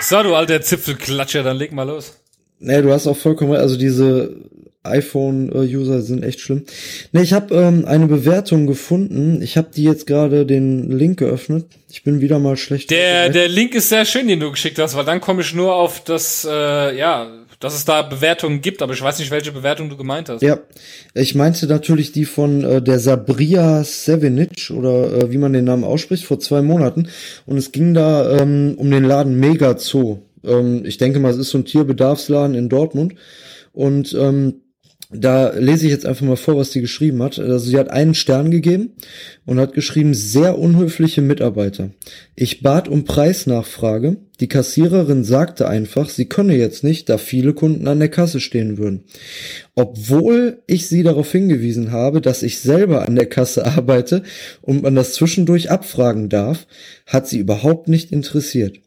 So, 0.00 0.22
du 0.22 0.34
alter 0.34 0.60
Zipfelklatscher, 0.60 1.42
dann 1.42 1.56
leg 1.56 1.72
mal 1.72 1.84
los. 1.84 2.20
Nee, 2.58 2.82
du 2.82 2.92
hast 2.92 3.06
auch 3.06 3.16
vollkommen, 3.16 3.56
also 3.56 3.78
diese 3.78 4.36
iPhone-User 4.82 6.00
sind 6.00 6.22
echt 6.22 6.40
schlimm. 6.40 6.64
Ne, 7.12 7.22
ich 7.22 7.34
habe 7.34 7.54
ähm, 7.54 7.84
eine 7.84 8.06
Bewertung 8.06 8.66
gefunden. 8.66 9.42
Ich 9.42 9.56
habe 9.58 9.68
die 9.74 9.84
jetzt 9.84 10.06
gerade 10.06 10.46
den 10.46 10.90
Link 10.90 11.18
geöffnet. 11.18 11.66
Ich 11.90 12.02
bin 12.02 12.20
wieder 12.20 12.38
mal 12.38 12.56
schlecht. 12.56 12.90
Der 12.90 13.28
der 13.28 13.48
Link 13.48 13.74
ist 13.74 13.90
sehr 13.90 14.06
schön, 14.06 14.28
den 14.28 14.40
du 14.40 14.50
geschickt 14.50 14.78
hast, 14.78 14.96
weil 14.96 15.04
dann 15.04 15.20
komme 15.20 15.42
ich 15.42 15.54
nur 15.54 15.74
auf 15.74 16.02
das 16.02 16.46
äh, 16.50 16.96
ja, 16.96 17.28
dass 17.60 17.74
es 17.74 17.84
da 17.84 18.00
Bewertungen 18.00 18.62
gibt, 18.62 18.80
aber 18.80 18.94
ich 18.94 19.02
weiß 19.02 19.18
nicht, 19.18 19.30
welche 19.30 19.52
Bewertung 19.52 19.90
du 19.90 19.96
gemeint 19.98 20.30
hast. 20.30 20.40
Ja, 20.40 20.60
ich 21.12 21.34
meinte 21.34 21.66
natürlich 21.66 22.10
die 22.10 22.24
von 22.24 22.64
äh, 22.64 22.82
der 22.82 22.98
Sabria 22.98 23.84
Sevenic 23.84 24.70
oder 24.70 25.12
äh, 25.12 25.30
wie 25.30 25.38
man 25.38 25.52
den 25.52 25.66
Namen 25.66 25.84
ausspricht 25.84 26.24
vor 26.24 26.40
zwei 26.40 26.62
Monaten 26.62 27.10
und 27.44 27.58
es 27.58 27.70
ging 27.70 27.92
da 27.92 28.38
ähm, 28.38 28.76
um 28.78 28.90
den 28.90 29.04
Laden 29.04 29.38
Mega 29.38 29.76
Zoo. 29.76 30.20
Ähm, 30.42 30.86
ich 30.86 30.96
denke 30.96 31.20
mal, 31.20 31.30
es 31.30 31.36
ist 31.36 31.50
so 31.50 31.58
ein 31.58 31.66
Tierbedarfsladen 31.66 32.56
in 32.56 32.70
Dortmund 32.70 33.16
und 33.72 34.14
ähm, 34.14 34.62
da 35.12 35.50
lese 35.56 35.86
ich 35.86 35.92
jetzt 35.92 36.06
einfach 36.06 36.24
mal 36.24 36.36
vor, 36.36 36.56
was 36.56 36.70
sie 36.70 36.80
geschrieben 36.80 37.20
hat. 37.22 37.38
Also 37.38 37.70
sie 37.70 37.78
hat 37.78 37.90
einen 37.90 38.14
Stern 38.14 38.52
gegeben 38.52 38.92
und 39.44 39.58
hat 39.58 39.72
geschrieben, 39.72 40.14
sehr 40.14 40.56
unhöfliche 40.56 41.20
Mitarbeiter. 41.20 41.90
Ich 42.36 42.62
bat 42.62 42.88
um 42.88 43.04
Preisnachfrage. 43.04 44.18
Die 44.38 44.46
Kassiererin 44.46 45.24
sagte 45.24 45.68
einfach, 45.68 46.08
sie 46.08 46.26
könne 46.26 46.54
jetzt 46.54 46.84
nicht, 46.84 47.08
da 47.08 47.18
viele 47.18 47.54
Kunden 47.54 47.88
an 47.88 47.98
der 47.98 48.08
Kasse 48.08 48.38
stehen 48.38 48.78
würden. 48.78 49.04
Obwohl 49.74 50.62
ich 50.68 50.86
sie 50.86 51.02
darauf 51.02 51.30
hingewiesen 51.32 51.90
habe, 51.90 52.20
dass 52.20 52.44
ich 52.44 52.60
selber 52.60 53.06
an 53.06 53.16
der 53.16 53.26
Kasse 53.26 53.66
arbeite 53.66 54.22
und 54.62 54.82
man 54.82 54.94
das 54.94 55.14
zwischendurch 55.14 55.70
abfragen 55.70 56.28
darf, 56.28 56.68
hat 57.06 57.26
sie 57.26 57.38
überhaupt 57.38 57.88
nicht 57.88 58.12
interessiert. 58.12 58.78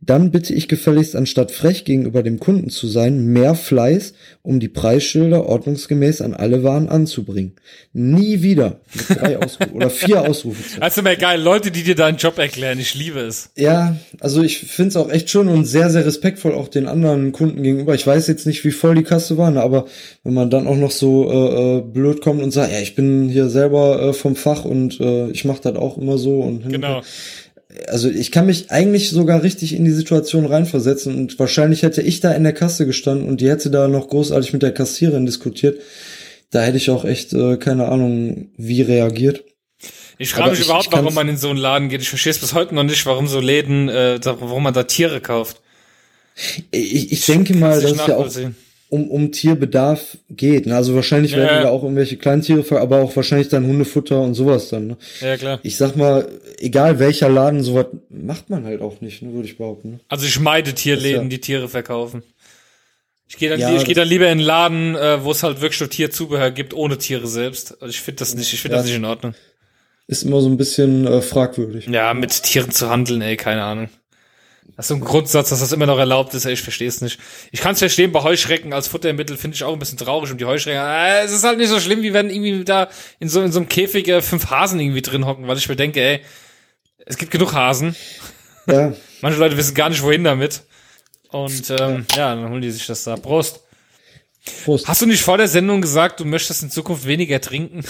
Dann 0.00 0.30
bitte 0.30 0.54
ich 0.54 0.68
gefälligst, 0.68 1.14
anstatt 1.14 1.50
frech 1.50 1.84
gegenüber 1.84 2.22
dem 2.22 2.40
Kunden 2.40 2.70
zu 2.70 2.86
sein, 2.86 3.26
mehr 3.26 3.54
Fleiß, 3.54 4.14
um 4.42 4.58
die 4.58 4.68
Preisschilder 4.68 5.46
ordnungsgemäß 5.46 6.22
an 6.22 6.32
alle 6.32 6.62
Waren 6.62 6.88
anzubringen. 6.88 7.52
Nie 7.92 8.42
wieder. 8.42 8.80
Mit 8.94 9.20
drei 9.20 9.38
Ausrufe 9.38 9.70
oder 9.74 9.90
vier 9.90 10.22
Ausrufe. 10.22 10.80
Also 10.80 11.02
mir 11.02 11.16
geil, 11.16 11.40
Leute, 11.40 11.70
die 11.70 11.82
dir 11.82 11.94
deinen 11.94 12.16
Job 12.16 12.38
erklären, 12.38 12.78
ich 12.78 12.94
liebe 12.94 13.20
es. 13.20 13.50
Ja, 13.56 13.96
also 14.20 14.42
ich 14.42 14.58
finde 14.58 14.88
es 14.88 14.96
auch 14.96 15.10
echt 15.10 15.28
schön 15.28 15.48
und 15.48 15.66
sehr, 15.66 15.90
sehr 15.90 16.06
respektvoll 16.06 16.54
auch 16.54 16.68
den 16.68 16.86
anderen 16.86 17.32
Kunden 17.32 17.62
gegenüber. 17.62 17.94
Ich 17.94 18.06
weiß 18.06 18.26
jetzt 18.28 18.46
nicht, 18.46 18.64
wie 18.64 18.70
voll 18.70 18.94
die 18.94 19.02
Kasse 19.02 19.36
war, 19.36 19.54
aber 19.56 19.86
wenn 20.24 20.34
man 20.34 20.48
dann 20.48 20.66
auch 20.66 20.76
noch 20.76 20.90
so 20.90 21.30
äh, 21.30 21.78
äh 21.78 21.80
blöd 21.82 22.22
kommt 22.22 22.42
und 22.42 22.50
sagt, 22.50 22.72
ja, 22.72 22.80
ich 22.80 22.94
bin 22.94 23.28
hier 23.28 23.48
selber 23.48 24.00
äh, 24.00 24.12
vom 24.12 24.36
Fach 24.36 24.64
und 24.64 25.00
äh, 25.00 25.30
ich 25.30 25.44
mache 25.44 25.60
das 25.62 25.76
auch 25.76 25.98
immer 25.98 26.16
so 26.16 26.40
und 26.40 26.68
genau 26.68 27.02
also 27.88 28.08
ich 28.08 28.30
kann 28.30 28.46
mich 28.46 28.70
eigentlich 28.70 29.10
sogar 29.10 29.42
richtig 29.42 29.74
in 29.74 29.84
die 29.84 29.90
Situation 29.90 30.46
reinversetzen 30.46 31.14
und 31.16 31.38
wahrscheinlich 31.38 31.82
hätte 31.82 32.02
ich 32.02 32.20
da 32.20 32.32
in 32.32 32.44
der 32.44 32.52
Kasse 32.52 32.86
gestanden 32.86 33.28
und 33.28 33.40
die 33.40 33.48
hätte 33.48 33.70
da 33.70 33.88
noch 33.88 34.08
großartig 34.08 34.52
mit 34.52 34.62
der 34.62 34.72
Kassiererin 34.72 35.26
diskutiert. 35.26 35.80
Da 36.50 36.62
hätte 36.62 36.78
ich 36.78 36.90
auch 36.90 37.04
echt 37.04 37.32
äh, 37.32 37.56
keine 37.56 37.86
Ahnung, 37.86 38.50
wie 38.56 38.82
reagiert. 38.82 39.44
Ich 40.18 40.30
frage 40.30 40.50
mich 40.50 40.60
ich, 40.60 40.66
überhaupt, 40.66 40.86
ich 40.86 40.92
warum 40.92 41.14
man 41.14 41.28
in 41.28 41.36
so 41.36 41.48
einen 41.48 41.58
Laden 41.58 41.88
geht. 41.88 42.02
Ich 42.02 42.08
verstehe 42.10 42.32
es 42.32 42.38
bis 42.38 42.52
heute 42.52 42.74
noch 42.74 42.82
nicht, 42.82 43.06
warum 43.06 43.26
so 43.26 43.40
Läden, 43.40 43.88
äh, 43.88 44.18
warum 44.22 44.64
man 44.64 44.74
da 44.74 44.82
Tiere 44.82 45.20
kauft. 45.20 45.60
Ich, 46.70 47.12
ich 47.12 47.26
denke 47.26 47.54
mal, 47.54 47.80
das 47.80 47.92
ist 47.92 48.06
ja 48.06 48.16
auch 48.16 48.28
um, 48.90 49.08
um 49.08 49.32
Tierbedarf 49.32 50.18
geht. 50.28 50.66
Ne? 50.66 50.74
Also 50.74 50.94
wahrscheinlich 50.94 51.32
ja, 51.32 51.38
werden 51.38 51.62
da 51.62 51.70
auch 51.70 51.82
irgendwelche 51.82 52.16
Kleintiere, 52.16 52.64
aber 52.80 53.00
auch 53.00 53.14
wahrscheinlich 53.16 53.48
dann 53.48 53.66
Hundefutter 53.66 54.20
und 54.20 54.34
sowas 54.34 54.68
dann. 54.68 54.88
Ne? 54.88 54.96
Ja, 55.20 55.36
klar. 55.36 55.60
Ich 55.62 55.76
sag 55.76 55.96
mal, 55.96 56.28
egal 56.58 56.98
welcher 56.98 57.28
Laden, 57.28 57.62
sowas 57.62 57.86
macht 58.10 58.50
man 58.50 58.64
halt 58.64 58.82
auch 58.82 59.00
nicht, 59.00 59.22
ne, 59.22 59.32
würde 59.32 59.48
ich 59.48 59.56
behaupten. 59.56 59.92
Ne? 59.92 60.00
Also 60.08 60.26
ich 60.26 60.38
meide 60.40 60.74
Tierläden, 60.74 61.22
ja. 61.22 61.28
die 61.28 61.40
Tiere 61.40 61.68
verkaufen. 61.68 62.22
Ich 63.28 63.36
gehe 63.36 63.48
dann, 63.48 63.60
ja, 63.60 63.74
ich 63.76 63.84
geh 63.84 63.94
dann 63.94 64.08
lieber 64.08 64.26
in 64.26 64.32
einen 64.32 64.40
Laden, 64.40 64.96
äh, 64.96 65.22
wo 65.22 65.30
es 65.30 65.44
halt 65.44 65.60
wirklich 65.60 65.78
nur 65.78 65.88
Tierzubehör 65.88 66.50
gibt, 66.50 66.74
ohne 66.74 66.98
Tiere 66.98 67.28
selbst. 67.28 67.80
Also 67.80 67.90
ich 67.90 68.00
finde 68.00 68.18
das 68.18 68.34
nicht, 68.34 68.52
ich 68.52 68.60
finde 68.60 68.78
das 68.78 68.86
nicht 68.86 68.96
in 68.96 69.04
Ordnung. 69.04 69.34
Ist 70.08 70.24
immer 70.24 70.40
so 70.40 70.48
ein 70.48 70.56
bisschen 70.56 71.06
äh, 71.06 71.22
fragwürdig. 71.22 71.86
Ja, 71.86 72.12
mit 72.12 72.42
Tieren 72.42 72.72
zu 72.72 72.90
handeln, 72.90 73.22
ey, 73.22 73.36
keine 73.36 73.62
Ahnung. 73.62 73.88
Das 74.80 74.86
ist 74.86 74.88
so 74.88 74.94
ein 74.94 75.00
Grundsatz, 75.02 75.50
dass 75.50 75.60
das 75.60 75.72
immer 75.72 75.84
noch 75.84 75.98
erlaubt 75.98 76.32
ist. 76.32 76.46
Ich 76.46 76.62
verstehe 76.62 76.88
es 76.88 77.02
nicht. 77.02 77.20
Ich 77.52 77.60
kann 77.60 77.74
es 77.74 77.80
verstehen, 77.80 78.12
bei 78.12 78.22
Heuschrecken 78.22 78.72
als 78.72 78.88
Futtermittel 78.88 79.36
finde 79.36 79.54
ich 79.54 79.62
auch 79.62 79.74
ein 79.74 79.78
bisschen 79.78 79.98
traurig 79.98 80.32
um 80.32 80.38
die 80.38 80.46
Heuschrecken. 80.46 80.80
Äh, 80.80 81.22
es 81.22 81.32
ist 81.32 81.44
halt 81.44 81.58
nicht 81.58 81.68
so 81.68 81.78
schlimm, 81.78 82.00
wie 82.00 82.14
wenn 82.14 82.30
irgendwie 82.30 82.64
da 82.64 82.88
in 83.18 83.28
so, 83.28 83.42
in 83.42 83.52
so 83.52 83.58
einem 83.58 83.68
Käfig 83.68 84.08
äh, 84.08 84.22
fünf 84.22 84.48
Hasen 84.48 84.80
irgendwie 84.80 85.02
drin 85.02 85.26
hocken, 85.26 85.46
weil 85.46 85.58
ich 85.58 85.68
mir 85.68 85.76
denke, 85.76 86.00
ey, 86.00 86.20
es 87.04 87.18
gibt 87.18 87.30
genug 87.30 87.52
Hasen. 87.52 87.94
Ja. 88.66 88.94
Manche 89.20 89.38
Leute 89.38 89.58
wissen 89.58 89.74
gar 89.74 89.90
nicht, 89.90 90.02
wohin 90.02 90.24
damit. 90.24 90.62
Und 91.28 91.68
ähm, 91.78 92.06
ja, 92.16 92.34
dann 92.34 92.48
holen 92.48 92.62
die 92.62 92.70
sich 92.70 92.86
das 92.86 93.04
da. 93.04 93.16
Prost. 93.16 93.60
Prost. 94.64 94.88
Hast 94.88 95.02
du 95.02 95.06
nicht 95.06 95.20
vor 95.20 95.36
der 95.36 95.48
Sendung 95.48 95.82
gesagt, 95.82 96.20
du 96.20 96.24
möchtest 96.24 96.62
in 96.62 96.70
Zukunft 96.70 97.06
weniger 97.06 97.38
trinken? 97.42 97.84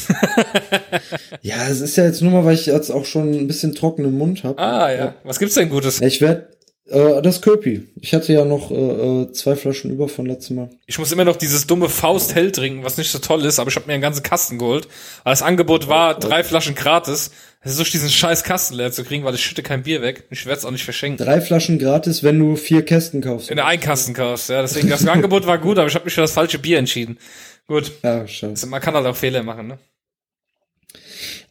ja, 1.42 1.68
es 1.68 1.82
ist 1.82 1.94
ja 1.94 2.04
jetzt 2.04 2.20
nur 2.20 2.32
mal, 2.32 2.44
weil 2.44 2.54
ich 2.54 2.66
jetzt 2.66 2.90
auch 2.90 3.04
schon 3.04 3.30
ein 3.30 3.46
bisschen 3.46 3.76
trockenen 3.76 4.18
Mund 4.18 4.42
habe. 4.42 4.58
Ah 4.58 4.92
ja. 4.92 5.14
Was 5.22 5.38
gibt's 5.38 5.54
denn 5.54 5.70
Gutes? 5.70 6.00
Ich 6.00 6.20
werde 6.20 6.48
äh, 6.90 7.22
das 7.22 7.40
Köpi. 7.40 7.88
Ich 8.00 8.12
hatte 8.14 8.32
ja 8.32 8.44
noch 8.44 8.70
äh, 8.70 8.74
äh, 8.74 9.32
zwei 9.32 9.56
Flaschen 9.56 9.90
über 9.90 10.08
von 10.08 10.26
letztem 10.26 10.56
Mal. 10.56 10.70
Ich 10.86 10.98
muss 10.98 11.12
immer 11.12 11.24
noch 11.24 11.36
dieses 11.36 11.66
dumme 11.66 11.88
Faust 11.88 12.34
hell 12.34 12.52
trinken, 12.52 12.84
was 12.84 12.98
nicht 12.98 13.10
so 13.10 13.18
toll 13.18 13.44
ist, 13.44 13.58
aber 13.58 13.70
ich 13.70 13.76
habe 13.76 13.86
mir 13.86 13.94
einen 13.94 14.02
ganzen 14.02 14.22
Kasten 14.22 14.58
geholt. 14.58 14.88
Weil 15.24 15.32
das 15.32 15.42
Angebot 15.42 15.88
war 15.88 16.18
drei 16.18 16.44
Flaschen 16.44 16.74
gratis. 16.74 17.30
Versuche 17.62 17.90
diesen 17.90 18.08
scheiß 18.08 18.42
Kasten 18.42 18.74
leer 18.74 18.90
zu 18.90 19.04
kriegen, 19.04 19.24
weil 19.24 19.34
ich 19.34 19.44
schütte 19.44 19.62
kein 19.62 19.82
Bier 19.82 20.02
weg. 20.02 20.24
Ich 20.30 20.46
werde 20.46 20.58
es 20.58 20.64
auch 20.64 20.70
nicht 20.70 20.84
verschenken. 20.84 21.24
Drei 21.24 21.40
Flaschen 21.40 21.78
gratis, 21.78 22.22
wenn 22.22 22.38
du 22.38 22.56
vier 22.56 22.84
Kästen 22.84 23.20
kaufst. 23.20 23.50
In 23.50 23.56
der 23.56 23.66
einen 23.66 23.80
Kasten 23.80 24.14
kaufst, 24.14 24.48
ja. 24.48 24.62
Deswegen, 24.62 24.88
das 24.88 25.06
Angebot 25.06 25.46
war 25.46 25.58
gut, 25.58 25.78
aber 25.78 25.88
ich 25.88 25.94
habe 25.94 26.06
mich 26.06 26.14
für 26.14 26.22
das 26.22 26.32
falsche 26.32 26.58
Bier 26.58 26.78
entschieden. 26.78 27.18
Gut. 27.66 27.92
Ja, 28.02 28.26
scheiße. 28.26 28.50
Also 28.50 28.66
man 28.66 28.80
kann 28.80 28.94
halt 28.94 29.06
auch 29.06 29.16
Fehler 29.16 29.42
machen, 29.42 29.68
ne? 29.68 29.78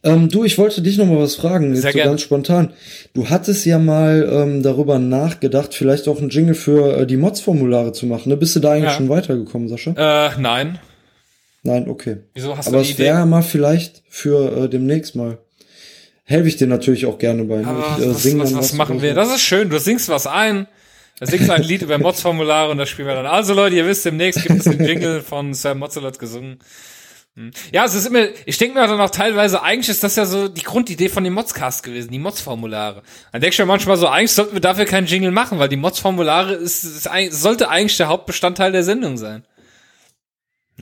Ähm, 0.02 0.30
du, 0.30 0.44
ich 0.44 0.56
wollte 0.56 0.80
dich 0.80 0.96
noch 0.96 1.06
mal 1.06 1.18
was 1.18 1.34
fragen, 1.34 1.74
jetzt 1.74 1.82
Sehr 1.82 1.92
so 1.92 1.98
gern. 1.98 2.08
ganz 2.08 2.22
spontan. 2.22 2.72
Du 3.12 3.28
hattest 3.28 3.66
ja 3.66 3.78
mal 3.78 4.26
ähm, 4.32 4.62
darüber 4.62 4.98
nachgedacht, 4.98 5.74
vielleicht 5.74 6.08
auch 6.08 6.18
einen 6.18 6.30
Jingle 6.30 6.54
für 6.54 7.00
äh, 7.00 7.06
die 7.06 7.18
Mods-Formulare 7.18 7.92
zu 7.92 8.06
machen. 8.06 8.30
Ne? 8.30 8.36
Bist 8.36 8.56
du 8.56 8.60
da 8.60 8.72
eigentlich 8.72 8.84
ja. 8.84 8.96
schon 8.96 9.10
weitergekommen, 9.10 9.68
Sascha? 9.68 9.90
Äh, 9.90 10.40
nein. 10.40 10.78
Nein, 11.62 11.88
okay. 11.88 12.18
Wieso 12.32 12.56
hast 12.56 12.68
Aber 12.68 12.78
du 12.78 12.82
es 12.82 12.98
wäre 12.98 13.26
mal 13.26 13.42
vielleicht 13.42 14.02
für 14.08 14.64
äh, 14.64 14.68
demnächst 14.68 15.14
mal. 15.16 15.38
Helfe 16.24 16.48
ich 16.48 16.56
dir 16.56 16.68
natürlich 16.68 17.06
auch 17.06 17.18
gerne 17.18 17.44
bei. 17.44 17.56
Ne? 17.56 17.66
Aber 17.66 17.96
ich, 17.98 18.04
äh, 18.04 18.08
was, 18.08 18.38
was, 18.38 18.54
was 18.54 18.72
machen 18.72 19.02
wir? 19.02 19.14
Das 19.14 19.28
ist 19.28 19.42
schön. 19.42 19.68
Du 19.68 19.78
singst 19.78 20.08
was 20.08 20.26
ein. 20.26 20.66
Da 21.18 21.26
singst 21.26 21.48
du 21.48 21.52
ein 21.52 21.62
Lied 21.62 21.82
über 21.82 21.98
Mods-Formulare 21.98 22.70
und 22.70 22.78
das 22.78 22.88
spielen 22.88 23.08
wir 23.08 23.14
dann. 23.14 23.26
Also 23.26 23.52
Leute, 23.52 23.76
ihr 23.76 23.86
wisst, 23.86 24.06
demnächst 24.06 24.42
gibt 24.42 24.60
es 24.60 24.64
den 24.64 24.82
Jingle 24.82 25.20
von 25.20 25.52
Sam 25.52 25.78
Mozzelot 25.80 26.18
gesungen. 26.18 26.58
Hm. 27.40 27.50
Ja, 27.72 27.86
es 27.86 27.94
ist 27.94 28.06
immer, 28.06 28.28
ich 28.44 28.58
denke 28.58 28.78
mir 28.78 28.86
dann 28.86 29.00
auch 29.00 29.10
teilweise, 29.10 29.62
eigentlich 29.62 29.88
ist 29.88 30.04
das 30.04 30.14
ja 30.16 30.26
so 30.26 30.48
die 30.48 30.62
Grundidee 30.62 31.08
von 31.08 31.24
dem 31.24 31.32
Modscast 31.32 31.82
gewesen, 31.82 32.10
die 32.10 32.18
Mods-Formulare. 32.18 33.02
Dann 33.32 33.40
denke 33.40 33.54
ich 33.54 33.58
mir 33.58 33.64
manchmal 33.64 33.96
so, 33.96 34.08
eigentlich 34.08 34.32
sollten 34.32 34.52
wir 34.52 34.60
dafür 34.60 34.84
keinen 34.84 35.06
Jingle 35.06 35.30
machen, 35.30 35.58
weil 35.58 35.70
die 35.70 35.76
Mods-Formulare 35.76 36.52
ist, 36.52 36.84
ist, 36.84 37.08
sollte 37.30 37.70
eigentlich 37.70 37.96
der 37.96 38.08
Hauptbestandteil 38.08 38.72
der 38.72 38.84
Sendung 38.84 39.16
sein. 39.16 39.44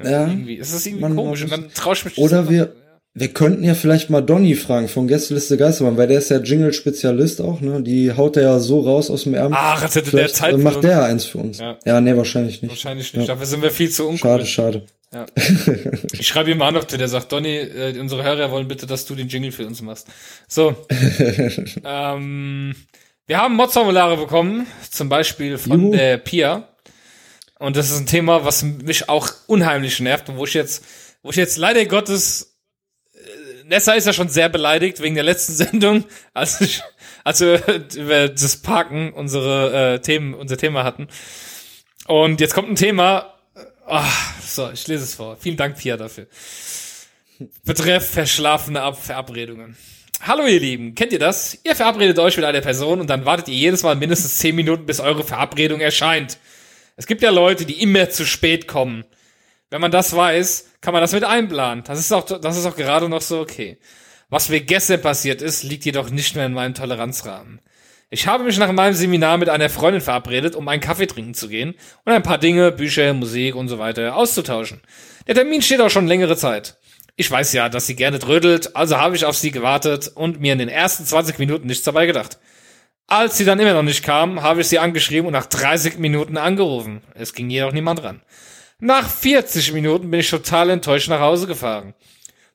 Ja. 0.03 0.27
Irgendwie, 0.27 0.59
es 0.59 0.73
ist 0.73 0.85
irgendwie 0.87 1.15
komisch 1.15 1.43
und 1.43 1.53
dann 1.53 1.71
traue 1.73 1.95
ich 1.95 2.05
mich 2.05 2.19
Oder 2.19 2.49
wir, 2.49 2.75
wir 3.15 3.29
könnten 3.29 3.63
ja 3.63 3.75
vielleicht 3.75 4.11
mal 4.11 4.21
Donny 4.21 4.57
fragen 4.57 4.89
von 4.89 5.07
Gästeliste 5.07 5.57
Geistermann, 5.57 5.97
weil 5.97 6.09
der 6.09 6.19
ist 6.19 6.31
ja 6.31 6.39
Jingle-Spezialist 6.39 7.41
auch, 7.41 7.61
ne? 7.61 7.83
Die 7.83 8.13
haut 8.13 8.37
er 8.37 8.43
ja 8.43 8.59
so 8.59 8.81
raus 8.81 9.11
aus 9.11 9.25
dem 9.25 9.35
Ärmel. 9.35 9.57
Ach, 9.61 9.83
jetzt 9.83 9.95
hätte 9.95 10.11
der 10.11 10.29
Zeit. 10.29 10.59
Macht 10.59 10.83
der 10.83 11.05
eins 11.05 11.25
für 11.25 11.39
uns. 11.39 11.59
Ja, 11.59 11.79
ja 11.85 12.01
nee, 12.01 12.17
wahrscheinlich 12.17 12.63
nicht. 12.63 12.73
Wahrscheinlich 12.73 13.15
nicht. 13.15 13.29
Ja. 13.29 13.35
Dafür 13.35 13.47
sind 13.47 13.63
wir 13.63 13.71
viel 13.71 13.91
zu 13.91 14.05
uncool. 14.09 14.19
Schade, 14.19 14.47
schade. 14.47 14.83
Ja. 15.13 15.27
ich 16.13 16.29
schreibe 16.29 16.51
ihm 16.51 16.59
mal 16.59 16.69
an 16.69 16.77
auf 16.77 16.87
der 16.87 17.09
sagt, 17.09 17.33
Donny, 17.33 17.57
äh, 17.57 17.99
unsere 17.99 18.23
Hörer 18.23 18.51
wollen 18.51 18.69
bitte, 18.69 18.87
dass 18.87 19.07
du 19.07 19.15
den 19.15 19.29
Jingle 19.29 19.53
für 19.53 19.67
uns 19.67 19.81
machst. 19.81 20.09
So. 20.47 20.87
ähm, 21.85 22.75
wir 23.27 23.39
haben 23.39 23.57
Mods-Formulare 23.57 24.17
bekommen, 24.17 24.67
zum 24.91 25.09
Beispiel 25.09 25.59
von 25.59 25.81
Juhu. 25.81 25.93
der 25.93 26.19
Pia. 26.19 26.69
Und 27.59 27.77
das 27.77 27.91
ist 27.91 27.99
ein 27.99 28.07
Thema, 28.07 28.45
was 28.45 28.63
mich 28.63 29.09
auch 29.09 29.31
unheimlich 29.47 29.99
nervt 30.01 30.29
und 30.29 30.37
wo 30.37 30.45
ich 30.45 30.55
jetzt, 30.55 30.85
wo 31.23 31.31
ich 31.31 31.37
jetzt 31.37 31.57
leider 31.57 31.85
Gottes, 31.87 32.57
äh, 33.15 33.65
Nessa 33.65 33.95
ist 33.95 34.07
ja 34.07 34.13
schon 34.13 34.29
sehr 34.29 34.49
beleidigt 34.49 35.01
wegen 35.01 35.15
der 35.15 35.25
letzten 35.25 35.53
Sendung, 35.55 36.05
als 36.35 36.61
ich, 36.61 36.83
als 37.25 37.41
wir 37.41 37.63
über 37.97 38.29
das 38.29 38.59
Parken 38.59 39.13
unsere 39.15 39.95
äh, 39.95 39.99
Themen, 40.01 40.35
unser 40.35 40.59
Thema 40.59 40.85
hatten. 40.85 41.09
Und 42.07 42.41
jetzt 42.41 42.55
kommt 42.55 42.71
ein 42.71 42.77
Thema, 42.77 43.38
Oh, 43.91 44.03
so, 44.45 44.71
ich 44.71 44.87
lese 44.87 45.05
es 45.05 45.15
vor. 45.15 45.39
Vielen 45.39 45.57
Dank, 45.57 45.79
Pia, 45.79 45.97
dafür. 45.97 46.27
Betreff 47.65 48.07
verschlafene 48.11 48.83
Ab 48.83 49.03
Verabredungen. 49.03 49.79
Hallo 50.21 50.47
ihr 50.47 50.61
Lieben, 50.61 50.95
kennt 50.95 51.13
ihr 51.13 51.19
das? 51.19 51.59
Ihr 51.65 51.75
verabredet 51.75 52.19
euch 52.19 52.37
mit 52.37 52.45
einer 52.45 52.61
Person 52.61 53.01
und 53.01 53.09
dann 53.09 53.25
wartet 53.25 53.49
ihr 53.49 53.55
jedes 53.55 53.85
Mal 53.85 53.97
mindestens 53.97 54.39
10 54.39 54.55
Minuten, 54.55 54.85
bis 54.85 55.01
eure 55.01 55.25
Verabredung 55.25 55.81
erscheint. 55.81 56.37
Es 56.97 57.07
gibt 57.07 57.23
ja 57.23 57.31
Leute, 57.31 57.65
die 57.65 57.81
immer 57.81 58.11
zu 58.11 58.27
spät 58.27 58.69
kommen. 58.69 59.05
Wenn 59.71 59.81
man 59.81 59.91
das 59.91 60.15
weiß, 60.15 60.67
kann 60.83 60.93
man 60.93 61.01
das 61.01 61.13
mit 61.13 61.25
einplanen. 61.25 61.83
Das 61.85 61.99
ist 61.99 62.13
auch, 62.13 62.27
das 62.27 62.59
ist 62.59 62.67
auch 62.67 62.77
gerade 62.77 63.09
noch 63.09 63.23
so 63.23 63.41
okay. 63.41 63.79
Was 64.29 64.51
mir 64.51 64.61
gestern 64.61 65.01
passiert 65.01 65.41
ist, 65.41 65.63
liegt 65.63 65.87
jedoch 65.87 66.11
nicht 66.11 66.37
mehr 66.37 66.45
in 66.45 66.53
meinem 66.53 66.75
Toleranzrahmen. 66.75 67.61
Ich 68.11 68.27
habe 68.27 68.45
mich 68.45 68.57
nach 68.57 68.73
meinem 68.73 68.95
Seminar 68.95 69.37
mit 69.37 69.51
einer 69.51 69.69
Freundin 69.69 70.01
verabredet, 70.01 70.57
um 70.57 70.67
einen 70.67 70.81
Kaffee 70.81 71.07
trinken 71.07 71.35
zu 71.35 71.47
gehen 71.47 71.75
und 72.07 72.13
ein 72.13 72.23
paar 72.23 72.39
Dinge, 72.39 72.73
Bücher, 72.73 73.13
Musik 73.13 73.55
und 73.55 73.69
so 73.69 73.79
weiter 73.79 74.17
auszutauschen. 74.17 74.81
Der 75.27 75.35
Termin 75.35 75.61
steht 75.61 75.83
auch 75.83 75.91
schon 75.91 76.07
längere 76.07 76.35
Zeit. 76.35 76.79
Ich 77.17 77.31
weiß 77.31 77.53
ja, 77.53 77.69
dass 77.69 77.87
sie 77.87 77.97
gerne 77.97 78.19
trödelt, 78.19 78.75
also 78.75 78.97
habe 78.97 79.15
ich 79.15 79.27
auf 79.27 79.37
sie 79.37 79.51
gewartet 79.51 80.11
und 80.15 80.41
mir 80.41 80.55
in 80.55 80.59
den 80.59 80.71
ersten 80.71 81.05
20 81.05 81.39
Minuten 81.39 81.67
nichts 81.67 81.85
dabei 81.85 82.07
gedacht. 82.07 82.39
Als 83.09 83.37
sie 83.37 83.45
dann 83.45 83.61
immer 83.61 83.75
noch 83.75 83.83
nicht 83.83 84.03
kam, 84.03 84.41
habe 84.41 84.63
ich 84.63 84.69
sie 84.69 84.79
angeschrieben 84.79 85.27
und 85.27 85.33
nach 85.35 85.47
30 85.47 85.99
Minuten 85.99 86.39
angerufen. 86.39 87.03
Es 87.15 87.35
ging 87.35 87.51
jedoch 87.51 87.73
niemand 87.73 88.03
ran. 88.03 88.23
Nach 88.79 89.07
40 89.11 89.73
Minuten 89.75 90.11
bin 90.11 90.21
ich 90.21 90.31
total 90.31 90.71
enttäuscht 90.71 91.09
nach 91.09 91.21
Hause 91.21 91.47
gefahren. 91.47 91.95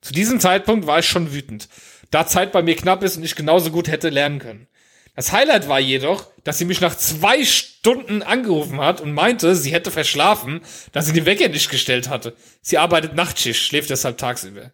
Zu 0.00 0.14
diesem 0.14 0.40
Zeitpunkt 0.40 0.88
war 0.88 0.98
ich 0.98 1.06
schon 1.06 1.32
wütend, 1.32 1.68
da 2.10 2.26
Zeit 2.26 2.50
bei 2.50 2.62
mir 2.62 2.74
knapp 2.74 3.04
ist 3.04 3.16
und 3.16 3.24
ich 3.24 3.36
genauso 3.36 3.70
gut 3.70 3.86
hätte 3.86 4.08
lernen 4.08 4.40
können. 4.40 4.66
Das 5.14 5.32
Highlight 5.32 5.68
war 5.68 5.78
jedoch, 5.78 6.26
dass 6.42 6.58
sie 6.58 6.64
mich 6.64 6.80
nach 6.80 6.96
zwei 6.96 7.44
Stunden 7.44 8.22
angerufen 8.22 8.80
hat 8.80 9.00
und 9.00 9.12
meinte, 9.12 9.54
sie 9.54 9.72
hätte 9.72 9.90
verschlafen, 9.90 10.60
da 10.92 11.02
sie 11.02 11.12
die 11.12 11.24
Wecker 11.24 11.48
nicht 11.48 11.70
gestellt 11.70 12.08
hatte. 12.08 12.34
Sie 12.60 12.78
arbeitet 12.78 13.14
Nachtschicht, 13.14 13.62
schläft 13.62 13.90
deshalb 13.90 14.18
tagsüber. 14.18 14.72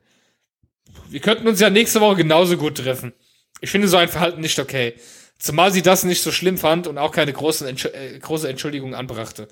Wir 1.08 1.20
könnten 1.20 1.46
uns 1.46 1.60
ja 1.60 1.68
nächste 1.68 2.00
Woche 2.00 2.16
genauso 2.16 2.56
gut 2.56 2.78
treffen. 2.78 3.12
Ich 3.60 3.70
finde 3.70 3.88
so 3.88 3.98
ein 3.98 4.08
Verhalten 4.08 4.40
nicht 4.40 4.58
okay. 4.58 4.94
Zumal 5.38 5.72
sie 5.72 5.82
das 5.82 6.04
nicht 6.04 6.22
so 6.22 6.32
schlimm 6.32 6.58
fand 6.58 6.86
und 6.86 6.98
auch 6.98 7.12
keine 7.12 7.32
großen 7.32 7.66
Entsch 7.66 7.86
äh, 7.86 8.18
große 8.18 8.48
Entschuldigung 8.48 8.94
anbrachte. 8.94 9.48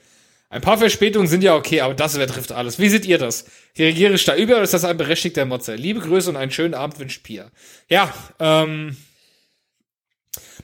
Ein 0.51 0.63
paar 0.63 0.79
Verspätungen 0.79 1.29
sind 1.29 1.43
ja 1.43 1.55
okay, 1.55 1.83
aber 1.83 1.95
das 1.95 2.15
übertrifft 2.15 2.53
alles. 2.53 2.79
Wie 2.79 2.89
seht 2.89 3.05
ihr 3.05 3.19
das? 3.19 3.45
Reagiere 3.77 4.15
ich 4.15 4.25
da 4.25 4.35
über 4.35 4.55
oder 4.55 4.63
ist 4.63 4.73
das 4.73 4.85
ein 4.85 4.97
berechtigter 4.97 5.45
Motzer? 5.45 5.77
Liebe 5.77 6.01
Grüße 6.01 6.31
und 6.31 6.37
einen 6.37 6.51
schönen 6.51 6.73
Abend 6.73 6.99
wünscht 6.99 7.23
Pia. 7.23 7.51
Ja, 7.89 8.13
ähm, 8.39 8.97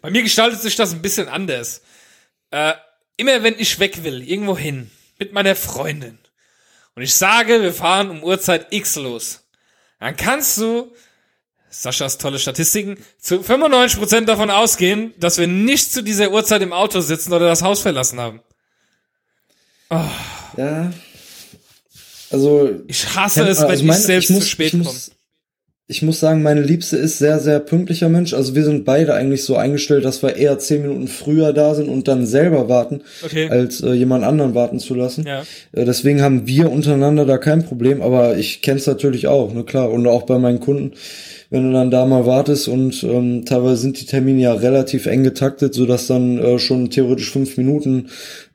bei 0.00 0.10
mir 0.10 0.22
gestaltet 0.22 0.60
sich 0.60 0.76
das 0.76 0.92
ein 0.92 1.02
bisschen 1.02 1.28
anders. 1.28 1.82
Äh, 2.50 2.74
immer 3.16 3.42
wenn 3.42 3.58
ich 3.58 3.78
weg 3.78 4.04
will, 4.04 4.22
irgendwo 4.28 4.56
hin, 4.56 4.90
mit 5.18 5.32
meiner 5.32 5.56
Freundin, 5.56 6.18
und 6.96 7.02
ich 7.02 7.14
sage, 7.14 7.62
wir 7.62 7.72
fahren 7.72 8.10
um 8.10 8.22
Uhrzeit 8.22 8.68
X 8.70 8.96
los, 8.96 9.44
dann 9.98 10.16
kannst 10.16 10.58
du, 10.58 10.92
Saschas 11.70 12.18
tolle 12.18 12.38
Statistiken, 12.38 12.98
zu 13.18 13.40
95% 13.40 14.26
davon 14.26 14.50
ausgehen, 14.50 15.12
dass 15.18 15.38
wir 15.38 15.48
nicht 15.48 15.92
zu 15.92 16.02
dieser 16.02 16.30
Uhrzeit 16.30 16.62
im 16.62 16.72
Auto 16.72 17.00
sitzen 17.00 17.32
oder 17.32 17.48
das 17.48 17.62
Haus 17.62 17.80
verlassen 17.80 18.20
haben. 18.20 18.40
Oh. 19.90 20.00
Ja. 20.56 20.92
Also. 22.30 22.80
Ich 22.86 23.14
hasse 23.14 23.46
es, 23.48 23.60
wenn 23.60 23.70
also 23.70 23.84
ich 23.84 23.92
selbst 23.94 24.30
ich 24.30 24.36
muss, 24.36 24.44
zu 24.44 24.50
spät 24.50 24.72
komme 24.72 25.00
ich 25.86 26.00
muss 26.00 26.18
sagen, 26.18 26.42
meine 26.42 26.62
Liebste 26.62 26.96
ist 26.96 27.18
sehr, 27.18 27.40
sehr 27.40 27.60
pünktlicher 27.60 28.08
Mensch. 28.08 28.32
Also 28.32 28.54
wir 28.54 28.64
sind 28.64 28.86
beide 28.86 29.12
eigentlich 29.12 29.44
so 29.44 29.56
eingestellt, 29.56 30.06
dass 30.06 30.22
wir 30.22 30.36
eher 30.36 30.58
zehn 30.58 30.80
Minuten 30.80 31.08
früher 31.08 31.52
da 31.52 31.74
sind 31.74 31.90
und 31.90 32.08
dann 32.08 32.24
selber 32.24 32.70
warten, 32.70 33.02
okay. 33.22 33.50
als 33.50 33.82
äh, 33.82 33.92
jemand 33.92 34.24
anderen 34.24 34.54
warten 34.54 34.78
zu 34.78 34.94
lassen. 34.94 35.26
Ja. 35.26 35.42
Äh, 35.72 35.84
deswegen 35.84 36.22
haben 36.22 36.46
wir 36.46 36.72
untereinander 36.72 37.26
da 37.26 37.36
kein 37.36 37.66
Problem, 37.66 38.00
aber 38.00 38.38
ich 38.38 38.62
kenne 38.62 38.78
es 38.78 38.86
natürlich 38.86 39.26
auch, 39.26 39.52
ne 39.52 39.62
klar. 39.64 39.90
Und 39.90 40.06
auch 40.06 40.22
bei 40.22 40.38
meinen 40.38 40.60
Kunden, 40.60 40.92
wenn 41.50 41.66
du 41.66 41.72
dann 41.74 41.90
da 41.90 42.06
mal 42.06 42.24
wartest 42.24 42.66
und 42.66 43.04
ähm, 43.04 43.44
teilweise 43.44 43.76
sind 43.76 44.00
die 44.00 44.06
Termine 44.06 44.40
ja 44.40 44.54
relativ 44.54 45.04
eng 45.04 45.22
getaktet, 45.22 45.74
sodass 45.74 46.06
dann 46.06 46.38
äh, 46.38 46.58
schon 46.58 46.88
theoretisch 46.88 47.30
fünf 47.30 47.58
Minuten 47.58 48.08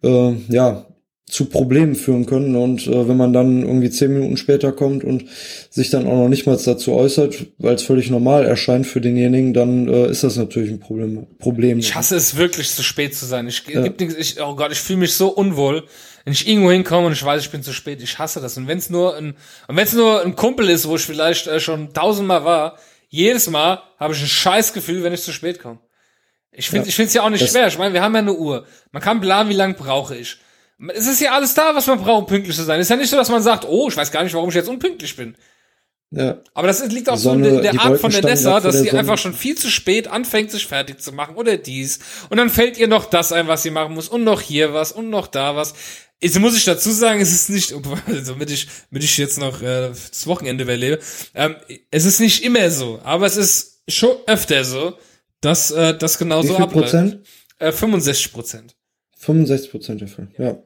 äh, 0.04 0.34
ja 0.50 0.88
zu 1.30 1.46
Problemen 1.46 1.96
führen 1.96 2.26
können. 2.26 2.56
Und 2.56 2.88
äh, 2.88 3.08
wenn 3.08 3.16
man 3.16 3.32
dann 3.32 3.62
irgendwie 3.62 3.90
zehn 3.90 4.14
Minuten 4.14 4.36
später 4.36 4.72
kommt 4.72 5.04
und 5.04 5.26
sich 5.70 5.90
dann 5.90 6.08
auch 6.08 6.16
noch 6.16 6.28
nicht 6.28 6.46
mal 6.46 6.58
dazu 6.58 6.94
äußert, 6.94 7.46
weil 7.60 7.76
es 7.76 7.84
völlig 7.84 8.10
normal 8.10 8.46
erscheint 8.46 8.88
für 8.88 9.00
denjenigen, 9.00 9.54
dann 9.54 9.88
äh, 9.88 10.08
ist 10.08 10.24
das 10.24 10.36
natürlich 10.36 10.72
ein 10.72 10.80
Problem. 10.80 11.28
Problem. 11.38 11.80
Ich 11.80 11.96
hasse 11.96 12.16
es 12.16 12.36
wirklich, 12.36 12.70
zu 12.72 12.84
spät 12.84 13.16
zu 13.16 13.26
sein. 13.26 13.48
Ich, 13.48 13.64
ja. 13.68 13.82
gibt 13.82 14.02
ich 14.02 14.42
oh 14.42 14.56
Gott, 14.56 14.72
ich 14.72 14.80
fühle 14.80 15.00
mich 15.00 15.14
so 15.14 15.30
unwohl, 15.30 15.84
wenn 16.26 16.34
ich 16.34 16.48
irgendwo 16.48 16.72
hinkomme 16.72 17.08
und 17.08 17.14
ich 17.14 17.24
weiß, 17.24 17.42
ich 17.42 17.52
bin 17.52 17.64
zu 17.64 17.74
spät. 17.74 18.02
Ich 18.02 18.18
hasse 18.18 18.42
das. 18.42 18.58
Und 18.58 18.68
wenn 18.68 18.80
es 18.80 18.90
nur 18.90 19.16
ein, 19.16 19.36
und 19.68 19.76
wenn 19.76 19.86
es 19.86 19.94
nur 19.94 20.24
ein 20.26 20.36
Kumpel 20.36 20.70
ist, 20.70 20.88
wo 20.88 20.96
ich 20.96 21.04
vielleicht 21.04 21.48
äh, 21.48 21.60
schon 21.60 21.94
tausendmal 21.94 22.44
war, 22.44 22.78
jedes 23.08 23.50
Mal 23.50 23.82
habe 24.00 24.14
ich 24.14 24.22
ein 24.22 24.28
Scheißgefühl, 24.28 25.04
wenn 25.04 25.14
ich 25.14 25.22
zu 25.22 25.32
spät 25.32 25.60
komme. 25.60 25.80
Ich 26.52 26.70
finde, 26.70 26.86
ja. 26.86 26.90
ich 26.90 26.96
finde 26.96 27.08
es 27.08 27.14
ja 27.14 27.22
auch 27.22 27.30
nicht 27.30 27.44
das 27.44 27.52
schwer. 27.52 27.68
Ich 27.68 27.78
meine, 27.78 27.94
wir 27.94 28.02
haben 28.02 28.14
ja 28.14 28.20
eine 28.20 28.34
Uhr. 28.34 28.66
Man 28.92 29.02
kann 29.02 29.22
planen, 29.22 29.50
wie 29.50 29.54
lange 29.56 29.76
brauche 29.76 30.16
ich. 30.16 30.38
Es 30.94 31.08
ist 31.08 31.20
ja 31.20 31.34
alles 31.34 31.54
da, 31.54 31.76
was 31.76 31.88
man 31.88 32.00
braucht, 32.00 32.22
um 32.22 32.26
pünktlich 32.28 32.56
zu 32.56 32.64
sein. 32.64 32.80
Es 32.80 32.86
ist 32.86 32.92
ja 32.92 32.96
nicht 32.96 33.10
so, 33.10 33.18
dass 33.18 33.30
man 33.30 33.42
sagt, 33.42 33.66
oh, 33.68 33.90
ich 33.90 33.98
weiß 33.98 34.12
gar 34.12 34.24
nicht, 34.24 34.34
warum 34.34 34.50
ich 34.50 34.56
jetzt 34.56 34.70
unpünktlich 34.70 35.16
bin. 35.16 35.36
Ja. 36.12 36.42
Aber 36.54 36.68
das 36.68 36.84
liegt 36.88 37.10
auch 37.10 37.18
Sonne, 37.18 37.50
so 37.50 37.58
in 37.58 37.62
der, 37.62 37.74
der 37.74 37.82
Art 37.82 38.00
von 38.00 38.12
der 38.12 38.24
Nessa, 38.24 38.60
dass 38.60 38.80
sie 38.80 38.92
einfach 38.92 39.18
schon 39.18 39.34
viel 39.34 39.56
zu 39.56 39.70
spät 39.70 40.08
anfängt, 40.08 40.52
sich 40.52 40.66
fertig 40.66 41.02
zu 41.02 41.12
machen 41.12 41.36
oder 41.36 41.58
dies. 41.58 42.00
Und 42.30 42.38
dann 42.38 42.50
fällt 42.50 42.78
ihr 42.78 42.88
noch 42.88 43.06
das 43.06 43.32
ein, 43.32 43.48
was 43.48 43.62
sie 43.62 43.70
machen 43.70 43.94
muss 43.94 44.10
und 44.10 44.24
noch 44.24 44.42
hier 44.42 44.74
was 44.74 44.92
und 44.92 45.10
noch 45.10 45.28
da 45.28 45.56
was. 45.56 45.76
Jetzt 46.22 46.40
muss 46.40 46.58
ich 46.58 46.66
dazu 46.66 46.92
sagen, 46.92 47.22
es 47.22 47.32
ist 47.32 47.50
nicht, 47.50 47.74
also 48.08 48.34
damit 48.34 48.50
ich, 48.50 48.68
damit 48.90 49.04
ich 49.04 49.18
jetzt 49.18 49.38
noch 49.38 49.62
äh, 49.62 49.90
das 49.90 50.26
Wochenende 50.28 50.64
überlebe, 50.64 51.00
ähm, 51.36 51.56
es 51.92 52.06
ist 52.06 52.20
nicht 52.20 52.44
immer 52.44 52.72
so, 52.72 53.00
aber 53.04 53.26
es 53.26 53.38
ist 53.38 53.84
schon 53.88 54.18
öfter 54.26 54.64
so, 54.64 54.98
dass 55.42 55.72
äh, 55.72 55.96
das 55.98 56.18
genauso 56.18 56.56
abläuft. 56.56 56.92
Prozent? 56.92 57.20
Äh, 57.60 57.72
65 57.72 58.34
Prozent. 58.34 58.76
65 59.22 59.72
Prozent 59.72 60.00
der 60.00 60.08
Fälle, 60.08 60.30
ja. 60.38 60.58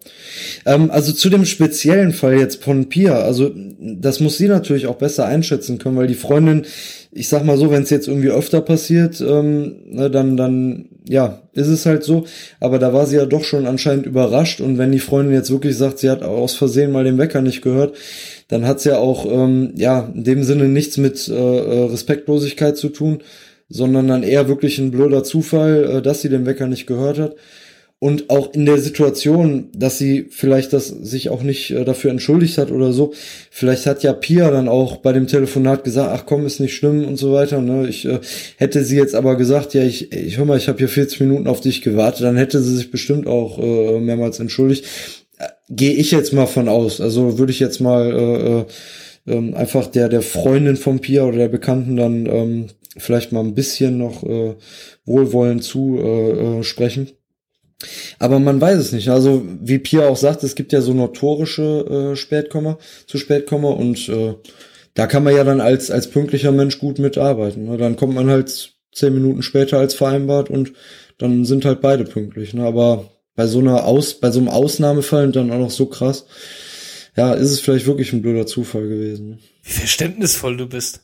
Ähm, 0.67 0.91
also 0.91 1.11
zu 1.11 1.31
dem 1.31 1.43
speziellen 1.43 2.11
Fall 2.11 2.37
jetzt 2.37 2.63
von 2.63 2.87
Pia, 2.87 3.15
also 3.23 3.51
das 3.79 4.19
muss 4.19 4.37
sie 4.37 4.47
natürlich 4.47 4.85
auch 4.85 4.97
besser 4.97 5.25
einschätzen 5.25 5.79
können, 5.79 5.97
weil 5.97 6.05
die 6.05 6.13
Freundin, 6.13 6.67
ich 7.11 7.29
sag 7.29 7.45
mal 7.45 7.57
so, 7.57 7.71
wenn 7.71 7.81
es 7.81 7.89
jetzt 7.89 8.07
irgendwie 8.07 8.29
öfter 8.29 8.61
passiert, 8.61 9.19
ähm, 9.21 9.77
ne, 9.87 10.11
dann, 10.11 10.37
dann, 10.37 10.89
ja, 11.09 11.41
ist 11.53 11.67
es 11.67 11.87
halt 11.87 12.03
so. 12.03 12.25
Aber 12.59 12.77
da 12.77 12.93
war 12.93 13.07
sie 13.07 13.15
ja 13.15 13.25
doch 13.25 13.43
schon 13.43 13.65
anscheinend 13.65 14.05
überrascht 14.05 14.61
und 14.61 14.77
wenn 14.77 14.91
die 14.91 14.99
Freundin 14.99 15.33
jetzt 15.33 15.49
wirklich 15.49 15.75
sagt, 15.75 15.97
sie 15.97 16.11
hat 16.11 16.21
aus 16.21 16.53
Versehen 16.53 16.91
mal 16.91 17.03
den 17.03 17.17
Wecker 17.17 17.41
nicht 17.41 17.63
gehört, 17.63 17.95
dann 18.49 18.67
hat's 18.67 18.83
ja 18.83 18.99
auch, 18.99 19.25
ähm, 19.25 19.73
ja, 19.77 20.11
in 20.13 20.25
dem 20.25 20.43
Sinne 20.43 20.67
nichts 20.67 20.97
mit 20.97 21.27
äh, 21.27 21.33
äh 21.33 21.85
Respektlosigkeit 21.85 22.77
zu 22.77 22.89
tun, 22.89 23.23
sondern 23.67 24.07
dann 24.07 24.21
eher 24.21 24.47
wirklich 24.47 24.77
ein 24.77 24.91
blöder 24.91 25.23
Zufall, 25.23 25.85
äh, 25.85 26.01
dass 26.03 26.21
sie 26.21 26.29
den 26.29 26.45
Wecker 26.45 26.67
nicht 26.67 26.85
gehört 26.85 27.17
hat 27.17 27.35
und 28.03 28.29
auch 28.29 28.53
in 28.53 28.65
der 28.65 28.79
Situation, 28.79 29.69
dass 29.73 29.97
sie 29.97 30.25
vielleicht 30.29 30.73
das 30.73 30.89
sich 30.89 31.29
auch 31.29 31.41
nicht 31.41 31.71
äh, 31.71 31.85
dafür 31.85 32.11
entschuldigt 32.11 32.57
hat 32.57 32.69
oder 32.69 32.91
so. 32.91 33.13
Vielleicht 33.49 33.85
hat 33.85 34.03
ja 34.03 34.11
Pia 34.11 34.51
dann 34.51 34.67
auch 34.67 34.97
bei 34.97 35.13
dem 35.13 35.25
Telefonat 35.25 35.85
gesagt, 35.85 36.11
ach 36.13 36.25
komm, 36.25 36.45
ist 36.45 36.59
nicht 36.59 36.75
schlimm 36.75 37.07
und 37.07 37.15
so 37.15 37.31
weiter. 37.31 37.61
Ne? 37.61 37.87
Ich 37.87 38.03
äh, 38.03 38.19
hätte 38.57 38.83
sie 38.83 38.97
jetzt 38.97 39.15
aber 39.15 39.37
gesagt, 39.37 39.73
ja, 39.73 39.83
ich, 39.83 40.11
ich 40.11 40.37
hör 40.37 40.43
mal, 40.43 40.57
ich 40.57 40.67
habe 40.67 40.79
hier 40.79 40.89
40 40.89 41.21
Minuten 41.21 41.47
auf 41.47 41.61
dich 41.61 41.81
gewartet, 41.81 42.23
dann 42.23 42.35
hätte 42.35 42.61
sie 42.61 42.75
sich 42.75 42.91
bestimmt 42.91 43.25
auch 43.25 43.57
äh, 43.57 44.01
mehrmals 44.01 44.41
entschuldigt. 44.41 44.83
Äh, 45.37 45.47
Gehe 45.69 45.93
ich 45.93 46.11
jetzt 46.11 46.33
mal 46.33 46.47
von 46.47 46.67
aus. 46.67 46.99
Also 46.99 47.39
würde 47.39 47.53
ich 47.53 47.61
jetzt 47.61 47.79
mal 47.79 48.11
äh, 48.11 49.31
äh, 49.31 49.37
ähm, 49.37 49.53
einfach 49.53 49.87
der 49.87 50.09
der 50.09 50.23
Freundin 50.23 50.75
von 50.75 50.99
Pia 50.99 51.23
oder 51.23 51.37
der 51.37 51.47
Bekannten 51.47 51.95
dann 51.95 52.25
ähm, 52.25 52.65
vielleicht 52.97 53.31
mal 53.31 53.45
ein 53.45 53.55
bisschen 53.55 53.97
noch 53.97 54.23
äh, 54.23 54.55
wohlwollend 55.05 55.63
zu 55.63 55.97
äh, 56.03 56.59
äh, 56.59 56.63
sprechen. 56.63 57.07
Aber 58.19 58.39
man 58.39 58.59
weiß 58.59 58.77
es 58.79 58.91
nicht. 58.91 59.09
Also 59.09 59.43
wie 59.61 59.79
Pia 59.79 60.07
auch 60.07 60.17
sagt, 60.17 60.43
es 60.43 60.55
gibt 60.55 60.73
ja 60.73 60.81
so 60.81 60.93
notorische 60.93 62.11
äh, 62.13 62.15
Spätkommer, 62.15 62.77
zu 63.07 63.17
Spätkommer 63.17 63.77
und 63.77 64.09
äh, 64.09 64.35
da 64.93 65.07
kann 65.07 65.23
man 65.23 65.35
ja 65.35 65.43
dann 65.43 65.61
als 65.61 65.89
als 65.91 66.09
pünktlicher 66.09 66.51
Mensch 66.51 66.79
gut 66.79 66.99
mitarbeiten. 66.99 67.65
Ne? 67.65 67.77
Dann 67.77 67.95
kommt 67.95 68.13
man 68.13 68.29
halt 68.29 68.73
zehn 68.93 69.13
Minuten 69.13 69.41
später 69.41 69.79
als 69.79 69.93
vereinbart 69.93 70.49
und 70.49 70.73
dann 71.17 71.45
sind 71.45 71.65
halt 71.65 71.81
beide 71.81 72.03
pünktlich. 72.03 72.53
Ne? 72.53 72.63
Aber 72.63 73.09
bei 73.35 73.47
so 73.47 73.59
einer 73.59 73.85
Aus, 73.85 74.15
bei 74.19 74.31
so 74.31 74.39
einem 74.39 74.49
Ausnahmefall 74.49 75.25
und 75.25 75.35
dann 75.35 75.51
auch 75.51 75.59
noch 75.59 75.71
so 75.71 75.87
krass, 75.87 76.25
ja, 77.15 77.33
ist 77.33 77.51
es 77.51 77.59
vielleicht 77.59 77.85
wirklich 77.85 78.13
ein 78.13 78.21
blöder 78.21 78.45
Zufall 78.45 78.87
gewesen. 78.87 79.29
Ne? 79.29 79.39
Wie 79.63 79.71
verständnisvoll 79.71 80.57
du 80.57 80.67
bist. 80.67 81.01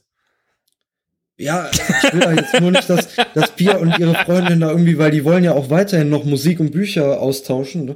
Ja, 1.39 1.71
ich 1.71 2.13
will 2.13 2.21
ja 2.21 2.33
jetzt 2.33 2.59
nur 2.59 2.71
nicht, 2.71 2.89
dass, 2.89 3.07
dass 3.33 3.51
Pia 3.55 3.77
und 3.77 3.97
ihre 3.97 4.13
Freundin 4.13 4.59
da 4.59 4.71
irgendwie, 4.71 4.97
weil 4.97 5.11
die 5.11 5.23
wollen 5.23 5.45
ja 5.45 5.53
auch 5.53 5.69
weiterhin 5.69 6.09
noch 6.09 6.25
Musik 6.25 6.59
und 6.59 6.71
Bücher 6.71 7.21
austauschen. 7.21 7.85
Ne? 7.85 7.95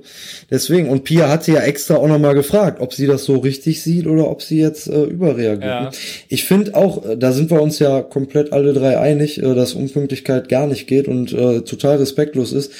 Deswegen, 0.49 0.89
und 0.89 1.03
Pia 1.03 1.27
hatte 1.27 1.51
ja 1.51 1.59
extra 1.59 1.95
auch 1.95 2.07
nochmal 2.07 2.35
gefragt, 2.35 2.79
ob 2.79 2.93
sie 2.93 3.05
das 3.05 3.25
so 3.25 3.35
richtig 3.35 3.83
sieht 3.83 4.07
oder 4.07 4.29
ob 4.29 4.41
sie 4.41 4.61
jetzt 4.61 4.87
äh, 4.87 5.03
überreagiert. 5.03 5.61
Ja. 5.61 5.81
Ne? 5.81 5.89
Ich 6.29 6.45
finde 6.45 6.73
auch, 6.75 7.05
äh, 7.05 7.17
da 7.17 7.33
sind 7.33 7.51
wir 7.51 7.61
uns 7.61 7.79
ja 7.79 8.01
komplett 8.01 8.53
alle 8.53 8.71
drei 8.71 8.97
einig, 8.97 9.43
äh, 9.43 9.53
dass 9.53 9.73
Unpünktlichkeit 9.73 10.47
gar 10.47 10.65
nicht 10.65 10.87
geht 10.87 11.09
und 11.09 11.33
äh, 11.33 11.63
total 11.63 11.97
respektlos 11.97 12.53
ist. 12.53 12.71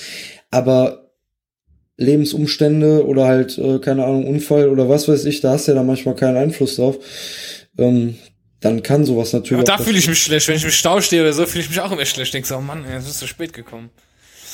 Aber 0.49 1.09
Lebensumstände 1.97 3.05
oder 3.05 3.26
halt, 3.26 3.57
äh, 3.57 3.80
keine 3.80 4.05
Ahnung, 4.05 4.28
Unfall 4.28 4.70
oder 4.70 4.88
was 4.88 5.09
weiß 5.09 5.26
ich, 5.26 5.41
da 5.41 5.51
hast 5.51 5.68
du 5.68 5.74
ja 5.74 5.76
da 5.76 5.84
manchmal 5.84 6.16
keinen 6.16 6.38
Einfluss 6.38 6.78
drauf. 6.78 6.99
Ähm, 7.78 8.16
dann 8.64 8.82
kann 8.82 9.03
sowas 9.05 9.34
natürlich. 9.34 9.68
Aber 9.68 9.78
da 9.78 9.84
fühle 9.84 9.97
ich 9.97 10.07
mich 10.07 10.24
schlecht, 10.24 10.47
wenn 10.47 10.55
ich 10.55 10.64
im 10.64 10.72
Stau 10.72 11.01
stehe 11.01 11.22
oder 11.22 11.34
so, 11.34 11.45
fühle 11.45 11.64
ich 11.64 11.70
mich 11.70 11.82
auch 11.82 11.91
immer 11.91 12.05
schlecht. 12.05 12.34
Denkst 12.34 12.49
so, 12.49 12.55
oh 12.55 12.61
Mann, 12.61 12.86
jetzt 12.89 13.05
bist 13.05 13.22
du 13.22 13.28
spät 13.28 13.51
gekommen. 13.51 13.89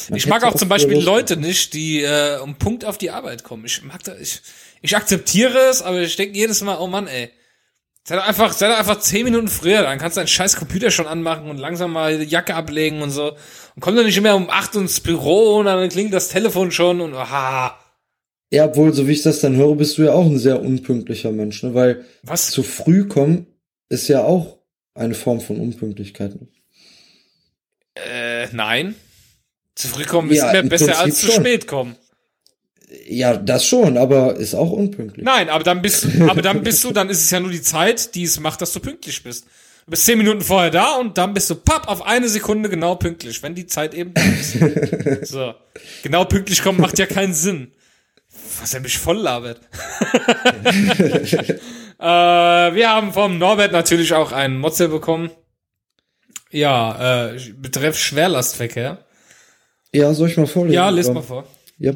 Man 0.09 0.17
ich 0.17 0.27
mag 0.27 0.43
auch 0.43 0.55
zum 0.55 0.69
Beispiel 0.69 0.97
Leute 0.97 1.37
nicht, 1.37 1.73
die 1.73 2.01
äh, 2.01 2.39
um 2.39 2.55
Punkt 2.55 2.85
auf 2.85 2.97
die 2.97 3.11
Arbeit 3.11 3.43
kommen. 3.43 3.65
Ich 3.65 3.83
mag 3.83 4.03
da, 4.03 4.15
ich, 4.17 4.41
ich 4.81 4.95
akzeptiere 4.95 5.57
es, 5.69 5.81
aber 5.81 6.01
ich 6.01 6.15
denke 6.15 6.37
jedes 6.37 6.61
Mal, 6.61 6.77
oh 6.79 6.87
Mann, 6.87 7.07
ey. 7.07 7.29
Sei 8.03 8.15
doch 8.15 8.25
einfach, 8.25 8.53
sei 8.53 8.69
doch 8.69 8.79
einfach 8.79 8.99
zehn 8.99 9.25
Minuten 9.25 9.49
früher, 9.49 9.83
dann 9.83 9.99
kannst 9.99 10.17
du 10.17 10.21
deinen 10.21 10.27
scheiß 10.27 10.55
Computer 10.55 10.89
schon 10.89 11.05
anmachen 11.05 11.49
und 11.49 11.57
langsam 11.57 11.91
mal 11.91 12.17
die 12.17 12.25
Jacke 12.25 12.55
ablegen 12.55 13.03
und 13.03 13.11
so. 13.11 13.33
Und 13.75 13.81
komm 13.81 13.95
doch 13.95 14.03
nicht 14.03 14.19
mehr 14.21 14.35
um 14.35 14.49
acht 14.49 14.75
ins 14.75 15.01
Büro 15.01 15.57
und 15.57 15.65
dann 15.65 15.89
klingt 15.89 16.13
das 16.13 16.29
Telefon 16.29 16.71
schon 16.71 17.01
und 17.01 17.13
aha. 17.13 17.77
Ja, 18.51 18.65
obwohl, 18.65 18.93
so 18.93 19.07
wie 19.07 19.11
ich 19.11 19.21
das 19.21 19.41
dann 19.41 19.55
höre, 19.55 19.75
bist 19.75 19.99
du 19.99 20.03
ja 20.03 20.13
auch 20.13 20.25
ein 20.25 20.39
sehr 20.39 20.59
unpünktlicher 20.59 21.31
Mensch, 21.31 21.61
ne? 21.61 21.75
Weil 21.75 22.05
Was? 22.23 22.49
zu 22.49 22.63
früh 22.63 23.07
kommen 23.07 23.45
ist 23.89 24.07
ja 24.07 24.23
auch 24.23 24.59
eine 24.93 25.15
Form 25.15 25.41
von 25.41 25.59
Unpünktlichkeit. 25.59 26.37
Äh, 27.95 28.47
nein. 28.51 28.95
Zu 29.75 29.87
früh 29.87 30.05
kommen 30.05 30.31
ja, 30.31 30.47
ist 30.47 30.53
mehr 30.53 30.63
besser 30.63 30.85
Prinzip 30.85 31.03
als 31.03 31.19
zu 31.19 31.27
schon. 31.27 31.35
spät 31.41 31.67
kommen. 31.67 31.95
Ja, 33.07 33.37
das 33.37 33.65
schon, 33.65 33.97
aber 33.97 34.35
ist 34.35 34.55
auch 34.55 34.71
unpünktlich. 34.71 35.23
Nein, 35.23 35.49
aber 35.49 35.63
dann 35.63 35.81
bist, 35.81 36.07
aber 36.27 36.41
dann 36.41 36.63
bist 36.63 36.83
du, 36.83 36.91
dann 36.93 37.09
ist 37.09 37.23
es 37.23 37.29
ja 37.29 37.39
nur 37.39 37.51
die 37.51 37.61
Zeit, 37.61 38.15
die 38.15 38.23
es 38.23 38.39
macht, 38.39 38.61
dass 38.61 38.73
du 38.73 38.79
pünktlich 38.79 39.21
bist. 39.23 39.45
Du 39.85 39.91
bist 39.91 40.05
zehn 40.05 40.17
Minuten 40.17 40.41
vorher 40.41 40.69
da 40.69 40.95
und 40.97 41.17
dann 41.17 41.33
bist 41.33 41.49
du 41.49 41.55
papp 41.55 41.87
auf 41.87 42.05
eine 42.05 42.29
Sekunde 42.29 42.69
genau 42.69 42.95
pünktlich, 42.95 43.41
wenn 43.41 43.55
die 43.55 43.67
Zeit 43.67 43.93
eben 43.93 44.13
da 44.13 44.21
ist. 44.21 44.57
so. 45.29 45.53
Genau 46.03 46.25
pünktlich 46.25 46.61
kommen 46.61 46.81
macht 46.81 46.99
ja 46.99 47.05
keinen 47.05 47.33
Sinn. 47.33 47.71
Was 48.61 48.73
er 48.73 48.81
mich 48.81 48.97
voll 48.97 49.17
labert. 49.17 49.59
äh, 51.99 52.03
wir 52.03 52.89
haben 52.89 53.13
vom 53.13 53.37
Norbert 53.37 53.71
natürlich 53.71 54.13
auch 54.13 54.31
einen 54.31 54.57
Motze 54.57 54.89
bekommen. 54.89 55.29
Ja, 56.51 57.31
äh, 57.31 57.39
betreff 57.53 57.97
Schwerlastverkehr. 57.97 59.05
Ja, 59.93 60.13
soll 60.13 60.29
ich 60.29 60.37
mal 60.37 60.47
vorlesen? 60.47 60.75
Ja, 60.75 60.89
lest 60.89 61.13
mal 61.13 61.21
vor. 61.21 61.45
Ja. 61.77 61.93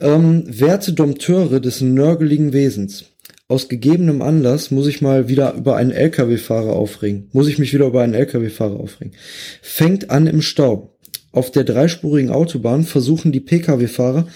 Ähm, 0.00 0.44
werte 0.46 0.92
Dompteure 0.92 1.60
des 1.60 1.80
nörgeligen 1.80 2.52
Wesens. 2.52 3.04
Aus 3.48 3.68
gegebenem 3.68 4.22
Anlass 4.22 4.70
muss 4.70 4.86
ich 4.86 5.02
mal 5.02 5.28
wieder 5.28 5.54
über 5.54 5.76
einen 5.76 5.90
LKW-Fahrer 5.90 6.72
aufregen. 6.72 7.28
Muss 7.32 7.48
ich 7.48 7.58
mich 7.58 7.72
wieder 7.72 7.86
über 7.86 8.02
einen 8.02 8.14
LKW-Fahrer 8.14 8.78
aufregen. 8.78 9.12
Fängt 9.60 10.10
an 10.10 10.26
im 10.26 10.40
Stau. 10.40 10.96
Auf 11.32 11.50
der 11.50 11.64
dreispurigen 11.64 12.30
Autobahn 12.30 12.84
versuchen 12.84 13.32
die 13.32 13.40
Pkw-Fahrer 13.40 14.26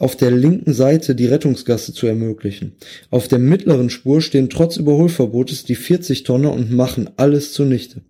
auf 0.00 0.16
der 0.16 0.30
linken 0.30 0.72
Seite 0.72 1.14
die 1.14 1.26
Rettungsgasse 1.26 1.92
zu 1.92 2.06
ermöglichen. 2.06 2.72
Auf 3.10 3.28
der 3.28 3.38
mittleren 3.38 3.90
Spur 3.90 4.22
stehen 4.22 4.48
trotz 4.48 4.78
Überholverbotes 4.78 5.64
die 5.64 5.76
40 5.76 6.24
Tonner 6.24 6.52
und 6.52 6.72
machen 6.72 7.10
alles 7.16 7.52
zunichte. 7.52 8.00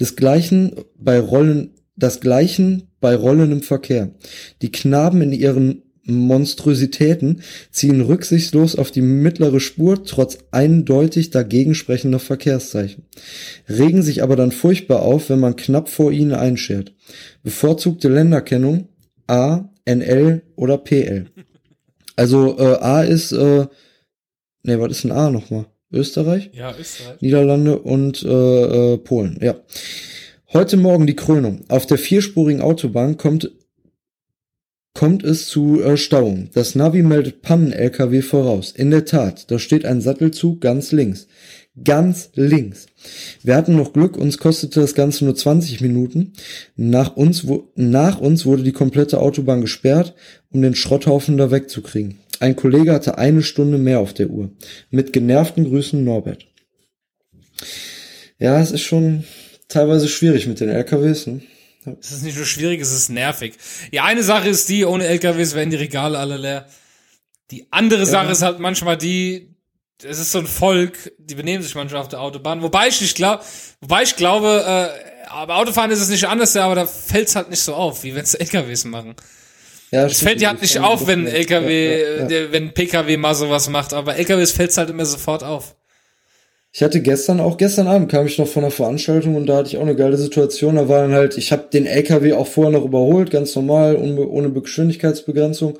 Desgleichen 0.00 0.72
bei 0.98 1.20
Rollen, 1.20 1.74
das 1.94 2.20
Gleichen 2.20 2.88
bei 3.00 3.14
rollendem 3.14 3.62
Verkehr. 3.62 4.10
Die 4.62 4.72
Knaben 4.72 5.20
in 5.20 5.32
ihren 5.32 5.82
Monstrositäten 6.04 7.42
ziehen 7.70 8.00
rücksichtslos 8.00 8.76
auf 8.76 8.90
die 8.90 9.02
mittlere 9.02 9.60
Spur 9.60 10.04
trotz 10.04 10.38
eindeutig 10.52 11.30
dagegen 11.30 11.74
sprechender 11.74 12.20
Verkehrszeichen, 12.20 13.04
regen 13.68 14.02
sich 14.02 14.22
aber 14.22 14.36
dann 14.36 14.52
furchtbar 14.52 15.02
auf, 15.02 15.28
wenn 15.28 15.40
man 15.40 15.56
knapp 15.56 15.88
vor 15.88 16.12
ihnen 16.12 16.32
einschert. 16.32 16.94
Bevorzugte 17.42 18.08
Länderkennung 18.08 18.88
A, 19.26 19.68
NL 19.86 20.42
oder 20.56 20.78
PL. 20.78 21.26
Also 22.16 22.58
äh, 22.58 22.76
A 22.80 23.02
ist, 23.02 23.32
äh, 23.32 23.66
ne, 24.62 24.80
was 24.80 24.92
ist 24.92 25.04
ein 25.04 25.12
A 25.12 25.30
nochmal? 25.30 25.66
Österreich? 25.92 26.50
Ja, 26.52 26.74
Österreich. 26.78 27.20
Niederlande 27.20 27.78
und 27.78 28.22
äh, 28.22 28.94
äh, 28.94 28.98
Polen, 28.98 29.38
ja. 29.40 29.56
Heute 30.52 30.76
Morgen 30.76 31.06
die 31.06 31.16
Krönung. 31.16 31.64
Auf 31.68 31.86
der 31.86 31.98
vierspurigen 31.98 32.62
Autobahn 32.62 33.16
kommt 33.16 33.50
kommt 34.94 35.24
es 35.24 35.46
zu 35.46 35.82
äh, 35.82 35.96
Stauung. 35.98 36.48
Das 36.54 36.74
Navi 36.74 37.02
meldet 37.02 37.42
Pannen-LKW 37.42 38.22
voraus. 38.22 38.72
In 38.72 38.90
der 38.90 39.04
Tat, 39.04 39.50
da 39.50 39.58
steht 39.58 39.84
ein 39.84 40.00
Sattelzug 40.00 40.62
ganz 40.62 40.90
links. 40.90 41.28
Ganz 41.84 42.30
links. 42.34 42.86
Wir 43.42 43.54
hatten 43.54 43.76
noch 43.76 43.92
Glück, 43.92 44.16
uns 44.16 44.38
kostete 44.38 44.80
das 44.80 44.94
Ganze 44.94 45.24
nur 45.26 45.34
20 45.34 45.82
Minuten. 45.82 46.32
Nach 46.74 47.16
uns, 47.16 47.46
wo, 47.46 47.70
nach 47.74 48.18
uns 48.18 48.46
wurde 48.46 48.62
die 48.62 48.72
komplette 48.72 49.20
Autobahn 49.20 49.60
gesperrt, 49.60 50.14
um 50.50 50.62
den 50.62 50.74
Schrotthaufen 50.74 51.36
da 51.36 51.50
wegzukriegen. 51.50 52.18
Ein 52.40 52.56
Kollege 52.56 52.92
hatte 52.92 53.18
eine 53.18 53.42
Stunde 53.42 53.78
mehr 53.78 54.00
auf 54.00 54.14
der 54.14 54.30
Uhr. 54.30 54.50
Mit 54.90 55.12
genervten 55.12 55.64
Grüßen 55.64 56.02
Norbert. 56.02 56.46
Ja, 58.38 58.60
es 58.60 58.70
ist 58.70 58.82
schon 58.82 59.24
teilweise 59.68 60.08
schwierig 60.08 60.46
mit 60.46 60.60
den 60.60 60.68
LKWs. 60.68 61.26
Ne? 61.26 61.42
Es 62.00 62.10
ist 62.10 62.24
nicht 62.24 62.36
nur 62.36 62.46
schwierig, 62.46 62.80
es 62.80 62.92
ist 62.92 63.10
nervig. 63.10 63.54
Die 63.92 64.00
eine 64.00 64.22
Sache 64.22 64.48
ist 64.48 64.68
die, 64.68 64.84
ohne 64.84 65.06
LKWs 65.06 65.54
wären 65.54 65.70
die 65.70 65.76
Regale 65.76 66.18
alle 66.18 66.36
leer. 66.36 66.66
Die 67.50 67.66
andere 67.70 68.00
ja. 68.00 68.06
Sache 68.06 68.32
ist 68.32 68.42
halt 68.42 68.58
manchmal 68.58 68.96
die, 68.96 69.55
es 70.02 70.18
ist 70.18 70.32
so 70.32 70.38
ein 70.38 70.46
Volk, 70.46 71.12
die 71.18 71.34
benehmen 71.34 71.62
sich 71.62 71.74
manchmal 71.74 72.00
auf 72.00 72.08
der 72.08 72.20
Autobahn. 72.20 72.62
Wobei 72.62 72.88
ich 72.88 73.00
nicht 73.00 73.16
glaube, 73.16 73.42
wobei 73.80 74.02
ich 74.02 74.16
glaube, 74.16 74.64
äh, 74.66 75.28
aber 75.28 75.56
Autofahren 75.56 75.90
ist 75.90 76.00
es 76.00 76.08
nicht 76.08 76.26
anders, 76.26 76.56
aber 76.56 76.74
da 76.74 76.86
fällt 76.86 77.28
es 77.28 77.36
halt 77.36 77.50
nicht 77.50 77.62
so 77.62 77.74
auf, 77.74 78.02
wie 78.04 78.14
wenn 78.14 78.22
es 78.22 78.34
LKWs 78.34 78.84
machen. 78.86 79.16
Ja, 79.90 80.06
es 80.06 80.20
fällt 80.20 80.40
ja 80.40 80.50
halt 80.50 80.62
nicht 80.62 80.78
auf, 80.80 81.06
wenn 81.06 81.26
LKW, 81.26 82.02
ja, 82.02 82.28
ja, 82.28 82.52
wenn 82.52 82.74
PKW 82.74 83.16
mal 83.16 83.34
sowas 83.34 83.68
macht, 83.68 83.92
aber 83.92 84.16
LKWs 84.16 84.52
fällt 84.52 84.70
es 84.70 84.76
halt 84.76 84.90
immer 84.90 85.06
sofort 85.06 85.44
auf. 85.44 85.76
Ich 86.76 86.82
hatte 86.82 87.00
gestern, 87.00 87.40
auch 87.40 87.56
gestern 87.56 87.86
Abend 87.86 88.10
kam 88.10 88.26
ich 88.26 88.36
noch 88.36 88.48
von 88.48 88.62
einer 88.62 88.70
Veranstaltung 88.70 89.34
und 89.34 89.46
da 89.46 89.56
hatte 89.56 89.70
ich 89.70 89.78
auch 89.78 89.82
eine 89.82 89.96
geile 89.96 90.18
Situation. 90.18 90.74
Da 90.74 90.90
war 90.90 91.00
dann 91.00 91.14
halt, 91.14 91.38
ich 91.38 91.50
habe 91.50 91.68
den 91.72 91.86
LKW 91.86 92.34
auch 92.34 92.46
vorher 92.46 92.70
noch 92.70 92.84
überholt, 92.84 93.30
ganz 93.30 93.56
normal, 93.56 93.96
ohne, 93.96 94.52
Geschwindigkeitsbegrenzung. 94.52 95.78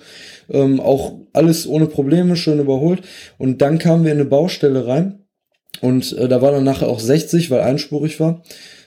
Ähm, 0.50 0.80
auch 0.80 1.18
alles 1.34 1.66
ohne 1.66 1.84
Probleme, 1.84 2.34
schön 2.34 2.60
überholt. 2.60 3.02
Und 3.36 3.60
dann 3.60 3.76
kamen 3.76 4.04
wir 4.04 4.12
in 4.12 4.20
eine 4.20 4.26
Baustelle 4.26 4.86
rein 4.86 5.26
und 5.82 6.16
äh, 6.16 6.28
da 6.28 6.40
war 6.40 6.52
dann 6.52 6.64
nachher 6.64 6.88
auch 6.88 7.00
60, 7.00 7.50
weil 7.50 7.60
einspurig 7.60 8.18
war. 8.18 8.42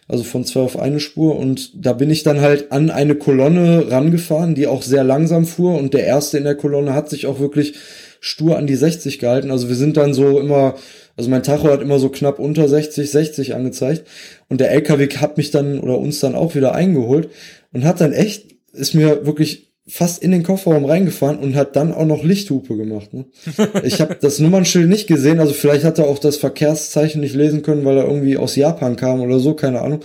Also 0.08 0.24
von 0.24 0.46
zwei 0.46 0.62
auf 0.62 0.80
eine 0.80 1.00
Spur 1.00 1.36
und 1.36 1.86
da 1.86 1.94
bin 1.94 2.10
ich 2.10 2.24
dann 2.24 2.42
halt 2.42 2.72
an 2.72 2.90
eine 2.90 3.14
Kolonne 3.14 3.92
rangefahren, 3.92 4.56
die 4.56 4.66
auch 4.66 4.82
sehr 4.82 5.04
langsam 5.04 5.46
fuhr 5.46 5.78
und 5.78 5.94
der 5.94 6.08
erste 6.08 6.40
in 6.40 6.46
der 6.46 6.56
Kolonne 6.56 6.96
hat 6.96 7.08
sich 7.08 7.28
auch 7.28 7.40
wirklich 7.40 7.76
stur 8.20 8.58
an 8.58 8.66
die 8.66 8.76
60 8.76 9.20
gehalten. 9.20 9.52
Also 9.52 9.70
wir 9.70 9.76
sind 9.76 9.98
dann 9.98 10.16
so 10.16 10.40
immer 10.40 10.74
also 11.20 11.30
mein 11.30 11.44
Tacho 11.44 11.70
hat 11.70 11.82
immer 11.82 12.00
so 12.00 12.08
knapp 12.08 12.40
unter 12.40 12.70
60, 12.70 13.12
60 13.12 13.54
angezeigt. 13.54 14.06
Und 14.48 14.62
der 14.62 14.72
LKW 14.72 15.10
hat 15.18 15.36
mich 15.36 15.52
dann 15.52 15.82
oder 15.82 15.98
uns 15.98 16.22
dann 16.22 16.34
auch 16.34 16.56
wieder 16.56 16.74
eingeholt 16.74 17.30
und 17.74 17.84
hat 17.84 18.00
dann 18.00 18.14
echt, 18.14 18.56
ist 18.72 18.96
mir 18.96 19.26
wirklich 19.26 19.74
fast 19.86 20.24
in 20.24 20.32
den 20.32 20.44
Kofferraum 20.44 20.86
reingefahren 20.86 21.38
und 21.40 21.56
hat 21.56 21.76
dann 21.76 21.94
auch 21.94 22.06
noch 22.06 22.24
Lichthupe 22.24 22.78
gemacht. 22.78 23.14
Ne? 23.14 23.26
Ich 23.84 24.00
habe 24.00 24.16
das 24.22 24.40
Nummernschild 24.40 24.88
nicht 24.88 25.08
gesehen, 25.08 25.42
also 25.42 25.52
vielleicht 25.52 25.84
hat 25.84 26.00
er 26.00 26.08
auch 26.08 26.20
das 26.20 26.38
Verkehrszeichen 26.38 27.20
nicht 27.20 27.36
lesen 27.36 27.64
können, 27.64 27.84
weil 27.84 27.98
er 27.98 28.06
irgendwie 28.06 28.38
aus 28.38 28.56
Japan 28.56 28.96
kam 28.96 29.20
oder 29.20 29.40
so, 29.40 29.56
keine 29.56 29.82
Ahnung, 29.82 30.00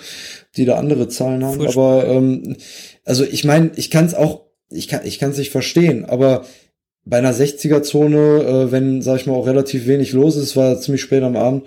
die 0.57 0.65
da 0.65 0.79
andere 0.79 1.07
Zahlen 1.07 1.45
haben. 1.45 1.61
Frisch. 1.61 1.77
Aber 1.77 2.09
ähm, 2.09 2.57
also 3.05 3.23
ich 3.23 3.45
meine, 3.45 3.71
ich 3.77 3.93
kann 3.93 4.07
es 4.07 4.15
auch, 4.15 4.47
ich 4.69 4.89
kann 4.89 5.03
ich 5.05 5.21
kann 5.21 5.31
es 5.31 5.39
nicht 5.39 5.53
verstehen, 5.53 6.07
aber 6.07 6.45
bei 7.05 7.19
einer 7.19 7.35
60er-Zone, 7.35 8.17
äh, 8.17 8.73
wenn, 8.73 9.03
sag 9.03 9.21
ich 9.21 9.27
mal, 9.27 9.35
auch 9.35 9.47
relativ 9.47 9.87
wenig 9.87 10.13
los 10.13 10.37
ist, 10.37 10.57
war 10.57 10.81
ziemlich 10.81 11.03
spät 11.03 11.23
am 11.23 11.37
Abend, 11.37 11.65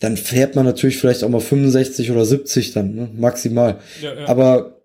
dann 0.00 0.16
fährt 0.16 0.54
man 0.54 0.64
natürlich 0.64 0.98
vielleicht 0.98 1.24
auch 1.24 1.28
mal 1.28 1.40
65 1.40 2.10
oder 2.10 2.24
70 2.24 2.72
dann, 2.72 2.94
ne? 2.94 3.08
maximal. 3.16 3.78
Ja, 4.02 4.14
ja. 4.14 4.28
Aber 4.28 4.76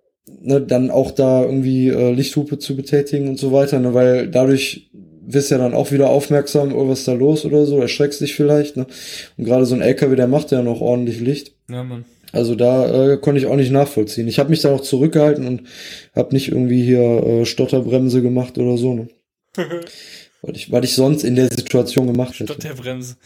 ne, 0.41 0.61
dann 0.61 0.89
auch 0.89 1.11
da 1.11 1.43
irgendwie 1.43 1.89
äh, 1.89 2.13
Lichthupe 2.13 2.57
zu 2.57 2.75
betätigen 2.75 3.29
und 3.29 3.37
so 3.37 3.51
weiter, 3.51 3.79
ne? 3.79 3.93
weil 3.93 4.27
dadurch 4.27 4.89
wirst 5.23 5.51
ja 5.51 5.57
dann 5.57 5.75
auch 5.75 5.91
wieder 5.91 6.09
aufmerksam, 6.09 6.73
oh, 6.73 6.87
was 6.89 6.99
ist 6.99 7.07
da 7.07 7.13
los 7.13 7.45
oder 7.45 7.65
so, 7.65 7.79
erschreckst 7.79 8.21
dich 8.21 8.33
vielleicht. 8.35 8.77
Ne? 8.77 8.87
Und 9.37 9.45
gerade 9.45 9.65
so 9.65 9.75
ein 9.75 9.81
LKW, 9.81 10.15
der 10.15 10.27
macht 10.27 10.51
ja 10.51 10.63
noch 10.63 10.81
ordentlich 10.81 11.19
Licht. 11.19 11.53
Ja, 11.69 11.83
Mann. 11.83 12.05
Also 12.31 12.55
da 12.55 13.13
äh, 13.13 13.17
konnte 13.17 13.39
ich 13.39 13.45
auch 13.45 13.55
nicht 13.55 13.71
nachvollziehen. 13.71 14.27
Ich 14.27 14.39
habe 14.39 14.49
mich 14.49 14.61
da 14.61 14.73
auch 14.73 14.81
zurückgehalten 14.81 15.45
und 15.45 15.63
habe 16.15 16.33
nicht 16.33 16.47
irgendwie 16.47 16.83
hier 16.83 17.01
äh, 17.01 17.45
Stotterbremse 17.45 18.21
gemacht 18.21 18.57
oder 18.57 18.77
so. 18.77 18.93
Ne? 18.93 19.09
Weil, 19.55 20.55
ich, 20.55 20.71
weil 20.71 20.83
ich 20.83 20.95
sonst 20.95 21.23
in 21.23 21.35
der 21.35 21.49
Situation 21.49 22.07
gemacht 22.07 22.33
hätte. 22.33 22.53
Statt 22.53 22.63
der 22.63 22.73
Bremse. 22.73 23.17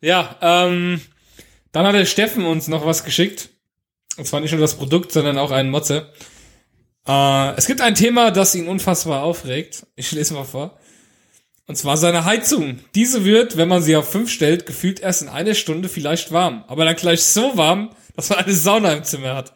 Ja, 0.00 0.36
ähm, 0.40 1.00
dann 1.72 1.86
hat 1.86 1.94
der 1.94 2.06
Steffen 2.06 2.44
uns 2.44 2.68
noch 2.68 2.86
was 2.86 3.04
geschickt. 3.04 3.48
Und 4.16 4.26
zwar 4.26 4.40
nicht 4.40 4.52
nur 4.52 4.60
das 4.60 4.74
Produkt, 4.74 5.12
sondern 5.12 5.38
auch 5.38 5.50
einen 5.50 5.70
Motze. 5.70 6.12
Äh, 7.06 7.54
es 7.56 7.66
gibt 7.66 7.80
ein 7.80 7.94
Thema, 7.94 8.30
das 8.30 8.54
ihn 8.54 8.68
unfassbar 8.68 9.22
aufregt. 9.22 9.86
Ich 9.96 10.12
lese 10.12 10.34
mal 10.34 10.44
vor. 10.44 10.78
Und 11.66 11.76
zwar 11.76 11.96
seine 11.96 12.24
Heizung. 12.24 12.80
Diese 12.94 13.24
wird, 13.24 13.56
wenn 13.56 13.68
man 13.68 13.82
sie 13.82 13.96
auf 13.96 14.10
5 14.10 14.30
stellt, 14.30 14.66
gefühlt 14.66 15.00
erst 15.00 15.22
in 15.22 15.28
einer 15.28 15.54
Stunde 15.54 15.88
vielleicht 15.88 16.32
warm. 16.32 16.64
Aber 16.68 16.84
dann 16.84 16.96
gleich 16.96 17.22
so 17.22 17.56
warm, 17.56 17.90
dass 18.16 18.28
man 18.28 18.40
eine 18.40 18.52
Sauna 18.52 18.92
im 18.92 19.04
Zimmer 19.04 19.34
hat. 19.34 19.54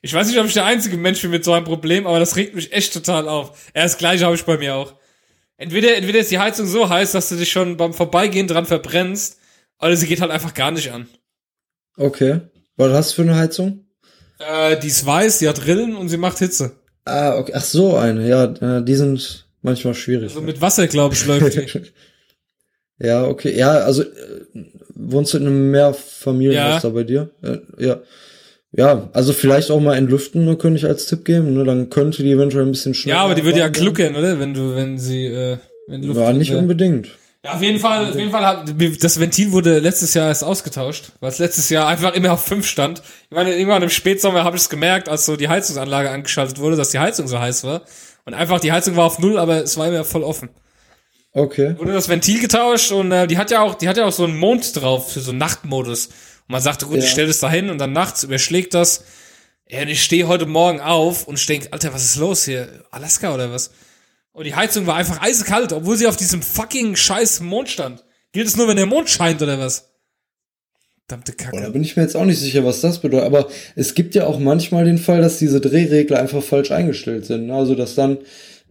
Ich 0.00 0.14
weiß 0.14 0.28
nicht, 0.28 0.38
ob 0.38 0.46
ich 0.46 0.54
der 0.54 0.64
einzige 0.64 0.96
Mensch 0.96 1.20
bin 1.20 1.30
mit 1.32 1.44
so 1.44 1.52
einem 1.52 1.64
Problem, 1.64 2.06
aber 2.06 2.20
das 2.20 2.36
regt 2.36 2.54
mich 2.54 2.72
echt 2.72 2.92
total 2.94 3.28
auf. 3.28 3.58
Er 3.74 3.82
das 3.82 3.98
gleiche 3.98 4.24
habe 4.24 4.36
ich 4.36 4.44
bei 4.44 4.56
mir 4.56 4.76
auch. 4.76 4.94
Entweder, 5.58 5.96
entweder 5.96 6.20
ist 6.20 6.30
die 6.30 6.38
Heizung 6.38 6.66
so 6.66 6.88
heiß, 6.88 7.12
dass 7.12 7.28
du 7.28 7.36
dich 7.36 7.50
schon 7.50 7.76
beim 7.76 7.92
Vorbeigehen 7.92 8.46
dran 8.46 8.64
verbrennst, 8.64 9.38
oder 9.80 9.96
sie 9.96 10.06
geht 10.06 10.20
halt 10.20 10.30
einfach 10.30 10.54
gar 10.54 10.70
nicht 10.70 10.92
an. 10.92 11.08
Okay. 11.96 12.40
Was 12.76 12.92
hast 12.92 13.10
du 13.10 13.14
für 13.16 13.22
eine 13.22 13.36
Heizung? 13.36 13.84
Äh, 14.38 14.78
die 14.78 14.86
ist 14.86 15.04
weiß, 15.04 15.40
die 15.40 15.48
hat 15.48 15.66
Rillen 15.66 15.96
und 15.96 16.08
sie 16.08 16.16
macht 16.16 16.38
Hitze. 16.38 16.76
Ah, 17.04 17.36
okay. 17.36 17.52
Ach 17.54 17.64
so, 17.64 17.96
eine. 17.96 18.26
Ja, 18.28 18.46
die 18.80 18.94
sind 18.94 19.46
manchmal 19.62 19.94
schwierig. 19.94 20.28
Also 20.28 20.42
mit 20.42 20.60
Wasser, 20.60 20.86
glaube 20.86 21.14
ich, 21.14 21.26
läuft 21.26 21.54
die. 21.54 21.82
ja, 23.04 23.24
okay. 23.24 23.56
Ja, 23.56 23.78
also 23.78 24.02
äh, 24.02 24.06
wohnst 24.94 25.34
du 25.34 25.38
in 25.38 25.46
einem 25.46 25.70
Mehrfamilienhaus 25.72 26.74
ja. 26.74 26.80
da 26.80 26.88
bei 26.90 27.02
dir? 27.02 27.30
Äh, 27.42 27.58
ja. 27.78 28.00
Ja, 28.72 29.08
also 29.12 29.32
vielleicht 29.32 29.70
auch 29.70 29.80
mal 29.80 29.96
entlüften, 29.96 30.44
ne, 30.44 30.56
könnte 30.56 30.78
ich 30.78 30.84
als 30.84 31.06
Tipp 31.06 31.24
geben. 31.24 31.54
Ne? 31.54 31.64
Dann 31.64 31.88
könnte 31.88 32.22
die 32.22 32.32
eventuell 32.32 32.64
ein 32.64 32.72
bisschen 32.72 32.94
schneller. 32.94 33.18
Ja, 33.18 33.24
aber 33.24 33.34
die 33.34 33.44
würde 33.44 33.58
ja 33.58 33.70
klucken, 33.70 34.14
oder? 34.14 34.38
Wenn 34.38 34.52
du, 34.52 34.74
wenn 34.74 34.98
sie, 34.98 35.26
äh, 35.26 35.58
wenn 35.86 36.02
Luft. 36.02 36.20
Ja, 36.20 36.32
nicht 36.32 36.52
unbedingt. 36.52 37.08
Ja, 37.44 37.52
auf 37.52 37.62
jeden 37.62 37.78
Fall, 37.78 38.10
auf 38.10 38.16
jeden 38.16 38.32
Fall 38.32 38.44
hat, 38.44 38.74
das 39.00 39.20
Ventil 39.20 39.52
wurde 39.52 39.78
letztes 39.78 40.12
Jahr 40.12 40.26
erst 40.26 40.42
ausgetauscht, 40.42 41.12
weil 41.20 41.30
es 41.30 41.38
letztes 41.38 41.70
Jahr 41.70 41.86
einfach 41.86 42.14
immer 42.14 42.32
auf 42.32 42.44
fünf 42.44 42.66
stand. 42.66 43.00
Ich 43.30 43.34
meine, 43.34 43.54
irgendwann 43.56 43.82
im 43.82 43.90
Spätsommer 43.90 44.42
habe 44.42 44.56
ich 44.56 44.62
es 44.62 44.68
gemerkt, 44.68 45.08
als 45.08 45.24
so 45.24 45.36
die 45.36 45.48
Heizungsanlage 45.48 46.10
angeschaltet 46.10 46.58
wurde, 46.58 46.76
dass 46.76 46.90
die 46.90 46.98
Heizung 46.98 47.28
so 47.28 47.38
heiß 47.38 47.62
war. 47.62 47.82
Und 48.24 48.34
einfach 48.34 48.60
die 48.60 48.72
Heizung 48.72 48.96
war 48.96 49.04
auf 49.04 49.20
null, 49.20 49.38
aber 49.38 49.62
es 49.62 49.78
war 49.78 49.86
immer 49.86 50.04
voll 50.04 50.24
offen. 50.24 50.50
Okay. 51.32 51.76
Wurde 51.78 51.92
das 51.92 52.08
Ventil 52.08 52.40
getauscht 52.40 52.90
und 52.90 53.12
äh, 53.12 53.26
die 53.28 53.38
hat 53.38 53.50
ja 53.50 53.60
auch, 53.60 53.76
die 53.76 53.88
hat 53.88 53.96
ja 53.96 54.04
auch 54.04 54.12
so 54.12 54.24
einen 54.24 54.36
Mond 54.36 54.74
drauf 54.74 55.12
für 55.12 55.20
so 55.20 55.30
einen 55.30 55.38
Nachtmodus. 55.38 56.08
Und 56.48 56.52
man 56.52 56.62
sagte, 56.62 56.86
gut, 56.86 56.96
Ja. 56.98 57.04
ich 57.04 57.10
stelle 57.10 57.28
das 57.28 57.40
da 57.40 57.50
hin 57.50 57.70
und 57.70 57.78
dann 57.78 57.92
nachts 57.92 58.22
überschlägt 58.24 58.74
das. 58.74 59.04
Ja, 59.68 59.82
und 59.82 59.88
ich 59.88 60.02
stehe 60.02 60.26
heute 60.28 60.46
Morgen 60.46 60.80
auf 60.80 61.28
und 61.28 61.38
ich 61.38 61.44
denk, 61.46 61.68
Alter, 61.72 61.92
was 61.92 62.04
ist 62.04 62.16
los 62.16 62.44
hier? 62.44 62.84
Alaska 62.90 63.34
oder 63.34 63.52
was? 63.52 63.70
Und 64.32 64.44
die 64.44 64.54
Heizung 64.54 64.86
war 64.86 64.96
einfach 64.96 65.20
eisekalt, 65.20 65.72
obwohl 65.72 65.96
sie 65.96 66.06
auf 66.06 66.16
diesem 66.16 66.42
fucking 66.42 66.96
scheiß 66.96 67.40
Mond 67.40 67.68
stand. 67.68 68.04
Gilt 68.32 68.46
es 68.46 68.56
nur, 68.56 68.68
wenn 68.68 68.76
der 68.76 68.86
Mond 68.86 69.10
scheint 69.10 69.42
oder 69.42 69.58
was? 69.58 69.90
Verdammte 71.06 71.32
Boah, 71.32 71.44
da 71.52 71.58
Kacke. 71.60 71.70
bin 71.72 71.82
ich 71.82 71.96
mir 71.96 72.02
jetzt 72.02 72.16
auch 72.16 72.24
nicht 72.24 72.38
sicher, 72.38 72.64
was 72.64 72.80
das 72.80 73.00
bedeutet. 73.00 73.26
Aber 73.26 73.48
es 73.76 73.94
gibt 73.94 74.14
ja 74.14 74.26
auch 74.26 74.38
manchmal 74.38 74.84
den 74.84 74.98
Fall, 74.98 75.20
dass 75.22 75.38
diese 75.38 75.60
Drehregler 75.60 76.18
einfach 76.18 76.42
falsch 76.42 76.70
eingestellt 76.70 77.26
sind. 77.26 77.46
ne? 77.46 77.54
Also 77.54 77.74
dass 77.74 77.94
dann, 77.94 78.18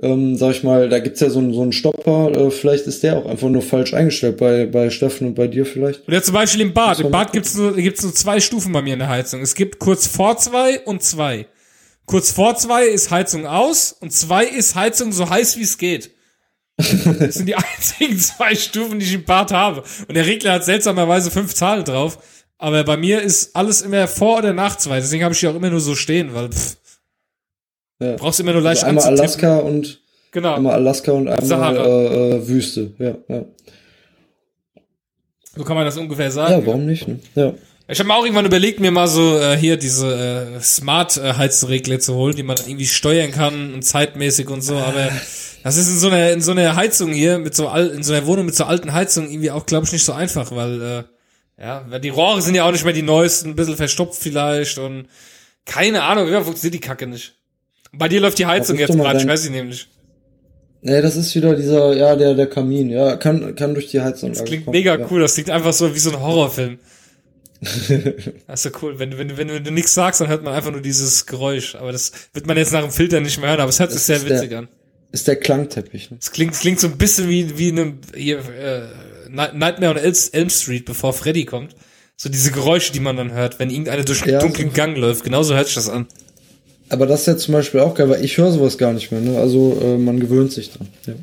ähm, 0.02 0.36
sag 0.38 0.52
ich 0.52 0.64
mal, 0.64 0.90
da 0.90 1.00
gibt's 1.00 1.20
ja 1.20 1.30
so 1.30 1.40
einen, 1.40 1.54
so 1.54 1.62
einen 1.62 1.74
Stopper, 1.74 2.32
äh, 2.32 2.52
vielleicht 2.52 2.86
ist 2.86 3.04
der 3.04 3.18
auch 3.18 3.26
einfach 3.26 3.50
nur 3.50 3.62
falsch 3.62 3.94
eingestellt 3.94 4.38
bei, 4.38 4.66
bei 4.66 4.90
Steffen 4.90 5.28
und 5.28 5.34
bei 5.34 5.48
dir 5.48 5.66
vielleicht. 5.66 6.08
Oder 6.08 6.22
zum 6.22 6.36
Beispiel 6.36 6.62
im 6.62 6.74
Bad. 6.74 7.00
Im 7.00 7.12
Bad 7.12 7.34
gibt's 7.34 7.56
nur, 7.56 7.76
gibt's 7.76 8.04
nur 8.04 8.14
zwei 8.14 8.40
Stufen 8.40 8.72
bei 8.72 8.82
mir 8.82 8.94
in 8.94 9.00
der 9.00 9.10
Heizung. 9.10 9.42
Es 9.42 9.56
gibt 9.56 9.80
kurz 9.80 10.08
vor 10.08 10.38
zwei 10.38 10.82
und 10.82 11.02
zwei. 11.02 11.48
Kurz 12.06 12.32
vor 12.32 12.56
zwei 12.56 12.86
ist 12.86 13.12
Heizung 13.12 13.48
aus 13.48 13.92
und 14.00 14.14
zwei 14.14 14.46
ist 14.46 14.76
Heizung 14.76 15.12
so 15.12 15.30
heiß 15.30 15.58
wie 15.58 15.64
es 15.64 15.78
geht. 15.78 16.12
Das 16.78 17.34
sind 17.34 17.48
die 17.48 17.56
einzigen 17.56 18.20
zwei 18.20 18.56
Stufen, 18.56 19.00
die 19.00 19.06
ich 19.06 19.14
im 19.14 19.26
Bad 19.26 19.52
habe. 19.52 19.84
Und 20.08 20.16
der 20.16 20.26
Regler 20.26 20.54
hat 20.54 20.64
seltsamerweise 20.64 21.32
fünf 21.32 21.54
Zahlen 21.54 21.84
drauf. 21.84 22.20
Aber 22.60 22.84
bei 22.84 22.98
mir 22.98 23.22
ist 23.22 23.56
alles 23.56 23.82
immer 23.82 24.08
vor 24.08 24.40
oder 24.40 24.54
nach 24.54 24.78
zwei. 24.78 25.00
Deswegen 25.00 25.24
habe 25.24 25.34
ich 25.34 25.40
die 25.40 25.48
auch 25.48 25.56
immer 25.56 25.70
nur 25.70 25.80
so 25.80 25.96
stehen, 25.96 26.34
weil 26.34 26.50
pff, 26.50 26.78
Ja. 28.00 28.16
brauchst 28.16 28.40
immer 28.40 28.54
nur 28.54 28.62
leicht 28.62 28.84
Also 28.84 28.88
einmal. 28.90 29.06
Alaska 29.20 29.58
und 29.58 30.02
Genau. 30.32 30.54
einmal 30.56 30.74
Alaska 30.74 31.12
und 31.14 31.28
einmal 31.28 31.78
äh, 31.78 32.36
äh, 32.36 32.48
Wüste. 32.48 32.92
Ja, 33.00 33.16
ja. 33.28 33.46
So 35.56 35.64
kann 35.64 35.76
man 35.76 35.86
das 35.86 35.98
ungefähr 35.98 36.30
sagen. 36.32 36.54
ja, 36.62 36.66
warum 36.66 36.86
nicht? 36.86 37.08
Ne? 37.08 37.20
Ja. 37.36 37.54
Ich 37.90 37.98
habe 38.00 38.08
mir 38.08 38.16
auch 38.16 38.24
irgendwann 38.24 38.46
überlegt, 38.46 38.80
mir 38.82 38.92
mal 38.92 39.08
so 39.08 39.40
äh, 39.40 39.56
hier 39.58 39.78
diese 39.78 40.54
äh, 40.58 40.62
Smart-Heizregler 40.62 42.00
zu 42.00 42.16
holen, 42.16 42.36
die 42.36 42.44
man 42.44 42.58
dann 42.58 42.68
irgendwie 42.68 42.86
steuern 42.86 43.32
kann 43.32 43.74
und 43.74 43.84
zeitmäßig 43.84 44.50
und 44.50 44.62
so, 44.62 44.76
aber 44.76 45.10
das 45.64 45.78
ist 45.78 45.88
in 45.90 45.98
so 45.98 46.08
einer 46.10 46.32
in 46.32 46.42
so 46.42 46.52
einer 46.52 46.76
Heizung 46.76 47.12
hier 47.14 47.40
mit 47.40 47.56
so 47.56 47.70
al 47.70 47.88
in 47.88 48.04
so 48.04 48.14
einer 48.14 48.28
Wohnung 48.28 48.46
mit 48.46 48.56
so 48.56 48.66
alten 48.66 48.92
Heizungen 48.94 49.32
irgendwie 49.32 49.52
auch 49.52 49.66
glaube 49.66 49.86
ich 49.86 49.94
nicht 49.94 50.04
so 50.04 50.12
einfach, 50.12 50.52
weil 50.52 50.82
äh, 50.82 51.04
ja, 51.64 51.86
weil 51.88 52.02
die 52.02 52.10
Rohre 52.10 52.42
sind 52.42 52.56
ja 52.56 52.66
auch 52.68 52.72
nicht 52.72 52.84
mehr 52.84 52.94
die 52.94 53.02
neuesten, 53.04 53.50
ein 53.52 53.56
bisschen 53.56 53.78
verstopft 53.78 54.22
vielleicht 54.22 54.78
und 54.80 55.08
keine 55.66 56.04
Ahnung, 56.04 56.28
wie 56.28 56.44
funktioniert 56.44 56.74
die 56.76 56.86
Kacke 56.88 57.08
nicht. 57.08 57.36
Bei 57.94 58.08
dir 58.08 58.20
läuft 58.22 58.40
die 58.40 58.46
Heizung 58.46 58.78
jetzt 58.78 58.94
gerade, 58.94 59.20
ich 59.20 59.28
weiß 59.28 59.44
sie 59.44 59.50
nämlich. 59.50 59.88
Nee, 60.82 61.02
das 61.02 61.16
ist 61.16 61.34
wieder 61.36 61.56
dieser, 61.56 61.96
ja, 61.96 62.16
der, 62.16 62.36
der 62.36 62.48
Kamin, 62.48 62.90
ja, 62.90 63.16
kann, 63.18 63.56
kann 63.56 63.74
durch 63.74 63.88
die 63.90 64.02
Heizung. 64.02 64.34
Das 64.34 64.46
klingt 64.46 64.68
mega 64.68 64.98
cool, 65.10 65.22
das 65.22 65.34
klingt 65.34 65.50
einfach 65.50 65.74
so 65.74 65.94
wie 65.94 66.00
so 66.00 66.12
ein 66.12 66.20
Horrorfilm. 66.20 66.78
Das 68.48 68.64
ist 68.66 68.72
so 68.74 68.80
cool. 68.82 69.00
Wenn, 69.00 69.12
du- 69.12 69.18
wenn, 69.18 69.36
wenn, 69.38 69.48
du- 69.48 69.56
wenn 69.56 69.64
du 69.64 69.72
nichts 69.72 69.94
sagst, 69.94 70.22
dann 70.22 70.28
hört 70.28 70.44
man 70.44 70.54
einfach 70.54 70.72
nur 70.72 70.82
dieses 70.82 71.26
Geräusch. 71.26 71.76
Aber 71.76 71.92
das 71.92 72.12
wird 72.34 72.46
man 72.46 72.56
jetzt 72.58 72.72
nach 72.72 72.82
dem 72.82 72.92
Filter 72.92 73.20
nicht 73.20 73.40
mehr 73.40 73.50
hören, 73.50 73.60
aber 73.62 73.70
es 73.70 73.80
hört 73.80 73.92
sich 73.92 74.02
sehr 74.04 74.18
ist 74.18 74.30
der- 74.30 74.38
witzig 74.42 74.56
an. 74.56 74.68
Ist 75.12 75.28
der 75.28 75.38
Klangteppich, 75.38 76.12
ne? 76.12 76.18
Es 76.22 76.32
klingt, 76.32 76.54
es 76.54 76.60
klingt 76.60 76.80
so 76.80 76.88
ein 76.88 76.98
bisschen 76.98 77.30
wie, 77.30 77.58
wie 77.58 77.70
eine, 77.72 77.94
hier, 78.14 78.40
äh, 78.40 78.82
Night- 79.30 79.56
Nightmare 79.56 79.94
on 79.94 79.98
Elm 79.98 80.50
Street, 80.50 80.86
bevor 80.86 81.14
Freddy 81.14 81.46
kommt. 81.46 81.76
So 82.16 82.30
diese 82.30 82.52
Geräusche, 82.52 82.92
die 82.92 83.00
man 83.00 83.16
dann 83.18 83.32
hört, 83.32 83.58
wenn 83.60 83.70
irgendeiner 83.70 84.04
durch 84.04 84.22
einen 84.24 84.34
Ja, 84.34 84.40
dunklen 84.40 84.70
so. 84.70 84.76
Gang 84.76 84.98
läuft. 84.98 85.24
Genauso 85.24 85.56
hört 85.56 85.66
sich 85.68 85.76
das 85.76 85.90
an. 85.90 86.08
Aber 86.90 87.06
das 87.06 87.22
ist 87.22 87.26
ja 87.28 87.38
zum 87.38 87.54
Beispiel 87.54 87.80
auch 87.82 87.94
geil, 87.96 88.10
weil 88.10 88.24
ich 88.24 88.38
höre 88.38 88.52
sowas 88.52 88.78
gar 88.78 88.94
nicht 88.94 89.12
mehr, 89.12 89.22
ne? 89.22 89.38
Also 89.38 89.78
äh, 89.82 89.98
man 89.98 90.20
gewöhnt 90.20 90.52
sich 90.52 90.72
dran. 90.72 90.88
Ja, 91.06 91.14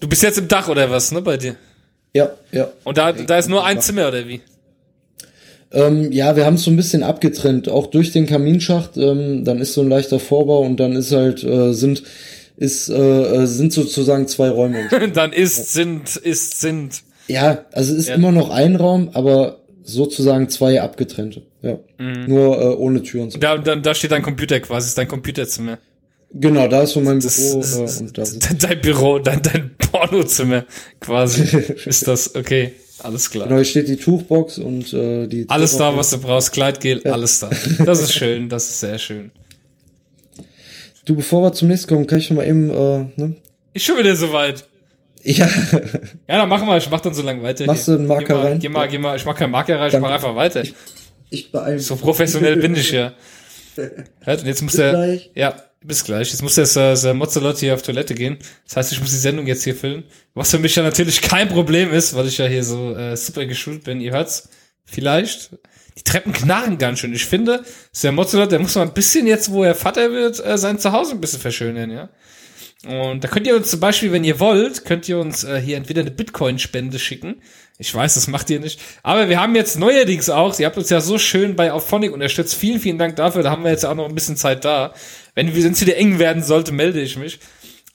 Du 0.00 0.08
bist 0.08 0.22
jetzt 0.22 0.38
im 0.38 0.48
Dach 0.48 0.68
oder 0.68 0.90
was, 0.90 1.12
ne, 1.12 1.20
bei 1.20 1.36
dir? 1.36 1.56
ja. 2.14 2.30
ja. 2.52 2.70
Und 2.84 2.96
da, 2.98 3.12
da 3.12 3.38
ist 3.38 3.48
nur 3.48 3.64
ein 3.64 3.80
Zimmer 3.80 4.08
oder 4.08 4.26
wie? 4.26 4.40
Ähm, 5.72 6.10
ja, 6.10 6.34
wir 6.36 6.46
haben 6.46 6.54
es 6.54 6.64
so 6.64 6.70
ein 6.70 6.76
bisschen 6.76 7.02
abgetrennt, 7.04 7.68
auch 7.68 7.86
durch 7.88 8.10
den 8.12 8.26
Kaminschacht. 8.26 8.96
Ähm, 8.96 9.44
dann 9.44 9.60
ist 9.60 9.74
so 9.74 9.82
ein 9.82 9.88
leichter 9.88 10.18
Vorbau 10.18 10.60
und 10.62 10.78
dann 10.78 10.92
ist 10.94 11.12
halt 11.12 11.44
äh, 11.44 11.72
sind 11.72 12.02
ist 12.56 12.88
äh, 12.88 12.94
äh, 13.42 13.46
sind 13.46 13.72
sozusagen 13.72 14.26
zwei 14.26 14.48
Räume. 14.50 14.88
dann 15.14 15.32
ist, 15.32 15.72
sind, 15.72 16.16
ist, 16.16 16.60
sind. 16.60 17.02
ja, 17.28 17.64
also 17.72 17.94
ist 17.94 18.08
Ja. 18.08 18.16
immer 18.16 18.32
noch 18.32 18.50
ein 18.50 18.76
Raum, 18.76 19.10
aber 19.14 19.59
sozusagen 19.92 20.48
zwei 20.48 20.80
abgetrennte. 20.80 21.42
Ja, 21.62 21.78
Mhm. 21.98 22.24
nur 22.26 22.60
äh, 22.60 22.64
ohne 22.76 23.02
Tür 23.02 23.22
und 23.24 23.32
so. 23.32 23.38
Da, 23.38 23.58
da, 23.58 23.76
da 23.76 23.94
steht 23.94 24.12
dein 24.12 24.22
Computer 24.22 24.58
quasi, 24.60 24.88
ist 24.88 24.98
dein 24.98 25.08
Computerzimmer. 25.08 25.78
Genau, 26.32 26.68
da 26.68 26.82
ist 26.82 26.92
so 26.92 27.00
mein 27.00 27.18
Das 27.20 27.36
Büro 27.36 27.60
ist, 27.60 27.76
äh, 27.98 28.02
und 28.04 28.16
da 28.16 28.24
dein 28.68 28.80
Büro, 28.80 29.18
dein, 29.18 29.42
dein 29.42 29.70
Pornozimmer 29.76 30.64
quasi. 31.00 31.42
ist 31.86 32.06
das, 32.06 32.34
okay, 32.36 32.72
alles 33.02 33.30
klar. 33.30 33.46
Genau, 33.48 33.56
hier 33.58 33.64
steht 33.64 33.88
die 33.88 33.96
Tuchbox 33.96 34.58
und 34.58 34.92
äh, 34.92 35.26
die 35.26 35.46
Alles 35.48 35.76
da, 35.76 35.96
was 35.96 36.10
du 36.10 36.18
brauchst, 36.18 36.52
Kleidgel, 36.52 37.02
alles 37.04 37.40
da. 37.40 37.50
Das 37.84 38.00
ist 38.02 38.12
schön, 38.14 38.48
das 38.48 38.68
ist 38.68 38.80
sehr 38.80 38.98
schön. 38.98 39.32
Du, 41.04 41.16
bevor 41.16 41.42
wir 41.42 41.52
zum 41.52 41.68
nächsten 41.68 41.88
kommen, 41.88 42.06
kann 42.06 42.18
ich 42.18 42.26
schon 42.26 42.36
mal 42.36 42.46
eben, 42.46 42.70
äh, 42.70 43.06
ne? 43.16 43.34
Ist 43.72 43.86
schon 43.86 43.98
wieder 43.98 44.14
soweit. 44.14 44.64
Ja, 45.22 45.46
Ja, 46.28 46.38
dann 46.38 46.48
mach 46.48 46.64
mal, 46.64 46.78
ich 46.78 46.88
mach 46.90 47.00
dann 47.00 47.14
so 47.14 47.22
lange 47.22 47.42
weiter. 47.42 47.66
Machst 47.66 47.88
du 47.88 47.92
einen 47.92 48.06
Marker 48.06 48.24
geh 48.26 48.34
mal, 48.34 48.46
rein? 48.46 48.58
Geh 48.58 48.68
mal, 48.68 48.88
geh 48.88 48.98
mal, 48.98 49.16
ich 49.16 49.24
mach 49.24 49.36
keinen 49.36 49.50
Marker 49.50 49.78
rein, 49.78 49.86
ich 49.88 49.92
Danke. 49.92 50.06
mach 50.06 50.14
einfach 50.14 50.34
weiter. 50.34 50.62
ich 51.30 51.52
beeil 51.52 51.74
mich. 51.74 51.86
So 51.86 51.96
professionell 51.96 52.56
bin 52.56 52.74
ich 52.74 52.90
ja. 52.92 53.12
Hört, 54.20 54.40
und 54.40 54.46
jetzt 54.46 54.62
muss 54.62 54.72
Bis 54.72 54.80
der, 54.80 54.90
gleich. 54.92 55.30
ja, 55.34 55.54
bis 55.82 56.04
gleich. 56.04 56.30
Jetzt 56.30 56.42
muss 56.42 56.54
der, 56.54 56.66
der, 56.66 56.94
der 56.94 57.14
Mozzelotti 57.14 57.60
hier 57.60 57.74
auf 57.74 57.82
Toilette 57.82 58.14
gehen. 58.14 58.38
Das 58.66 58.76
heißt, 58.76 58.92
ich 58.92 59.00
muss 59.00 59.10
die 59.10 59.16
Sendung 59.16 59.46
jetzt 59.46 59.64
hier 59.64 59.74
filmen. 59.74 60.04
Was 60.34 60.50
für 60.50 60.58
mich 60.58 60.74
ja 60.76 60.82
natürlich 60.82 61.20
kein 61.22 61.48
Problem 61.48 61.92
ist, 61.92 62.14
weil 62.14 62.26
ich 62.26 62.38
ja 62.38 62.46
hier 62.46 62.64
so 62.64 62.94
äh, 62.94 63.16
super 63.16 63.46
geschult 63.46 63.84
bin. 63.84 64.00
Ihr 64.00 64.12
hört's 64.12 64.48
vielleicht. 64.84 65.50
Die 65.96 66.02
Treppen 66.04 66.32
knarren 66.32 66.78
ganz 66.78 67.00
schön. 67.00 67.12
Ich 67.14 67.26
finde, 67.26 67.62
der 68.02 68.12
Mozzelot, 68.12 68.52
der 68.52 68.58
muss 68.58 68.74
mal 68.74 68.82
ein 68.82 68.94
bisschen 68.94 69.26
jetzt, 69.26 69.50
wo 69.50 69.64
er 69.64 69.74
Vater 69.74 70.10
wird, 70.12 70.44
äh, 70.44 70.56
sein 70.58 70.78
Zuhause 70.78 71.12
ein 71.12 71.20
bisschen 71.20 71.40
verschönern, 71.40 71.90
ja. 71.90 72.08
Und 72.86 73.22
da 73.22 73.28
könnt 73.28 73.46
ihr 73.46 73.56
uns 73.56 73.70
zum 73.70 73.80
Beispiel, 73.80 74.10
wenn 74.10 74.24
ihr 74.24 74.40
wollt, 74.40 74.86
könnt 74.86 75.06
ihr 75.08 75.18
uns 75.18 75.44
äh, 75.44 75.60
hier 75.60 75.76
entweder 75.76 76.00
eine 76.00 76.10
Bitcoin-Spende 76.10 76.98
schicken. 76.98 77.42
Ich 77.76 77.94
weiß, 77.94 78.14
das 78.14 78.26
macht 78.26 78.48
ihr 78.48 78.60
nicht. 78.60 78.80
Aber 79.02 79.28
wir 79.28 79.40
haben 79.40 79.54
jetzt 79.54 79.78
neuerdings 79.78 80.30
auch, 80.30 80.58
ihr 80.58 80.66
habt 80.66 80.78
uns 80.78 80.88
ja 80.88 81.00
so 81.00 81.18
schön 81.18 81.56
bei 81.56 81.72
Auphonic 81.72 82.12
unterstützt. 82.12 82.54
Vielen, 82.54 82.80
vielen 82.80 82.98
Dank 82.98 83.16
dafür. 83.16 83.42
Da 83.42 83.50
haben 83.50 83.64
wir 83.64 83.70
jetzt 83.70 83.84
auch 83.84 83.94
noch 83.94 84.08
ein 84.08 84.14
bisschen 84.14 84.36
Zeit 84.36 84.64
da. 84.64 84.94
Wenn 85.34 85.54
wir 85.54 85.70
es 85.70 85.80
wieder 85.80 85.96
eng 85.96 86.18
werden 86.18 86.42
sollte, 86.42 86.72
melde 86.72 87.00
ich 87.02 87.16
mich. 87.16 87.38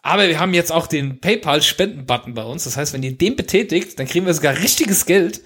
Aber 0.04 0.28
wir 0.28 0.40
haben 0.40 0.54
jetzt 0.54 0.72
auch 0.72 0.86
den 0.86 1.20
PayPal-Spenden-Button 1.20 2.36
bei 2.36 2.44
uns. 2.44 2.66
Das 2.66 2.78
heißt, 2.78 2.94
wenn 2.94 3.02
ihr 3.02 3.18
den 3.18 3.36
betätigt, 3.36 3.98
dann 3.98 4.08
kriegen 4.08 4.28
wir 4.28 4.34
sogar 4.36 4.56
richtiges 4.56 5.08
Geld, 5.08 5.42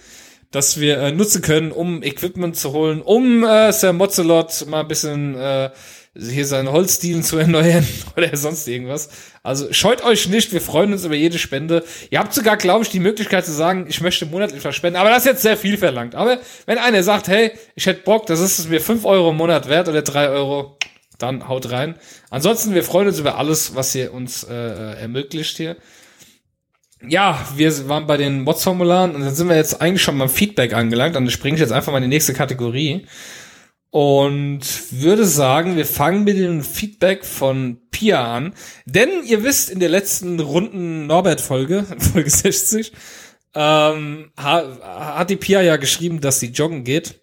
das 0.51 0.79
wir 0.79 0.97
äh, 0.97 1.11
nutzen 1.11 1.41
können, 1.41 1.71
um 1.71 2.01
Equipment 2.01 2.55
zu 2.55 2.71
holen, 2.73 3.01
um 3.01 3.43
äh, 3.43 3.71
Sir 3.71 3.93
Mozzelot 3.93 4.65
mal 4.67 4.81
ein 4.81 4.87
bisschen 4.87 5.35
äh, 5.35 5.69
hier 6.17 6.45
seine 6.45 6.71
Holzdielen 6.71 7.23
zu 7.23 7.37
erneuern 7.37 7.87
oder 8.17 8.35
sonst 8.35 8.67
irgendwas. 8.67 9.09
Also 9.43 9.71
scheut 9.71 10.03
euch 10.03 10.27
nicht, 10.27 10.51
wir 10.51 10.61
freuen 10.61 10.91
uns 10.91 11.05
über 11.05 11.15
jede 11.15 11.37
Spende. 11.37 11.83
Ihr 12.09 12.19
habt 12.19 12.33
sogar, 12.33 12.57
glaube 12.57 12.83
ich, 12.83 12.89
die 12.89 12.99
Möglichkeit 12.99 13.45
zu 13.45 13.51
sagen, 13.51 13.85
ich 13.87 14.01
möchte 14.01 14.25
monatlich 14.25 14.63
was 14.65 14.75
spenden, 14.75 14.97
aber 14.97 15.09
das 15.09 15.19
ist 15.19 15.25
jetzt 15.25 15.41
sehr 15.43 15.57
viel 15.57 15.77
verlangt. 15.77 16.15
Aber 16.15 16.39
wenn 16.65 16.77
einer 16.77 17.03
sagt, 17.03 17.27
hey, 17.27 17.51
ich 17.75 17.85
hätte 17.85 18.01
Bock, 18.03 18.25
das 18.25 18.39
ist 18.39 18.59
es 18.59 18.67
mir 18.67 18.81
5 18.81 19.05
Euro 19.05 19.29
im 19.29 19.37
Monat 19.37 19.69
wert 19.69 19.87
oder 19.87 20.01
3 20.01 20.29
Euro, 20.29 20.77
dann 21.19 21.47
haut 21.47 21.69
rein. 21.69 21.95
Ansonsten, 22.29 22.73
wir 22.73 22.83
freuen 22.83 23.07
uns 23.07 23.19
über 23.19 23.37
alles, 23.37 23.75
was 23.75 23.93
ihr 23.93 24.13
uns 24.13 24.43
äh, 24.45 24.53
äh, 24.53 25.01
ermöglicht 25.01 25.57
hier. 25.57 25.75
Ja, 27.07 27.47
wir 27.55 27.87
waren 27.87 28.07
bei 28.07 28.17
den 28.17 28.41
Mods-Formularen 28.41 29.15
und 29.15 29.21
dann 29.21 29.33
sind 29.33 29.47
wir 29.47 29.55
jetzt 29.55 29.81
eigentlich 29.81 30.01
schon 30.01 30.17
beim 30.17 30.29
Feedback 30.29 30.73
angelangt. 30.73 31.15
Dann 31.15 31.29
springe 31.29 31.55
ich 31.55 31.61
jetzt 31.61 31.71
einfach 31.71 31.91
mal 31.91 31.99
in 31.99 32.09
die 32.09 32.15
nächste 32.15 32.33
Kategorie. 32.33 33.05
Und 33.91 34.61
würde 34.91 35.25
sagen, 35.25 35.75
wir 35.75 35.85
fangen 35.85 36.23
mit 36.23 36.37
dem 36.37 36.61
Feedback 36.61 37.25
von 37.25 37.79
Pia 37.89 38.35
an. 38.35 38.53
Denn 38.85 39.09
ihr 39.25 39.43
wisst, 39.43 39.71
in 39.71 39.79
der 39.79 39.89
letzten 39.89 40.39
runden 40.39 41.07
Norbert-Folge, 41.07 41.85
Folge 41.97 42.29
60, 42.29 42.91
ähm, 43.55 44.31
ha, 44.37 45.15
hat 45.15 45.29
die 45.29 45.37
Pia 45.37 45.61
ja 45.61 45.77
geschrieben, 45.77 46.21
dass 46.21 46.39
sie 46.39 46.47
joggen 46.47 46.83
geht. 46.83 47.21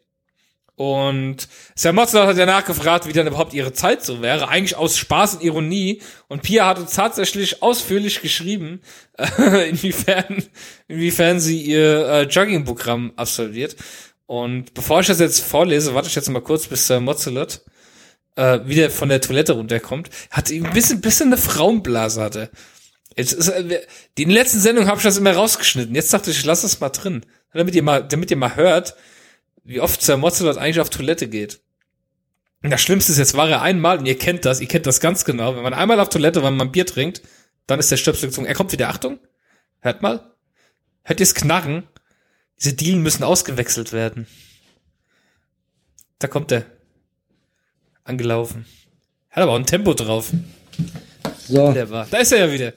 Und 0.76 1.48
Sir 1.74 1.94
Motzler 1.94 2.26
hat 2.26 2.36
ja 2.36 2.44
nachgefragt, 2.44 3.08
wie 3.08 3.12
dann 3.14 3.26
überhaupt 3.26 3.54
ihre 3.54 3.72
Zeit 3.72 4.04
so 4.04 4.20
wäre. 4.20 4.48
Eigentlich 4.48 4.76
aus 4.76 4.98
Spaß 4.98 5.36
und 5.36 5.42
Ironie. 5.42 6.02
Und 6.28 6.42
Pia 6.42 6.66
hat 6.66 6.78
uns 6.78 6.92
tatsächlich 6.92 7.62
ausführlich 7.62 8.20
geschrieben, 8.20 8.82
äh, 9.18 9.68
inwiefern, 9.70 10.44
inwiefern 10.86 11.40
sie 11.40 11.62
ihr 11.62 12.06
äh, 12.06 12.22
Joggingprogramm 12.24 13.14
absolviert. 13.16 13.76
Und 14.26 14.74
bevor 14.74 15.00
ich 15.00 15.06
das 15.06 15.18
jetzt 15.18 15.40
vorlese, 15.40 15.94
warte 15.94 16.08
ich 16.08 16.14
jetzt 16.14 16.28
mal 16.28 16.42
kurz, 16.42 16.66
bis 16.66 16.86
Sir 16.86 17.00
Mozzelot 17.00 17.62
äh, 18.34 18.60
wieder 18.66 18.90
von 18.90 19.08
der 19.08 19.22
Toilette 19.22 19.54
runterkommt. 19.54 20.10
Hat 20.30 20.50
ein 20.50 20.72
bisschen, 20.74 21.00
bisschen 21.00 21.28
eine 21.28 21.38
Frauenblase 21.38 22.20
hatte. 22.20 22.50
Jetzt 23.16 23.32
ist, 23.32 23.48
äh, 23.48 23.80
die 24.18 24.24
in 24.24 24.28
der 24.28 24.42
letzten 24.42 24.60
Sendung 24.60 24.88
habe 24.88 24.98
ich 24.98 25.04
das 25.04 25.16
immer 25.16 25.32
rausgeschnitten. 25.32 25.94
Jetzt 25.94 26.12
dachte 26.12 26.30
ich, 26.30 26.38
ich 26.38 26.44
lasse 26.44 26.66
es 26.66 26.80
mal 26.80 26.90
drin. 26.90 27.24
Damit 27.54 27.74
ihr 27.74 27.82
mal, 27.82 28.06
damit 28.06 28.30
ihr 28.30 28.36
mal 28.36 28.56
hört, 28.56 28.94
wie 29.66 29.80
oft 29.80 30.00
Sir 30.00 30.16
Mozzelot 30.16 30.56
eigentlich 30.56 30.80
auf 30.80 30.90
Toilette 30.90 31.28
geht. 31.28 31.60
Und 32.62 32.70
das 32.70 32.80
Schlimmste 32.80 33.12
ist, 33.12 33.18
jetzt 33.18 33.34
war 33.34 33.48
er 33.48 33.62
einmal, 33.62 33.98
und 33.98 34.06
ihr 34.06 34.16
kennt 34.16 34.44
das, 34.44 34.60
ihr 34.60 34.68
kennt 34.68 34.86
das 34.86 35.00
ganz 35.00 35.24
genau, 35.24 35.56
wenn 35.56 35.62
man 35.62 35.74
einmal 35.74 36.00
auf 36.00 36.08
Toilette, 36.08 36.42
wenn 36.42 36.56
man 36.56 36.72
Bier 36.72 36.86
trinkt, 36.86 37.22
dann 37.66 37.78
ist 37.78 37.90
der 37.90 37.96
Stöpsel 37.96 38.28
gezogen. 38.28 38.46
Er 38.46 38.54
kommt 38.54 38.72
wieder, 38.72 38.88
Achtung, 38.88 39.18
hört 39.80 40.02
mal, 40.02 40.32
hört 41.02 41.20
ihr's 41.20 41.34
knarren? 41.34 41.82
Diese 42.58 42.72
Dielen 42.72 43.02
müssen 43.02 43.22
ausgewechselt 43.22 43.92
werden. 43.92 44.26
Da 46.18 46.28
kommt 46.28 46.50
er. 46.52 46.64
Angelaufen. 48.04 48.64
Hat 49.30 49.42
aber 49.42 49.52
auch 49.52 49.56
ein 49.58 49.66
Tempo 49.66 49.92
drauf. 49.92 50.30
So, 51.46 51.72
Der 51.72 51.90
war. 51.90 52.06
Da 52.10 52.18
ist 52.18 52.32
er 52.32 52.46
ja 52.46 52.52
wieder. 52.52 52.72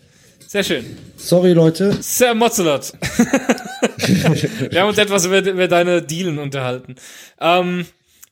Sehr 0.45 0.63
schön. 0.63 0.97
sorry 1.15 1.53
Leute. 1.53 2.01
Sir 2.01 2.33
Mozzelot. 2.33 2.93
Wir 4.71 4.81
haben 4.81 4.89
uns 4.89 4.97
etwas 4.97 5.25
über, 5.25 5.39
über 5.39 5.67
deine 5.67 6.01
Dealen 6.01 6.39
unterhalten. 6.39 6.95
Ähm, 7.39 7.85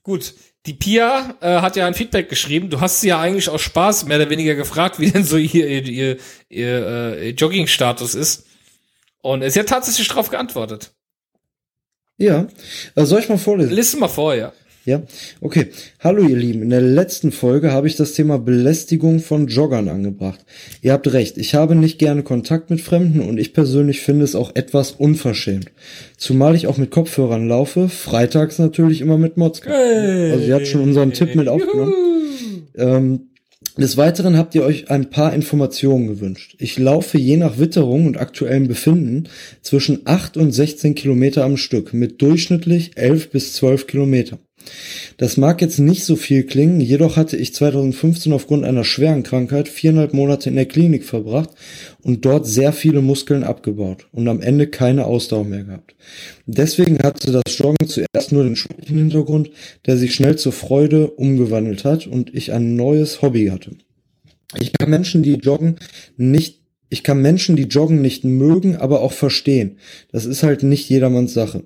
gut. 0.03 0.33
Die 0.65 0.73
Pia 0.73 1.35
äh, 1.39 1.61
hat 1.61 1.77
ja 1.77 1.87
ein 1.87 1.93
Feedback 1.93 2.27
geschrieben. 2.27 2.69
Du 2.69 2.81
hast 2.81 2.99
sie 2.99 3.07
ja 3.07 3.21
eigentlich 3.21 3.47
aus 3.47 3.61
Spaß 3.61 4.05
mehr 4.05 4.17
oder 4.17 4.29
weniger 4.29 4.55
gefragt, 4.55 4.99
wie 4.99 5.09
denn 5.11 5.23
so 5.23 5.37
ihr, 5.37 5.65
ihr, 5.65 5.83
ihr, 5.85 6.17
ihr, 6.49 6.87
äh, 6.87 7.27
ihr 7.29 7.35
Jogging-Status 7.35 8.15
ist. 8.15 8.47
Und 9.21 9.49
sie 9.49 9.59
hat 9.59 9.69
tatsächlich 9.69 10.07
drauf 10.09 10.29
geantwortet. 10.29 10.91
Ja, 12.17 12.47
äh, 12.95 13.05
soll 13.05 13.21
ich 13.21 13.29
mal 13.29 13.37
vorlesen? 13.37 13.71
Listen 13.73 13.99
mal 13.99 14.07
vor, 14.09 14.35
ja. 14.35 14.51
Ja, 14.87 15.03
okay. 15.41 15.65
Hallo 15.99 16.25
ihr 16.25 16.37
Lieben, 16.37 16.61
in 16.61 16.69
der 16.69 16.79
letzten 16.79 17.33
Folge 17.33 17.73
habe 17.73 17.87
ich 17.87 17.97
das 17.97 18.13
Thema 18.13 18.39
Belästigung 18.39 19.19
von 19.19 19.47
Joggern 19.47 19.89
angebracht. 19.89 20.45
Ihr 20.81 20.93
habt 20.93 21.11
recht, 21.11 21.37
ich 21.37 21.55
habe 21.55 21.75
nicht 21.75 21.99
gerne 21.99 22.23
Kontakt 22.23 22.69
mit 22.69 22.79
Fremden 22.79 23.19
und 23.19 23.37
ich 23.37 23.51
persönlich 23.51 23.99
finde 23.99 24.23
es 24.23 24.33
auch 24.33 24.55
etwas 24.55 24.91
unverschämt. 24.91 25.71
Zumal 26.15 26.55
ich 26.55 26.67
auch 26.67 26.77
mit 26.77 26.89
Kopfhörern 26.89 27.49
laufe, 27.49 27.89
freitags 27.89 28.59
natürlich 28.59 29.01
immer 29.01 29.17
mit 29.17 29.35
Motzka. 29.35 29.69
Also 29.71 30.45
ihr 30.45 30.55
habt 30.55 30.67
schon 30.67 30.83
unseren 30.83 31.11
Tipp 31.11 31.35
mit 31.35 31.49
aufgenommen. 31.49 31.93
Ähm, 32.77 33.19
des 33.75 33.97
Weiteren 33.97 34.37
habt 34.37 34.55
ihr 34.55 34.63
euch 34.63 34.89
ein 34.89 35.09
paar 35.09 35.33
Informationen 35.33 36.07
gewünscht. 36.07 36.55
Ich 36.59 36.79
laufe 36.79 37.17
je 37.17 37.35
nach 37.35 37.59
Witterung 37.59 38.07
und 38.07 38.15
aktuellem 38.15 38.69
Befinden 38.69 39.27
zwischen 39.61 40.03
8 40.05 40.37
und 40.37 40.53
16 40.53 40.95
Kilometer 40.95 41.43
am 41.43 41.57
Stück 41.57 41.93
mit 41.93 42.21
durchschnittlich 42.21 42.91
11 42.95 43.31
bis 43.31 43.51
12 43.51 43.85
Kilometer. 43.87 44.39
Das 45.17 45.37
mag 45.37 45.61
jetzt 45.61 45.79
nicht 45.79 46.03
so 46.03 46.15
viel 46.15 46.43
klingen, 46.43 46.79
jedoch 46.79 47.17
hatte 47.17 47.37
ich 47.37 47.53
2015 47.53 48.33
aufgrund 48.33 48.65
einer 48.65 48.83
schweren 48.83 49.23
Krankheit 49.23 49.67
viereinhalb 49.67 50.13
Monate 50.13 50.49
in 50.49 50.55
der 50.55 50.65
Klinik 50.65 51.03
verbracht 51.03 51.49
und 52.01 52.25
dort 52.25 52.45
sehr 52.45 52.73
viele 52.73 53.01
Muskeln 53.01 53.43
abgebaut 53.43 54.07
und 54.11 54.27
am 54.27 54.41
Ende 54.41 54.67
keine 54.67 55.05
Ausdauer 55.05 55.45
mehr 55.45 55.63
gehabt. 55.63 55.95
Deswegen 56.45 56.99
hatte 56.99 57.31
das 57.31 57.57
Joggen 57.57 57.87
zuerst 57.87 58.31
nur 58.31 58.43
den 58.43 58.55
sportlichen 58.55 58.97
Hintergrund, 58.97 59.51
der 59.85 59.97
sich 59.97 60.13
schnell 60.13 60.37
zur 60.37 60.53
Freude 60.53 61.07
umgewandelt 61.07 61.83
hat 61.83 62.07
und 62.07 62.33
ich 62.33 62.53
ein 62.53 62.75
neues 62.75 63.21
Hobby 63.21 63.47
hatte. 63.47 63.71
Ich 64.59 64.71
kann 64.73 64.89
Menschen, 64.89 65.23
die 65.23 65.33
joggen, 65.33 65.77
nicht, 66.15 66.61
ich 66.89 67.03
kann 67.03 67.21
Menschen, 67.21 67.55
die 67.55 67.63
joggen 67.63 68.01
nicht 68.01 68.23
mögen, 68.23 68.77
aber 68.77 69.01
auch 69.01 69.11
verstehen. 69.11 69.77
Das 70.11 70.25
ist 70.25 70.43
halt 70.43 70.63
nicht 70.63 70.89
jedermanns 70.89 71.33
Sache. 71.33 71.63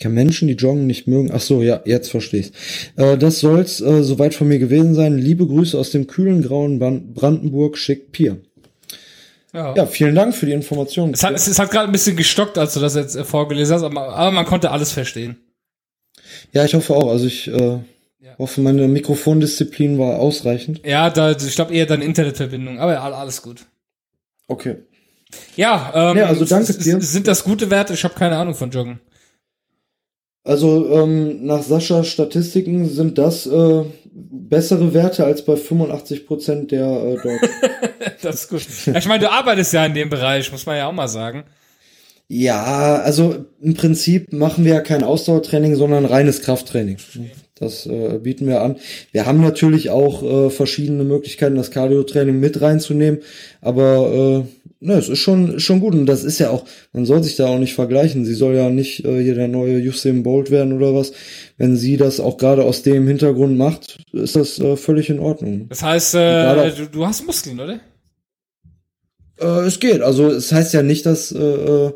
Ich 0.00 0.04
kann 0.04 0.14
Menschen, 0.14 0.46
die 0.46 0.54
joggen, 0.54 0.86
nicht 0.86 1.08
mögen. 1.08 1.32
Ach 1.34 1.40
so, 1.40 1.60
ja, 1.60 1.80
jetzt 1.84 2.08
verstehe 2.12 2.38
ich's. 2.38 2.52
Äh, 2.94 3.18
das 3.18 3.40
soll's 3.40 3.80
äh, 3.80 4.04
soweit 4.04 4.32
von 4.32 4.46
mir 4.46 4.60
gewesen 4.60 4.94
sein. 4.94 5.18
Liebe 5.18 5.44
Grüße 5.44 5.76
aus 5.76 5.90
dem 5.90 6.06
kühlen 6.06 6.40
grauen 6.40 6.78
Brandenburg, 7.14 7.76
Schick 7.76 8.12
Pier. 8.12 8.36
Ja. 9.52 9.74
Ja, 9.74 9.86
vielen 9.86 10.14
Dank 10.14 10.36
für 10.36 10.46
die 10.46 10.52
Information. 10.52 11.12
Es 11.14 11.24
hat, 11.24 11.34
es, 11.34 11.48
es 11.48 11.58
hat 11.58 11.72
gerade 11.72 11.86
ein 11.88 11.92
bisschen 11.92 12.16
gestockt, 12.16 12.58
als 12.58 12.74
du 12.74 12.80
das 12.80 12.94
jetzt 12.94 13.16
äh, 13.16 13.24
vorgelesen 13.24 13.74
hast, 13.74 13.82
aber, 13.82 14.10
aber 14.14 14.30
man 14.30 14.44
konnte 14.46 14.70
alles 14.70 14.92
verstehen. 14.92 15.36
Ja, 16.52 16.64
ich 16.64 16.74
hoffe 16.74 16.94
auch. 16.94 17.10
Also 17.10 17.26
ich 17.26 17.48
äh, 17.48 17.78
hoffe, 18.38 18.60
meine 18.60 18.86
Mikrofondisziplin 18.86 19.98
war 19.98 20.20
ausreichend. 20.20 20.80
Ja, 20.86 21.10
da, 21.10 21.32
ich 21.32 21.54
glaube 21.56 21.74
eher 21.74 21.86
deine 21.86 22.04
Internetverbindung, 22.04 22.78
aber 22.78 23.02
all- 23.02 23.14
alles 23.14 23.42
gut. 23.42 23.64
Okay. 24.46 24.76
Ja, 25.56 25.90
ähm, 26.12 26.18
Ja, 26.18 26.26
also 26.26 26.44
danke 26.44 26.72
dir. 26.74 27.00
Sind 27.00 27.26
das 27.26 27.42
gute 27.42 27.68
Werte? 27.70 27.94
Ich 27.94 28.04
habe 28.04 28.14
keine 28.14 28.36
Ahnung 28.36 28.54
von 28.54 28.70
Joggen. 28.70 29.00
Also 30.48 30.90
ähm, 30.90 31.44
nach 31.44 31.62
Saschas 31.62 32.08
Statistiken 32.08 32.88
sind 32.88 33.18
das 33.18 33.46
äh, 33.46 33.84
bessere 34.10 34.94
Werte 34.94 35.26
als 35.26 35.44
bei 35.44 35.56
85 35.56 36.26
Prozent 36.26 36.70
der 36.70 36.86
äh, 36.86 37.14
Deutschen. 37.16 37.48
Das 38.22 38.34
ist 38.34 38.48
gut. 38.48 38.66
Ich 38.96 39.06
meine, 39.06 39.20
du 39.20 39.30
arbeitest 39.30 39.74
ja 39.74 39.84
in 39.84 39.92
dem 39.92 40.08
Bereich, 40.08 40.50
muss 40.50 40.64
man 40.64 40.76
ja 40.76 40.88
auch 40.88 40.92
mal 40.92 41.06
sagen. 41.06 41.44
Ja, 42.26 42.96
also 42.96 43.44
im 43.60 43.74
Prinzip 43.74 44.32
machen 44.32 44.64
wir 44.64 44.74
ja 44.74 44.80
kein 44.80 45.04
Ausdauertraining, 45.04 45.76
sondern 45.76 46.06
reines 46.06 46.40
Krafttraining. 46.40 46.96
Das 47.58 47.86
äh, 47.86 48.18
bieten 48.22 48.46
wir 48.46 48.62
an. 48.62 48.76
Wir 49.12 49.26
haben 49.26 49.40
natürlich 49.40 49.90
auch 49.90 50.22
äh, 50.22 50.50
verschiedene 50.50 51.04
Möglichkeiten, 51.04 51.56
das 51.56 51.70
Cardio-Training 51.70 52.38
mit 52.38 52.60
reinzunehmen, 52.60 53.20
aber 53.60 54.46
äh, 54.46 54.86
ne, 54.86 54.94
es 54.94 55.08
ist 55.08 55.18
schon 55.18 55.58
schon 55.60 55.80
gut 55.80 55.94
und 55.94 56.06
das 56.06 56.24
ist 56.24 56.38
ja 56.38 56.50
auch, 56.50 56.64
man 56.92 57.06
soll 57.06 57.22
sich 57.22 57.36
da 57.36 57.46
auch 57.46 57.58
nicht 57.58 57.74
vergleichen. 57.74 58.24
Sie 58.24 58.34
soll 58.34 58.54
ja 58.54 58.70
nicht 58.70 59.04
äh, 59.04 59.22
hier 59.22 59.34
der 59.34 59.48
neue 59.48 59.78
Usain 59.78 60.22
Bolt 60.22 60.50
werden 60.50 60.72
oder 60.72 60.94
was. 60.94 61.12
Wenn 61.56 61.76
sie 61.76 61.96
das 61.96 62.20
auch 62.20 62.36
gerade 62.38 62.64
aus 62.64 62.82
dem 62.82 63.06
Hintergrund 63.06 63.58
macht, 63.58 63.98
ist 64.12 64.36
das 64.36 64.58
äh, 64.58 64.76
völlig 64.76 65.10
in 65.10 65.18
Ordnung. 65.18 65.68
Das 65.68 65.82
heißt, 65.82 66.14
äh, 66.14 66.70
du, 66.72 66.86
du 66.86 67.06
hast 67.06 67.26
Muskeln, 67.26 67.58
oder? 67.58 67.80
Äh, 69.40 69.66
es 69.66 69.80
geht. 69.80 70.00
Also 70.00 70.28
es 70.28 70.52
heißt 70.52 70.74
ja 70.74 70.82
nicht, 70.82 71.06
dass 71.06 71.32
äh, 71.32 71.92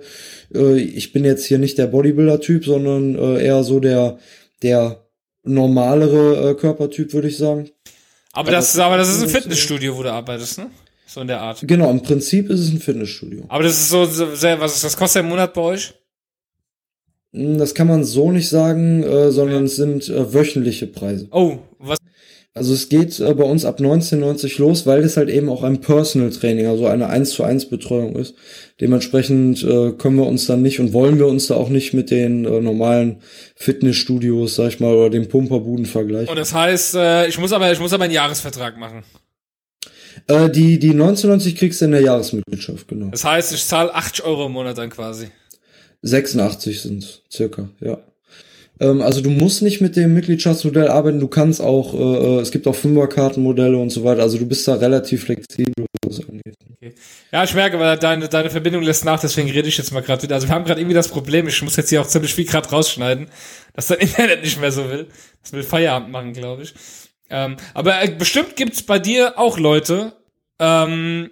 äh, 0.54 0.78
ich 0.78 1.12
bin 1.12 1.24
jetzt 1.24 1.46
hier 1.46 1.58
nicht 1.58 1.78
der 1.78 1.86
Bodybuilder-Typ, 1.86 2.64
sondern 2.64 3.14
äh, 3.16 3.44
eher 3.44 3.62
so 3.64 3.80
der 3.80 4.18
der 4.62 5.02
normalere 5.44 6.50
äh, 6.50 6.54
Körpertyp, 6.54 7.12
würde 7.12 7.28
ich 7.28 7.36
sagen. 7.38 7.70
Aber 8.32 8.48
Aber 8.48 8.50
das, 8.52 8.78
aber 8.78 8.96
das 8.96 9.08
ist 9.08 9.22
ein 9.22 9.28
Fitnessstudio, 9.28 9.96
wo 9.96 10.02
du 10.02 10.12
arbeitest, 10.12 10.58
ne? 10.58 10.70
So 11.06 11.20
in 11.20 11.26
der 11.26 11.40
Art. 11.40 11.62
Genau, 11.66 11.90
im 11.90 12.00
Prinzip 12.02 12.48
ist 12.48 12.60
es 12.60 12.70
ein 12.70 12.78
Fitnessstudio. 12.80 13.44
Aber 13.48 13.62
das 13.62 13.74
ist 13.74 13.90
so, 13.90 14.04
so 14.06 14.34
sehr, 14.34 14.58
was 14.60 14.76
ist 14.76 14.84
das 14.84 14.96
kostet 14.96 15.20
im 15.22 15.28
Monat 15.28 15.52
bei 15.52 15.60
euch? 15.60 15.92
Hm, 17.34 17.58
Das 17.58 17.74
kann 17.74 17.86
man 17.88 18.04
so 18.04 18.30
nicht 18.30 18.48
sagen, 18.48 19.02
äh, 19.02 19.30
sondern 19.30 19.64
es 19.64 19.76
sind 19.76 20.08
äh, 20.08 20.32
wöchentliche 20.32 20.86
Preise. 20.86 21.28
Oh, 21.30 21.58
was? 21.78 21.98
Also 22.54 22.74
es 22.74 22.90
geht 22.90 23.18
äh, 23.18 23.32
bei 23.32 23.44
uns 23.44 23.64
ab 23.64 23.78
1990 23.78 24.58
los, 24.58 24.86
weil 24.86 25.02
es 25.02 25.16
halt 25.16 25.30
eben 25.30 25.48
auch 25.48 25.62
ein 25.62 25.80
Personal 25.80 26.30
Training, 26.30 26.66
also 26.66 26.86
eine 26.86 27.08
1 27.08 27.30
zu 27.30 27.44
1 27.44 27.70
Betreuung 27.70 28.14
ist. 28.14 28.34
Dementsprechend 28.78 29.62
äh, 29.64 29.92
können 29.92 30.16
wir 30.16 30.26
uns 30.26 30.46
dann 30.46 30.60
nicht 30.60 30.78
und 30.78 30.92
wollen 30.92 31.18
wir 31.18 31.28
uns 31.28 31.46
da 31.46 31.54
auch 31.54 31.70
nicht 31.70 31.94
mit 31.94 32.10
den 32.10 32.44
äh, 32.44 32.60
normalen 32.60 33.22
Fitnessstudios, 33.56 34.56
sag 34.56 34.68
ich 34.68 34.80
mal, 34.80 34.92
oder 34.94 35.08
den 35.08 35.28
Pumperbuden 35.28 35.86
vergleichen. 35.86 36.28
Und 36.28 36.36
das 36.36 36.52
heißt, 36.52 36.94
äh, 36.96 37.26
ich 37.26 37.38
muss 37.38 37.54
aber, 37.54 37.72
ich 37.72 37.80
muss 37.80 37.94
aber 37.94 38.04
einen 38.04 38.12
Jahresvertrag 38.12 38.76
machen. 38.76 39.02
Äh, 40.26 40.50
die, 40.50 40.78
die 40.78 40.90
1990 40.90 41.56
kriegst 41.56 41.80
du 41.80 41.86
in 41.86 41.92
der 41.92 42.02
Jahresmitgliedschaft, 42.02 42.86
genau. 42.86 43.06
Das 43.06 43.24
heißt, 43.24 43.54
ich 43.54 43.64
zahle 43.64 43.94
80 43.94 44.24
Euro 44.26 44.46
im 44.46 44.52
Monat 44.52 44.76
dann 44.76 44.90
quasi. 44.90 45.28
86 46.02 46.82
sind 46.82 47.22
circa, 47.30 47.70
ja. 47.80 47.98
Ähm, 48.82 49.00
also 49.00 49.20
du 49.20 49.30
musst 49.30 49.62
nicht 49.62 49.80
mit 49.80 49.94
dem 49.94 50.12
Mitgliedschaftsmodell 50.12 50.88
arbeiten, 50.88 51.20
du 51.20 51.28
kannst 51.28 51.60
auch, 51.60 51.94
äh, 51.94 51.98
äh, 51.98 52.40
es 52.40 52.50
gibt 52.50 52.66
auch 52.66 52.74
Fünferkartenmodelle 52.74 53.76
und 53.76 53.90
so 53.90 54.02
weiter, 54.02 54.22
also 54.22 54.38
du 54.38 54.46
bist 54.46 54.66
da 54.66 54.74
relativ 54.74 55.24
flexibel, 55.24 55.86
angeht. 56.28 56.56
Ja, 57.30 57.44
ich 57.44 57.54
merke, 57.54 57.78
weil 57.78 57.96
deine, 57.96 58.28
deine 58.28 58.50
Verbindung 58.50 58.82
lässt 58.82 59.04
nach, 59.04 59.20
deswegen 59.20 59.48
rede 59.50 59.68
ich 59.68 59.78
jetzt 59.78 59.92
mal 59.92 60.02
gerade 60.02 60.24
wieder. 60.24 60.34
Also 60.34 60.48
wir 60.48 60.54
haben 60.54 60.64
gerade 60.64 60.80
irgendwie 60.80 60.94
das 60.94 61.08
Problem, 61.08 61.46
ich 61.46 61.62
muss 61.62 61.76
jetzt 61.76 61.90
hier 61.90 62.00
auch 62.00 62.06
ziemlich 62.08 62.34
viel 62.34 62.44
gerade 62.44 62.68
rausschneiden, 62.68 63.28
dass 63.74 63.86
dein 63.86 63.98
Internet 64.00 64.42
nicht 64.42 64.60
mehr 64.60 64.72
so 64.72 64.90
will. 64.90 65.06
Das 65.42 65.52
will 65.52 65.62
Feierabend 65.62 66.10
machen, 66.10 66.32
glaube 66.32 66.64
ich. 66.64 66.74
Ähm, 67.30 67.56
aber 67.74 68.02
äh, 68.02 68.10
bestimmt 68.10 68.56
gibt's 68.56 68.82
bei 68.82 68.98
dir 68.98 69.38
auch 69.38 69.58
Leute, 69.58 70.12
ähm, 70.58 71.30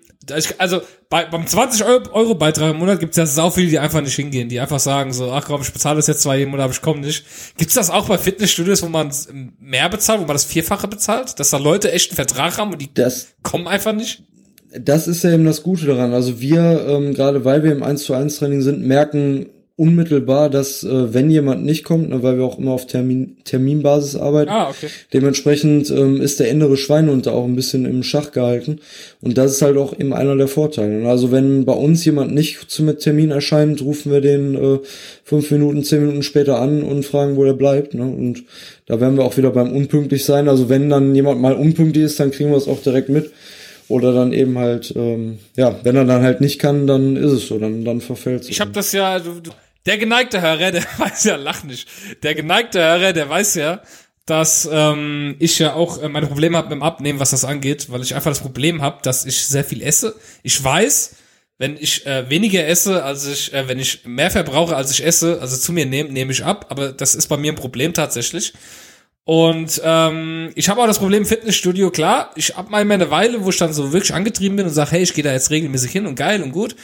also 0.59 0.83
bei, 1.09 1.25
beim 1.25 1.47
20 1.47 1.85
Euro, 1.85 2.11
Euro 2.13 2.35
Beitrag 2.35 2.71
im 2.73 2.79
Monat 2.79 3.01
gibt's 3.01 3.17
ja 3.17 3.27
sau 3.27 3.51
viele, 3.51 3.69
die 3.69 3.79
einfach 3.79 4.01
nicht 4.01 4.15
hingehen, 4.15 4.49
die 4.49 4.61
einfach 4.61 4.81
sagen 4.81 5.13
so, 5.13 5.31
ach 5.33 5.45
komm, 5.47 5.63
ich 5.63 5.73
bezahle 5.73 5.97
das 5.97 6.07
jetzt 6.07 6.23
zwar 6.23 6.37
jeden 6.37 6.51
Monat, 6.51 6.65
aber 6.65 6.73
ich 6.73 6.83
komme 6.83 7.01
nicht. 7.01 7.25
Gibt's 7.57 7.75
das 7.75 7.91
auch 7.91 8.07
bei 8.07 8.19
Fitnessstudios, 8.19 8.83
wo 8.83 8.89
man 8.89 9.11
mehr 9.59 9.89
bezahlt, 9.89 10.21
wo 10.21 10.27
man 10.27 10.35
das 10.35 10.45
Vierfache 10.45 10.89
bezahlt? 10.89 11.39
Dass 11.39 11.51
da 11.51 11.59
Leute 11.59 11.93
echt 11.93 12.11
einen 12.11 12.17
Vertrag 12.17 12.59
haben 12.59 12.73
und 12.73 12.81
die 12.81 12.93
Das, 12.93 13.29
kommen 13.43 13.67
einfach 13.67 13.93
nicht? 13.93 14.23
das 14.79 15.09
ist 15.09 15.25
ja 15.25 15.33
eben 15.33 15.45
das 15.45 15.63
Gute 15.63 15.87
daran. 15.87 16.13
Also 16.13 16.41
wir, 16.41 16.87
ähm, 16.89 17.15
gerade 17.15 17.45
weil 17.45 17.63
wir 17.63 17.73
im 17.73 17.83
1 17.83 18.05
zu 18.05 18.15
1 18.15 18.39
Training 18.39 18.63
sind, 18.63 18.87
merken 18.87 19.47
unmittelbar, 19.81 20.51
dass 20.51 20.85
äh, 20.85 21.15
wenn 21.15 21.31
jemand 21.31 21.65
nicht 21.65 21.85
kommt, 21.85 22.11
ne, 22.11 22.23
weil 22.23 22.37
wir 22.37 22.45
auch 22.45 22.59
immer 22.59 22.73
auf 22.73 22.87
Termin, 22.87 23.39
Terminbasis 23.45 24.15
arbeiten, 24.15 24.51
Ah, 24.51 24.69
okay. 24.69 24.89
Dementsprechend 25.15 25.89
ähm, 25.91 26.21
ist 26.21 26.39
der 26.39 26.51
innere 26.51 26.77
Schweinehund 26.77 27.27
da 27.27 27.31
auch 27.31 27.45
ein 27.45 27.57
bisschen 27.57 27.87
im 27.87 28.03
Schach 28.03 28.33
gehalten. 28.33 28.81
Und 29.23 29.39
das 29.39 29.53
ist 29.53 29.63
halt 29.63 29.79
auch 29.79 29.99
eben 29.99 30.13
einer 30.13 30.37
der 30.37 30.49
Vorteile. 30.49 31.09
Also 31.09 31.33
wenn 31.33 31.65
bei 31.65 31.73
uns 31.73 32.05
jemand 32.05 32.35
nicht 32.35 32.71
zum 32.71 32.99
Termin 32.99 33.31
erscheint, 33.31 33.81
rufen 33.81 34.13
wir 34.13 34.21
den 34.21 34.55
äh, 34.55 34.79
fünf 35.25 35.51
Minuten, 35.51 35.83
zehn 35.83 36.01
Minuten 36.01 36.23
später 36.23 36.61
an 36.61 36.83
und 36.83 37.07
fragen, 37.07 37.37
wo 37.37 37.45
der 37.45 37.55
bleibt. 37.55 37.95
Ne? 37.95 38.03
Und 38.03 38.45
da 38.85 39.01
werden 39.01 39.17
wir 39.17 39.25
auch 39.25 39.39
wieder 39.39 39.51
beim 39.51 39.73
unpünktlich 39.73 40.27
sein. 40.27 40.49
Also 40.49 40.69
wenn 40.69 40.91
dann 40.91 41.15
jemand 41.15 41.41
mal 41.41 41.55
unpünktlich 41.55 42.05
ist, 42.05 42.21
dann 42.21 42.33
kriegen 42.33 42.51
wir 42.51 42.59
es 42.59 42.69
auch 42.69 42.83
direkt 42.83 43.09
mit. 43.09 43.31
Oder 43.89 44.13
dann 44.13 44.33
eben 44.33 44.59
halt, 44.59 44.93
ähm, 44.95 45.39
ja, 45.57 45.75
wenn 45.83 45.97
er 45.97 46.05
dann 46.05 46.23
halt 46.23 46.41
nicht 46.41 46.61
kann, 46.61 46.87
dann 46.87 47.17
ist 47.17 47.33
es 47.33 47.49
so, 47.49 47.59
dann, 47.59 47.85
dann 47.85 48.01
verfällt 48.01 48.43
es. 48.43 48.49
Ich 48.49 48.61
habe 48.61 48.71
das 48.71 48.93
ja, 48.93 49.19
du, 49.19 49.41
du, 49.41 49.51
der 49.87 49.99
geneigte 49.99 50.41
Hörer, 50.41 50.73
der 50.73 50.85
weiß 50.99 51.25
ja, 51.25 51.37
lach 51.37 51.63
nicht. 51.65 51.89
Der 52.23 52.35
geneigte 52.35 52.81
Hörer, 52.81 53.13
der 53.13 53.29
weiß 53.29 53.55
ja, 53.57 53.83
dass 54.27 54.69
ähm, 54.71 55.37
ich 55.39 55.59
ja 55.59 55.75
auch 55.75 56.01
äh, 56.03 56.09
meine 56.09 56.27
Probleme 56.27 56.57
habe 56.57 56.69
mit 56.69 56.77
dem 56.77 56.83
Abnehmen, 56.83 57.19
was 57.21 57.31
das 57.31 57.45
angeht, 57.45 57.91
weil 57.91 58.03
ich 58.03 58.15
einfach 58.15 58.31
das 58.31 58.41
Problem 58.41 58.81
habe, 58.83 58.99
dass 59.03 59.25
ich 59.25 59.45
sehr 59.47 59.65
viel 59.65 59.83
esse. 59.83 60.15
Ich 60.43 60.63
weiß, 60.63 61.17
Wenn 61.61 61.77
ich 61.77 62.07
äh, 62.07 62.31
weniger 62.31 62.67
esse, 62.67 63.05
als 63.05 63.27
ich, 63.27 63.53
äh, 63.53 63.69
wenn 63.69 63.79
ich 63.79 64.07
mehr 64.07 64.31
verbrauche, 64.31 64.75
als 64.75 64.93
ich 64.93 65.05
esse, 65.05 65.43
also 65.43 65.59
zu 65.59 65.75
mir 65.75 65.85
nehme, 65.85 66.11
nehme 66.11 66.33
ich 66.33 66.43
ab. 66.43 66.65
Aber 66.71 66.91
das 66.91 67.15
ist 67.15 67.27
bei 67.27 67.37
mir 67.37 67.53
ein 67.53 67.57
Problem 67.57 67.93
tatsächlich. 67.93 68.55
Und 69.25 69.79
ähm, 69.85 70.51
ich 70.55 70.71
habe 70.71 70.81
auch 70.81 70.87
das 70.87 70.99
Problem 70.99 71.27
Fitnessstudio, 71.27 71.91
klar, 71.91 72.31
ich 72.35 72.57
hab 72.57 72.71
mal 72.71 72.81
eine 72.81 73.11
Weile, 73.11 73.45
wo 73.45 73.51
ich 73.51 73.59
dann 73.59 73.75
so 73.75 73.93
wirklich 73.93 74.15
angetrieben 74.15 74.57
bin 74.57 74.67
und 74.67 74.73
sage, 74.73 74.93
hey, 74.93 75.03
ich 75.03 75.13
gehe 75.13 75.23
da 75.23 75.33
jetzt 75.33 75.51
regelmäßig 75.51 75.93
hin 75.93 76.07
und 76.07 76.15
geil 76.15 76.43
und 76.43 76.53
gut. 76.53 76.77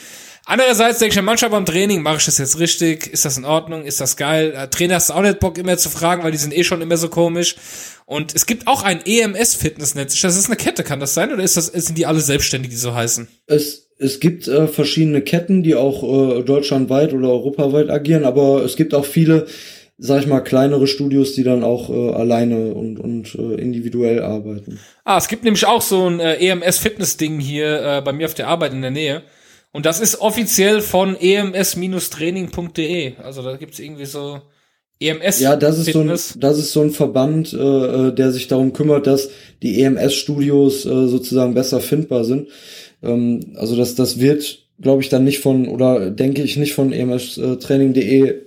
Andererseits 0.49 0.99
denke 0.99 1.11
ich 1.11 1.15
ja 1.17 1.21
manchmal 1.21 1.51
beim 1.51 1.65
Training, 1.65 2.01
mache 2.01 2.17
ich 2.19 2.25
das 2.25 2.37
jetzt 2.37 2.57
richtig? 2.57 3.07
Ist 3.11 3.25
das 3.25 3.37
in 3.37 3.43
Ordnung? 3.43 3.83
Ist 3.83 3.99
das 3.99 4.15
geil? 4.15 4.53
Äh, 4.55 4.69
Trainer 4.69 4.95
hast 4.95 5.09
du 5.09 5.13
auch 5.13 5.21
nicht 5.21 5.41
Bock 5.41 5.57
immer 5.57 5.77
zu 5.77 5.89
fragen, 5.89 6.23
weil 6.23 6.31
die 6.31 6.37
sind 6.37 6.55
eh 6.55 6.63
schon 6.63 6.81
immer 6.81 6.95
so 6.95 7.09
komisch. 7.09 7.57
Und 8.05 8.33
es 8.33 8.45
gibt 8.45 8.65
auch 8.65 8.81
ein 8.81 9.01
EMS 9.05 9.55
Fitness 9.55 9.93
Netz. 9.93 10.19
Das 10.21 10.37
ist 10.37 10.45
eine 10.45 10.55
Kette, 10.55 10.83
kann 10.83 11.01
das 11.01 11.13
sein? 11.13 11.33
Oder 11.33 11.43
ist 11.43 11.57
das, 11.57 11.65
sind 11.65 11.97
die 11.97 12.05
alle 12.05 12.21
selbstständig, 12.21 12.71
die 12.71 12.77
so 12.77 12.95
heißen? 12.95 13.27
Es, 13.47 13.89
es 13.99 14.21
gibt 14.21 14.47
äh, 14.47 14.69
verschiedene 14.69 15.21
Ketten, 15.21 15.63
die 15.63 15.75
auch 15.75 16.01
äh, 16.37 16.43
deutschlandweit 16.43 17.11
oder 17.11 17.27
europaweit 17.27 17.89
agieren, 17.89 18.23
aber 18.23 18.63
es 18.63 18.77
gibt 18.77 18.93
auch 18.93 19.03
viele, 19.03 19.47
sag 19.97 20.21
ich 20.21 20.27
mal, 20.27 20.39
kleinere 20.39 20.87
Studios, 20.87 21.33
die 21.33 21.43
dann 21.43 21.65
auch 21.65 21.89
äh, 21.89 22.13
alleine 22.13 22.73
und, 22.73 23.01
und 23.01 23.35
äh, 23.35 23.55
individuell 23.55 24.23
arbeiten. 24.23 24.79
Ah, 25.03 25.17
es 25.17 25.27
gibt 25.27 25.43
nämlich 25.43 25.65
auch 25.65 25.81
so 25.81 26.09
ein 26.09 26.21
äh, 26.21 26.35
EMS 26.35 26.77
Fitness 26.77 27.17
Ding 27.17 27.37
hier 27.41 27.81
äh, 27.81 28.01
bei 28.01 28.13
mir 28.13 28.27
auf 28.27 28.33
der 28.33 28.47
Arbeit 28.47 28.71
in 28.71 28.81
der 28.81 28.91
Nähe. 28.91 29.23
Und 29.77 29.85
das 29.85 29.99
ist 29.99 30.21
offiziell 30.21 30.81
von 30.81 31.15
ems-training.de. 31.15 33.13
Also 33.21 33.43
da 33.43 33.57
gibt's 33.57 33.77
irgendwie 33.77 34.07
so 34.07 34.41
EMS. 34.99 35.39
Ja, 35.39 35.55
das 35.55 35.77
ist 35.77 35.91
Fitness. 35.91 36.29
so 36.29 36.39
ein, 36.39 36.41
das 36.41 36.57
ist 36.57 36.73
so 36.73 36.81
ein 36.81 36.89
Verband, 36.89 37.53
äh, 37.53 37.57
äh 38.07 38.11
der 38.11 38.31
sich 38.31 38.47
darum 38.47 38.73
kümmert, 38.73 39.05
dass 39.05 39.29
die 39.61 39.83
EMS-Studios 39.83 40.83
äh, 40.87 41.07
sozusagen 41.07 41.53
besser 41.53 41.79
findbar 41.79 42.25
sind. 42.25 42.47
Ähm, 43.03 43.53
also 43.53 43.75
das, 43.75 43.93
das 43.93 44.19
wird, 44.19 44.65
glaube 44.81 45.03
ich, 45.03 45.09
dann 45.09 45.23
nicht 45.23 45.41
von 45.41 45.67
oder 45.67 46.09
denke 46.09 46.41
ich 46.41 46.57
nicht 46.57 46.73
von 46.73 46.91
emstraining.de 46.91 48.29
äh, 48.29 48.46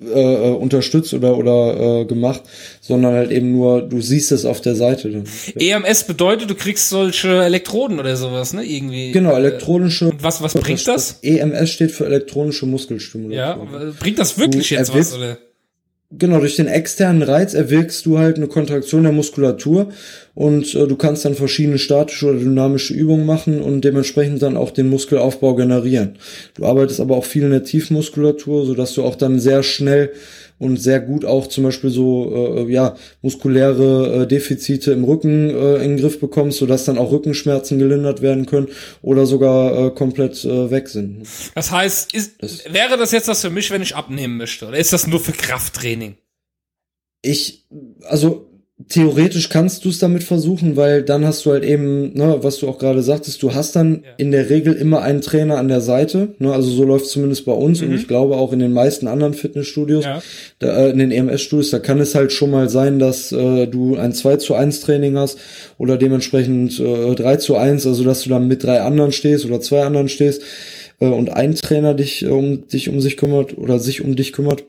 äh, 0.00 0.50
unterstützt 0.50 1.12
oder 1.14 1.36
oder 1.36 2.00
äh, 2.00 2.04
gemacht, 2.04 2.42
sondern 2.80 3.14
halt 3.14 3.30
eben 3.30 3.52
nur, 3.52 3.82
du 3.82 4.00
siehst 4.00 4.32
es 4.32 4.44
auf 4.44 4.60
der 4.60 4.74
Seite. 4.74 5.10
Dann. 5.10 5.24
EMS 5.58 6.04
bedeutet, 6.04 6.50
du 6.50 6.54
kriegst 6.54 6.88
solche 6.88 7.42
Elektroden 7.42 7.98
oder 7.98 8.16
sowas, 8.16 8.52
ne? 8.52 8.64
Irgendwie. 8.64 9.12
Genau, 9.12 9.34
elektronische. 9.34 10.10
Und 10.10 10.22
was 10.22 10.42
was 10.42 10.54
bringt 10.54 10.86
das? 10.86 11.18
das? 11.20 11.22
EMS 11.22 11.70
steht 11.70 11.90
für 11.90 12.06
elektronische 12.06 12.66
Muskelstimulation. 12.66 13.68
Ja, 13.72 13.92
bringt 13.98 14.18
das 14.18 14.38
wirklich 14.38 14.68
du 14.68 14.74
jetzt 14.74 14.94
was 14.94 15.14
oder? 15.14 15.38
Genau, 16.10 16.40
durch 16.40 16.56
den 16.56 16.68
externen 16.68 17.22
Reiz 17.22 17.52
erwirkst 17.52 18.06
du 18.06 18.18
halt 18.18 18.38
eine 18.38 18.46
Kontraktion 18.46 19.02
der 19.02 19.12
Muskulatur 19.12 19.90
und 20.34 20.74
äh, 20.74 20.86
du 20.86 20.96
kannst 20.96 21.26
dann 21.26 21.34
verschiedene 21.34 21.78
statische 21.78 22.28
oder 22.28 22.38
dynamische 22.38 22.94
Übungen 22.94 23.26
machen 23.26 23.60
und 23.60 23.82
dementsprechend 23.82 24.40
dann 24.40 24.56
auch 24.56 24.70
den 24.70 24.88
Muskelaufbau 24.88 25.54
generieren. 25.54 26.16
Du 26.54 26.64
arbeitest 26.64 27.00
aber 27.00 27.14
auch 27.14 27.26
viel 27.26 27.42
in 27.42 27.50
der 27.50 27.64
Tiefmuskulatur, 27.64 28.64
sodass 28.64 28.94
du 28.94 29.02
auch 29.02 29.16
dann 29.16 29.38
sehr 29.38 29.62
schnell 29.62 30.12
und 30.58 30.76
sehr 30.78 31.00
gut 31.00 31.24
auch 31.24 31.46
zum 31.46 31.64
Beispiel 31.64 31.90
so 31.90 32.66
äh, 32.66 32.72
ja 32.72 32.96
muskuläre 33.22 34.22
äh, 34.22 34.26
Defizite 34.26 34.92
im 34.92 35.04
Rücken 35.04 35.50
äh, 35.50 35.76
in 35.76 35.90
den 35.90 35.96
Griff 35.98 36.20
bekommst, 36.20 36.58
sodass 36.58 36.84
dann 36.84 36.98
auch 36.98 37.12
Rückenschmerzen 37.12 37.78
gelindert 37.78 38.22
werden 38.22 38.46
können 38.46 38.68
oder 39.02 39.26
sogar 39.26 39.86
äh, 39.86 39.90
komplett 39.90 40.44
äh, 40.44 40.70
weg 40.70 40.88
sind. 40.88 41.26
Das 41.54 41.70
heißt, 41.70 42.14
ist, 42.14 42.42
das 42.42 42.64
wäre 42.72 42.96
das 42.96 43.12
jetzt 43.12 43.28
was 43.28 43.42
für 43.42 43.50
mich, 43.50 43.70
wenn 43.70 43.82
ich 43.82 43.96
abnehmen 43.96 44.36
möchte, 44.36 44.66
oder 44.66 44.78
ist 44.78 44.92
das 44.92 45.06
nur 45.06 45.20
für 45.20 45.32
Krafttraining? 45.32 46.16
Ich, 47.22 47.66
also 48.04 48.47
theoretisch 48.86 49.48
kannst 49.48 49.84
du 49.84 49.88
es 49.88 49.98
damit 49.98 50.22
versuchen, 50.22 50.76
weil 50.76 51.02
dann 51.02 51.26
hast 51.26 51.44
du 51.44 51.50
halt 51.50 51.64
eben, 51.64 52.12
ne, 52.14 52.38
was 52.42 52.58
du 52.58 52.68
auch 52.68 52.78
gerade 52.78 53.02
sagtest, 53.02 53.42
du 53.42 53.52
hast 53.52 53.74
dann 53.74 54.04
ja. 54.04 54.10
in 54.18 54.30
der 54.30 54.50
Regel 54.50 54.72
immer 54.72 55.02
einen 55.02 55.20
Trainer 55.20 55.58
an 55.58 55.66
der 55.66 55.80
Seite, 55.80 56.34
ne, 56.38 56.52
also 56.52 56.70
so 56.70 56.84
läuft 56.84 57.06
zumindest 57.06 57.44
bei 57.44 57.52
uns 57.52 57.80
mhm. 57.80 57.88
und 57.88 57.94
ich 57.96 58.06
glaube 58.06 58.36
auch 58.36 58.52
in 58.52 58.60
den 58.60 58.72
meisten 58.72 59.08
anderen 59.08 59.34
Fitnessstudios, 59.34 60.04
ja. 60.04 60.22
da, 60.60 60.84
äh, 60.84 60.90
in 60.90 60.98
den 60.98 61.10
EMS-Studios, 61.10 61.70
da 61.70 61.80
kann 61.80 62.00
es 62.00 62.14
halt 62.14 62.30
schon 62.30 62.52
mal 62.52 62.68
sein, 62.68 63.00
dass 63.00 63.32
äh, 63.32 63.66
du 63.66 63.96
ein 63.96 64.12
2 64.12 64.36
zu 64.36 64.54
1 64.54 64.80
Training 64.82 65.16
hast 65.16 65.38
oder 65.76 65.96
dementsprechend 65.96 66.78
äh, 66.78 67.16
3 67.16 67.36
zu 67.36 67.56
1, 67.56 67.84
also 67.84 68.04
dass 68.04 68.22
du 68.22 68.30
dann 68.30 68.46
mit 68.46 68.62
drei 68.62 68.82
anderen 68.82 69.10
stehst 69.10 69.44
oder 69.44 69.60
zwei 69.60 69.82
anderen 69.82 70.08
stehst 70.08 70.42
äh, 71.00 71.06
und 71.06 71.30
ein 71.30 71.56
Trainer 71.56 71.94
dich 71.94 72.22
äh, 72.22 72.28
um 72.28 72.68
dich 72.68 72.88
um 72.88 73.00
sich 73.00 73.16
kümmert 73.16 73.58
oder 73.58 73.80
sich 73.80 74.04
um 74.04 74.14
dich 74.14 74.32
kümmert. 74.32 74.64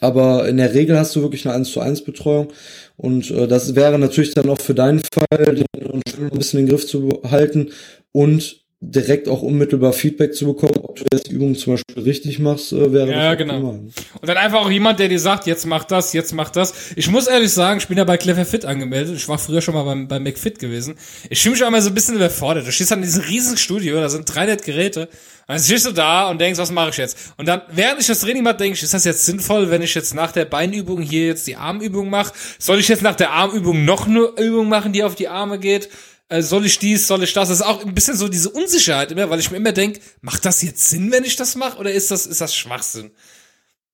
Aber 0.00 0.46
in 0.48 0.58
der 0.58 0.74
Regel 0.74 0.98
hast 0.98 1.16
du 1.16 1.22
wirklich 1.22 1.46
eine 1.46 1.54
1 1.54 1.70
zu 1.70 1.80
1 1.80 2.02
Betreuung 2.02 2.48
und 2.96 3.30
äh, 3.30 3.46
das 3.46 3.74
wäre 3.74 3.98
natürlich 3.98 4.34
dann 4.34 4.48
auch 4.48 4.60
für 4.60 4.74
deinen 4.74 5.00
Fall, 5.12 5.54
den 5.54 5.66
ein 5.74 6.30
bisschen 6.30 6.60
in 6.60 6.66
den 6.66 6.70
Griff 6.70 6.86
zu 6.86 7.22
halten 7.24 7.70
und 8.12 8.64
direkt 8.80 9.28
auch 9.28 9.42
unmittelbar 9.42 9.92
Feedback 9.92 10.34
zu 10.34 10.46
bekommen, 10.46 10.75
du 11.00 11.04
jetzt 11.12 11.28
die 11.28 11.32
Übung 11.32 11.54
zum 11.54 11.74
Beispiel 11.74 12.02
richtig 12.02 12.38
machst, 12.38 12.72
äh, 12.72 12.92
wäre 12.92 13.10
Ja, 13.10 13.34
genau. 13.34 13.54
Optimal. 13.54 13.74
Und 14.20 14.28
dann 14.28 14.36
einfach 14.36 14.60
auch 14.60 14.70
jemand, 14.70 14.98
der 14.98 15.08
dir 15.08 15.20
sagt, 15.20 15.46
jetzt 15.46 15.66
mach 15.66 15.84
das, 15.84 16.12
jetzt 16.12 16.32
mach 16.34 16.50
das. 16.50 16.92
Ich 16.96 17.08
muss 17.10 17.26
ehrlich 17.26 17.52
sagen, 17.52 17.78
ich 17.78 17.88
bin 17.88 17.98
ja 17.98 18.04
bei 18.04 18.16
Clever 18.16 18.44
Fit 18.44 18.64
angemeldet. 18.64 19.16
Ich 19.16 19.28
war 19.28 19.38
früher 19.38 19.60
schon 19.60 19.74
mal 19.74 19.84
beim, 19.84 20.08
beim 20.08 20.22
McFit 20.22 20.58
gewesen. 20.58 20.96
Ich 21.30 21.42
fühle 21.42 21.54
mich 21.54 21.64
auch 21.64 21.70
mal 21.70 21.82
so 21.82 21.90
ein 21.90 21.94
bisschen 21.94 22.16
überfordert. 22.16 22.66
Du 22.66 22.72
stehst 22.72 22.92
an 22.92 23.02
diesem 23.02 23.22
riesen 23.22 23.56
Studio, 23.56 24.00
da 24.00 24.08
sind 24.08 24.24
300 24.32 24.64
Geräte. 24.64 25.08
Und 25.48 25.54
dann 25.54 25.60
stehst 25.60 25.86
du 25.86 25.92
da 25.92 26.28
und 26.28 26.40
denkst, 26.40 26.58
was 26.58 26.72
mache 26.72 26.90
ich 26.90 26.96
jetzt? 26.96 27.16
Und 27.36 27.46
dann, 27.46 27.62
während 27.70 28.00
ich 28.00 28.06
das 28.08 28.20
Training 28.20 28.42
mache, 28.42 28.56
denke 28.56 28.76
ich, 28.76 28.82
ist 28.82 28.94
das 28.94 29.04
jetzt 29.04 29.26
sinnvoll, 29.26 29.70
wenn 29.70 29.80
ich 29.80 29.94
jetzt 29.94 30.12
nach 30.12 30.32
der 30.32 30.44
Beinübung 30.44 31.00
hier 31.00 31.26
jetzt 31.26 31.46
die 31.46 31.54
Armübung 31.54 32.10
mache? 32.10 32.32
Soll 32.58 32.80
ich 32.80 32.88
jetzt 32.88 33.02
nach 33.02 33.14
der 33.14 33.30
Armübung 33.30 33.84
noch 33.84 34.08
eine 34.08 34.28
Übung 34.38 34.68
machen, 34.68 34.92
die 34.92 35.04
auf 35.04 35.14
die 35.14 35.28
Arme 35.28 35.60
geht? 35.60 35.88
Äh, 36.28 36.42
soll 36.42 36.66
ich 36.66 36.78
dies, 36.78 37.06
soll 37.06 37.22
ich 37.22 37.32
das? 37.32 37.48
Das 37.48 37.60
ist 37.60 37.66
auch 37.66 37.84
ein 37.84 37.94
bisschen 37.94 38.16
so 38.16 38.28
diese 38.28 38.50
Unsicherheit 38.50 39.12
immer, 39.12 39.30
weil 39.30 39.40
ich 39.40 39.50
mir 39.50 39.58
immer 39.58 39.72
denke, 39.72 40.00
macht 40.20 40.44
das 40.44 40.62
jetzt 40.62 40.90
Sinn, 40.90 41.12
wenn 41.12 41.24
ich 41.24 41.36
das 41.36 41.54
mache, 41.56 41.78
oder 41.78 41.92
ist 41.92 42.10
das, 42.10 42.26
ist 42.26 42.40
das 42.40 42.54
Schwachsinn? 42.54 43.10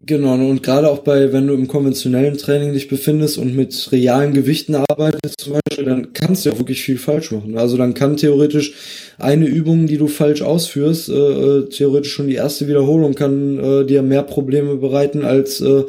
Genau, 0.04 0.34
und 0.34 0.64
gerade 0.64 0.90
auch 0.90 0.98
bei, 1.00 1.32
wenn 1.32 1.46
du 1.46 1.54
im 1.54 1.68
konventionellen 1.68 2.36
Training 2.36 2.72
dich 2.72 2.88
befindest 2.88 3.38
und 3.38 3.54
mit 3.54 3.92
realen 3.92 4.32
Gewichten 4.34 4.74
arbeitest 4.74 5.40
zum 5.40 5.52
Beispiel, 5.52 5.84
dann 5.84 6.12
kannst 6.12 6.44
du 6.44 6.50
ja 6.50 6.58
wirklich 6.58 6.82
viel 6.82 6.98
falsch 6.98 7.30
machen. 7.30 7.56
Also 7.56 7.76
dann 7.76 7.94
kann 7.94 8.16
theoretisch 8.16 8.74
eine 9.18 9.46
Übung, 9.46 9.86
die 9.86 9.98
du 9.98 10.08
falsch 10.08 10.42
ausführst, 10.42 11.08
äh, 11.08 11.12
äh 11.12 11.68
theoretisch 11.68 12.12
schon 12.12 12.26
die 12.26 12.34
erste 12.34 12.66
Wiederholung 12.66 13.14
kann 13.14 13.58
äh, 13.60 13.86
dir 13.86 14.02
mehr 14.02 14.24
Probleme 14.24 14.74
bereiten, 14.74 15.24
als 15.24 15.60
äh, 15.60 15.84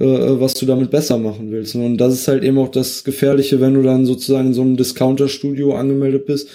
äh, 0.00 0.40
was 0.40 0.54
du 0.54 0.66
damit 0.66 0.90
besser 0.90 1.18
machen 1.18 1.50
willst. 1.50 1.74
Und 1.74 1.98
das 1.98 2.14
ist 2.14 2.28
halt 2.28 2.44
eben 2.44 2.58
auch 2.58 2.70
das 2.70 3.04
Gefährliche, 3.04 3.60
wenn 3.60 3.74
du 3.74 3.82
dann 3.82 4.06
sozusagen 4.06 4.48
in 4.48 4.54
so 4.54 4.62
einem 4.62 4.76
Discounter-Studio 4.76 5.74
angemeldet 5.74 6.26
bist, 6.26 6.48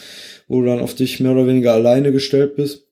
wo 0.48 0.62
du 0.62 0.68
dann 0.68 0.80
auf 0.80 0.96
dich 0.96 1.20
mehr 1.20 1.34
oder 1.34 1.48
weniger 1.48 1.74
alleine 1.74 2.12
gestellt 2.12 2.56
bist. 2.56 2.84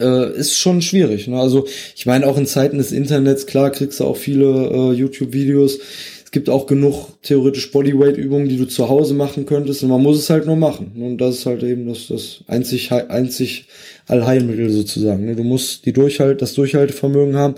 Äh, 0.00 0.32
ist 0.36 0.56
schon 0.56 0.82
schwierig. 0.82 1.28
Ne? 1.28 1.38
Also 1.38 1.66
ich 1.94 2.06
meine 2.06 2.26
auch 2.26 2.36
in 2.36 2.46
Zeiten 2.46 2.78
des 2.78 2.92
Internets, 2.92 3.46
klar 3.46 3.70
kriegst 3.70 4.00
du 4.00 4.04
auch 4.04 4.16
viele 4.16 4.46
äh, 4.46 4.92
YouTube-Videos. 4.92 5.78
Es 6.24 6.30
gibt 6.32 6.50
auch 6.50 6.66
genug 6.66 7.22
theoretisch 7.22 7.70
Bodyweight-Übungen, 7.70 8.48
die 8.48 8.56
du 8.56 8.64
zu 8.64 8.88
Hause 8.88 9.14
machen 9.14 9.46
könntest 9.46 9.84
und 9.84 9.90
man 9.90 10.02
muss 10.02 10.18
es 10.18 10.30
halt 10.30 10.46
nur 10.46 10.56
machen. 10.56 10.92
Und 10.96 11.18
das 11.18 11.36
ist 11.36 11.46
halt 11.46 11.62
eben 11.62 11.86
das, 11.86 12.08
das 12.08 12.40
einzig, 12.48 12.90
einzig 12.90 13.66
Allheilmittel 14.08 14.70
sozusagen. 14.70 15.26
Ne? 15.26 15.36
Du 15.36 15.44
musst 15.44 15.86
die 15.86 15.92
Durchhalt, 15.92 16.42
das 16.42 16.54
Durchhaltevermögen 16.54 17.36
haben 17.36 17.54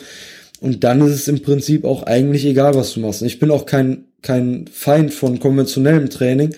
und 0.61 0.85
dann 0.85 1.01
ist 1.03 1.13
es 1.13 1.29
im 1.29 1.43
Prinzip 1.43 1.85
auch 1.85 2.05
eigentlich 2.05 2.45
egal, 2.45 2.75
was 2.75 2.95
du 2.95 3.01
machst. 3.01 3.23
Ich 3.23 3.39
bin 3.39 3.51
auch 3.51 3.67
kein, 3.67 4.07
kein 4.23 4.67
Feind 4.73 5.13
von 5.13 5.39
konventionellem 5.39 6.11
Training. 6.11 6.55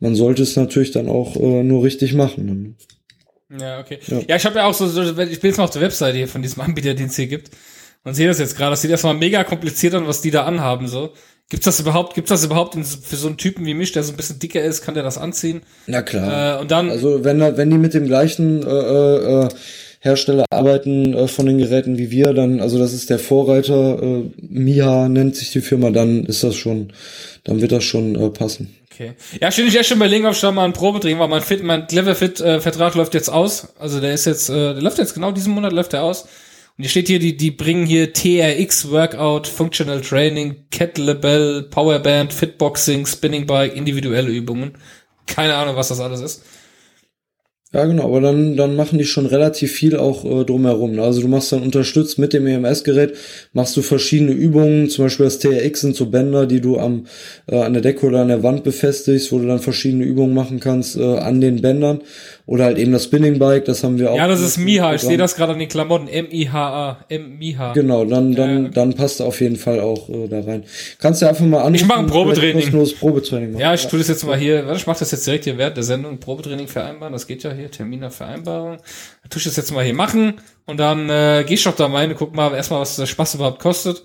Man 0.00 0.14
sollte 0.14 0.42
es 0.42 0.56
natürlich 0.56 0.92
dann 0.92 1.08
auch 1.08 1.36
äh, 1.36 1.62
nur 1.62 1.84
richtig 1.84 2.14
machen. 2.14 2.76
Ja, 3.60 3.80
okay. 3.80 3.98
Ja, 4.06 4.20
ja 4.28 4.36
ich 4.36 4.44
habe 4.44 4.56
ja 4.56 4.66
auch 4.66 4.74
so, 4.74 4.86
ich 4.86 5.40
bin 5.40 5.50
jetzt 5.50 5.58
mal 5.58 5.64
auf 5.64 5.70
der 5.70 5.82
Webseite 5.82 6.16
hier 6.16 6.28
von 6.28 6.42
diesem 6.42 6.62
Anbieter, 6.62 6.94
den 6.94 7.06
es 7.06 7.16
hier 7.16 7.26
gibt. 7.26 7.50
Und 8.02 8.14
sehe 8.14 8.28
das 8.28 8.38
jetzt 8.38 8.56
gerade. 8.56 8.72
Das 8.72 8.82
sieht 8.82 8.90
erstmal 8.90 9.14
mega 9.14 9.44
kompliziert 9.44 9.94
an, 9.94 10.06
was 10.06 10.20
die 10.20 10.30
da 10.30 10.44
anhaben, 10.44 10.88
so. 10.88 11.12
Gibt's 11.50 11.66
das 11.66 11.80
überhaupt, 11.80 12.14
gibt's 12.14 12.30
das 12.30 12.44
überhaupt 12.44 12.74
für 12.74 13.16
so 13.16 13.28
einen 13.28 13.36
Typen 13.36 13.66
wie 13.66 13.74
mich, 13.74 13.92
der 13.92 14.02
so 14.02 14.12
ein 14.12 14.16
bisschen 14.16 14.38
dicker 14.38 14.62
ist, 14.62 14.82
kann 14.82 14.94
der 14.94 15.02
das 15.02 15.18
anziehen? 15.18 15.62
Na 15.86 16.02
klar. 16.02 16.58
Äh, 16.58 16.60
und 16.60 16.70
dann. 16.70 16.90
Also, 16.90 17.22
wenn, 17.22 17.40
wenn 17.40 17.70
die 17.70 17.78
mit 17.78 17.94
dem 17.94 18.06
gleichen, 18.06 18.62
äh, 18.62 19.44
äh, 19.44 19.48
Hersteller 20.04 20.44
arbeiten 20.50 21.14
äh, 21.14 21.28
von 21.28 21.46
den 21.46 21.56
Geräten 21.56 21.96
wie 21.96 22.10
wir, 22.10 22.34
dann, 22.34 22.60
also 22.60 22.78
das 22.78 22.92
ist 22.92 23.08
der 23.08 23.18
Vorreiter, 23.18 24.02
äh, 24.02 24.30
Miha 24.38 25.08
nennt 25.08 25.34
sich 25.34 25.50
die 25.50 25.62
Firma, 25.62 25.90
dann 25.90 26.26
ist 26.26 26.44
das 26.44 26.56
schon, 26.56 26.92
dann 27.44 27.62
wird 27.62 27.72
das 27.72 27.84
schon 27.84 28.14
äh, 28.14 28.28
passen. 28.28 28.76
Okay. 28.92 29.14
Ja, 29.40 29.48
ich 29.48 29.58
ich 29.58 29.76
echt 29.76 29.88
schon 29.88 30.00
ob 30.00 30.32
ich 30.32 30.40
da 30.40 30.52
mal 30.52 30.66
ein 30.66 30.74
Probetraining 30.74 31.18
war. 31.18 31.26
Mein 31.26 31.40
Fit, 31.40 31.64
mein 31.64 31.86
Clever 31.86 32.14
Fit 32.14 32.38
äh, 32.40 32.60
Vertrag 32.60 32.94
läuft 32.94 33.14
jetzt 33.14 33.30
aus. 33.30 33.74
Also 33.78 33.98
der 33.98 34.12
ist 34.12 34.26
jetzt, 34.26 34.50
äh, 34.50 34.74
der 34.74 34.82
läuft 34.82 34.98
jetzt 34.98 35.14
genau 35.14 35.32
diesen 35.32 35.54
Monat 35.54 35.72
läuft 35.72 35.94
der 35.94 36.02
aus. 36.04 36.24
Und 36.76 36.82
hier 36.82 36.90
steht 36.90 37.08
hier, 37.08 37.18
die, 37.18 37.36
die 37.36 37.50
bringen 37.50 37.86
hier 37.86 38.12
TRX 38.12 38.90
Workout, 38.90 39.46
Functional 39.46 40.00
Training, 40.00 40.66
Kettlebell, 40.70 41.62
Powerband, 41.70 42.32
Fitboxing, 42.32 43.06
Spinning 43.06 43.46
Bike, 43.46 43.74
individuelle 43.74 44.30
Übungen. 44.30 44.72
Keine 45.26 45.54
Ahnung, 45.54 45.76
was 45.76 45.88
das 45.88 46.00
alles 46.00 46.20
ist. 46.20 46.42
Ja, 47.74 47.86
genau, 47.86 48.04
aber 48.04 48.20
dann, 48.20 48.56
dann 48.56 48.76
machen 48.76 49.00
die 49.00 49.04
schon 49.04 49.26
relativ 49.26 49.72
viel 49.72 49.96
auch 49.96 50.24
äh, 50.24 50.44
drumherum. 50.44 50.96
Also 51.00 51.20
du 51.20 51.26
machst 51.26 51.50
dann 51.50 51.64
unterstützt 51.64 52.20
mit 52.20 52.32
dem 52.32 52.46
EMS-Gerät, 52.46 53.16
machst 53.52 53.76
du 53.76 53.82
verschiedene 53.82 54.30
Übungen, 54.30 54.88
zum 54.88 55.06
Beispiel 55.06 55.24
das 55.24 55.40
TRX 55.40 55.80
sind 55.80 55.96
so 55.96 56.06
Bänder, 56.06 56.46
die 56.46 56.60
du 56.60 56.78
am, 56.78 57.06
äh, 57.48 57.56
an 57.56 57.72
der 57.72 57.82
Decke 57.82 58.06
oder 58.06 58.20
an 58.20 58.28
der 58.28 58.44
Wand 58.44 58.62
befestigst, 58.62 59.32
wo 59.32 59.40
du 59.40 59.48
dann 59.48 59.58
verschiedene 59.58 60.04
Übungen 60.04 60.34
machen 60.34 60.60
kannst 60.60 60.96
äh, 60.96 61.18
an 61.18 61.40
den 61.40 61.62
Bändern. 61.62 62.02
Oder 62.46 62.64
halt 62.64 62.76
eben 62.76 62.92
das 62.92 63.04
Spinning 63.04 63.38
Bike, 63.38 63.64
das 63.64 63.82
haben 63.82 63.98
wir 63.98 64.10
auch. 64.10 64.16
Ja, 64.16 64.28
das 64.28 64.42
ist 64.42 64.58
Miha, 64.58 64.94
ich 64.94 65.00
sehe 65.00 65.16
das 65.16 65.34
gerade 65.34 65.54
an 65.54 65.58
den 65.58 65.68
Klamotten. 65.68 66.08
M-I-H-A, 66.08 66.98
M-Miha. 67.08 67.72
Genau, 67.72 68.04
dann, 68.04 68.34
dann, 68.34 68.64
ja. 68.64 68.68
dann 68.68 68.92
passt 68.92 69.22
auf 69.22 69.40
jeden 69.40 69.56
Fall 69.56 69.80
auch 69.80 70.10
äh, 70.10 70.28
da 70.28 70.40
rein. 70.40 70.64
Kannst 70.98 71.22
du 71.22 71.26
einfach 71.26 71.46
mal 71.46 71.62
an. 71.62 71.74
Ich 71.74 71.86
mache 71.86 72.00
ein 72.00 72.06
Probetraining. 72.06 72.70
Probetraining 73.00 73.52
machen. 73.52 73.60
Ja, 73.62 73.72
ich 73.72 73.86
tue 73.86 73.98
das 73.98 74.08
jetzt 74.08 74.26
mal 74.26 74.36
hier, 74.36 74.66
warte, 74.66 74.78
ich 74.78 74.86
mache 74.86 74.98
das 74.98 75.10
jetzt 75.10 75.26
direkt 75.26 75.44
hier 75.44 75.56
während 75.56 75.78
der 75.78 75.84
Sendung, 75.84 76.18
Probetraining 76.18 76.68
vereinbaren, 76.68 77.14
das 77.14 77.26
geht 77.26 77.42
ja 77.44 77.52
hier, 77.52 77.70
Termine 77.70 78.10
Vereinbarung. 78.10 78.76
Dann 79.22 79.30
tue 79.30 79.38
ich 79.38 79.44
das 79.44 79.56
jetzt 79.56 79.72
mal 79.72 79.82
hier 79.82 79.94
machen 79.94 80.34
und 80.66 80.78
dann 80.78 81.08
äh, 81.08 81.44
geh 81.46 81.54
ich 81.54 81.64
doch 81.64 81.74
da 81.74 81.88
meine, 81.88 82.14
guck 82.14 82.34
mal 82.34 82.52
erstmal, 82.54 82.80
was 82.80 82.96
der 82.96 83.06
Spaß 83.06 83.36
überhaupt 83.36 83.60
kostet. 83.60 84.04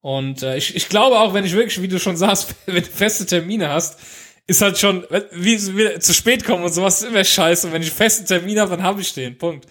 Und 0.00 0.42
äh, 0.42 0.56
ich, 0.56 0.76
ich 0.76 0.88
glaube 0.88 1.18
auch, 1.18 1.34
wenn 1.34 1.44
ich 1.44 1.52
wirklich, 1.52 1.82
wie 1.82 1.88
du 1.88 1.98
schon 1.98 2.16
sagst, 2.16 2.54
wenn 2.66 2.76
du 2.76 2.82
feste 2.82 3.26
Termine 3.26 3.68
hast, 3.68 3.98
ist 4.46 4.62
halt 4.62 4.78
schon, 4.78 5.04
wie, 5.32 5.58
wie 5.76 5.98
zu 5.98 6.14
spät 6.14 6.44
kommen 6.44 6.64
und 6.64 6.72
sowas 6.72 7.02
ist 7.02 7.08
immer 7.08 7.24
scheiße. 7.24 7.66
Und 7.66 7.72
wenn 7.72 7.82
ich 7.82 7.88
einen 7.88 7.96
festen 7.96 8.26
Termin 8.26 8.58
habe, 8.60 8.70
dann 8.76 8.82
habe 8.82 9.00
ich 9.00 9.12
den. 9.12 9.36
Punkt. 9.36 9.66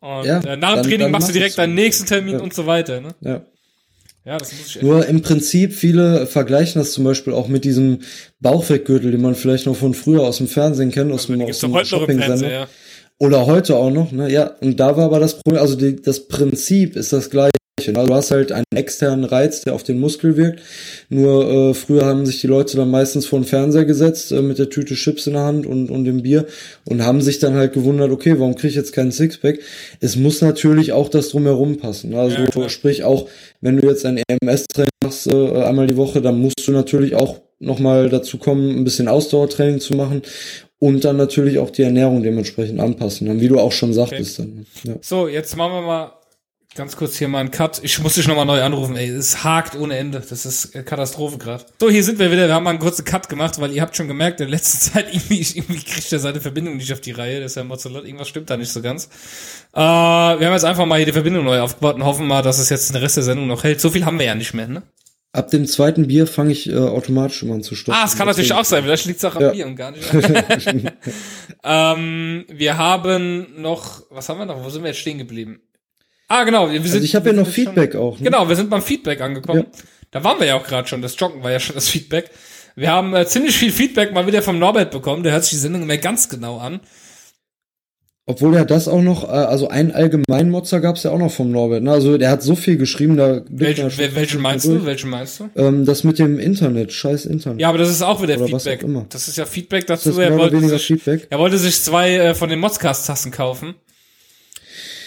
Und 0.00 0.24
ja, 0.24 0.40
äh, 0.40 0.56
nach 0.56 0.74
dem 0.74 0.82
Training 0.82 1.00
dann 1.00 1.10
machst 1.10 1.28
du 1.28 1.32
direkt 1.32 1.58
deinen 1.58 1.74
nächsten 1.74 2.06
Termin 2.06 2.34
ja. 2.34 2.40
und 2.40 2.54
so 2.54 2.66
weiter. 2.66 3.00
Ne? 3.00 3.14
Ja. 3.20 3.42
Ja, 4.24 4.36
das 4.36 4.52
muss 4.52 4.76
ich 4.76 4.82
Nur 4.82 5.06
im 5.06 5.22
Prinzip, 5.22 5.72
viele 5.72 6.26
vergleichen 6.26 6.80
das 6.80 6.92
zum 6.92 7.04
Beispiel 7.04 7.32
auch 7.32 7.48
mit 7.48 7.64
diesem 7.64 8.00
Bauchweggürtel, 8.40 9.10
den 9.10 9.22
man 9.22 9.34
vielleicht 9.34 9.64
noch 9.64 9.76
von 9.76 9.94
früher 9.94 10.20
aus 10.20 10.36
dem 10.36 10.48
Fernsehen 10.48 10.90
kennt, 10.90 11.10
aus 11.12 11.28
dem, 11.28 11.40
aus 11.40 11.60
dem 11.60 11.82
Shopping-Sender. 11.82 12.50
Ja. 12.50 12.68
Oder 13.18 13.46
heute 13.46 13.76
auch 13.76 13.90
noch, 13.90 14.12
ne? 14.12 14.30
Ja, 14.30 14.48
und 14.60 14.78
da 14.78 14.94
war 14.96 15.06
aber 15.06 15.18
das 15.18 15.40
Problem, 15.40 15.62
also 15.62 15.76
die, 15.76 15.96
das 15.96 16.28
Prinzip 16.28 16.94
ist 16.94 17.12
das 17.12 17.30
gleiche. 17.30 17.52
Also 17.86 18.08
du 18.08 18.14
hast 18.14 18.30
halt 18.30 18.50
einen 18.52 18.64
externen 18.74 19.24
Reiz, 19.24 19.60
der 19.60 19.74
auf 19.74 19.84
den 19.84 20.00
Muskel 20.00 20.36
wirkt. 20.36 20.60
Nur 21.08 21.48
äh, 21.48 21.74
früher 21.74 22.06
haben 22.06 22.26
sich 22.26 22.40
die 22.40 22.46
Leute 22.46 22.76
dann 22.76 22.90
meistens 22.90 23.26
vor 23.26 23.38
den 23.38 23.44
Fernseher 23.44 23.84
gesetzt 23.84 24.32
äh, 24.32 24.42
mit 24.42 24.58
der 24.58 24.70
Tüte 24.70 24.94
Chips 24.94 25.26
in 25.26 25.34
der 25.34 25.42
Hand 25.42 25.66
und, 25.66 25.90
und 25.90 26.04
dem 26.04 26.22
Bier 26.22 26.46
und 26.84 27.04
haben 27.04 27.20
sich 27.20 27.38
dann 27.38 27.54
halt 27.54 27.72
gewundert, 27.72 28.10
okay, 28.10 28.34
warum 28.38 28.54
kriege 28.54 28.68
ich 28.68 28.74
jetzt 28.74 28.92
keinen 28.92 29.12
Sixpack? 29.12 29.60
Es 30.00 30.16
muss 30.16 30.40
natürlich 30.40 30.92
auch 30.92 31.08
das 31.08 31.28
drumherum 31.28 31.76
passen. 31.78 32.14
Also 32.14 32.38
ja, 32.38 32.68
sprich 32.68 33.04
auch, 33.04 33.28
wenn 33.60 33.76
du 33.76 33.86
jetzt 33.86 34.04
ein 34.04 34.20
EMS-Training 34.28 34.90
machst 35.04 35.26
äh, 35.28 35.62
einmal 35.62 35.86
die 35.86 35.96
Woche, 35.96 36.20
dann 36.20 36.40
musst 36.40 36.66
du 36.66 36.72
natürlich 36.72 37.14
auch 37.14 37.40
nochmal 37.60 38.08
dazu 38.08 38.38
kommen, 38.38 38.76
ein 38.76 38.84
bisschen 38.84 39.08
Ausdauertraining 39.08 39.80
zu 39.80 39.94
machen 39.94 40.22
und 40.78 41.04
dann 41.04 41.16
natürlich 41.16 41.58
auch 41.58 41.70
die 41.70 41.82
Ernährung 41.82 42.22
dementsprechend 42.22 42.80
anpassen, 42.80 43.40
wie 43.40 43.48
du 43.48 43.58
auch 43.58 43.72
schon 43.72 43.92
sagtest. 43.92 44.40
Okay. 44.40 44.48
Dann, 44.84 44.92
ja. 44.92 44.98
So, 45.02 45.28
jetzt 45.28 45.56
machen 45.56 45.72
wir 45.72 45.82
mal 45.82 46.12
Ganz 46.78 46.94
kurz 46.94 47.16
hier 47.16 47.26
mal 47.26 47.40
ein 47.40 47.50
Cut. 47.50 47.80
Ich 47.82 47.98
muss 47.98 48.14
dich 48.14 48.28
nochmal 48.28 48.46
neu 48.46 48.62
anrufen, 48.62 48.94
ey. 48.94 49.08
Es 49.08 49.42
hakt 49.42 49.74
ohne 49.74 49.96
Ende. 49.96 50.20
Das 50.20 50.46
ist 50.46 50.72
Katastrophe 50.86 51.36
gerade. 51.36 51.64
So, 51.80 51.90
hier 51.90 52.04
sind 52.04 52.20
wir 52.20 52.30
wieder. 52.30 52.46
Wir 52.46 52.54
haben 52.54 52.62
mal 52.62 52.70
einen 52.70 52.78
kurzen 52.78 53.04
Cut 53.04 53.28
gemacht, 53.28 53.60
weil 53.60 53.72
ihr 53.72 53.82
habt 53.82 53.96
schon 53.96 54.06
gemerkt, 54.06 54.40
in 54.40 54.48
letzter 54.48 54.78
Zeit 54.92 55.12
irgendwie, 55.12 55.44
irgendwie 55.58 55.82
kriegt 55.82 56.12
er 56.12 56.20
seine 56.20 56.40
Verbindung 56.40 56.76
nicht 56.76 56.92
auf 56.92 57.00
die 57.00 57.10
Reihe. 57.10 57.40
Das 57.40 57.50
ist 57.50 57.56
ja 57.56 57.64
Mozzolot. 57.64 58.04
Irgendwas 58.04 58.28
stimmt 58.28 58.48
da 58.48 58.56
nicht 58.56 58.70
so 58.70 58.80
ganz. 58.80 59.06
Äh, 59.74 59.80
wir 59.80 59.82
haben 59.82 60.52
jetzt 60.52 60.64
einfach 60.64 60.86
mal 60.86 60.98
hier 60.98 61.06
die 61.06 61.12
Verbindung 61.12 61.44
neu 61.44 61.58
aufgebaut 61.58 61.96
und 61.96 62.04
hoffen 62.04 62.28
mal, 62.28 62.42
dass 62.42 62.60
es 62.60 62.68
jetzt 62.68 62.90
den 62.90 62.96
Rest 62.98 63.16
der 63.16 63.24
Sendung 63.24 63.48
noch 63.48 63.64
hält. 63.64 63.80
So 63.80 63.90
viel 63.90 64.04
haben 64.04 64.20
wir 64.20 64.26
ja 64.26 64.36
nicht 64.36 64.54
mehr, 64.54 64.68
ne? 64.68 64.84
Ab 65.32 65.50
dem 65.50 65.66
zweiten 65.66 66.06
Bier 66.06 66.28
fange 66.28 66.52
ich 66.52 66.70
äh, 66.70 66.76
automatisch 66.76 67.42
immer 67.42 67.54
an 67.54 67.62
zu 67.64 67.74
stoppen. 67.74 68.00
Ah, 68.00 68.06
es 68.06 68.16
kann 68.16 68.28
natürlich 68.28 68.52
auch 68.52 68.64
sein, 68.64 68.84
vielleicht 68.84 69.04
liegt 69.04 69.18
es 69.18 69.24
auch 69.24 69.34
am 69.34 69.42
ja. 69.42 69.50
Bier 69.50 69.66
und 69.66 69.74
gar 69.74 69.90
nicht. 69.90 70.08
ähm, 71.64 72.44
wir 72.48 72.78
haben 72.78 73.60
noch, 73.60 74.04
was 74.10 74.28
haben 74.28 74.38
wir 74.38 74.46
noch? 74.46 74.64
Wo 74.64 74.70
sind 74.70 74.82
wir 74.82 74.90
jetzt 74.90 75.00
stehen 75.00 75.18
geblieben? 75.18 75.60
Ah, 76.28 76.44
genau. 76.44 76.70
Wir 76.70 76.80
sind, 76.82 76.92
also 76.92 77.04
ich 77.04 77.14
habe 77.14 77.30
ja 77.30 77.32
noch 77.34 77.48
Feedback 77.48 77.92
schon, 77.92 78.00
auch. 78.00 78.18
Ne? 78.18 78.24
Genau, 78.24 78.48
wir 78.48 78.54
sind 78.54 78.68
beim 78.68 78.82
Feedback 78.82 79.20
angekommen. 79.20 79.66
Ja. 79.72 79.82
Da 80.10 80.24
waren 80.24 80.38
wir 80.38 80.46
ja 80.46 80.56
auch 80.56 80.66
gerade 80.66 80.86
schon. 80.86 81.02
Das 81.02 81.18
Joggen 81.18 81.42
war 81.42 81.50
ja 81.50 81.58
schon 81.58 81.74
das 81.74 81.88
Feedback. 81.88 82.30
Wir 82.76 82.92
haben 82.92 83.14
äh, 83.14 83.26
ziemlich 83.26 83.56
viel 83.56 83.72
Feedback 83.72 84.12
mal 84.12 84.26
wieder 84.26 84.42
vom 84.42 84.58
Norbert 84.58 84.90
bekommen. 84.90 85.22
Der 85.22 85.32
hört 85.32 85.44
sich 85.44 85.52
die 85.52 85.56
Sendung 85.56 85.82
immer 85.82 85.96
ganz 85.96 86.28
genau 86.28 86.58
an. 86.58 86.80
Obwohl 88.26 88.54
er 88.56 88.66
das 88.66 88.88
auch 88.88 89.00
noch, 89.00 89.24
äh, 89.24 89.32
also 89.32 89.68
ein 89.68 89.90
Allgemeinmotzer 89.90 90.80
gab 90.80 90.96
es 90.96 91.02
ja 91.02 91.10
auch 91.12 91.18
noch 91.18 91.32
vom 91.32 91.50
Norbert. 91.50 91.82
Ne? 91.82 91.90
Also 91.90 92.18
der 92.18 92.30
hat 92.30 92.42
so 92.42 92.54
viel 92.56 92.76
geschrieben, 92.76 93.16
da 93.16 93.40
Welche, 93.48 93.90
welchen 94.14 94.42
meinst 94.42 94.66
durch. 94.66 94.80
du? 94.80 94.86
Welchen 94.86 95.08
meinst 95.08 95.40
du? 95.40 95.48
Ähm, 95.56 95.86
das 95.86 96.04
mit 96.04 96.18
dem 96.18 96.38
Internet, 96.38 96.92
scheiß 96.92 97.24
Internet. 97.24 97.60
Ja, 97.60 97.70
aber 97.70 97.78
das 97.78 97.88
ist 97.88 98.02
auch 98.02 98.22
wieder 98.22 98.38
Oder 98.38 98.60
Feedback. 98.60 98.84
Das 99.08 99.28
ist 99.28 99.38
ja 99.38 99.46
Feedback 99.46 99.86
dazu. 99.86 100.10
Das 100.10 100.18
er, 100.18 100.36
wollte 100.36 100.60
sich, 100.60 100.86
Feedback? 100.86 101.26
er 101.30 101.38
wollte 101.38 101.56
sich 101.56 101.80
zwei 101.80 102.16
äh, 102.16 102.34
von 102.34 102.50
den 102.50 102.60
Modscast-Tassen 102.60 103.32
kaufen 103.32 103.76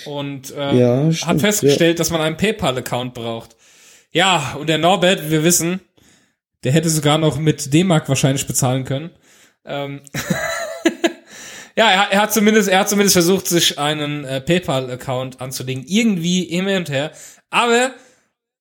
und 0.06 0.52
äh, 0.56 0.76
ja, 0.76 1.12
stimmt, 1.12 1.30
hat 1.30 1.42
festgestellt, 1.42 1.98
ja. 1.98 1.98
dass 1.98 2.10
man 2.10 2.22
einen 2.22 2.38
PayPal-Account 2.38 3.14
braucht. 3.14 3.56
Ja, 4.12 4.56
und 4.60 4.68
der 4.68 4.78
Norbert, 4.78 5.30
wir 5.30 5.44
wissen, 5.44 5.80
der 6.64 6.72
hätte 6.72 6.90
sogar 6.90 7.18
noch 7.18 7.38
mit 7.38 7.74
D-Mark 7.74 8.10
wahrscheinlich 8.10 8.46
bezahlen 8.46 8.84
können. 8.84 9.12
Ähm 9.66 10.02
ja, 11.76 11.90
er, 11.90 12.12
er, 12.12 12.22
hat 12.22 12.34
zumindest, 12.34 12.70
er 12.70 12.80
hat 12.80 12.90
zumindest 12.90 13.14
versucht, 13.14 13.48
sich 13.48 13.80
einen 13.80 14.26
äh, 14.26 14.42
PayPal-Account 14.42 15.42
anzulegen. 15.42 15.86
Irgendwie 15.88 16.44
immer 16.44 16.76
und 16.78 16.90
her. 16.90 17.12
Aber 17.50 17.94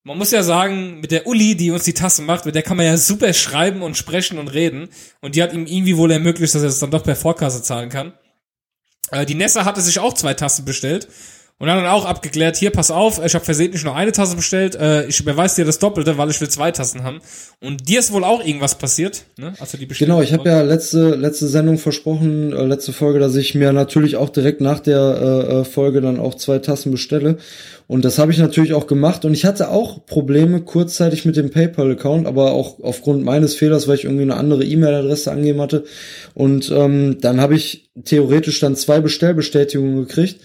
man 0.03 0.17
muss 0.17 0.31
ja 0.31 0.43
sagen, 0.43 1.01
mit 1.01 1.11
der 1.11 1.27
Uli, 1.27 1.57
die 1.57 1.71
uns 1.71 1.85
die 1.85 1.95
Tassen 1.95 2.25
macht, 2.25 2.47
mit 2.47 2.55
der 2.55 2.63
kann 2.63 2.77
man 2.77 2.87
ja 2.87 2.97
super 2.97 3.33
schreiben 3.33 3.83
und 3.83 3.97
sprechen 3.97 4.39
und 4.39 4.49
reden. 4.49 4.89
Und 5.21 5.37
die 5.37 5.43
hat 5.43 5.53
ihm 5.53 5.67
irgendwie 5.67 5.97
wohl 5.97 6.11
ermöglicht, 6.11 6.55
dass 6.55 6.63
er 6.63 6.69
es 6.69 6.75
das 6.75 6.81
dann 6.81 6.91
doch 6.91 7.05
per 7.05 7.17
Vorkasse 7.17 7.63
zahlen 7.63 7.91
kann. 7.91 8.15
Äh, 9.11 9.27
die 9.27 9.35
Nessa 9.35 9.65
hatte 9.65 9.81
sich 9.81 9.99
auch 9.99 10.15
zwei 10.15 10.35
Tassen 10.35 10.65
bestellt 10.65 11.09
und 11.61 11.67
dann 11.67 11.85
auch 11.85 12.07
abgeklärt, 12.07 12.57
hier, 12.57 12.71
pass 12.71 12.91
auf, 12.91 13.21
ich 13.23 13.35
habe 13.35 13.45
versehentlich 13.45 13.85
nur 13.85 13.95
eine 13.95 14.13
Tasse 14.13 14.35
bestellt, 14.35 14.77
äh, 14.77 15.07
ich 15.07 15.21
überweise 15.21 15.57
dir 15.57 15.67
das 15.67 15.79
Doppelte, 15.79 16.17
weil 16.17 16.31
ich 16.31 16.41
will 16.41 16.49
zwei 16.49 16.71
Tassen 16.71 17.05
haben. 17.05 17.21
Und 17.61 17.87
dir 17.87 17.99
ist 17.99 18.13
wohl 18.13 18.25
auch 18.25 18.43
irgendwas 18.43 18.79
passiert, 18.79 19.25
ne? 19.37 19.53
Also 19.61 19.77
die 19.77 19.85
bestellt 19.85 20.09
genau, 20.09 20.23
ich 20.23 20.33
habe 20.33 20.49
ja 20.49 20.63
letzte, 20.63 21.17
letzte 21.17 21.49
Sendung 21.49 21.77
versprochen, 21.77 22.55
äh, 22.55 22.65
letzte 22.65 22.95
Folge, 22.95 23.19
dass 23.19 23.37
ich 23.37 23.55
mir 23.55 23.75
natürlich 23.75 24.17
auch 24.17 24.31
direkt 24.31 24.63
nach 24.63 24.81
der 24.81 24.99
äh, 24.99 25.61
äh 25.61 25.65
Folge 25.65 26.01
dann 26.01 26.19
auch 26.19 26.35
zwei 26.35 26.61
Tassen 26.61 26.93
bestelle. 26.93 27.37
Und 27.87 28.07
das 28.07 28.19
habe 28.19 28.33
ich 28.33 28.39
natürlich 28.39 28.73
auch 28.73 28.87
gemacht. 28.87 29.27
Und 29.27 29.35
ich 29.35 29.45
hatte 29.45 29.69
auch 29.69 30.07
Probleme 30.07 30.63
kurzzeitig 30.63 31.27
mit 31.27 31.37
dem 31.37 31.51
PayPal-Account, 31.51 32.27
aber 32.27 32.53
auch 32.53 32.81
aufgrund 32.81 33.23
meines 33.23 33.55
Fehlers, 33.55 33.87
weil 33.87 33.97
ich 33.97 34.05
irgendwie 34.05 34.23
eine 34.23 34.37
andere 34.37 34.65
E-Mail-Adresse 34.65 35.31
angegeben 35.31 35.61
hatte. 35.61 35.85
Und 36.33 36.71
ähm, 36.71 37.19
dann 37.21 37.39
habe 37.39 37.55
ich 37.55 37.91
theoretisch 38.05 38.61
dann 38.61 38.77
zwei 38.77 39.01
Bestellbestätigungen 39.01 40.07
gekriegt 40.07 40.41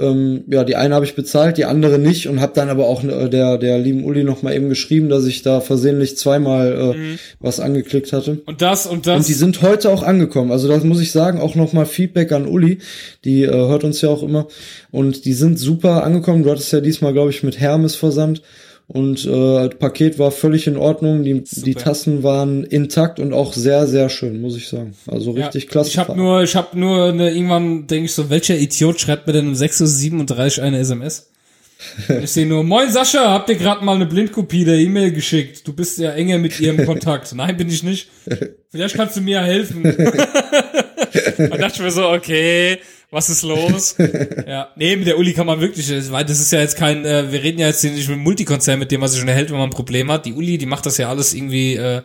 ähm, 0.00 0.44
ja, 0.48 0.64
die 0.64 0.76
eine 0.76 0.94
habe 0.94 1.04
ich 1.04 1.14
bezahlt, 1.14 1.58
die 1.58 1.64
andere 1.64 1.98
nicht 1.98 2.28
und 2.28 2.40
habe 2.40 2.52
dann 2.54 2.68
aber 2.68 2.86
auch 2.86 3.02
äh, 3.04 3.28
der 3.28 3.58
der 3.58 3.78
lieben 3.78 4.04
Uli 4.04 4.24
noch 4.24 4.42
mal 4.42 4.54
eben 4.54 4.68
geschrieben, 4.68 5.08
dass 5.08 5.26
ich 5.26 5.42
da 5.42 5.60
versehentlich 5.60 6.16
zweimal 6.16 6.72
äh, 6.72 6.96
mhm. 6.96 7.18
was 7.40 7.60
angeklickt 7.60 8.12
hatte. 8.12 8.40
Und 8.46 8.62
das 8.62 8.86
und 8.86 9.06
das. 9.06 9.16
Und 9.18 9.28
die 9.28 9.34
sind 9.34 9.62
heute 9.62 9.90
auch 9.90 10.02
angekommen. 10.02 10.52
Also 10.52 10.68
das 10.68 10.84
muss 10.84 11.00
ich 11.00 11.12
sagen, 11.12 11.40
auch 11.40 11.54
noch 11.54 11.72
mal 11.72 11.86
Feedback 11.86 12.32
an 12.32 12.46
Uli, 12.46 12.78
die 13.24 13.42
äh, 13.42 13.50
hört 13.50 13.84
uns 13.84 14.00
ja 14.00 14.08
auch 14.08 14.22
immer 14.22 14.48
und 14.90 15.24
die 15.24 15.34
sind 15.34 15.58
super 15.58 16.04
angekommen. 16.04 16.42
Du 16.42 16.50
hattest 16.50 16.72
ja 16.72 16.80
diesmal 16.80 17.12
glaube 17.12 17.30
ich 17.30 17.42
mit 17.42 17.60
Hermes 17.60 17.94
versandt 17.94 18.42
und 18.90 19.26
äh, 19.26 19.68
das 19.68 19.78
Paket 19.78 20.18
war 20.18 20.30
völlig 20.30 20.66
in 20.66 20.78
Ordnung. 20.78 21.22
Die, 21.22 21.44
die 21.44 21.74
Tassen 21.74 22.22
waren 22.22 22.64
intakt 22.64 23.20
und 23.20 23.34
auch 23.34 23.52
sehr, 23.52 23.86
sehr 23.86 24.08
schön, 24.08 24.40
muss 24.40 24.56
ich 24.56 24.68
sagen. 24.68 24.94
Also 25.06 25.32
richtig 25.32 25.64
ja, 25.64 25.70
klasse. 25.70 25.90
Ich 25.90 25.98
habe 25.98 26.16
nur, 26.16 26.42
ich 26.42 26.56
habe 26.56 26.78
nur 26.78 27.10
eine, 27.10 27.30
irgendwann 27.30 27.86
denke 27.86 28.06
ich 28.06 28.14
so, 28.14 28.30
welcher 28.30 28.56
Idiot 28.56 28.98
schreibt 28.98 29.26
mir 29.26 29.34
denn 29.34 29.46
um 29.46 29.52
6.37 29.52 30.58
Uhr 30.58 30.64
eine 30.64 30.78
SMS? 30.78 31.30
ich 32.22 32.30
sehe 32.30 32.46
nur, 32.46 32.64
moin 32.64 32.90
Sascha, 32.90 33.30
habt 33.30 33.50
ihr 33.50 33.56
gerade 33.56 33.84
mal 33.84 33.94
eine 33.94 34.06
Blindkopie 34.06 34.64
der 34.64 34.76
E-Mail 34.76 35.12
geschickt? 35.12 35.68
Du 35.68 35.74
bist 35.74 35.98
ja 35.98 36.12
enger 36.12 36.38
mit 36.38 36.58
ihr 36.58 36.70
im 36.70 36.86
Kontakt. 36.86 37.34
Nein, 37.34 37.58
bin 37.58 37.68
ich 37.68 37.82
nicht. 37.82 38.08
Vielleicht 38.70 38.96
kannst 38.96 39.18
du 39.18 39.20
mir 39.20 39.42
helfen. 39.42 39.82
da 39.82 41.56
dachte 41.56 41.74
ich 41.74 41.80
mir 41.80 41.90
so, 41.90 42.08
okay, 42.08 42.78
was 43.10 43.30
ist 43.30 43.42
los? 43.42 43.94
ja, 44.46 44.68
nee, 44.76 44.96
mit 44.96 45.06
der 45.06 45.18
Uli 45.18 45.32
kann 45.32 45.46
man 45.46 45.60
wirklich, 45.60 45.88
weil 46.10 46.24
das 46.24 46.40
ist 46.40 46.52
ja 46.52 46.60
jetzt 46.60 46.76
kein, 46.76 47.04
äh, 47.06 47.32
wir 47.32 47.42
reden 47.42 47.58
ja 47.58 47.68
jetzt 47.68 47.82
nicht 47.82 47.96
mit 47.96 48.16
einem 48.16 48.22
Multikonzern, 48.22 48.78
mit 48.78 48.90
dem 48.90 49.00
man 49.00 49.08
sich 49.08 49.18
schon 49.18 49.28
erhält, 49.28 49.50
wenn 49.50 49.56
man 49.56 49.68
ein 49.68 49.74
Problem 49.74 50.12
hat. 50.12 50.26
Die 50.26 50.34
Uli, 50.34 50.58
die 50.58 50.66
macht 50.66 50.84
das 50.84 50.98
ja 50.98 51.08
alles 51.08 51.32
irgendwie, 51.32 51.76
äh, 51.76 51.96
äh 51.96 52.02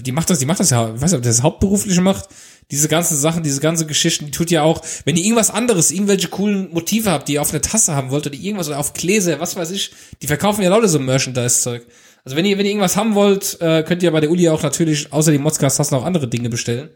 die 0.00 0.12
macht 0.12 0.28
das, 0.28 0.38
die 0.40 0.46
macht 0.46 0.60
das 0.60 0.70
ja, 0.70 0.92
ich 0.94 1.00
weiß 1.00 1.12
nicht, 1.12 1.18
ob 1.18 1.22
das 1.22 1.42
hauptberuflich 1.42 1.98
macht. 2.00 2.28
Diese 2.70 2.88
ganzen 2.88 3.16
Sachen, 3.16 3.42
diese 3.42 3.60
ganzen 3.60 3.86
Geschichten, 3.86 4.26
die 4.26 4.30
tut 4.30 4.50
ja 4.50 4.62
auch, 4.62 4.82
wenn 5.04 5.16
ihr 5.16 5.24
irgendwas 5.24 5.50
anderes, 5.50 5.90
irgendwelche 5.90 6.28
coolen 6.28 6.70
Motive 6.72 7.10
habt, 7.10 7.28
die 7.28 7.34
ihr 7.34 7.42
auf 7.42 7.50
eine 7.50 7.60
Tasse 7.60 7.94
haben 7.94 8.10
wollt 8.10 8.26
oder 8.26 8.36
irgendwas 8.36 8.68
oder 8.68 8.78
auf 8.78 8.94
Gläser, 8.94 9.38
was 9.40 9.56
weiß 9.56 9.70
ich, 9.70 9.92
die 10.22 10.26
verkaufen 10.26 10.62
ja 10.62 10.70
Leute 10.70 10.88
so 10.88 10.98
Merchandise-Zeug. 10.98 11.86
Also 12.24 12.36
wenn 12.36 12.46
ihr, 12.46 12.56
wenn 12.56 12.64
ihr 12.64 12.72
irgendwas 12.72 12.96
haben 12.96 13.14
wollt, 13.14 13.58
äh, 13.60 13.82
könnt 13.82 14.02
ihr 14.02 14.10
bei 14.10 14.20
der 14.20 14.30
Uli 14.30 14.48
auch 14.48 14.62
natürlich 14.62 15.12
außer 15.12 15.30
die 15.30 15.38
Modscast-Tassen 15.38 15.94
auch 15.96 16.04
andere 16.04 16.26
Dinge 16.26 16.48
bestellen. 16.48 16.88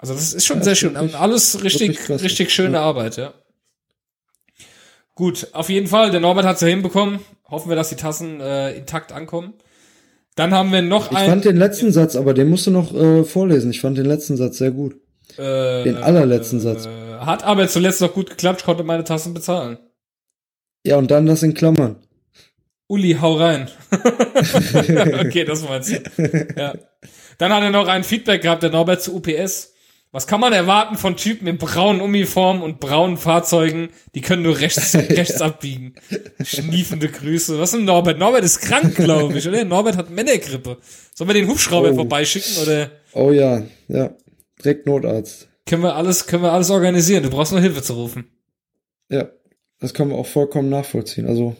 Also 0.00 0.14
das 0.14 0.32
ist 0.32 0.46
schon 0.46 0.58
ja, 0.58 0.64
sehr 0.64 0.74
schön. 0.74 0.94
Wirklich, 0.94 1.16
Alles 1.16 1.62
richtig, 1.62 2.08
richtig 2.08 2.50
schöne 2.50 2.78
ja. 2.78 2.82
Arbeit, 2.82 3.16
ja. 3.16 3.34
Gut, 5.14 5.48
auf 5.52 5.68
jeden 5.68 5.86
Fall. 5.86 6.10
Der 6.10 6.20
Norbert 6.20 6.46
hat 6.46 6.56
es 6.56 6.62
ja 6.62 6.68
hinbekommen. 6.68 7.20
Hoffen 7.50 7.68
wir, 7.68 7.76
dass 7.76 7.90
die 7.90 7.96
Tassen 7.96 8.40
äh, 8.40 8.72
intakt 8.72 9.12
ankommen. 9.12 9.54
Dann 10.36 10.54
haben 10.54 10.72
wir 10.72 10.80
noch 10.80 11.10
einen. 11.10 11.24
Ich 11.24 11.28
fand 11.28 11.44
den 11.44 11.56
letzten 11.56 11.92
Satz, 11.92 12.16
aber 12.16 12.32
den 12.32 12.48
musst 12.48 12.66
du 12.66 12.70
noch 12.70 12.94
äh, 12.94 13.24
vorlesen. 13.24 13.70
Ich 13.70 13.80
fand 13.82 13.98
den 13.98 14.06
letzten 14.06 14.38
Satz 14.38 14.56
sehr 14.56 14.70
gut. 14.70 14.94
Äh, 15.36 15.84
den 15.84 15.96
allerletzten 15.96 16.60
äh, 16.60 16.62
Satz. 16.62 16.88
hat 17.20 17.44
aber 17.44 17.68
zuletzt 17.68 18.00
noch 18.00 18.14
gut 18.14 18.30
geklappt, 18.30 18.60
ich 18.60 18.64
konnte 18.64 18.82
meine 18.82 19.04
Tassen 19.04 19.34
bezahlen. 19.34 19.78
Ja, 20.86 20.96
und 20.96 21.10
dann 21.10 21.26
das 21.26 21.42
in 21.42 21.52
Klammern. 21.52 21.96
Uli, 22.86 23.18
hau 23.20 23.34
rein. 23.34 23.68
okay, 25.20 25.44
das 25.44 25.62
meinst 25.62 25.92
du. 25.92 26.48
Ja. 26.56 26.74
Dann 27.38 27.52
hat 27.52 27.62
er 27.62 27.70
noch 27.70 27.86
ein 27.86 28.02
Feedback 28.02 28.42
gehabt, 28.42 28.62
der 28.62 28.70
Norbert 28.70 29.02
zu 29.02 29.14
UPS. 29.14 29.69
Was 30.12 30.26
kann 30.26 30.40
man 30.40 30.52
erwarten 30.52 30.96
von 30.96 31.16
Typen 31.16 31.46
in 31.46 31.56
braunen 31.58 32.00
Uniformen 32.00 32.62
und 32.62 32.80
braunen 32.80 33.16
Fahrzeugen? 33.16 33.90
Die 34.16 34.20
können 34.20 34.42
nur 34.42 34.58
rechts, 34.58 34.94
rechts 34.96 35.40
abbiegen. 35.40 35.94
Schniefende 36.42 37.08
Grüße. 37.08 37.58
Was 37.60 37.72
ist 37.72 37.78
denn 37.78 37.84
Norbert? 37.84 38.18
Norbert 38.18 38.42
ist 38.42 38.60
krank, 38.60 38.96
glaube 38.96 39.38
ich, 39.38 39.46
oder? 39.46 39.64
Norbert 39.64 39.96
hat 39.96 40.10
Männergrippe. 40.10 40.78
Sollen 41.14 41.28
wir 41.30 41.34
den 41.34 41.46
Hubschrauber 41.48 41.92
Oh. 41.92 41.94
vorbeischicken, 41.94 42.56
oder? 42.62 42.90
Oh 43.12 43.30
ja, 43.30 43.62
ja. 43.86 44.10
Direkt 44.64 44.86
Notarzt. 44.86 45.48
Können 45.66 45.84
wir 45.84 45.94
alles, 45.94 46.26
können 46.26 46.42
wir 46.42 46.52
alles 46.52 46.70
organisieren? 46.70 47.22
Du 47.22 47.30
brauchst 47.30 47.52
nur 47.52 47.60
Hilfe 47.60 47.82
zu 47.82 47.92
rufen. 47.94 48.24
Ja. 49.08 49.28
Das 49.78 49.94
kann 49.94 50.08
man 50.08 50.18
auch 50.18 50.26
vollkommen 50.26 50.68
nachvollziehen. 50.68 51.26
Also 51.28 51.56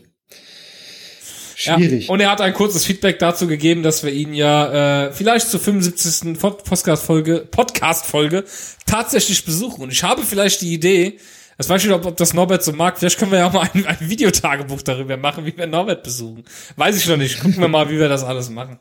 schwierig. 1.61 2.07
Ja. 2.07 2.13
Und 2.13 2.21
er 2.21 2.31
hat 2.31 2.41
ein 2.41 2.55
kurzes 2.55 2.85
Feedback 2.85 3.19
dazu 3.19 3.47
gegeben, 3.47 3.83
dass 3.83 4.03
wir 4.03 4.13
ihn 4.13 4.33
ja 4.33 5.07
äh, 5.07 5.13
vielleicht 5.13 5.49
zur 5.49 5.61
75. 5.61 6.39
Podcast-Folge 6.39 7.47
Podcast-Folge 7.51 8.45
tatsächlich 8.87 9.45
besuchen. 9.45 9.83
Und 9.83 9.93
ich 9.93 10.03
habe 10.03 10.23
vielleicht 10.23 10.63
die 10.63 10.73
Idee, 10.73 11.19
das 11.59 11.69
weiß 11.69 11.83
ich 11.83 11.89
nicht, 11.89 11.97
ob, 11.97 12.07
ob 12.07 12.17
das 12.17 12.33
Norbert 12.33 12.65
so 12.65 12.73
mag, 12.73 12.99
vielleicht 12.99 13.19
können 13.19 13.33
wir 13.33 13.41
ja 13.41 13.49
auch 13.49 13.53
mal 13.53 13.69
ein, 13.75 13.87
ein 13.87 13.99
Videotagebuch 14.01 14.83
darüber 14.83 15.17
machen, 15.17 15.45
wie 15.45 15.57
wir 15.57 15.67
Norbert 15.67 16.03
besuchen. 16.03 16.45
Weiß 16.77 16.97
ich 16.97 17.07
noch 17.07 17.17
nicht. 17.17 17.41
Gucken 17.41 17.61
wir 17.61 17.69
mal, 17.69 17.91
wie 17.91 17.99
wir 17.99 18.09
das 18.09 18.25
alles 18.25 18.49
machen. 18.49 18.79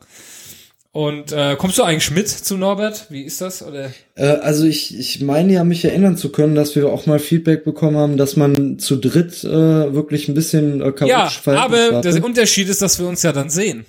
Und 0.92 1.30
äh, 1.30 1.54
kommst 1.56 1.78
du 1.78 1.84
eigentlich 1.84 2.10
mit 2.10 2.28
zu 2.28 2.56
Norbert? 2.56 3.06
Wie 3.10 3.22
ist 3.22 3.40
das? 3.40 3.62
Oder? 3.62 3.92
Äh, 4.16 4.26
also 4.26 4.64
ich, 4.64 4.98
ich 4.98 5.20
meine 5.20 5.52
ja, 5.52 5.62
mich 5.62 5.84
erinnern 5.84 6.16
zu 6.16 6.32
können, 6.32 6.56
dass 6.56 6.74
wir 6.74 6.88
auch 6.88 7.06
mal 7.06 7.20
Feedback 7.20 7.64
bekommen 7.64 7.96
haben, 7.96 8.16
dass 8.16 8.36
man 8.36 8.80
zu 8.80 8.96
dritt 8.96 9.44
äh, 9.44 9.94
wirklich 9.94 10.28
ein 10.28 10.34
bisschen 10.34 10.80
äh, 10.80 10.86
Ja, 10.86 10.90
chaotisch 10.90 11.40
Verhältnis 11.40 11.80
aber 11.80 11.96
hatte. 11.98 12.12
der 12.12 12.24
Unterschied 12.24 12.68
ist, 12.68 12.82
dass 12.82 12.98
wir 12.98 13.06
uns 13.06 13.22
ja 13.22 13.32
dann 13.32 13.50
sehen. 13.50 13.86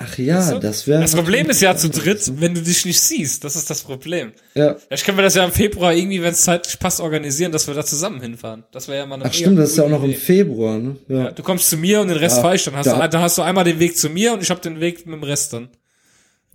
Ach 0.00 0.16
ja, 0.16 0.38
Weißt 0.38 0.52
du? 0.52 0.58
das 0.60 0.86
wäre. 0.86 1.00
Das 1.00 1.12
Problem 1.16 1.50
ist 1.50 1.60
ja 1.60 1.74
zu 1.76 1.90
dritt, 1.90 2.40
wenn 2.40 2.54
du 2.54 2.62
dich 2.62 2.84
nicht 2.84 3.00
siehst. 3.00 3.42
Das 3.42 3.56
ist 3.56 3.68
das 3.68 3.82
Problem. 3.82 4.30
Ja. 4.54 4.76
Vielleicht 4.76 5.04
können 5.04 5.18
wir 5.18 5.24
das 5.24 5.34
ja 5.34 5.44
im 5.44 5.50
Februar 5.50 5.92
irgendwie, 5.92 6.22
wenn 6.22 6.30
es 6.32 6.42
zeitlich 6.42 6.78
passt, 6.78 7.00
organisieren, 7.00 7.50
dass 7.50 7.66
wir 7.66 7.74
da 7.74 7.84
zusammen 7.84 8.20
hinfahren. 8.20 8.62
Das 8.70 8.86
wäre 8.86 8.98
ja 8.98 9.06
mal 9.06 9.16
eine 9.16 9.24
Ach 9.24 9.32
stimmt, 9.34 9.58
das 9.58 9.70
ist 9.70 9.76
ja 9.78 9.82
auch 9.84 9.88
noch 9.88 10.04
im 10.04 10.10
Idee. 10.10 10.18
Februar, 10.20 10.78
ne? 10.78 10.96
Ja. 11.08 11.16
Ja, 11.24 11.30
du 11.32 11.42
kommst 11.42 11.68
zu 11.68 11.76
mir 11.76 12.00
und 12.00 12.08
den 12.08 12.16
Rest 12.16 12.36
Ja, 12.36 12.42
fahr 12.42 12.54
ich 12.54 12.62
dann. 12.62 12.76
Hast 12.76 12.86
da- 12.86 13.02
du, 13.02 13.08
da 13.08 13.20
hast 13.20 13.36
du 13.38 13.42
einmal 13.42 13.64
den 13.64 13.80
Weg 13.80 13.98
zu 13.98 14.08
mir 14.08 14.32
und 14.34 14.40
ich 14.42 14.50
habe 14.50 14.60
den 14.60 14.78
Weg 14.78 15.04
mit 15.04 15.16
dem 15.16 15.24
Rest 15.24 15.52
dann. 15.52 15.68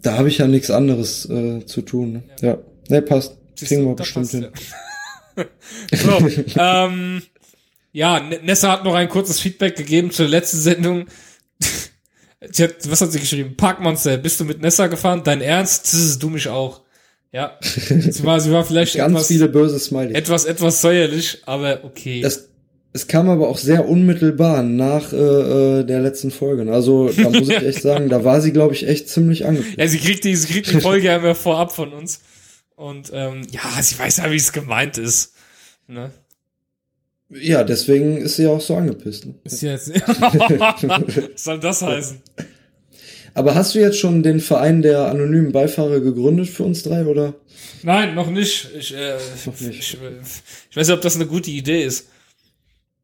Da 0.02 0.18
habe 0.18 0.30
ich 0.30 0.38
ja 0.38 0.48
nichts 0.48 0.72
anderes 0.72 1.30
äh, 1.30 1.66
zu 1.66 1.82
tun. 1.82 2.14
Ne? 2.14 2.24
Ja. 2.42 2.58
Ne, 2.88 3.02
passt. 3.02 3.36
Siehst 3.56 3.70
Kriegen 3.74 3.86
wir 3.86 3.96
bestimmt 3.96 4.32
passt 4.32 4.36
hin. 5.36 5.46
ja. 5.92 5.98
so, 5.98 6.60
ähm, 6.62 7.22
ja, 7.92 8.22
Nessa 8.22 8.72
hat 8.72 8.86
noch 8.86 8.96
ein 8.96 9.10
kurzes 9.10 9.40
Feedback 9.42 9.76
gegeben 9.76 10.12
zur 10.12 10.28
letzten 10.30 10.58
Sendung. 10.60 11.06
Sie 12.52 12.64
hat, 12.64 12.76
was 12.90 13.02
hat 13.02 13.12
sie 13.12 13.20
geschrieben? 13.20 13.56
Parkmonster, 13.56 14.18
bist 14.18 14.40
du 14.40 14.46
mit 14.46 14.62
Nessa 14.62 14.88
gefahren? 14.88 15.22
Dein 15.24 15.42
Ernst? 15.42 15.86
Tss, 15.86 16.20
du 16.20 16.30
mich 16.30 16.48
auch. 16.48 16.82
Ja, 17.32 17.58
sie 17.62 18.24
war, 18.24 18.40
sie 18.40 18.52
war 18.52 18.64
vielleicht 18.64 18.96
Ganz 18.96 19.12
etwas, 19.12 19.28
viele 19.28 19.50
böse 19.50 19.80
Smileys. 19.80 20.16
etwas, 20.16 20.46
etwas 20.46 20.82
säuerlich, 20.82 21.42
aber 21.48 21.84
okay. 21.84 22.22
Das, 22.22 22.50
es 22.94 23.08
kam 23.08 23.28
aber 23.28 23.50
auch 23.50 23.58
sehr 23.58 23.90
unmittelbar 23.90 24.62
nach 24.62 25.12
äh, 25.14 25.18
äh, 25.18 25.84
der 25.84 26.00
letzten 26.02 26.30
Folge. 26.30 26.72
Also 26.72 27.10
da 27.10 27.30
muss 27.32 27.50
ich 27.50 27.56
echt 27.64 27.82
sagen, 27.82 28.10
da 28.10 28.24
war 28.24 28.40
sie, 28.40 28.54
glaube 28.54 28.76
ich, 28.76 28.88
echt 28.88 29.10
ziemlich 29.10 29.48
angepisst. 29.48 29.80
Ja, 29.80 29.88
sie 29.88 29.98
kriegt 29.98 30.24
die, 30.26 30.36
sie 30.36 30.48
kriegt 30.48 30.72
die 30.72 30.80
Folge 30.80 31.08
ja 31.08 31.16
immer 31.16 31.34
vorab 31.34 31.72
von 31.74 31.92
uns. 31.92 32.22
Und 32.76 33.10
ähm, 33.14 33.42
ja, 33.50 33.82
sie 33.82 33.98
weiß 33.98 34.18
ja, 34.18 34.30
wie 34.32 34.36
es 34.36 34.52
gemeint 34.52 35.00
ist. 35.00 35.34
Ne? 35.88 36.12
Ja, 37.30 37.64
deswegen 37.64 38.18
ist 38.18 38.36
sie 38.36 38.48
auch 38.48 38.62
so 38.62 38.76
angepisst. 38.76 39.26
Ne? 39.26 39.36
Ist 39.44 39.62
jetzt. 39.62 39.90
Was 40.08 41.44
soll 41.44 41.60
das 41.60 41.82
heißen? 41.82 42.22
Aber 43.34 43.56
hast 43.56 43.74
du 43.74 43.80
jetzt 43.80 43.98
schon 43.98 44.22
den 44.22 44.40
Verein 44.40 44.82
der 44.82 45.08
anonymen 45.10 45.52
Beifahrer 45.52 46.00
gegründet 46.00 46.50
für 46.50 46.64
uns 46.64 46.84
drei, 46.84 47.06
oder? 47.06 47.34
Nein, 47.82 48.14
noch 48.14 48.30
nicht. 48.30 48.70
Ich, 48.78 48.96
äh, 48.96 49.18
Noch 49.46 49.60
nicht. 49.60 49.80
Ich, 49.80 49.94
äh, 49.96 50.20
ich 50.70 50.78
weiß 50.78 50.88
nicht, 50.88 50.96
ob 50.96 51.02
das 51.02 51.16
eine 51.16 51.26
gute 51.26 51.50
Idee 51.50 51.84
ist. 51.84 52.08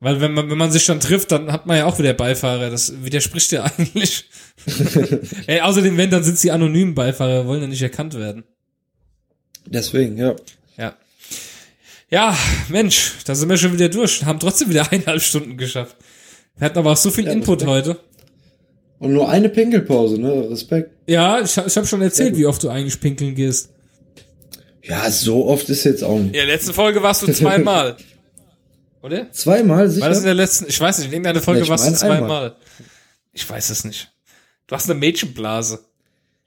Weil 0.02 0.22
wenn 0.22 0.34
man, 0.34 0.50
wenn 0.50 0.58
man 0.58 0.72
sich 0.72 0.86
dann 0.86 1.02
trifft, 1.02 1.32
dann 1.32 1.52
hat 1.52 1.66
man 1.66 1.78
ja 1.78 1.86
auch 1.86 2.00
wieder 2.00 2.14
Beifahrer. 2.14 2.70
Das 2.70 3.04
widerspricht 3.04 3.52
ja 3.52 3.64
eigentlich. 3.78 4.26
Ey, 5.48 5.62
außerdem, 5.62 5.98
wenn, 5.98 6.10
dann 6.10 6.24
sind 6.24 6.38
sie 6.38 6.52
anonymen 6.52 6.96
Beifahrer, 6.96 7.48
wollen 7.48 7.62
ja 7.62 7.68
nicht 7.68 7.82
erkannt 7.82 8.14
werden. 8.14 8.44
Deswegen, 9.66 10.18
ja. 10.18 10.36
Ja. 12.10 12.36
Mensch, 12.70 13.14
da 13.26 13.36
sind 13.36 13.50
wir 13.50 13.58
schon 13.58 13.74
wieder 13.74 13.90
durch. 13.90 14.24
Haben 14.26 14.40
trotzdem 14.40 14.70
wieder 14.70 14.92
eineinhalb 14.92 15.22
Stunden 15.22 15.58
geschafft. 15.58 15.96
Wir 16.58 16.66
hatten 16.66 16.80
aber 16.80 16.92
auch 16.92 16.98
so 16.98 17.12
viel 17.12 17.26
Ja, 17.26 17.32
Input 17.32 17.62
Respekt. 17.62 17.70
heute. 17.72 18.00
Und 19.00 19.14
nur 19.14 19.30
eine 19.30 19.48
Pinkelpause, 19.50 20.20
ne? 20.20 20.50
Respekt. 20.50 20.92
Ja, 21.08 21.40
ich, 21.40 21.58
hab- 21.58 21.68
ich 21.68 21.78
habe 21.78 21.88
schon 21.88 22.02
erzählt, 22.02 22.36
wie 22.36 22.46
oft 22.46 22.62
du 22.64 22.70
eigentlich 22.70 23.00
pinkeln 23.00 23.34
gehst. 23.36 23.70
Ja, 24.84 25.10
so 25.10 25.46
oft 25.48 25.70
ist 25.70 25.84
jetzt 25.86 26.04
auch 26.04 26.18
nicht. 26.18 26.28
In 26.28 26.34
der 26.34 26.46
letzten 26.48 26.74
Folge 26.74 27.02
warst 27.02 27.22
du 27.22 27.32
zweimal. 27.32 27.96
Oder? 29.02 29.32
Zweimal 29.32 29.88
sicher? 29.90 30.02
War 30.02 30.10
das 30.10 30.20
in 30.20 30.26
der 30.26 30.34
letzten, 30.34 30.68
ich 30.68 30.80
weiß 30.80 30.98
nicht, 30.98 31.08
in 31.08 31.14
irgendeiner 31.14 31.40
Folge 31.42 31.60
Ja, 31.60 31.64
ich 31.64 31.70
warst 31.70 31.88
du 31.88 31.94
zweimal. 31.94 32.18
einmal. 32.24 32.56
Ich 33.32 33.50
weiß 33.50 33.70
es 33.70 33.86
nicht. 33.86 34.12
Du 34.68 34.76
hast 34.76 34.90
eine 34.90 35.00
Mädchenblase. 35.00 35.80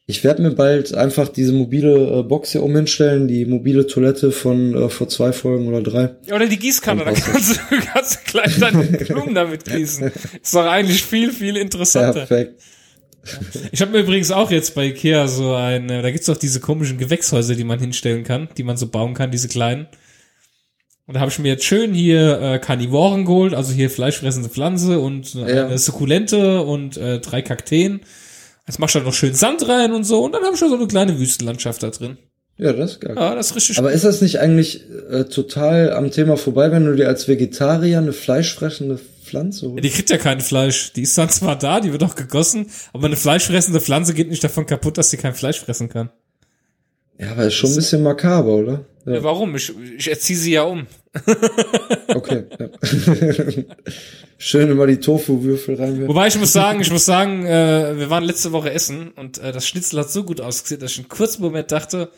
Ich 0.06 0.24
werde 0.24 0.42
mir 0.42 0.50
bald 0.50 0.94
einfach 0.94 1.28
diese 1.28 1.52
mobile 1.52 2.18
äh, 2.18 2.22
Box 2.24 2.52
hier 2.52 2.62
umhinstellen, 2.64 3.28
die 3.28 3.44
mobile 3.46 3.86
Toilette 3.86 4.32
von 4.32 4.74
äh, 4.74 4.88
vor 4.88 5.08
zwei 5.08 5.32
Folgen 5.32 5.68
oder 5.68 5.80
drei. 5.80 6.16
Oder 6.34 6.46
die 6.46 6.58
Gießkanne, 6.58 7.04
da 7.04 7.12
kannst 7.12 7.56
du, 7.56 7.60
kannst 7.92 8.14
du 8.16 8.18
gleich 8.32 8.58
deine 8.58 8.82
Blumen 8.82 9.34
damit 9.34 9.64
gießen. 9.64 10.10
Ist 10.42 10.54
doch 10.54 10.66
eigentlich 10.66 11.04
viel, 11.04 11.30
viel 11.32 11.56
interessanter. 11.56 12.26
Perfekt. 12.26 12.60
Ich 13.70 13.80
habe 13.80 13.92
mir 13.92 14.00
übrigens 14.00 14.32
auch 14.32 14.50
jetzt 14.50 14.74
bei 14.74 14.86
Ikea 14.86 15.28
so 15.28 15.54
ein, 15.54 15.88
äh, 15.88 16.02
da 16.02 16.10
gibt's 16.10 16.26
doch 16.26 16.36
diese 16.36 16.58
komischen 16.58 16.98
Gewächshäuser, 16.98 17.54
die 17.54 17.62
man 17.62 17.78
hinstellen 17.78 18.24
kann, 18.24 18.48
die 18.58 18.64
man 18.64 18.76
so 18.76 18.88
bauen 18.88 19.14
kann, 19.14 19.30
diese 19.30 19.46
kleinen. 19.46 19.86
Und 21.06 21.14
da 21.14 21.20
habe 21.20 21.30
ich 21.30 21.38
mir 21.38 21.48
jetzt 21.48 21.64
schön 21.64 21.94
hier 21.94 22.40
äh, 22.40 22.58
Karnivoren 22.58 23.24
geholt, 23.24 23.54
also 23.54 23.72
hier 23.72 23.88
fleischfressende 23.90 24.48
Pflanze 24.48 24.98
und 24.98 25.36
äh, 25.36 25.56
Ja. 25.56 25.66
eine 25.66 25.78
Sukkulente 25.78 26.62
und 26.62 26.96
äh, 26.96 27.20
drei 27.20 27.42
Kakteen. 27.42 28.00
Jetzt 28.66 28.78
machst 28.78 28.94
du 28.94 29.00
da 29.00 29.04
noch 29.04 29.14
schön 29.14 29.34
Sand 29.34 29.68
rein 29.68 29.92
und 29.92 30.04
so 30.04 30.24
und 30.24 30.32
dann 30.32 30.42
habe 30.42 30.54
ich 30.54 30.58
schon 30.58 30.68
so 30.68 30.76
eine 30.76 30.86
kleine 30.86 31.18
Wüstenlandschaft 31.18 31.82
da 31.82 31.90
drin. 31.90 32.18
Ja, 32.58 32.72
das 32.72 32.92
ist 32.92 33.00
geil. 33.00 33.14
Ja, 33.16 33.34
das 33.34 33.50
ist 33.50 33.56
richtig 33.56 33.78
Aber 33.78 33.92
ist 33.92 34.04
das 34.04 34.20
nicht 34.20 34.38
eigentlich 34.38 34.84
äh, 35.10 35.24
total 35.24 35.92
am 35.92 36.10
Thema 36.10 36.36
vorbei, 36.36 36.70
wenn 36.70 36.84
du 36.84 36.94
dir 36.94 37.08
als 37.08 37.26
Vegetarier 37.26 37.98
eine 37.98 38.12
fleischfressende 38.12 38.98
Pflanze 39.24 39.70
holst? 39.70 39.84
Die 39.84 39.90
kriegt 39.90 40.10
ja 40.10 40.18
kein 40.18 40.40
Fleisch. 40.40 40.92
Die 40.92 41.02
ist 41.02 41.16
dann 41.16 41.30
zwar 41.30 41.58
da, 41.58 41.80
die 41.80 41.92
wird 41.92 42.04
auch 42.04 42.14
gegossen, 42.14 42.66
aber 42.92 43.06
eine 43.06 43.16
fleischfressende 43.16 43.80
Pflanze 43.80 44.14
geht 44.14 44.28
nicht 44.28 44.44
davon 44.44 44.66
kaputt, 44.66 44.98
dass 44.98 45.10
sie 45.10 45.16
kein 45.16 45.34
Fleisch 45.34 45.60
fressen 45.60 45.88
kann. 45.88 46.10
Ja, 47.18 47.32
aber 47.32 47.46
ist 47.46 47.54
schon 47.54 47.70
ein 47.70 47.76
bisschen 47.76 48.02
makaber, 48.02 48.54
oder? 48.56 48.84
Ja. 49.04 49.22
Warum? 49.22 49.54
Ich, 49.56 49.72
ich 49.96 50.08
erziehe 50.08 50.38
sie 50.38 50.52
ja 50.52 50.62
um. 50.62 50.86
okay. 52.14 52.44
Ja. 52.58 52.68
Schön 54.38 54.70
immer 54.70 54.86
die 54.86 54.98
Tofu-Würfel 54.98 55.76
reinwerfen. 55.76 56.08
Wobei 56.08 56.28
ich 56.28 56.38
muss 56.38 56.52
sagen, 56.52 56.80
ich 56.80 56.90
muss 56.90 57.04
sagen, 57.04 57.44
äh, 57.46 57.98
wir 57.98 58.10
waren 58.10 58.24
letzte 58.24 58.52
Woche 58.52 58.72
essen 58.72 59.10
und 59.10 59.38
äh, 59.38 59.52
das 59.52 59.66
Schnitzel 59.66 60.00
hat 60.00 60.10
so 60.10 60.24
gut 60.24 60.40
ausgesehen, 60.40 60.80
dass 60.80 60.92
ich 60.92 60.98
einen 60.98 61.08
kurzen 61.08 61.42
Moment 61.42 61.70
dachte, 61.70 62.10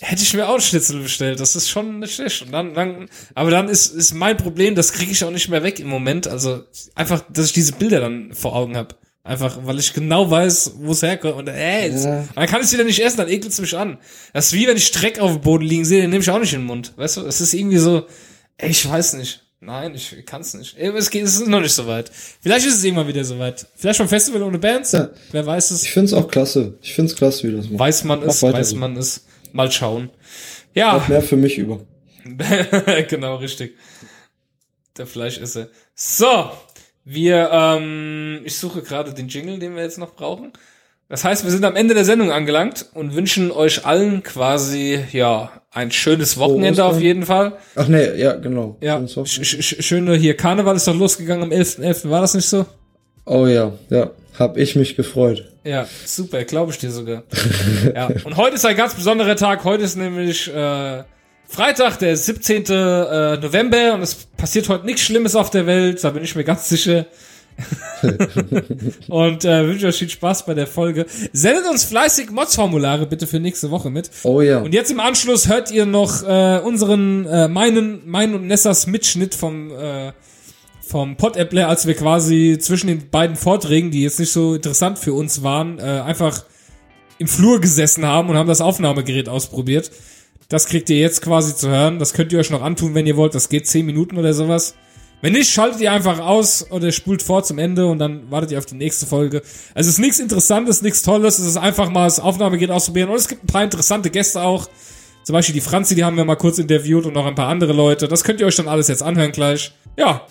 hätte 0.00 0.22
ich 0.22 0.34
mir 0.34 0.48
auch 0.48 0.54
einen 0.54 0.62
Schnitzel 0.62 1.00
bestellt. 1.00 1.40
Das 1.40 1.56
ist 1.56 1.68
schon 1.68 2.00
nicht 2.00 2.14
schlecht. 2.14 2.42
Und 2.42 2.52
dann, 2.52 2.74
dann, 2.74 3.08
aber 3.34 3.50
dann 3.50 3.68
ist, 3.68 3.86
ist 3.86 4.14
mein 4.14 4.36
Problem, 4.36 4.74
das 4.74 4.92
kriege 4.92 5.12
ich 5.12 5.24
auch 5.24 5.30
nicht 5.30 5.48
mehr 5.48 5.62
weg 5.62 5.80
im 5.80 5.88
Moment. 5.88 6.28
Also 6.28 6.64
einfach, 6.94 7.22
dass 7.32 7.46
ich 7.46 7.52
diese 7.52 7.72
Bilder 7.72 8.00
dann 8.00 8.32
vor 8.34 8.54
Augen 8.54 8.76
habe. 8.76 8.94
Einfach, 9.26 9.58
weil 9.62 9.78
ich 9.78 9.94
genau 9.94 10.30
weiß, 10.30 10.72
wo 10.76 10.92
es 10.92 11.00
herkommt. 11.02 11.34
Und 11.36 11.46
jetzt, 11.48 12.04
Ja. 12.04 12.28
dann 12.34 12.46
kann 12.46 12.60
ich 12.60 12.66
es 12.66 12.72
wieder 12.74 12.84
nicht 12.84 13.00
essen, 13.00 13.16
dann 13.16 13.28
ekelt's 13.30 13.58
mich 13.58 13.74
an. 13.76 13.96
Das 14.34 14.46
ist 14.48 14.52
wie 14.52 14.66
wenn 14.66 14.76
ich 14.76 14.90
Dreck 14.92 15.18
auf 15.18 15.32
dem 15.32 15.40
Boden 15.40 15.64
liegen 15.64 15.86
sehe, 15.86 16.02
den 16.02 16.10
nehme 16.10 16.22
ich 16.22 16.30
auch 16.30 16.38
nicht 16.38 16.52
in 16.52 16.60
den 16.60 16.66
Mund. 16.66 16.92
Weißt 16.96 17.16
du, 17.16 17.22
es 17.26 17.40
ist 17.40 17.54
irgendwie 17.54 17.78
so, 17.78 18.06
ey, 18.58 18.68
ich 18.70 18.86
weiß 18.88 19.14
nicht. 19.14 19.40
Nein, 19.60 19.94
ich 19.94 20.14
kann's 20.26 20.52
nicht. 20.52 20.76
Ey, 20.76 20.90
Es, 20.94 21.08
geht, 21.08 21.24
es 21.24 21.36
ist 21.36 21.46
noch 21.46 21.62
nicht 21.62 21.72
so 21.72 21.86
weit. 21.86 22.10
Vielleicht 22.42 22.66
ist 22.66 22.74
es 22.74 22.84
irgendwann 22.84 23.08
wieder 23.08 23.24
so 23.24 23.38
weit. 23.38 23.66
Vielleicht 23.76 23.98
beim 23.98 24.10
Festival 24.10 24.42
ohne 24.42 24.58
Bands. 24.58 24.92
Ja. 24.92 25.08
Wer 25.32 25.46
weiß 25.46 25.70
es. 25.70 25.84
Ich 25.84 25.90
find's 25.92 26.12
auch 26.12 26.28
klasse. 26.28 26.76
Ich 26.82 26.92
find's 26.92 27.16
klasse, 27.16 27.48
wie 27.48 27.56
das 27.56 27.70
macht. 27.70 27.78
Weiß 27.80 28.04
man 28.04 28.22
es, 28.24 28.42
Mach 28.42 28.52
weiß 28.52 28.68
so. 28.70 28.76
man 28.76 28.94
es. 28.98 29.24
Mal 29.52 29.72
schauen. 29.72 30.10
Ja, 30.74 31.02
mehr 31.08 31.22
für 31.22 31.36
mich 31.38 31.56
über. 31.56 31.80
genau, 33.08 33.36
richtig. 33.36 33.74
Der 34.98 35.06
Fleischesser. 35.06 35.68
So, 35.94 36.50
wir, 37.04 37.50
ähm, 37.52 38.40
ich 38.44 38.56
suche 38.56 38.82
gerade 38.82 39.12
den 39.12 39.28
Jingle, 39.28 39.58
den 39.58 39.76
wir 39.76 39.82
jetzt 39.82 39.98
noch 39.98 40.14
brauchen. 40.14 40.52
Das 41.08 41.22
heißt, 41.22 41.44
wir 41.44 41.50
sind 41.50 41.64
am 41.64 41.76
Ende 41.76 41.94
der 41.94 42.04
Sendung 42.04 42.32
angelangt 42.32 42.86
und 42.94 43.14
wünschen 43.14 43.52
euch 43.52 43.84
allen 43.84 44.22
quasi, 44.22 45.04
ja, 45.12 45.52
ein 45.70 45.90
schönes 45.90 46.38
Wochenende 46.38 46.84
auf 46.84 47.00
jeden 47.00 47.24
Fall. 47.24 47.58
Ach 47.76 47.88
nee, 47.88 48.14
ja, 48.16 48.34
genau. 48.34 48.78
Ja, 48.80 49.02
schöne 49.06 50.16
hier, 50.16 50.36
Karneval 50.36 50.76
ist 50.76 50.88
doch 50.88 50.94
losgegangen 50.96 51.44
am 51.44 51.50
11.11., 51.50 52.08
war 52.08 52.22
das 52.22 52.34
nicht 52.34 52.48
so? 52.48 52.64
Oh 53.26 53.46
ja, 53.46 53.72
ja. 53.90 54.10
Hab 54.38 54.56
ich 54.56 54.74
mich 54.74 54.96
gefreut. 54.96 55.48
Ja, 55.62 55.86
super, 56.04 56.42
glaube 56.44 56.72
ich 56.72 56.78
dir 56.78 56.90
sogar. 56.90 57.22
ja, 57.94 58.08
und 58.24 58.36
heute 58.36 58.56
ist 58.56 58.66
ein 58.66 58.76
ganz 58.76 58.94
besonderer 58.94 59.36
Tag. 59.36 59.62
Heute 59.64 59.84
ist 59.84 59.96
nämlich 59.96 60.52
äh, 60.52 61.04
Freitag, 61.54 62.00
der 62.00 62.16
17. 62.16 62.64
äh, 62.64 63.36
November 63.36 63.94
und 63.94 64.02
es 64.02 64.16
passiert 64.36 64.68
heute 64.68 64.86
nichts 64.86 65.02
Schlimmes 65.02 65.36
auf 65.36 65.50
der 65.50 65.66
Welt, 65.66 66.02
da 66.02 66.10
bin 66.10 66.24
ich 66.24 66.34
mir 66.34 66.42
ganz 66.42 66.68
sicher. 66.68 67.06
und 69.08 69.44
äh, 69.44 69.64
wünsche 69.68 69.86
euch 69.86 69.96
viel 69.96 70.08
Spaß 70.08 70.46
bei 70.46 70.54
der 70.54 70.66
Folge. 70.66 71.06
Sendet 71.32 71.64
uns 71.70 71.84
fleißig 71.84 72.30
Mods-Formulare 72.32 73.06
bitte 73.06 73.28
für 73.28 73.38
nächste 73.38 73.70
Woche 73.70 73.88
mit. 73.88 74.10
Oh 74.24 74.40
ja. 74.40 74.58
Und 74.58 74.74
jetzt 74.74 74.90
im 74.90 74.98
Anschluss 74.98 75.48
hört 75.48 75.70
ihr 75.70 75.86
noch 75.86 76.24
äh, 76.24 76.58
unseren, 76.58 77.24
äh, 77.26 77.46
meinen, 77.46 78.02
meinen 78.04 78.34
und 78.34 78.48
Nessas 78.48 78.88
Mitschnitt 78.88 79.36
vom 79.36 79.70
äh, 79.70 80.10
vom 80.80 81.16
Pod-Appler, 81.16 81.68
als 81.68 81.86
wir 81.86 81.94
quasi 81.94 82.58
zwischen 82.60 82.88
den 82.88 83.10
beiden 83.10 83.36
Vorträgen, 83.36 83.92
die 83.92 84.02
jetzt 84.02 84.18
nicht 84.18 84.32
so 84.32 84.56
interessant 84.56 84.98
für 84.98 85.14
uns 85.14 85.44
waren, 85.44 85.78
äh, 85.78 85.82
einfach 85.82 86.44
im 87.18 87.28
Flur 87.28 87.60
gesessen 87.60 88.04
haben 88.04 88.28
und 88.28 88.36
haben 88.36 88.48
das 88.48 88.60
Aufnahmegerät 88.60 89.28
ausprobiert. 89.28 89.92
Das 90.54 90.66
kriegt 90.66 90.88
ihr 90.88 90.98
jetzt 90.98 91.20
quasi 91.20 91.56
zu 91.56 91.68
hören. 91.68 91.98
Das 91.98 92.12
könnt 92.12 92.32
ihr 92.32 92.38
euch 92.38 92.48
noch 92.50 92.62
antun, 92.62 92.94
wenn 92.94 93.08
ihr 93.08 93.16
wollt. 93.16 93.34
Das 93.34 93.48
geht 93.48 93.66
zehn 93.66 93.84
Minuten 93.84 94.16
oder 94.16 94.32
sowas. 94.32 94.76
Wenn 95.20 95.32
nicht, 95.32 95.50
schaltet 95.50 95.80
ihr 95.80 95.90
einfach 95.90 96.20
aus 96.20 96.70
oder 96.70 96.92
spult 96.92 97.22
vor 97.24 97.42
zum 97.42 97.58
Ende 97.58 97.86
und 97.88 97.98
dann 97.98 98.30
wartet 98.30 98.52
ihr 98.52 98.58
auf 98.58 98.64
die 98.64 98.76
nächste 98.76 99.04
Folge. 99.04 99.38
Also 99.74 99.88
es 99.88 99.94
ist 99.94 99.98
nichts 99.98 100.20
Interessantes, 100.20 100.80
nichts 100.80 101.02
Tolles. 101.02 101.40
Es 101.40 101.46
ist 101.48 101.56
einfach 101.56 101.90
mal 101.90 102.04
das 102.04 102.20
Aufnahmegerät 102.20 102.70
ausprobieren. 102.70 103.08
Und 103.08 103.16
es 103.16 103.26
gibt 103.26 103.42
ein 103.42 103.48
paar 103.48 103.64
interessante 103.64 104.10
Gäste 104.10 104.42
auch. 104.42 104.68
Zum 105.24 105.32
Beispiel 105.32 105.54
die 105.54 105.60
Franzi, 105.60 105.96
die 105.96 106.04
haben 106.04 106.16
wir 106.16 106.24
mal 106.24 106.36
kurz 106.36 106.58
interviewt 106.60 107.04
und 107.04 107.14
noch 107.14 107.26
ein 107.26 107.34
paar 107.34 107.48
andere 107.48 107.72
Leute. 107.72 108.06
Das 108.06 108.22
könnt 108.22 108.38
ihr 108.38 108.46
euch 108.46 108.54
dann 108.54 108.68
alles 108.68 108.86
jetzt 108.86 109.02
anhören 109.02 109.32
gleich. 109.32 109.74
Ja, 109.96 110.22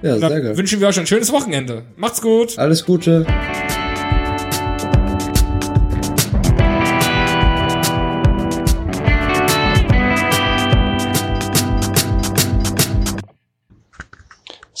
Ja, 0.00 0.16
sehr 0.16 0.28
geil. 0.40 0.56
wünschen 0.56 0.78
wir 0.78 0.86
euch 0.86 1.00
ein 1.00 1.08
schönes 1.08 1.32
Wochenende. 1.32 1.86
Macht's 1.96 2.22
gut. 2.22 2.56
Alles 2.56 2.84
Gute. 2.84 3.26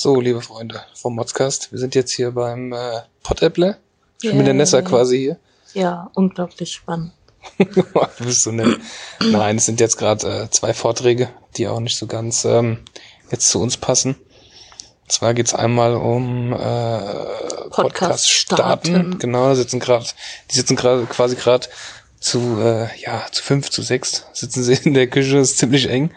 So, 0.02 0.20
liebe 0.20 0.40
Freunde 0.40 0.82
vom 0.94 1.14
Modscast, 1.14 1.70
wir 1.70 1.78
sind 1.78 1.94
jetzt 1.94 2.10
hier 2.10 2.32
beim 2.32 2.72
äh, 2.72 3.02
Pottäpple. 3.22 3.76
Ich 4.20 4.30
bin 4.30 4.38
mit 4.38 4.48
der 4.48 4.54
Nessa 4.54 4.82
quasi 4.82 5.16
hier. 5.16 5.36
Ja, 5.74 6.10
unglaublich 6.14 6.72
spannend. 6.72 7.12
du 7.58 7.84
bist 8.24 8.42
so 8.42 8.50
nett. 8.50 8.80
Nein, 9.20 9.58
es 9.58 9.66
sind 9.66 9.78
jetzt 9.78 9.98
gerade 9.98 10.26
äh, 10.26 10.50
zwei 10.50 10.74
Vorträge, 10.74 11.28
die 11.56 11.68
auch 11.68 11.78
nicht 11.78 11.96
so 11.96 12.08
ganz 12.08 12.44
ähm, 12.44 12.78
jetzt 13.30 13.48
zu 13.48 13.60
uns 13.60 13.76
passen. 13.76 14.16
Und 15.02 15.12
zwar 15.12 15.34
geht's 15.34 15.54
einmal 15.54 15.94
um 15.94 16.52
äh, 16.52 17.68
Podcast 17.70 18.28
starten. 18.28 18.88
starten. 18.88 19.18
Genau, 19.20 19.54
sitzen 19.54 19.78
gerade, 19.78 20.06
die 20.50 20.56
sitzen 20.56 20.74
gerade 20.74 21.06
quasi 21.06 21.36
gerade 21.36 21.68
zu 22.18 22.58
äh, 22.60 22.88
ja 22.98 23.24
zu 23.30 23.40
fünf, 23.40 23.70
zu 23.70 23.82
sechs 23.82 24.26
sitzen 24.32 24.64
sie 24.64 24.74
in 24.82 24.94
der 24.94 25.06
Küche, 25.06 25.38
ist 25.38 25.58
ziemlich 25.58 25.88
eng 25.88 26.10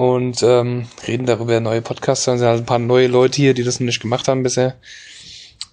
und 0.00 0.42
ähm, 0.42 0.86
reden 1.06 1.26
darüber 1.26 1.60
neue 1.60 1.82
Podcasts. 1.82 2.24
Da 2.24 2.34
sind 2.34 2.46
halt 2.46 2.62
ein 2.62 2.64
paar 2.64 2.78
neue 2.78 3.06
Leute 3.06 3.36
hier, 3.36 3.52
die 3.52 3.64
das 3.64 3.80
noch 3.80 3.84
nicht 3.84 4.00
gemacht 4.00 4.28
haben 4.28 4.42
bisher. 4.42 4.76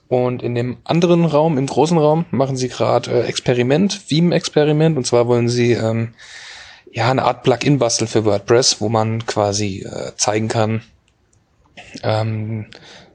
Und 0.09 0.43
in 0.43 0.53
dem 0.53 0.79
anderen 0.83 1.23
Raum, 1.23 1.57
im 1.57 1.65
großen 1.65 1.97
Raum, 1.97 2.25
machen 2.29 2.57
sie 2.57 2.67
gerade 2.67 3.09
äh, 3.09 3.21
Experiment, 3.21 4.01
Veeam-Experiment. 4.09 4.97
Und 4.97 5.07
zwar 5.07 5.29
wollen 5.29 5.47
sie 5.47 5.71
ähm, 5.71 6.13
ja 6.91 7.09
eine 7.09 7.23
Art 7.23 7.43
Plugin 7.43 7.79
basteln 7.79 8.09
für 8.09 8.25
WordPress, 8.25 8.81
wo 8.81 8.89
man 8.89 9.25
quasi 9.25 9.87
äh, 9.89 10.11
zeigen 10.17 10.49
kann, 10.49 10.81
ähm, 12.03 12.65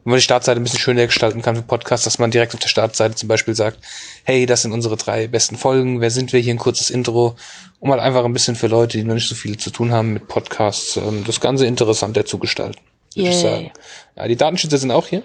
wenn 0.05 0.11
man 0.11 0.19
die 0.19 0.23
Startseite 0.23 0.61
ein 0.61 0.65
bisschen 0.65 0.81
schöner 0.81 1.07
gestalten 1.07 1.43
kann 1.43 1.55
für 1.55 1.63
Podcasts, 1.63 2.05
dass 2.05 2.19
man 2.19 2.31
direkt 2.31 2.55
auf 2.55 2.61
der 2.61 2.69
Startseite 2.69 3.15
zum 3.15 3.29
Beispiel 3.29 3.55
sagt, 3.55 3.79
hey, 4.25 4.47
das 4.47 4.63
sind 4.63 4.73
unsere 4.73 4.97
drei 4.97 5.29
besten 5.29 5.57
Folgen, 5.57 6.01
wer 6.01 6.11
sind 6.11 6.33
wir 6.33 6.41
hier, 6.41 6.53
ein 6.53 6.59
kurzes 6.59 6.91
Intro, 6.91 7.37
um 7.79 7.91
halt 7.91 8.01
einfach 8.01 8.25
ein 8.25 8.33
bisschen 8.33 8.57
für 8.57 8.67
Leute, 8.67 8.99
die 8.99 9.05
noch 9.05 9.15
nicht 9.15 9.29
so 9.29 9.35
viel 9.35 9.57
zu 9.59 9.71
tun 9.71 9.93
haben 9.93 10.15
mit 10.15 10.27
Podcasts, 10.27 10.97
ähm, 10.97 11.23
das 11.25 11.41
Ganze 11.41 11.67
interessanter 11.67 12.25
zu 12.25 12.39
gestalten, 12.39 12.81
würde 13.15 13.31
ich 13.31 13.37
sagen. 13.37 13.71
Ja, 14.17 14.27
die 14.27 14.37
Datenschützer 14.37 14.79
sind 14.79 14.91
auch 14.91 15.07
hier. 15.07 15.23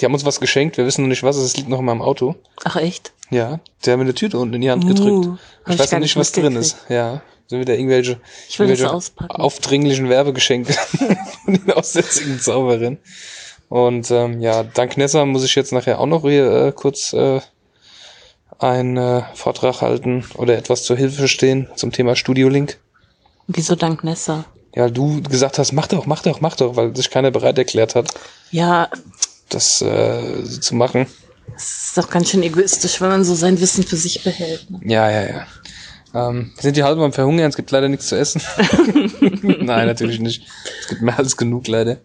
Die 0.00 0.04
haben 0.04 0.14
uns 0.14 0.24
was 0.24 0.38
geschenkt, 0.38 0.76
wir 0.76 0.86
wissen 0.86 1.02
noch 1.02 1.08
nicht 1.08 1.22
was, 1.22 1.36
es 1.36 1.56
liegt 1.56 1.68
noch 1.68 1.80
in 1.80 1.84
meinem 1.84 2.02
Auto. 2.02 2.36
Ach 2.64 2.76
echt? 2.76 3.12
Ja, 3.30 3.58
die 3.84 3.90
haben 3.90 3.98
mir 3.98 4.04
eine 4.04 4.14
Tüte 4.14 4.38
unten 4.38 4.54
in 4.54 4.60
die 4.60 4.70
Hand 4.70 4.86
gedrückt. 4.86 5.26
Uh, 5.26 5.36
ich 5.66 5.74
ich 5.74 5.78
weiß 5.78 5.92
noch 5.92 5.98
nicht, 5.98 6.16
was 6.16 6.32
drin 6.32 6.56
ist. 6.56 6.76
Ja, 6.88 7.22
sind 7.48 7.60
wieder 7.60 7.74
irgendwelche, 7.74 8.20
irgendwelche 8.50 8.90
aufdringlichen 9.28 10.08
Werbegeschenke 10.08 10.72
von 11.44 11.54
den 11.54 11.70
aussätzigen 11.72 12.38
Zauberin. 12.38 12.98
Und 13.68 14.10
ähm, 14.10 14.40
ja, 14.40 14.62
dank 14.62 14.96
Nessa 14.96 15.24
muss 15.26 15.44
ich 15.44 15.54
jetzt 15.54 15.72
nachher 15.72 16.00
auch 16.00 16.06
noch 16.06 16.22
hier 16.22 16.50
äh, 16.50 16.72
kurz 16.72 17.12
äh, 17.12 17.40
einen 18.58 18.96
äh, 18.96 19.22
Vortrag 19.34 19.82
halten 19.82 20.24
oder 20.34 20.56
etwas 20.56 20.84
zur 20.84 20.96
Hilfe 20.96 21.28
stehen 21.28 21.68
zum 21.76 21.92
Thema 21.92 22.16
Studio 22.16 22.48
Link. 22.48 22.78
Wieso 23.46 23.74
dank 23.74 24.04
Nessa? 24.04 24.44
Ja, 24.74 24.88
du 24.88 25.22
gesagt 25.22 25.58
hast, 25.58 25.72
mach 25.72 25.86
doch, 25.86 26.06
mach 26.06 26.22
doch, 26.22 26.40
mach 26.40 26.56
doch, 26.56 26.76
weil 26.76 26.94
sich 26.94 27.10
keiner 27.10 27.30
bereit 27.30 27.58
erklärt 27.58 27.94
hat, 27.94 28.08
Ja, 28.50 28.88
das 29.48 29.80
äh, 29.82 30.44
zu 30.44 30.74
machen. 30.74 31.06
es 31.56 31.88
ist 31.88 31.98
doch 31.98 32.10
ganz 32.10 32.30
schön 32.30 32.42
egoistisch, 32.42 33.00
wenn 33.00 33.08
man 33.08 33.24
so 33.24 33.34
sein 33.34 33.60
Wissen 33.60 33.84
für 33.84 33.96
sich 33.96 34.22
behält. 34.22 34.70
Ne? 34.70 34.80
Ja, 34.84 35.10
ja, 35.10 35.22
ja. 35.22 35.46
Ähm, 36.14 36.52
wir 36.54 36.62
sind 36.62 36.74
hier 36.74 36.84
halb 36.84 36.98
am 36.98 37.12
Verhungern, 37.12 37.48
es 37.50 37.56
gibt 37.56 37.70
leider 37.70 37.88
nichts 37.88 38.08
zu 38.08 38.16
essen. 38.16 38.42
Nein, 39.20 39.86
natürlich 39.86 40.20
nicht. 40.20 40.46
Es 40.80 40.88
gibt 40.88 41.02
mehr 41.02 41.18
als 41.18 41.36
genug 41.36 41.66
leider. 41.68 41.98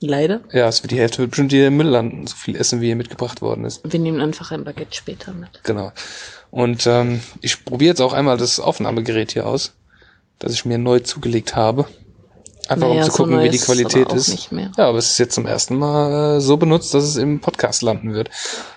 Leider. 0.00 0.40
Ja, 0.52 0.68
es 0.68 0.82
wird 0.82 0.90
die 0.90 0.98
Hälfte 0.98 1.18
wird 1.18 1.30
bestimmt 1.30 1.52
hier 1.52 1.68
im 1.68 1.76
Müll 1.78 1.86
landen, 1.86 2.26
so 2.26 2.36
viel 2.36 2.54
Essen, 2.56 2.80
wie 2.80 2.86
hier 2.86 2.96
mitgebracht 2.96 3.40
worden 3.40 3.64
ist. 3.64 3.80
Wir 3.90 3.98
nehmen 3.98 4.20
einfach 4.20 4.50
ein 4.52 4.64
Baguette 4.64 4.94
später 4.94 5.32
mit. 5.32 5.48
Genau. 5.64 5.92
Und 6.50 6.86
ähm, 6.86 7.20
ich 7.40 7.64
probiere 7.64 7.90
jetzt 7.90 8.00
auch 8.00 8.12
einmal 8.12 8.36
das 8.36 8.60
Aufnahmegerät 8.60 9.32
hier 9.32 9.46
aus, 9.46 9.72
das 10.38 10.52
ich 10.52 10.64
mir 10.64 10.78
neu 10.78 11.00
zugelegt 11.00 11.56
habe. 11.56 11.86
Einfach 12.68 12.88
Naja, 12.88 13.00
um 13.02 13.10
zu 13.10 13.16
so 13.16 13.22
gucken, 13.22 13.40
wie 13.42 13.48
die 13.48 13.58
Qualität 13.58 14.12
ist. 14.12 14.28
nicht 14.28 14.50
mehr. 14.52 14.72
Ja, 14.76 14.88
aber 14.88 14.98
es 14.98 15.10
ist 15.10 15.18
jetzt 15.18 15.34
zum 15.34 15.46
ersten 15.46 15.76
Mal 15.76 16.36
äh, 16.36 16.40
so 16.40 16.56
benutzt, 16.56 16.92
dass 16.94 17.04
es 17.04 17.16
im 17.16 17.40
Podcast 17.40 17.82
landen 17.82 18.12
wird. 18.12 18.28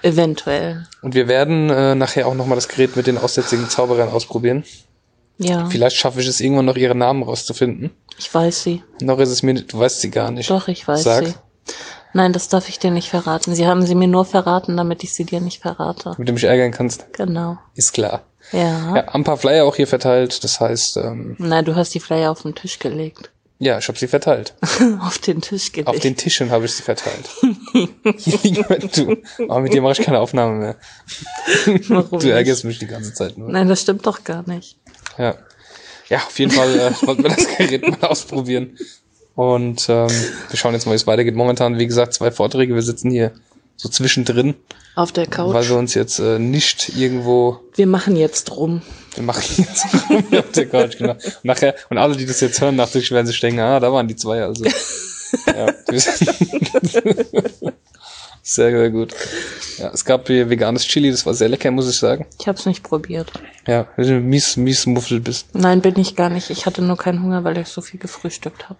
Eventuell. 0.04 0.88
Und 1.02 1.16
wir 1.16 1.28
werden 1.28 1.70
äh, 1.70 1.96
nachher 1.96 2.28
auch 2.28 2.36
nochmal 2.36 2.56
das 2.56 2.68
Gerät 2.68 2.96
mit 2.96 3.08
den 3.08 3.18
aussätzigen 3.18 3.68
Zauberern 3.68 4.10
ausprobieren. 4.10 4.64
Ja, 5.42 5.68
Vielleicht 5.70 5.96
schaffe 5.96 6.20
ich 6.22 6.28
es 6.28 6.42
irgendwann 6.42 6.66
noch, 6.66 6.76
ihre 6.76 6.96
Namen 6.96 7.24
rauszufinden. 7.24 7.92
ich 8.18 8.34
weiß 8.34 8.62
sie. 8.64 8.84
Noch 9.02 9.20
ist 9.20 9.30
es 9.30 9.42
mir, 9.42 9.54
nicht- 9.54 9.72
du 9.72 9.80
weißt 9.80 10.02
sie 10.02 10.12
gar 10.12 10.32
nicht. 10.32 10.50
Doch, 10.50 10.68
ich 10.68 10.86
weiß 10.88 11.04
Sag. 11.04 11.26
sie. 11.28 11.34
Nein, 12.14 12.34
das 12.34 12.50
darf 12.50 12.68
ich 12.68 12.80
dir 12.80 12.92
nicht 12.92 13.10
verraten. 13.10 13.56
Sie 13.56 13.66
haben 13.68 13.86
sie 13.86 13.96
mir 13.96 14.08
nur 14.08 14.26
verraten, 14.26 14.76
damit 14.76 15.04
ich 15.04 15.14
sie 15.14 15.24
dir 15.26 15.40
nicht 15.42 15.62
verrate. 15.62 16.14
Mit 16.18 16.28
dem 16.28 16.34
mich 16.36 16.44
ärgern 16.44 16.72
kannst. 16.72 17.14
Genau. 17.14 17.58
Ist 17.76 17.94
klar. 17.94 18.24
Ja. 18.52 18.96
Ja, 18.96 19.08
ein 19.10 19.24
paar 19.24 19.38
Flyer 19.38 19.64
auch 19.66 19.76
hier 19.76 19.86
verteilt. 19.88 20.44
Das 20.44 20.60
heißt, 20.60 20.98
ähm, 20.98 21.36
Nein, 21.38 21.66
du 21.66 21.76
hast 21.76 21.94
die 21.94 22.00
Flyer 22.00 22.32
auf 22.32 22.42
den 22.42 22.56
Tisch 22.56 22.80
gelegt. 22.80 23.30
ja, 23.60 23.78
ich 23.78 23.88
habe 23.88 23.98
sie 24.00 24.08
verteilt. 24.08 24.56
auf 25.02 25.20
den 25.20 25.40
Tisch 25.42 25.72
gelegt. 25.72 25.88
Auf 25.88 26.00
den 26.00 26.18
Tischen 26.18 26.50
habe 26.50 26.66
ich 26.66 26.72
sie 26.74 26.82
verteilt. 26.84 27.30
Hier 28.18 28.40
liegen 28.44 28.66
wir- 28.68 28.80
du. 28.80 29.18
Aber 29.48 29.60
mit 29.62 29.72
dir 29.74 29.82
mache 29.84 29.94
ich 30.00 30.06
keine 30.06 30.20
Aufnahme 30.20 30.58
mehr. 30.58 30.76
Warum 31.90 32.20
Du 32.20 32.30
ärgerst 32.32 32.64
mich 32.66 32.80
die 32.80 32.88
ganze 32.88 33.14
Zeit 33.14 33.38
nur. 33.38 33.50
Nein, 33.50 33.68
das 33.70 33.82
stimmt 33.82 34.06
doch 34.08 34.24
gar 34.24 34.48
nicht. 34.50 34.78
Ja. 35.18 35.36
Ja, 36.10 36.18
auf 36.18 36.38
jeden 36.40 36.52
Fall 36.52 36.74
äh, 36.80 36.92
wollten 37.08 37.24
wir 37.24 37.30
das 37.30 37.48
Gerät 37.58 37.88
mal 37.88 38.08
ausprobieren. 38.08 38.78
Und 39.36 39.88
ähm, 39.90 40.10
wir 40.50 40.58
schauen 40.58 40.74
jetzt 40.74 40.86
mal, 40.86 40.92
wie 40.94 40.98
es 40.98 41.08
weitergeht. 41.08 41.36
Momentan, 41.36 41.78
wie 41.78 41.88
gesagt, 41.88 42.14
zwei 42.14 42.32
Vorträge. 42.32 42.76
Wir 42.76 42.82
sitzen 42.82 43.12
hier 43.12 43.32
so 43.78 43.88
zwischendrin, 43.88 44.56
Auf 44.96 45.14
der 45.14 45.26
Couch. 45.26 45.54
weil 45.54 45.70
wir 45.70 45.78
uns 45.78 45.94
jetzt 45.94 46.20
äh, 46.20 46.38
nicht 46.38 46.90
irgendwo 46.98 47.62
Wir 47.76 47.88
machen 47.88 48.18
jetzt 48.18 48.52
rum. 48.52 48.82
Wir 49.16 49.24
machen 49.24 49.46
jetzt 49.58 49.86
rum 50.10 50.26
auf 50.38 50.52
der 50.52 50.66
Couch, 50.66 50.98
genau. 50.98 51.14
Und 51.14 51.46
nachher, 51.46 51.76
und 51.90 51.98
alle, 51.98 52.18
die 52.18 52.26
das 52.26 52.42
jetzt 52.42 52.60
hören, 52.60 52.76
nachher 52.76 53.02
werden 53.10 53.28
sich 53.28 53.40
denken, 53.40 53.62
ah, 53.62 53.80
da 53.80 53.94
waren 53.94 54.08
die 54.08 54.16
zwei, 54.18 54.44
also. 54.44 54.66
Ja. 55.46 55.68
Sehr, 58.42 58.72
sehr 58.72 58.90
gut. 58.90 59.14
Ja, 59.78 59.92
es 59.94 60.04
gab 60.04 60.28
hier 60.28 60.50
veganes 60.50 60.86
Chili, 60.86 61.12
das 61.12 61.26
war 61.26 61.34
sehr 61.34 61.50
lecker, 61.50 61.72
muss 61.72 61.90
ich 61.90 61.98
sagen. 61.98 62.26
Ich 62.40 62.48
hab's 62.48 62.66
nicht 62.66 62.84
probiert. 62.84 63.32
Ja, 63.68 63.88
wenn 63.96 64.08
du 64.08 64.20
mies, 64.20 64.58
mies 64.58 64.86
muffel 64.86 65.20
bist. 65.20 65.48
Nein, 65.54 65.82
bin 65.82 65.98
ich 66.00 66.16
gar 66.16 66.30
nicht. 66.30 66.50
Ich 66.50 66.66
hatte 66.66 66.82
nur 66.82 66.98
keinen 66.98 67.22
Hunger, 67.22 67.44
weil 67.44 67.58
ich 67.58 67.68
so 67.68 67.82
viel 67.82 68.00
gefrühstückt 68.00 68.70
habe. 68.70 68.80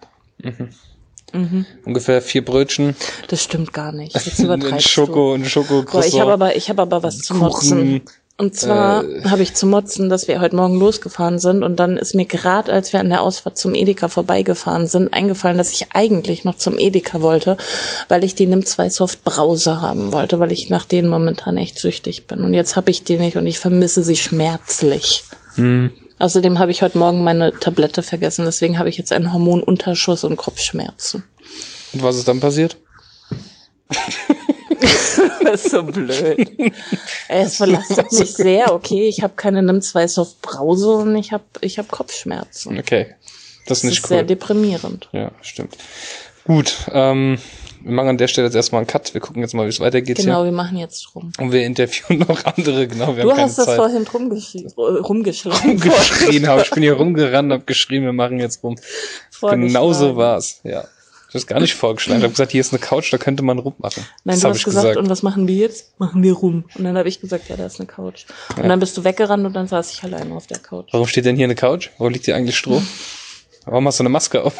Ungefähr 1.84 2.22
vier 2.22 2.44
Brötchen, 2.44 2.96
Das 3.28 3.44
stimmt 3.44 3.72
gar 3.72 3.92
nicht. 3.92 4.14
Jetzt 4.14 4.38
ein 4.40 4.46
übertreibst 4.46 4.88
Schoko, 4.88 5.34
ein 5.34 5.44
Schoko, 5.44 5.82
du. 5.82 5.92
Boah, 5.92 6.04
ich 6.04 6.18
habe 6.20 6.32
aber, 6.32 6.56
ich 6.56 6.68
habe 6.68 6.82
aber 6.82 7.02
was 7.02 7.18
zu 7.18 7.34
motzen. 7.34 8.02
Und 8.40 8.56
zwar 8.56 9.04
äh, 9.04 9.24
habe 9.24 9.42
ich 9.42 9.52
zu 9.52 9.66
motzen, 9.66 10.08
dass 10.08 10.26
wir 10.26 10.40
heute 10.40 10.56
Morgen 10.56 10.80
losgefahren 10.80 11.38
sind 11.38 11.62
und 11.62 11.76
dann 11.76 11.98
ist 11.98 12.14
mir 12.14 12.24
gerade, 12.24 12.72
als 12.72 12.90
wir 12.90 13.00
an 13.00 13.10
der 13.10 13.20
Ausfahrt 13.20 13.58
zum 13.58 13.74
Edeka 13.74 14.08
vorbeigefahren 14.08 14.86
sind, 14.86 15.12
eingefallen, 15.12 15.58
dass 15.58 15.72
ich 15.72 15.88
eigentlich 15.92 16.42
noch 16.44 16.56
zum 16.56 16.78
Edeka 16.78 17.20
wollte, 17.20 17.58
weil 18.08 18.24
ich 18.24 18.34
die 18.34 18.46
NIM 18.46 18.64
2 18.64 18.88
Soft 18.88 19.24
Browser 19.24 19.82
haben 19.82 20.12
wollte, 20.12 20.40
weil 20.40 20.52
ich 20.52 20.70
nach 20.70 20.86
denen 20.86 21.10
momentan 21.10 21.58
echt 21.58 21.78
süchtig 21.78 22.28
bin. 22.28 22.40
Und 22.40 22.54
jetzt 22.54 22.76
habe 22.76 22.90
ich 22.90 23.04
die 23.04 23.18
nicht 23.18 23.36
und 23.36 23.46
ich 23.46 23.58
vermisse 23.58 24.02
sie 24.02 24.16
schmerzlich. 24.16 25.24
Hm. 25.56 25.90
Außerdem 26.18 26.58
habe 26.58 26.70
ich 26.70 26.80
heute 26.80 26.96
Morgen 26.96 27.22
meine 27.22 27.52
Tablette 27.52 28.02
vergessen, 28.02 28.46
deswegen 28.46 28.78
habe 28.78 28.88
ich 28.88 28.96
jetzt 28.96 29.12
einen 29.12 29.34
Hormonunterschuss 29.34 30.24
und 30.24 30.38
Kopfschmerzen. 30.38 31.24
Und 31.92 32.02
was 32.02 32.16
ist 32.16 32.26
dann 32.26 32.40
passiert? 32.40 32.78
Das 35.44 35.64
ist 35.64 35.70
so 35.72 35.82
blöd. 35.82 36.50
Es 37.28 37.58
belastet 37.58 38.12
mich 38.18 38.34
sehr. 38.34 38.72
Okay, 38.72 39.08
ich 39.08 39.22
habe 39.22 39.32
keine 39.36 39.62
NIM 39.62 39.82
2 39.82 40.06
Soft 40.08 40.40
Brause 40.42 40.88
und 40.96 41.16
ich 41.16 41.32
habe 41.32 41.44
ich 41.60 41.78
hab 41.78 41.90
Kopfschmerzen. 41.90 42.78
Okay. 42.78 43.14
Das 43.66 43.78
ist 43.78 43.82
Das 43.82 43.82
nicht 43.84 43.98
ist 44.02 44.08
sehr 44.08 44.20
cool. 44.20 44.26
deprimierend. 44.26 45.08
Ja, 45.12 45.30
stimmt. 45.42 45.76
Gut, 46.46 46.74
ähm, 46.92 47.38
wir 47.82 47.92
machen 47.92 48.08
an 48.10 48.18
der 48.18 48.28
Stelle 48.28 48.46
jetzt 48.46 48.54
erstmal 48.54 48.80
einen 48.80 48.86
Cut. 48.86 49.12
Wir 49.14 49.20
gucken 49.20 49.42
jetzt 49.42 49.54
mal, 49.54 49.64
wie 49.66 49.68
es 49.70 49.80
weitergeht 49.80 50.16
Genau, 50.18 50.38
hier. 50.38 50.46
wir 50.46 50.52
machen 50.52 50.76
jetzt 50.78 51.14
rum. 51.14 51.32
Und 51.38 51.52
wir 51.52 51.62
interviewen 51.62 52.18
noch 52.28 52.44
andere, 52.44 52.86
genau, 52.88 53.16
wir 53.16 53.24
Du 53.24 53.30
haben 53.30 53.36
keine 53.36 53.48
hast 53.48 53.58
das 53.58 53.66
Zeit. 53.66 53.76
vorhin 53.76 54.06
rumgeschri 54.06 54.66
rumgeschlagen. 54.76 55.70
Rumgeschrien 55.82 56.48
habe. 56.48 56.62
Ich 56.62 56.70
bin 56.70 56.82
hier 56.82 56.94
rumgerannt, 56.94 57.52
habe 57.52 57.64
geschrien, 57.64 58.04
wir 58.04 58.12
machen 58.12 58.38
jetzt 58.40 58.62
rum. 58.62 58.76
Genau 59.40 59.92
so 59.92 60.16
war's, 60.16 60.60
ja. 60.64 60.84
Ich 61.32 61.34
habe 61.36 61.46
gar 61.46 61.60
nicht 61.60 61.74
vorgeschlagen. 61.74 62.18
Ich 62.18 62.24
habe 62.24 62.32
gesagt, 62.32 62.50
hier 62.50 62.60
ist 62.60 62.72
eine 62.72 62.80
Couch, 62.80 63.12
da 63.12 63.18
könnte 63.18 63.44
man 63.44 63.58
rummachen. 63.60 64.04
Nein, 64.24 64.34
das 64.34 64.40
du 64.40 64.48
hast 64.48 64.56
ich 64.58 64.64
gesagt, 64.64 64.82
gesagt. 64.82 64.98
und 64.98 65.08
was 65.08 65.22
machen 65.22 65.46
wir 65.46 65.54
jetzt? 65.54 65.98
Machen 66.00 66.24
wir 66.24 66.32
rum. 66.32 66.64
Und 66.74 66.84
dann 66.84 66.98
habe 66.98 67.08
ich 67.08 67.20
gesagt, 67.20 67.48
ja, 67.48 67.56
da 67.56 67.66
ist 67.66 67.78
eine 67.78 67.86
Couch. 67.86 68.26
Und 68.56 68.68
dann 68.68 68.80
bist 68.80 68.96
du 68.96 69.04
weggerannt 69.04 69.46
und 69.46 69.52
dann 69.52 69.68
saß 69.68 69.92
ich 69.92 70.02
alleine 70.02 70.34
auf 70.34 70.48
der 70.48 70.58
Couch. 70.58 70.88
Warum 70.92 71.06
steht 71.06 71.26
denn 71.26 71.36
hier 71.36 71.44
eine 71.44 71.54
Couch? 71.54 71.90
Wo 71.98 72.08
liegt 72.08 72.24
hier 72.24 72.34
eigentlich 72.34 72.56
Stroh? 72.56 72.82
Warum 73.64 73.86
hast 73.86 74.00
du 74.00 74.02
eine 74.02 74.08
Maske 74.08 74.42
auf? 74.42 74.54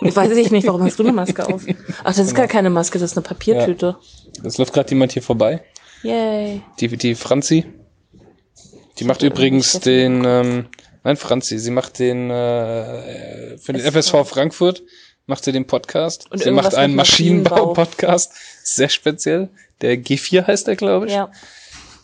Ich 0.00 0.16
weiß 0.16 0.36
ich 0.36 0.50
nicht, 0.50 0.66
warum 0.66 0.82
hast 0.82 0.98
du 0.98 1.02
eine 1.02 1.12
Maske 1.24 1.46
auf? 1.46 1.62
Ach, 2.02 2.04
das 2.04 2.18
ist 2.18 2.34
gar 2.34 2.48
keine 2.48 2.70
Maske, 2.70 2.98
das 2.98 3.12
ist 3.12 3.16
eine 3.16 3.24
Papiertüte. 3.24 3.96
Es 4.42 4.58
läuft 4.58 4.72
gerade 4.72 4.90
jemand 4.90 5.12
hier 5.12 5.22
vorbei. 5.22 5.62
Yay. 6.02 6.62
Die, 6.80 6.88
die 6.96 7.14
Franzi. 7.14 7.66
Die 8.98 9.04
macht 9.04 9.22
übrigens 9.22 9.80
den, 9.80 10.24
ähm, 10.24 10.66
nein, 11.04 11.16
Franzi, 11.16 11.58
sie 11.58 11.70
macht 11.70 11.98
den, 11.98 12.30
äh, 12.30 13.58
für 13.58 13.74
den 13.74 13.82
FSV 13.82 14.24
Frankfurt, 14.24 14.82
macht 15.26 15.44
sie 15.44 15.52
den 15.52 15.66
Podcast. 15.66 16.30
Und 16.30 16.42
sie 16.42 16.50
macht 16.50 16.74
einen. 16.74 16.94
Maschinenbau-Podcast. 16.94 18.32
Sehr 18.62 18.88
speziell. 18.88 19.48
Der 19.80 19.96
G4 19.96 20.46
heißt 20.46 20.66
der, 20.66 20.76
glaube 20.76 21.06
ich. 21.06 21.12
Ja. 21.12 21.30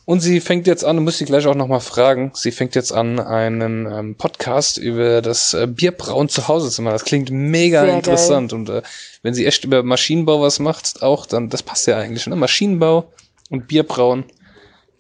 Und 0.05 0.21
sie 0.21 0.41
fängt 0.41 0.67
jetzt 0.67 0.85
an, 0.85 1.03
musst 1.05 1.19
sie 1.19 1.25
gleich 1.25 1.47
auch 1.47 1.55
nochmal 1.55 1.81
fragen, 1.81 2.33
sie 2.35 2.51
fängt 2.51 2.75
jetzt 2.75 2.93
an, 2.93 3.21
einen 3.21 3.87
ähm, 3.87 4.17
Podcast 4.17 4.77
über 4.77 5.23
das 5.23 5.55
äh, 5.55 5.69
Bierbrauen 5.69 6.29
zu 6.29 6.49
Hause 6.49 6.71
zu 6.71 6.83
machen. 6.83 6.95
Das 6.95 7.05
klingt 7.05 7.31
mega 7.31 7.85
Sehr 7.85 7.95
interessant. 7.95 8.53
Und 8.53 8.69
äh, 8.69 8.83
wenn 9.23 9.33
sie 9.33 9.47
echt 9.47 9.65
über 9.65 9.85
Maschinenbau 9.85 10.43
was 10.43 10.59
macht, 10.59 11.03
auch, 11.03 11.25
dann, 11.27 11.51
das 11.51 11.63
passt 11.63 11.87
ja 11.87 11.99
eigentlich, 11.99 12.27
ne? 12.27 12.35
Maschinenbau 12.35 13.13
und 13.49 13.69
Bierbrauen. 13.69 14.25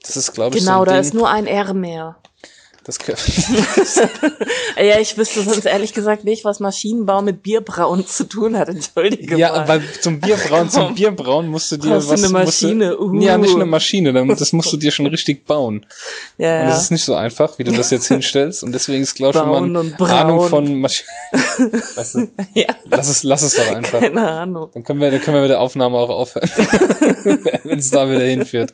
Das 0.02 0.16
ist, 0.16 0.32
glaube 0.34 0.56
ich, 0.56 0.64
Genau, 0.64 0.80
so 0.80 0.84
da 0.84 0.92
ein 0.92 1.00
ist 1.00 1.12
Ding. 1.12 1.18
nur 1.18 1.28
ein 1.28 1.46
R 1.48 1.74
mehr. 1.74 2.16
Das 2.84 2.98
Ja, 4.76 4.98
ich 4.98 5.16
wüsste 5.16 5.42
sonst 5.42 5.66
ehrlich 5.66 5.94
gesagt 5.94 6.24
nicht, 6.24 6.44
was 6.44 6.58
Maschinenbau 6.60 7.22
mit 7.22 7.42
Bierbrauen 7.42 8.06
zu 8.06 8.24
tun 8.24 8.56
hat. 8.58 8.68
Entschuldige 8.68 9.36
ja, 9.36 9.52
mal. 9.52 9.68
weil 9.68 9.82
zum 10.00 10.20
Bierbrauen, 10.20 10.68
zum. 10.68 10.94
Bierbrauen 10.94 11.46
musst 11.48 11.70
du 11.70 11.76
dir 11.76 11.90
Brauchst 11.90 12.08
du 12.08 12.12
was. 12.14 12.24
eine 12.24 12.32
Maschine, 12.32 12.86
Musst 12.96 12.98
du, 13.00 13.04
uh. 13.04 13.20
Ja, 13.20 13.38
nicht 13.38 13.54
eine 13.54 13.66
Maschine, 13.66 14.12
dann- 14.12 14.28
das 14.28 14.52
musst 14.52 14.72
du 14.72 14.76
dir 14.76 14.90
schon 14.90 15.06
richtig 15.06 15.46
bauen. 15.46 15.86
ja, 16.38 16.60
Und 16.62 16.62
ja. 16.62 16.66
das 16.70 16.82
ist 16.82 16.90
nicht 16.90 17.04
so 17.04 17.14
einfach, 17.14 17.58
wie 17.58 17.64
du 17.64 17.72
das 17.72 17.90
jetzt 17.90 18.08
hinstellst. 18.08 18.62
Und 18.64 18.72
deswegen 18.72 19.02
ist, 19.02 19.14
glaube 19.14 19.38
ich, 19.38 19.42
Braun 19.44 19.54
schon 19.64 19.72
mal 19.72 19.80
und 19.80 20.00
eine 20.02 20.12
Ahnung 20.14 20.48
von 20.48 20.80
Maschinen. 20.80 21.08
weißt 21.94 22.14
du, 22.16 22.28
ja, 22.54 22.74
lass 22.90 23.08
es, 23.08 23.22
lass 23.22 23.42
es 23.42 23.54
doch 23.54 23.70
einfach. 23.74 24.00
keine 24.00 24.28
Ahnung. 24.28 24.70
Dann 24.74 24.82
können 24.82 25.00
wir, 25.00 25.10
dann 25.10 25.20
können 25.20 25.36
wir 25.36 25.42
mit 25.42 25.50
der 25.50 25.60
Aufnahme 25.60 25.96
auch 25.98 26.08
aufhören. 26.10 26.50
Wenn 27.64 27.78
es 27.78 27.90
da 27.90 28.10
wieder 28.10 28.24
hinführt. 28.24 28.72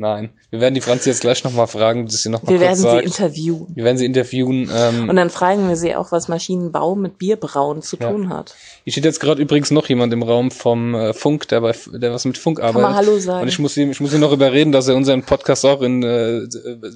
Nein. 0.00 0.30
Wir 0.50 0.60
werden 0.60 0.74
die 0.74 0.80
Franzi 0.80 1.08
jetzt 1.10 1.22
gleich 1.22 1.42
nochmal 1.42 1.66
fragen, 1.66 2.06
dass 2.06 2.22
sie 2.22 2.28
nochmal 2.28 2.50
Wir 2.52 2.58
kurz 2.58 2.68
werden 2.68 2.76
sie 2.76 2.82
sagt. 2.82 3.04
interviewen. 3.04 3.66
wir 3.74 3.82
werden 3.84 3.98
sie 3.98 4.04
interviewen. 4.06 4.70
Ähm, 4.72 5.08
Und 5.08 5.16
dann 5.16 5.28
fragen 5.28 5.68
wir 5.68 5.74
sie 5.74 5.96
auch, 5.96 6.12
was 6.12 6.28
Maschinenbau 6.28 6.94
mit 6.94 7.18
Bierbrauen 7.18 7.82
zu 7.82 7.96
Ja. 7.96 8.08
tun 8.12 8.28
hat. 8.28 8.54
hier 8.84 8.92
steht 8.92 9.04
jetzt 9.04 9.18
gerade 9.18 9.42
übrigens 9.42 9.72
noch 9.72 9.88
jemand 9.88 10.12
im 10.12 10.22
Raum 10.22 10.52
vom 10.52 10.94
äh, 10.94 11.12
Funk, 11.14 11.48
der 11.48 11.62
bei, 11.62 11.74
der 11.92 12.12
was 12.12 12.24
mit 12.26 12.38
Funk 12.38 12.60
arbeitet. 12.60 12.82
mal 12.82 12.94
Hallo 12.94 13.18
sagen. 13.18 13.42
Und 13.42 13.48
ich 13.48 13.58
muss 13.58 13.76
ihm, 13.76 13.90
ich 13.90 14.00
muss 14.00 14.12
ihn 14.14 14.20
noch 14.20 14.30
überreden, 14.32 14.70
dass 14.70 14.86
er 14.86 14.94
unseren 14.94 15.24
Podcast 15.24 15.64
auch 15.66 15.82
in, 15.82 16.04
äh, 16.04 16.46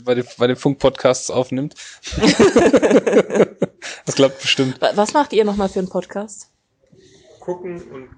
bei 0.04 0.14
den, 0.14 0.24
bei 0.38 0.46
den 0.46 0.54
Funk-Podcasts 0.56 1.28
aufnimmt. 1.30 1.74
das 4.06 4.14
klappt 4.14 4.40
bestimmt. 4.42 4.80
Wa- 4.80 4.92
Was 4.94 5.12
macht 5.12 5.32
ihr 5.32 5.44
nochmal 5.44 5.68
für 5.68 5.80
einen 5.80 5.88
Podcast? 5.88 6.48
gucken 7.40 7.82
und 7.92 8.08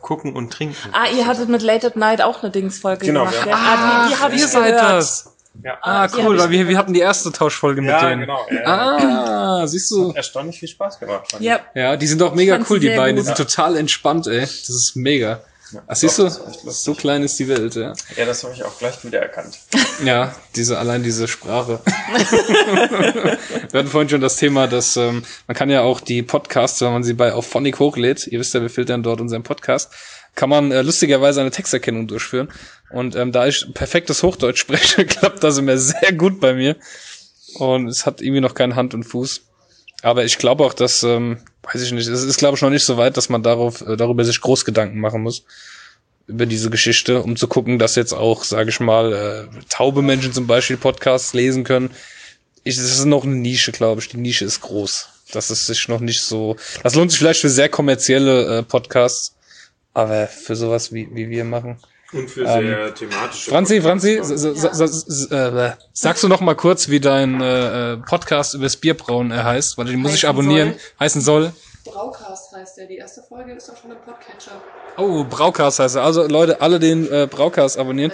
gucken 0.00 0.34
und 0.34 0.52
trinken. 0.52 0.76
Ah, 0.92 1.06
ihr 1.16 1.26
hattet 1.26 1.48
mit 1.48 1.62
Late 1.62 1.88
at 1.88 1.96
Night 1.96 2.22
auch 2.22 2.42
eine 2.42 2.50
Dingsfolge 2.50 3.06
Genau, 3.06 3.20
gemacht. 3.26 3.36
ja. 3.46 3.50
Ja? 3.50 3.56
Ah, 3.56 4.06
die, 4.08 4.14
die 4.14 4.20
habe 4.20 4.34
ich 4.34 4.40
Ihr 4.42 4.48
seid 4.48 4.64
gehört. 4.76 4.82
das. 4.92 5.34
Ja, 5.62 5.78
Ah, 5.82 6.06
die 6.06 6.14
hab 6.14 6.26
cool, 6.28 6.38
weil 6.38 6.50
wir, 6.50 6.68
wir 6.68 6.78
hatten 6.78 6.92
die 6.94 7.00
erste 7.00 7.32
Tauschfolge 7.32 7.82
mit 7.82 7.90
ja 7.90 8.08
denen. 8.08 8.20
genau. 8.22 8.38
Ja, 8.50 8.64
Ah, 8.64 9.66
siehst 9.66 9.90
du. 9.90 10.12
Erstaunlich 10.12 10.58
viel 10.58 10.68
Spaß 10.68 10.98
gemacht. 11.00 11.30
fand 11.30 11.42
Ja, 11.42 11.58
Ja, 11.74 11.96
die 11.96 12.06
sind 12.06 12.22
auch 12.22 12.34
mega 12.34 12.58
cool, 12.70 12.78
die 12.78 12.88
beiden. 12.90 13.16
Die 13.16 13.22
gut. 13.22 13.36
sind 13.36 13.36
total 13.36 13.76
entspannt, 13.76 14.26
ey. 14.28 14.40
Das 14.40 14.68
ist 14.70 14.94
mega. 14.96 15.40
Ach, 15.86 15.96
siehst 15.96 16.18
du? 16.18 16.28
So 16.28 16.94
klein 16.94 17.22
ist 17.22 17.38
die 17.38 17.48
Welt, 17.48 17.74
ja. 17.74 17.92
ja, 18.16 18.26
das 18.26 18.42
habe 18.42 18.54
ich 18.54 18.64
auch 18.64 18.78
gleich 18.78 19.04
wieder 19.04 19.20
erkannt. 19.20 19.58
Ja, 20.04 20.34
diese, 20.56 20.78
allein 20.78 21.02
diese 21.02 21.28
Sprache. 21.28 21.80
wir 23.70 23.78
hatten 23.78 23.88
vorhin 23.88 24.08
schon 24.08 24.22
das 24.22 24.36
Thema, 24.36 24.66
dass 24.66 24.96
ähm, 24.96 25.24
man 25.46 25.54
kann 25.54 25.68
ja 25.68 25.82
auch 25.82 26.00
die 26.00 26.22
Podcasts, 26.22 26.80
wenn 26.80 26.92
man 26.92 27.04
sie 27.04 27.12
bei 27.12 27.34
auf 27.34 27.46
Phonic 27.46 27.78
hochlädt, 27.78 28.26
ihr 28.26 28.40
wisst 28.40 28.54
ja, 28.54 28.62
wir 28.62 28.70
filtern 28.70 29.02
dort 29.02 29.20
unseren 29.20 29.42
Podcast, 29.42 29.92
kann 30.34 30.48
man 30.48 30.72
äh, 30.72 30.80
lustigerweise 30.80 31.42
eine 31.42 31.50
Texterkennung 31.50 32.08
durchführen. 32.08 32.48
Und 32.90 33.14
ähm, 33.14 33.30
da 33.30 33.46
ich 33.46 33.66
perfektes 33.74 34.22
Hochdeutsch 34.22 34.58
spreche, 34.58 35.04
klappt 35.06 35.44
das 35.44 35.58
immer 35.58 35.76
sehr 35.76 36.12
gut 36.12 36.40
bei 36.40 36.54
mir. 36.54 36.76
Und 37.56 37.88
es 37.88 38.06
hat 38.06 38.22
irgendwie 38.22 38.40
noch 38.40 38.54
keinen 38.54 38.76
Hand 38.76 38.94
und 38.94 39.04
Fuß. 39.04 39.42
Aber 40.02 40.24
ich 40.24 40.38
glaube 40.38 40.64
auch, 40.64 40.74
dass, 40.74 41.02
ähm, 41.02 41.38
weiß 41.62 41.82
ich 41.82 41.92
nicht, 41.92 42.08
es 42.08 42.22
ist, 42.22 42.38
glaube 42.38 42.56
ich, 42.56 42.62
noch 42.62 42.70
nicht 42.70 42.84
so 42.84 42.96
weit, 42.96 43.16
dass 43.16 43.28
man 43.28 43.42
darauf, 43.42 43.82
äh, 43.82 43.96
darüber 43.96 44.24
sich 44.24 44.40
groß 44.40 44.64
Gedanken 44.64 45.00
machen 45.00 45.22
muss 45.22 45.44
über 46.30 46.46
diese 46.46 46.70
Geschichte, 46.70 47.22
um 47.22 47.36
zu 47.36 47.48
gucken, 47.48 47.78
dass 47.78 47.96
jetzt 47.96 48.12
auch, 48.12 48.44
sage 48.44 48.70
ich 48.70 48.78
mal, 48.80 49.12
äh, 49.12 49.64
taube 49.68 50.00
Menschen 50.00 50.32
zum 50.32 50.46
Beispiel 50.46 50.76
Podcasts 50.76 51.34
lesen 51.34 51.64
können. 51.64 51.90
Ich, 52.62 52.76
das 52.76 52.84
ist 52.84 53.04
noch 53.04 53.24
eine 53.24 53.34
Nische, 53.34 53.72
glaube 53.72 54.00
ich. 54.00 54.08
Die 54.08 54.16
Nische 54.16 54.44
ist 54.44 54.60
groß. 54.60 55.08
Das 55.32 55.50
ist 55.50 55.66
sich 55.66 55.88
noch 55.88 56.00
nicht 56.00 56.22
so. 56.22 56.56
Das 56.82 56.94
lohnt 56.94 57.10
sich 57.10 57.18
vielleicht 57.18 57.40
für 57.40 57.48
sehr 57.48 57.68
kommerzielle 57.68 58.58
äh, 58.58 58.62
Podcasts, 58.62 59.34
aber 59.92 60.28
für 60.28 60.56
sowas 60.56 60.92
wie, 60.92 61.08
wie 61.12 61.28
wir 61.28 61.44
machen. 61.44 61.78
Und 62.12 62.28
für 62.30 62.40
Ähm, 62.44 62.66
sehr 62.66 62.94
thematische. 62.94 63.50
Franzi, 63.50 63.80
Franzi, 63.80 64.16
s- 64.16 65.30
äh, 65.30 65.72
sagst 65.92 66.22
du 66.24 66.28
noch 66.28 66.40
mal 66.40 66.54
kurz, 66.56 66.88
wie 66.88 66.98
dein 67.00 67.40
äh, 67.40 67.92
äh, 67.92 67.96
Podcast 67.98 68.54
übers 68.54 68.76
Bierbrauen 68.76 69.30
äh, 69.30 69.36
heißt, 69.36 69.78
weil 69.78 69.86
den 69.86 70.00
muss 70.00 70.14
ich 70.14 70.26
abonnieren. 70.26 70.74
Heißen 70.98 71.20
soll. 71.20 71.52
Braucast 71.84 72.52
heißt 72.52 72.78
der. 72.78 72.86
Die 72.86 72.96
erste 72.96 73.22
Folge 73.22 73.52
ist 73.52 73.70
auch 73.70 73.76
schon 73.76 73.90
im 73.92 73.96
Podcatcher. 73.98 74.60
Oh, 74.96 75.24
Braukast 75.24 75.78
heißt 75.78 75.96
er. 75.96 76.02
Also 76.02 76.26
Leute, 76.26 76.60
alle 76.60 76.78
den 76.80 77.10
äh, 77.10 77.26
Braukast 77.30 77.78
abonnieren. 77.78 78.12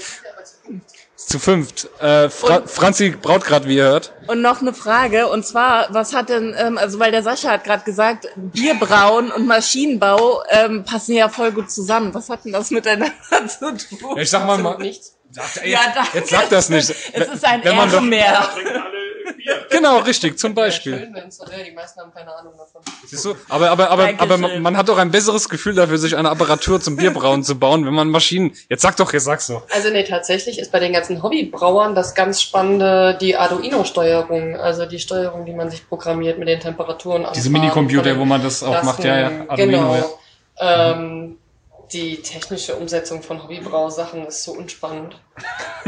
Zu 1.16 1.38
fünft. 1.38 1.88
Äh, 2.00 2.28
Fra 2.28 2.62
Franzi 2.66 3.10
braut 3.10 3.44
gerade, 3.44 3.66
wie 3.68 3.76
ihr 3.76 3.84
hört. 3.84 4.12
Und 4.26 4.42
noch 4.42 4.60
eine 4.60 4.74
Frage, 4.74 5.28
und 5.28 5.46
zwar, 5.46 5.86
was 5.90 6.14
hat 6.14 6.28
denn, 6.28 6.54
ähm, 6.58 6.76
also 6.76 6.98
weil 6.98 7.10
der 7.10 7.22
Sascha 7.22 7.50
hat 7.52 7.64
gerade 7.64 7.84
gesagt, 7.84 8.28
Bierbrauen 8.36 9.32
und 9.32 9.46
Maschinenbau 9.46 10.42
ähm, 10.50 10.84
passen 10.84 11.14
ja 11.14 11.28
voll 11.30 11.52
gut 11.52 11.70
zusammen. 11.70 12.12
Was 12.14 12.28
hat 12.28 12.44
denn 12.44 12.52
das 12.52 12.70
miteinander 12.70 13.14
zu 13.48 13.96
tun? 13.96 14.18
Ich 14.18 14.28
sag 14.28 14.46
mal, 14.46 14.58
mal 14.58 14.76
nichts. 14.78 15.16
Ja, 15.64 15.80
danke. 15.94 16.18
jetzt 16.18 16.30
sag 16.30 16.48
das 16.50 16.68
nicht. 16.68 16.90
Es 17.12 17.28
ist 17.28 17.44
ein 17.44 17.64
Wenn 17.64 17.76
Bier. 19.46 19.66
Genau, 19.70 19.98
richtig, 19.98 20.38
zum 20.38 20.54
Beispiel. 20.54 20.98
schön, 20.98 21.14
wenn 21.14 21.28
es 21.28 21.36
so 21.36 21.46
wäre. 21.48 21.62
Die 21.62 21.70
meisten 21.70 22.00
haben 22.00 22.12
keine 22.12 22.34
Ahnung 22.34 22.54
davon. 22.56 22.82
Siehst 23.06 23.24
du? 23.24 23.34
Aber, 23.48 23.70
aber, 23.70 23.90
aber, 23.90 24.06
Dankeschön. 24.06 24.32
aber 24.32 24.38
man, 24.38 24.62
man 24.62 24.76
hat 24.76 24.88
doch 24.88 24.98
ein 24.98 25.10
besseres 25.10 25.48
Gefühl 25.48 25.74
dafür, 25.74 25.98
sich 25.98 26.16
eine 26.16 26.30
Apparatur 26.30 26.80
zum 26.80 26.96
Bierbrauen 26.96 27.44
zu 27.44 27.58
bauen, 27.58 27.86
wenn 27.86 27.94
man 27.94 28.08
Maschinen. 28.10 28.52
Jetzt 28.68 28.82
sag 28.82 28.96
doch, 28.96 29.12
jetzt 29.12 29.24
sag's 29.24 29.46
doch. 29.46 29.62
Also 29.70 29.90
nee, 29.90 30.02
tatsächlich 30.02 30.58
ist 30.58 30.72
bei 30.72 30.80
den 30.80 30.92
ganzen 30.92 31.22
Hobbybrauern 31.22 31.94
das 31.94 32.14
ganz 32.14 32.42
Spannende 32.42 33.16
die 33.20 33.36
Arduino-Steuerung. 33.36 34.56
Also 34.56 34.86
die 34.86 34.98
Steuerung, 34.98 35.44
die 35.46 35.52
man 35.52 35.70
sich 35.70 35.88
programmiert 35.88 36.38
mit 36.38 36.48
den 36.48 36.60
Temperaturen. 36.60 37.26
Diese 37.34 37.50
Minicomputer, 37.50 38.18
wo 38.18 38.24
man 38.24 38.42
das 38.42 38.62
auch 38.62 38.82
macht, 38.82 39.04
ja, 39.04 39.18
ja. 39.18 39.30
Arduino, 39.48 39.78
genau. 39.78 39.94
ja. 39.94 40.92
Ähm, 40.92 41.35
die 41.92 42.22
technische 42.22 42.74
Umsetzung 42.76 43.22
von 43.22 43.42
Hobbybrausachen 43.42 44.26
ist 44.26 44.44
so 44.44 44.52
unspannend. 44.52 45.20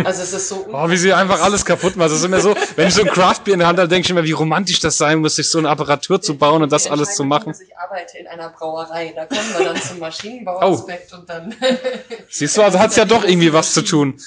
Also 0.05 0.23
es 0.23 0.33
ist 0.33 0.49
so 0.49 0.67
Oh, 0.73 0.89
wie 0.89 0.97
sie 0.97 1.13
einfach 1.13 1.41
alles 1.43 1.65
kaputt 1.65 1.97
macht. 1.97 2.11
Das 2.11 2.19
ist 2.19 2.25
immer 2.25 2.41
so, 2.41 2.55
wenn 2.77 2.89
ich 2.89 2.95
so 2.95 3.03
ein 3.03 3.09
Craftbier 3.09 3.55
in 3.55 3.61
der 3.61 3.69
Hand 3.69 3.79
habe, 3.79 3.89
denke 3.89 4.07
ich 4.07 4.11
immer, 4.11 4.25
wie 4.25 4.33
romantisch 4.33 4.81
das 4.81 4.99
sein 4.99 5.19
muss, 5.19 5.37
sich 5.37 5.51
so 5.51 5.59
eine 5.59 5.69
Apparatur 5.71 6.21
zu 6.21 6.37
bauen 6.37 6.63
und 6.63 6.71
das 6.71 6.87
alles 6.87 7.15
zu 7.15 7.25
machen. 7.25 7.55
Ich 7.61 7.77
arbeite 7.77 8.19
in 8.19 8.27
einer 8.27 8.51
Brauerei. 8.51 9.13
Da 9.15 9.27
kommen 9.27 9.55
wir 9.57 9.65
dann 9.65 9.81
zum 9.81 9.99
Maschinenbauaspekt 9.99 11.13
und 11.15 11.29
dann. 11.29 11.55
Siehst 12.29 12.57
du, 12.57 12.63
also 12.63 12.79
hat's 12.79 12.97
ja 12.97 13.05
doch 13.05 13.25
irgendwie 13.25 13.53
was 13.53 13.73
zu 13.73 13.83
tun. 13.83 14.21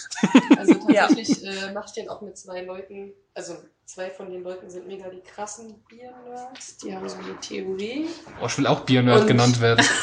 Also 0.57 0.73
tatsächlich 0.93 1.43
äh, 1.43 1.71
mache 1.73 1.85
ich 1.87 1.93
den 1.93 2.09
auch 2.09 2.21
mit 2.21 2.37
zwei 2.37 2.61
Leuten. 2.61 3.13
Also 3.33 3.55
zwei 3.93 4.09
von 4.09 4.31
den 4.31 4.41
Leuten 4.43 4.69
sind 4.69 4.87
mega 4.87 5.09
die 5.09 5.19
krassen 5.19 5.75
Bier-Nerds. 5.89 6.77
Die 6.77 6.95
haben 6.95 7.09
so 7.09 7.17
die 7.17 7.35
Theorie. 7.45 8.07
Oh, 8.41 8.45
ich 8.45 8.57
will 8.57 8.67
auch 8.67 8.81
Biernerd 8.81 9.27
genannt 9.27 9.59
werden. 9.61 9.85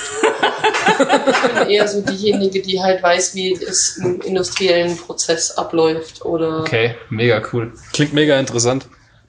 Ich 1.00 1.52
bin 1.52 1.68
eher 1.68 1.86
so 1.86 2.00
diejenige, 2.00 2.60
die 2.60 2.82
halt 2.82 3.02
weiß, 3.02 3.34
wie 3.34 3.52
es 3.52 3.98
im 3.98 4.20
industriellen 4.22 4.96
Prozess 4.96 5.52
abläuft. 5.52 6.24
Oder 6.24 6.60
Okay, 6.62 6.96
mega 7.08 7.40
cool. 7.52 7.72
Klingt 7.92 8.12
mega 8.14 8.38
interessant. 8.40 8.86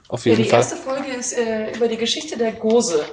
Auf 0.08 0.24
Ja, 0.26 0.32
jeden 0.32 0.44
die 0.44 0.48
Fall. 0.48 0.60
erste 0.60 0.76
Folge 0.76 1.12
ist 1.12 1.38
äh, 1.38 1.70
über 1.76 1.86
die 1.86 1.96
Geschichte 1.96 2.36
der 2.36 2.52
Gose. 2.52 3.04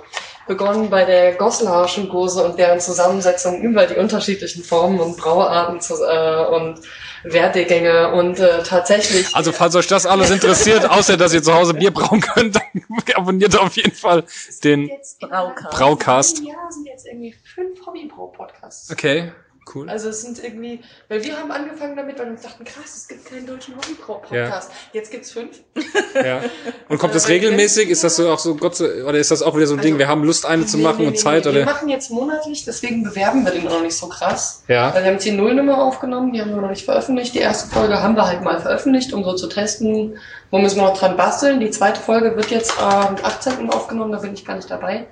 Begonnen 0.48 0.90
bei 0.90 1.06
der 1.06 1.36
Goslarschen 1.36 2.10
Gose 2.10 2.44
und 2.44 2.57
deren 2.57 2.80
Zusammensetzung 2.80 3.61
über 3.61 3.86
die 3.86 3.95
unterschiedlichen 3.95 4.64
Formen 4.64 4.99
und 4.99 5.18
Brauarten 5.18 5.82
zu, 5.82 5.95
äh, 5.95 6.45
und 6.45 6.82
Werdegänge 7.24 8.14
und 8.14 8.40
äh, 8.40 8.64
tatsächlich. 8.64 9.36
Also 9.36 9.52
falls 9.52 9.76
euch 9.76 9.88
das 9.88 10.06
alles 10.06 10.30
interessiert, 10.30 10.86
außer 10.90 11.18
dass 11.18 11.34
ihr 11.34 11.44
zu 11.44 11.53
Hause 11.53 11.74
Bier 11.74 11.91
brauen 11.91 12.22
könnt, 12.22 12.56
dann 12.56 12.64
abonniert 13.15 13.57
auf 13.57 13.76
jeden 13.76 13.95
Fall 13.95 14.24
den. 14.64 14.88
jetzt 14.88 15.19
Braukast. 15.19 15.78
Braukast. 15.78 16.40
Ja, 16.40 16.53
sind 16.69 16.86
jetzt 16.86 17.06
irgendwie 17.06 17.36
fünf 17.56 17.86
Hobbybrau-Podcasts. 17.86 18.91
Okay, 18.91 19.32
cool. 19.76 19.89
Also 19.89 20.10
es 20.10 20.22
sind 20.22 20.44
irgendwie, 20.44 20.81
weil 21.10 21.23
wir 21.23 21.38
haben 21.38 21.52
angefangen 21.52 21.95
damit, 21.95 22.19
weil 22.19 22.30
wir 22.30 22.35
dachten, 22.35 22.64
krass, 22.64 22.95
es 22.95 23.07
gibt 23.07 23.26
keinen 23.26 23.45
deutschen 23.45 23.76
Hobbybrau-Podcast. 23.76 24.72
Jetzt 24.94 25.11
gibt's 25.11 25.31
fünf. 25.31 25.61
Ja. 26.14 26.41
Und 26.89 26.98
kommt 26.98 27.15
das 27.15 27.27
regelmäßig? 27.27 27.89
Ist 27.89 28.03
das 28.03 28.15
so 28.15 28.30
auch 28.30 28.39
so 28.39 28.56
Gott 28.56 28.76
sei- 28.76 29.03
oder 29.03 29.18
ist 29.18 29.31
das 29.31 29.41
auch 29.41 29.56
wieder 29.56 29.68
so 29.68 29.76
ein 29.76 29.81
Ding? 29.81 29.98
Wir 29.98 30.07
haben 30.07 30.23
Lust, 30.23 30.45
eine 30.45 30.65
zu 30.65 30.77
Nee, 30.77 30.84
machen 30.84 30.98
nee, 30.99 31.07
und 31.07 31.14
nee, 31.14 31.19
Zeit 31.19 31.45
nee. 31.45 31.53
Wir 31.53 31.61
oder? 31.64 31.72
machen 31.72 31.89
jetzt 31.89 32.11
monatlich, 32.11 32.65
deswegen 32.65 33.03
bewerben 33.03 33.44
wir 33.45 33.52
den 33.52 33.65
noch 33.65 33.81
nicht 33.81 33.95
so 33.95 34.07
krass. 34.07 34.64
Ja. 34.68 34.94
Weil 34.94 35.03
wir 35.03 35.07
haben 35.07 35.14
jetzt 35.15 35.26
die 35.26 35.31
Nullnummer 35.31 35.81
aufgenommen, 35.81 36.34
die 36.34 36.41
haben 36.41 36.52
wir 36.52 36.61
noch 36.61 36.69
nicht 36.69 36.85
veröffentlicht. 36.85 37.34
Die 37.34 37.39
erste 37.39 37.69
Folge 37.73 38.02
haben 38.02 38.15
wir 38.15 38.26
halt 38.27 38.44
mal 38.44 38.60
veröffentlicht, 38.60 39.14
um 39.14 39.23
so 39.23 39.34
zu 39.34 39.48
testen, 39.48 40.18
wo 40.52 40.60
müssen 40.60 40.77
wir 40.77 40.84
noch 40.84 40.98
dran 40.98 41.18
basteln. 41.18 41.60
Die 41.60 41.72
zweite 41.72 41.99
Folge 41.99 42.35
wird 42.35 42.52
jetzt 42.52 42.80
am 42.80 43.15
18. 43.22 43.69
aufgenommen, 43.69 44.11
da 44.11 44.19
bin 44.19 44.34
ich 44.34 44.45
gar 44.45 44.56
nicht 44.56 44.69
dabei. 44.69 45.07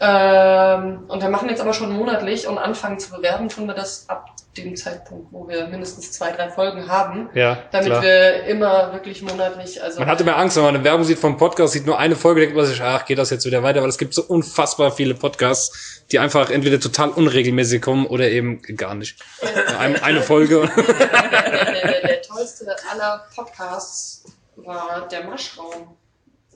Ähm, 0.00 1.04
und 1.08 1.22
wir 1.22 1.28
machen 1.28 1.48
jetzt 1.48 1.60
aber 1.60 1.72
schon 1.72 1.92
monatlich 1.92 2.46
und 2.48 2.58
anfangen 2.58 2.98
zu 2.98 3.10
bewerben, 3.10 3.48
tun 3.48 3.66
wir 3.66 3.74
das 3.74 4.08
ab 4.08 4.30
dem 4.56 4.76
Zeitpunkt, 4.76 5.32
wo 5.32 5.48
wir 5.48 5.66
mindestens 5.66 6.12
zwei, 6.12 6.30
drei 6.30 6.48
Folgen 6.48 6.88
haben. 6.88 7.28
Ja, 7.34 7.58
Damit 7.72 7.88
klar. 7.88 8.02
wir 8.02 8.44
immer 8.44 8.92
wirklich 8.92 9.22
monatlich, 9.22 9.82
also. 9.82 10.00
Man 10.00 10.08
hat 10.08 10.20
immer 10.20 10.36
Angst, 10.36 10.56
wenn 10.56 10.64
man 10.64 10.74
eine 10.76 10.84
Werbung 10.84 11.04
sieht 11.04 11.18
vom 11.18 11.36
Podcast, 11.36 11.72
sieht 11.72 11.86
nur 11.86 11.98
eine 11.98 12.16
Folge, 12.16 12.40
denkt 12.40 12.56
man 12.56 12.66
sich, 12.66 12.80
ach, 12.80 13.04
geht 13.04 13.18
das 13.18 13.30
jetzt 13.30 13.44
wieder 13.46 13.62
weiter, 13.62 13.82
weil 13.82 13.88
es 13.88 13.98
gibt 13.98 14.14
so 14.14 14.22
unfassbar 14.22 14.92
viele 14.92 15.14
Podcasts, 15.14 16.04
die 16.12 16.18
einfach 16.18 16.50
entweder 16.50 16.80
total 16.80 17.10
unregelmäßig 17.10 17.82
kommen 17.82 18.06
oder 18.06 18.28
eben 18.28 18.62
gar 18.76 18.94
nicht. 18.94 19.20
Eine, 19.78 20.02
eine 20.02 20.20
Folge. 20.20 20.70
der, 20.76 21.30
der, 21.30 21.72
der, 21.72 22.00
der 22.08 22.22
tollste 22.22 22.76
aller 22.92 23.24
Podcasts 23.34 24.24
war 24.56 25.08
der 25.10 25.24
Maschraum, 25.24 25.96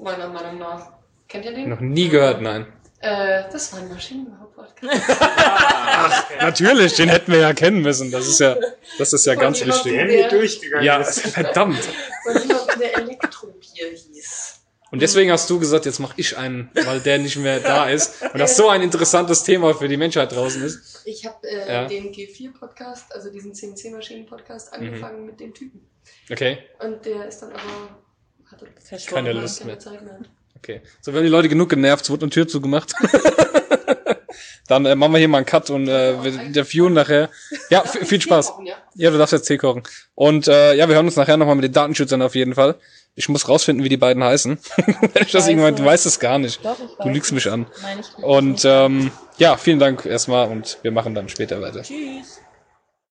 meiner 0.00 0.28
Meinung 0.28 0.58
nach. 0.58 0.92
Kennt 1.28 1.44
ihr 1.44 1.52
den? 1.52 1.68
Noch 1.68 1.80
nie 1.80 2.08
gehört, 2.08 2.40
nein. 2.40 2.66
Äh, 3.00 3.44
das 3.52 3.72
war 3.72 3.80
ein 3.80 3.88
Maschinenbau-Podcast. 3.88 5.02
Natürlich, 6.40 6.94
den 6.94 7.08
hätten 7.08 7.30
wir 7.32 7.38
ja 7.40 7.52
kennen 7.52 7.80
müssen. 7.82 8.10
Das 8.10 8.26
ist 8.26 8.40
ja, 8.40 8.56
das 8.98 9.12
ist 9.12 9.24
ja 9.26 9.34
ganz 9.36 9.58
Von 9.60 9.68
jemandem, 9.68 9.92
wichtig. 9.92 9.92
Der 9.92 10.22
mir 10.22 10.28
durchgegangen 10.28 10.84
Ja, 10.84 10.96
ist. 10.98 11.20
verdammt. 11.28 11.78
Von 12.24 12.42
jemandem, 12.42 12.78
der 12.80 12.96
Elektrobier 12.98 13.90
hieß. 13.94 14.54
Und 14.90 15.02
deswegen 15.02 15.30
hast 15.30 15.48
du 15.50 15.60
gesagt, 15.60 15.84
jetzt 15.84 15.98
mache 16.00 16.14
ich 16.16 16.36
einen, 16.38 16.70
weil 16.86 16.98
der 17.00 17.18
nicht 17.18 17.36
mehr 17.36 17.60
da 17.60 17.88
ist. 17.90 18.22
Und 18.22 18.38
das 18.38 18.56
so 18.56 18.68
ein 18.70 18.80
interessantes 18.82 19.44
Thema 19.44 19.74
für 19.74 19.86
die 19.86 19.98
Menschheit 19.98 20.32
draußen 20.32 20.62
ist. 20.62 21.02
Ich 21.04 21.26
habe 21.26 21.46
äh, 21.46 21.70
Ja. 21.70 21.84
den 21.84 22.10
G4-Podcast, 22.12 23.14
also 23.14 23.30
diesen 23.30 23.54
CNC-Maschinen-Podcast, 23.54 24.72
angefangen 24.72 25.26
mit 25.26 25.38
dem 25.40 25.52
Typen. 25.52 25.86
Okay, 26.30 26.58
Und 26.80 27.04
der 27.04 27.26
ist 27.28 27.40
dann 27.40 27.52
aber... 27.52 28.00
Hatte 28.50 28.66
Keine 28.88 29.02
keine 29.26 29.32
Lust 29.40 29.62
mehr. 29.66 29.78
Zeit 29.78 30.02
mehr. 30.02 30.20
Okay. 30.58 30.82
So, 31.00 31.14
wenn 31.14 31.22
die 31.22 31.28
Leute 31.28 31.48
genug 31.48 31.70
genervt, 31.70 32.04
es 32.04 32.10
wird 32.10 32.22
eine 32.22 32.30
Tür 32.30 32.46
zugemacht. 32.46 32.92
Dann 34.68 34.84
äh, 34.84 34.94
machen 34.94 35.12
wir 35.12 35.18
hier 35.18 35.28
mal 35.28 35.38
einen 35.38 35.46
Cut 35.46 35.70
und 35.70 35.88
äh, 35.88 36.22
wir 36.22 36.42
interviewen 36.42 36.92
nachher. 36.92 37.30
Ja, 37.70 37.82
viel 37.84 38.20
Spaß. 38.20 38.48
Kochen, 38.48 38.66
ja? 38.66 38.74
Ja, 38.94 39.10
du 39.10 39.18
darfst 39.18 39.32
jetzt 39.32 39.46
Tee 39.46 39.56
kochen. 39.56 39.82
Und 40.14 40.46
äh, 40.46 40.74
ja, 40.74 40.88
wir 40.88 40.94
hören 40.94 41.06
uns 41.06 41.16
nachher 41.16 41.38
nochmal 41.38 41.54
mit 41.54 41.64
den 41.64 41.72
Datenschützern 41.72 42.20
auf 42.20 42.34
jeden 42.34 42.54
Fall. 42.54 42.76
Ich 43.14 43.28
muss 43.28 43.48
rausfinden, 43.48 43.82
wie 43.82 43.88
die 43.88 43.96
beiden 43.96 44.22
heißen. 44.22 44.58
Wenn 44.76 45.22
ich 45.24 45.32
das 45.32 45.48
irgendwann, 45.48 45.74
du 45.74 45.84
weißt 45.84 46.06
es 46.06 46.20
gar 46.20 46.38
nicht. 46.38 46.64
Doch, 46.64 46.76
Du 47.02 47.08
lügst 47.08 47.32
mich 47.32 47.50
an. 47.50 47.66
Nein, 47.82 48.00
Und 48.22 48.62
ähm, 48.64 49.10
ja, 49.38 49.56
vielen 49.56 49.78
Dank 49.78 50.04
erstmal 50.04 50.48
und 50.48 50.78
wir 50.82 50.92
machen 50.92 51.14
dann 51.14 51.28
später 51.28 51.60
weiter. 51.60 51.82
Tschüss. 51.82 52.40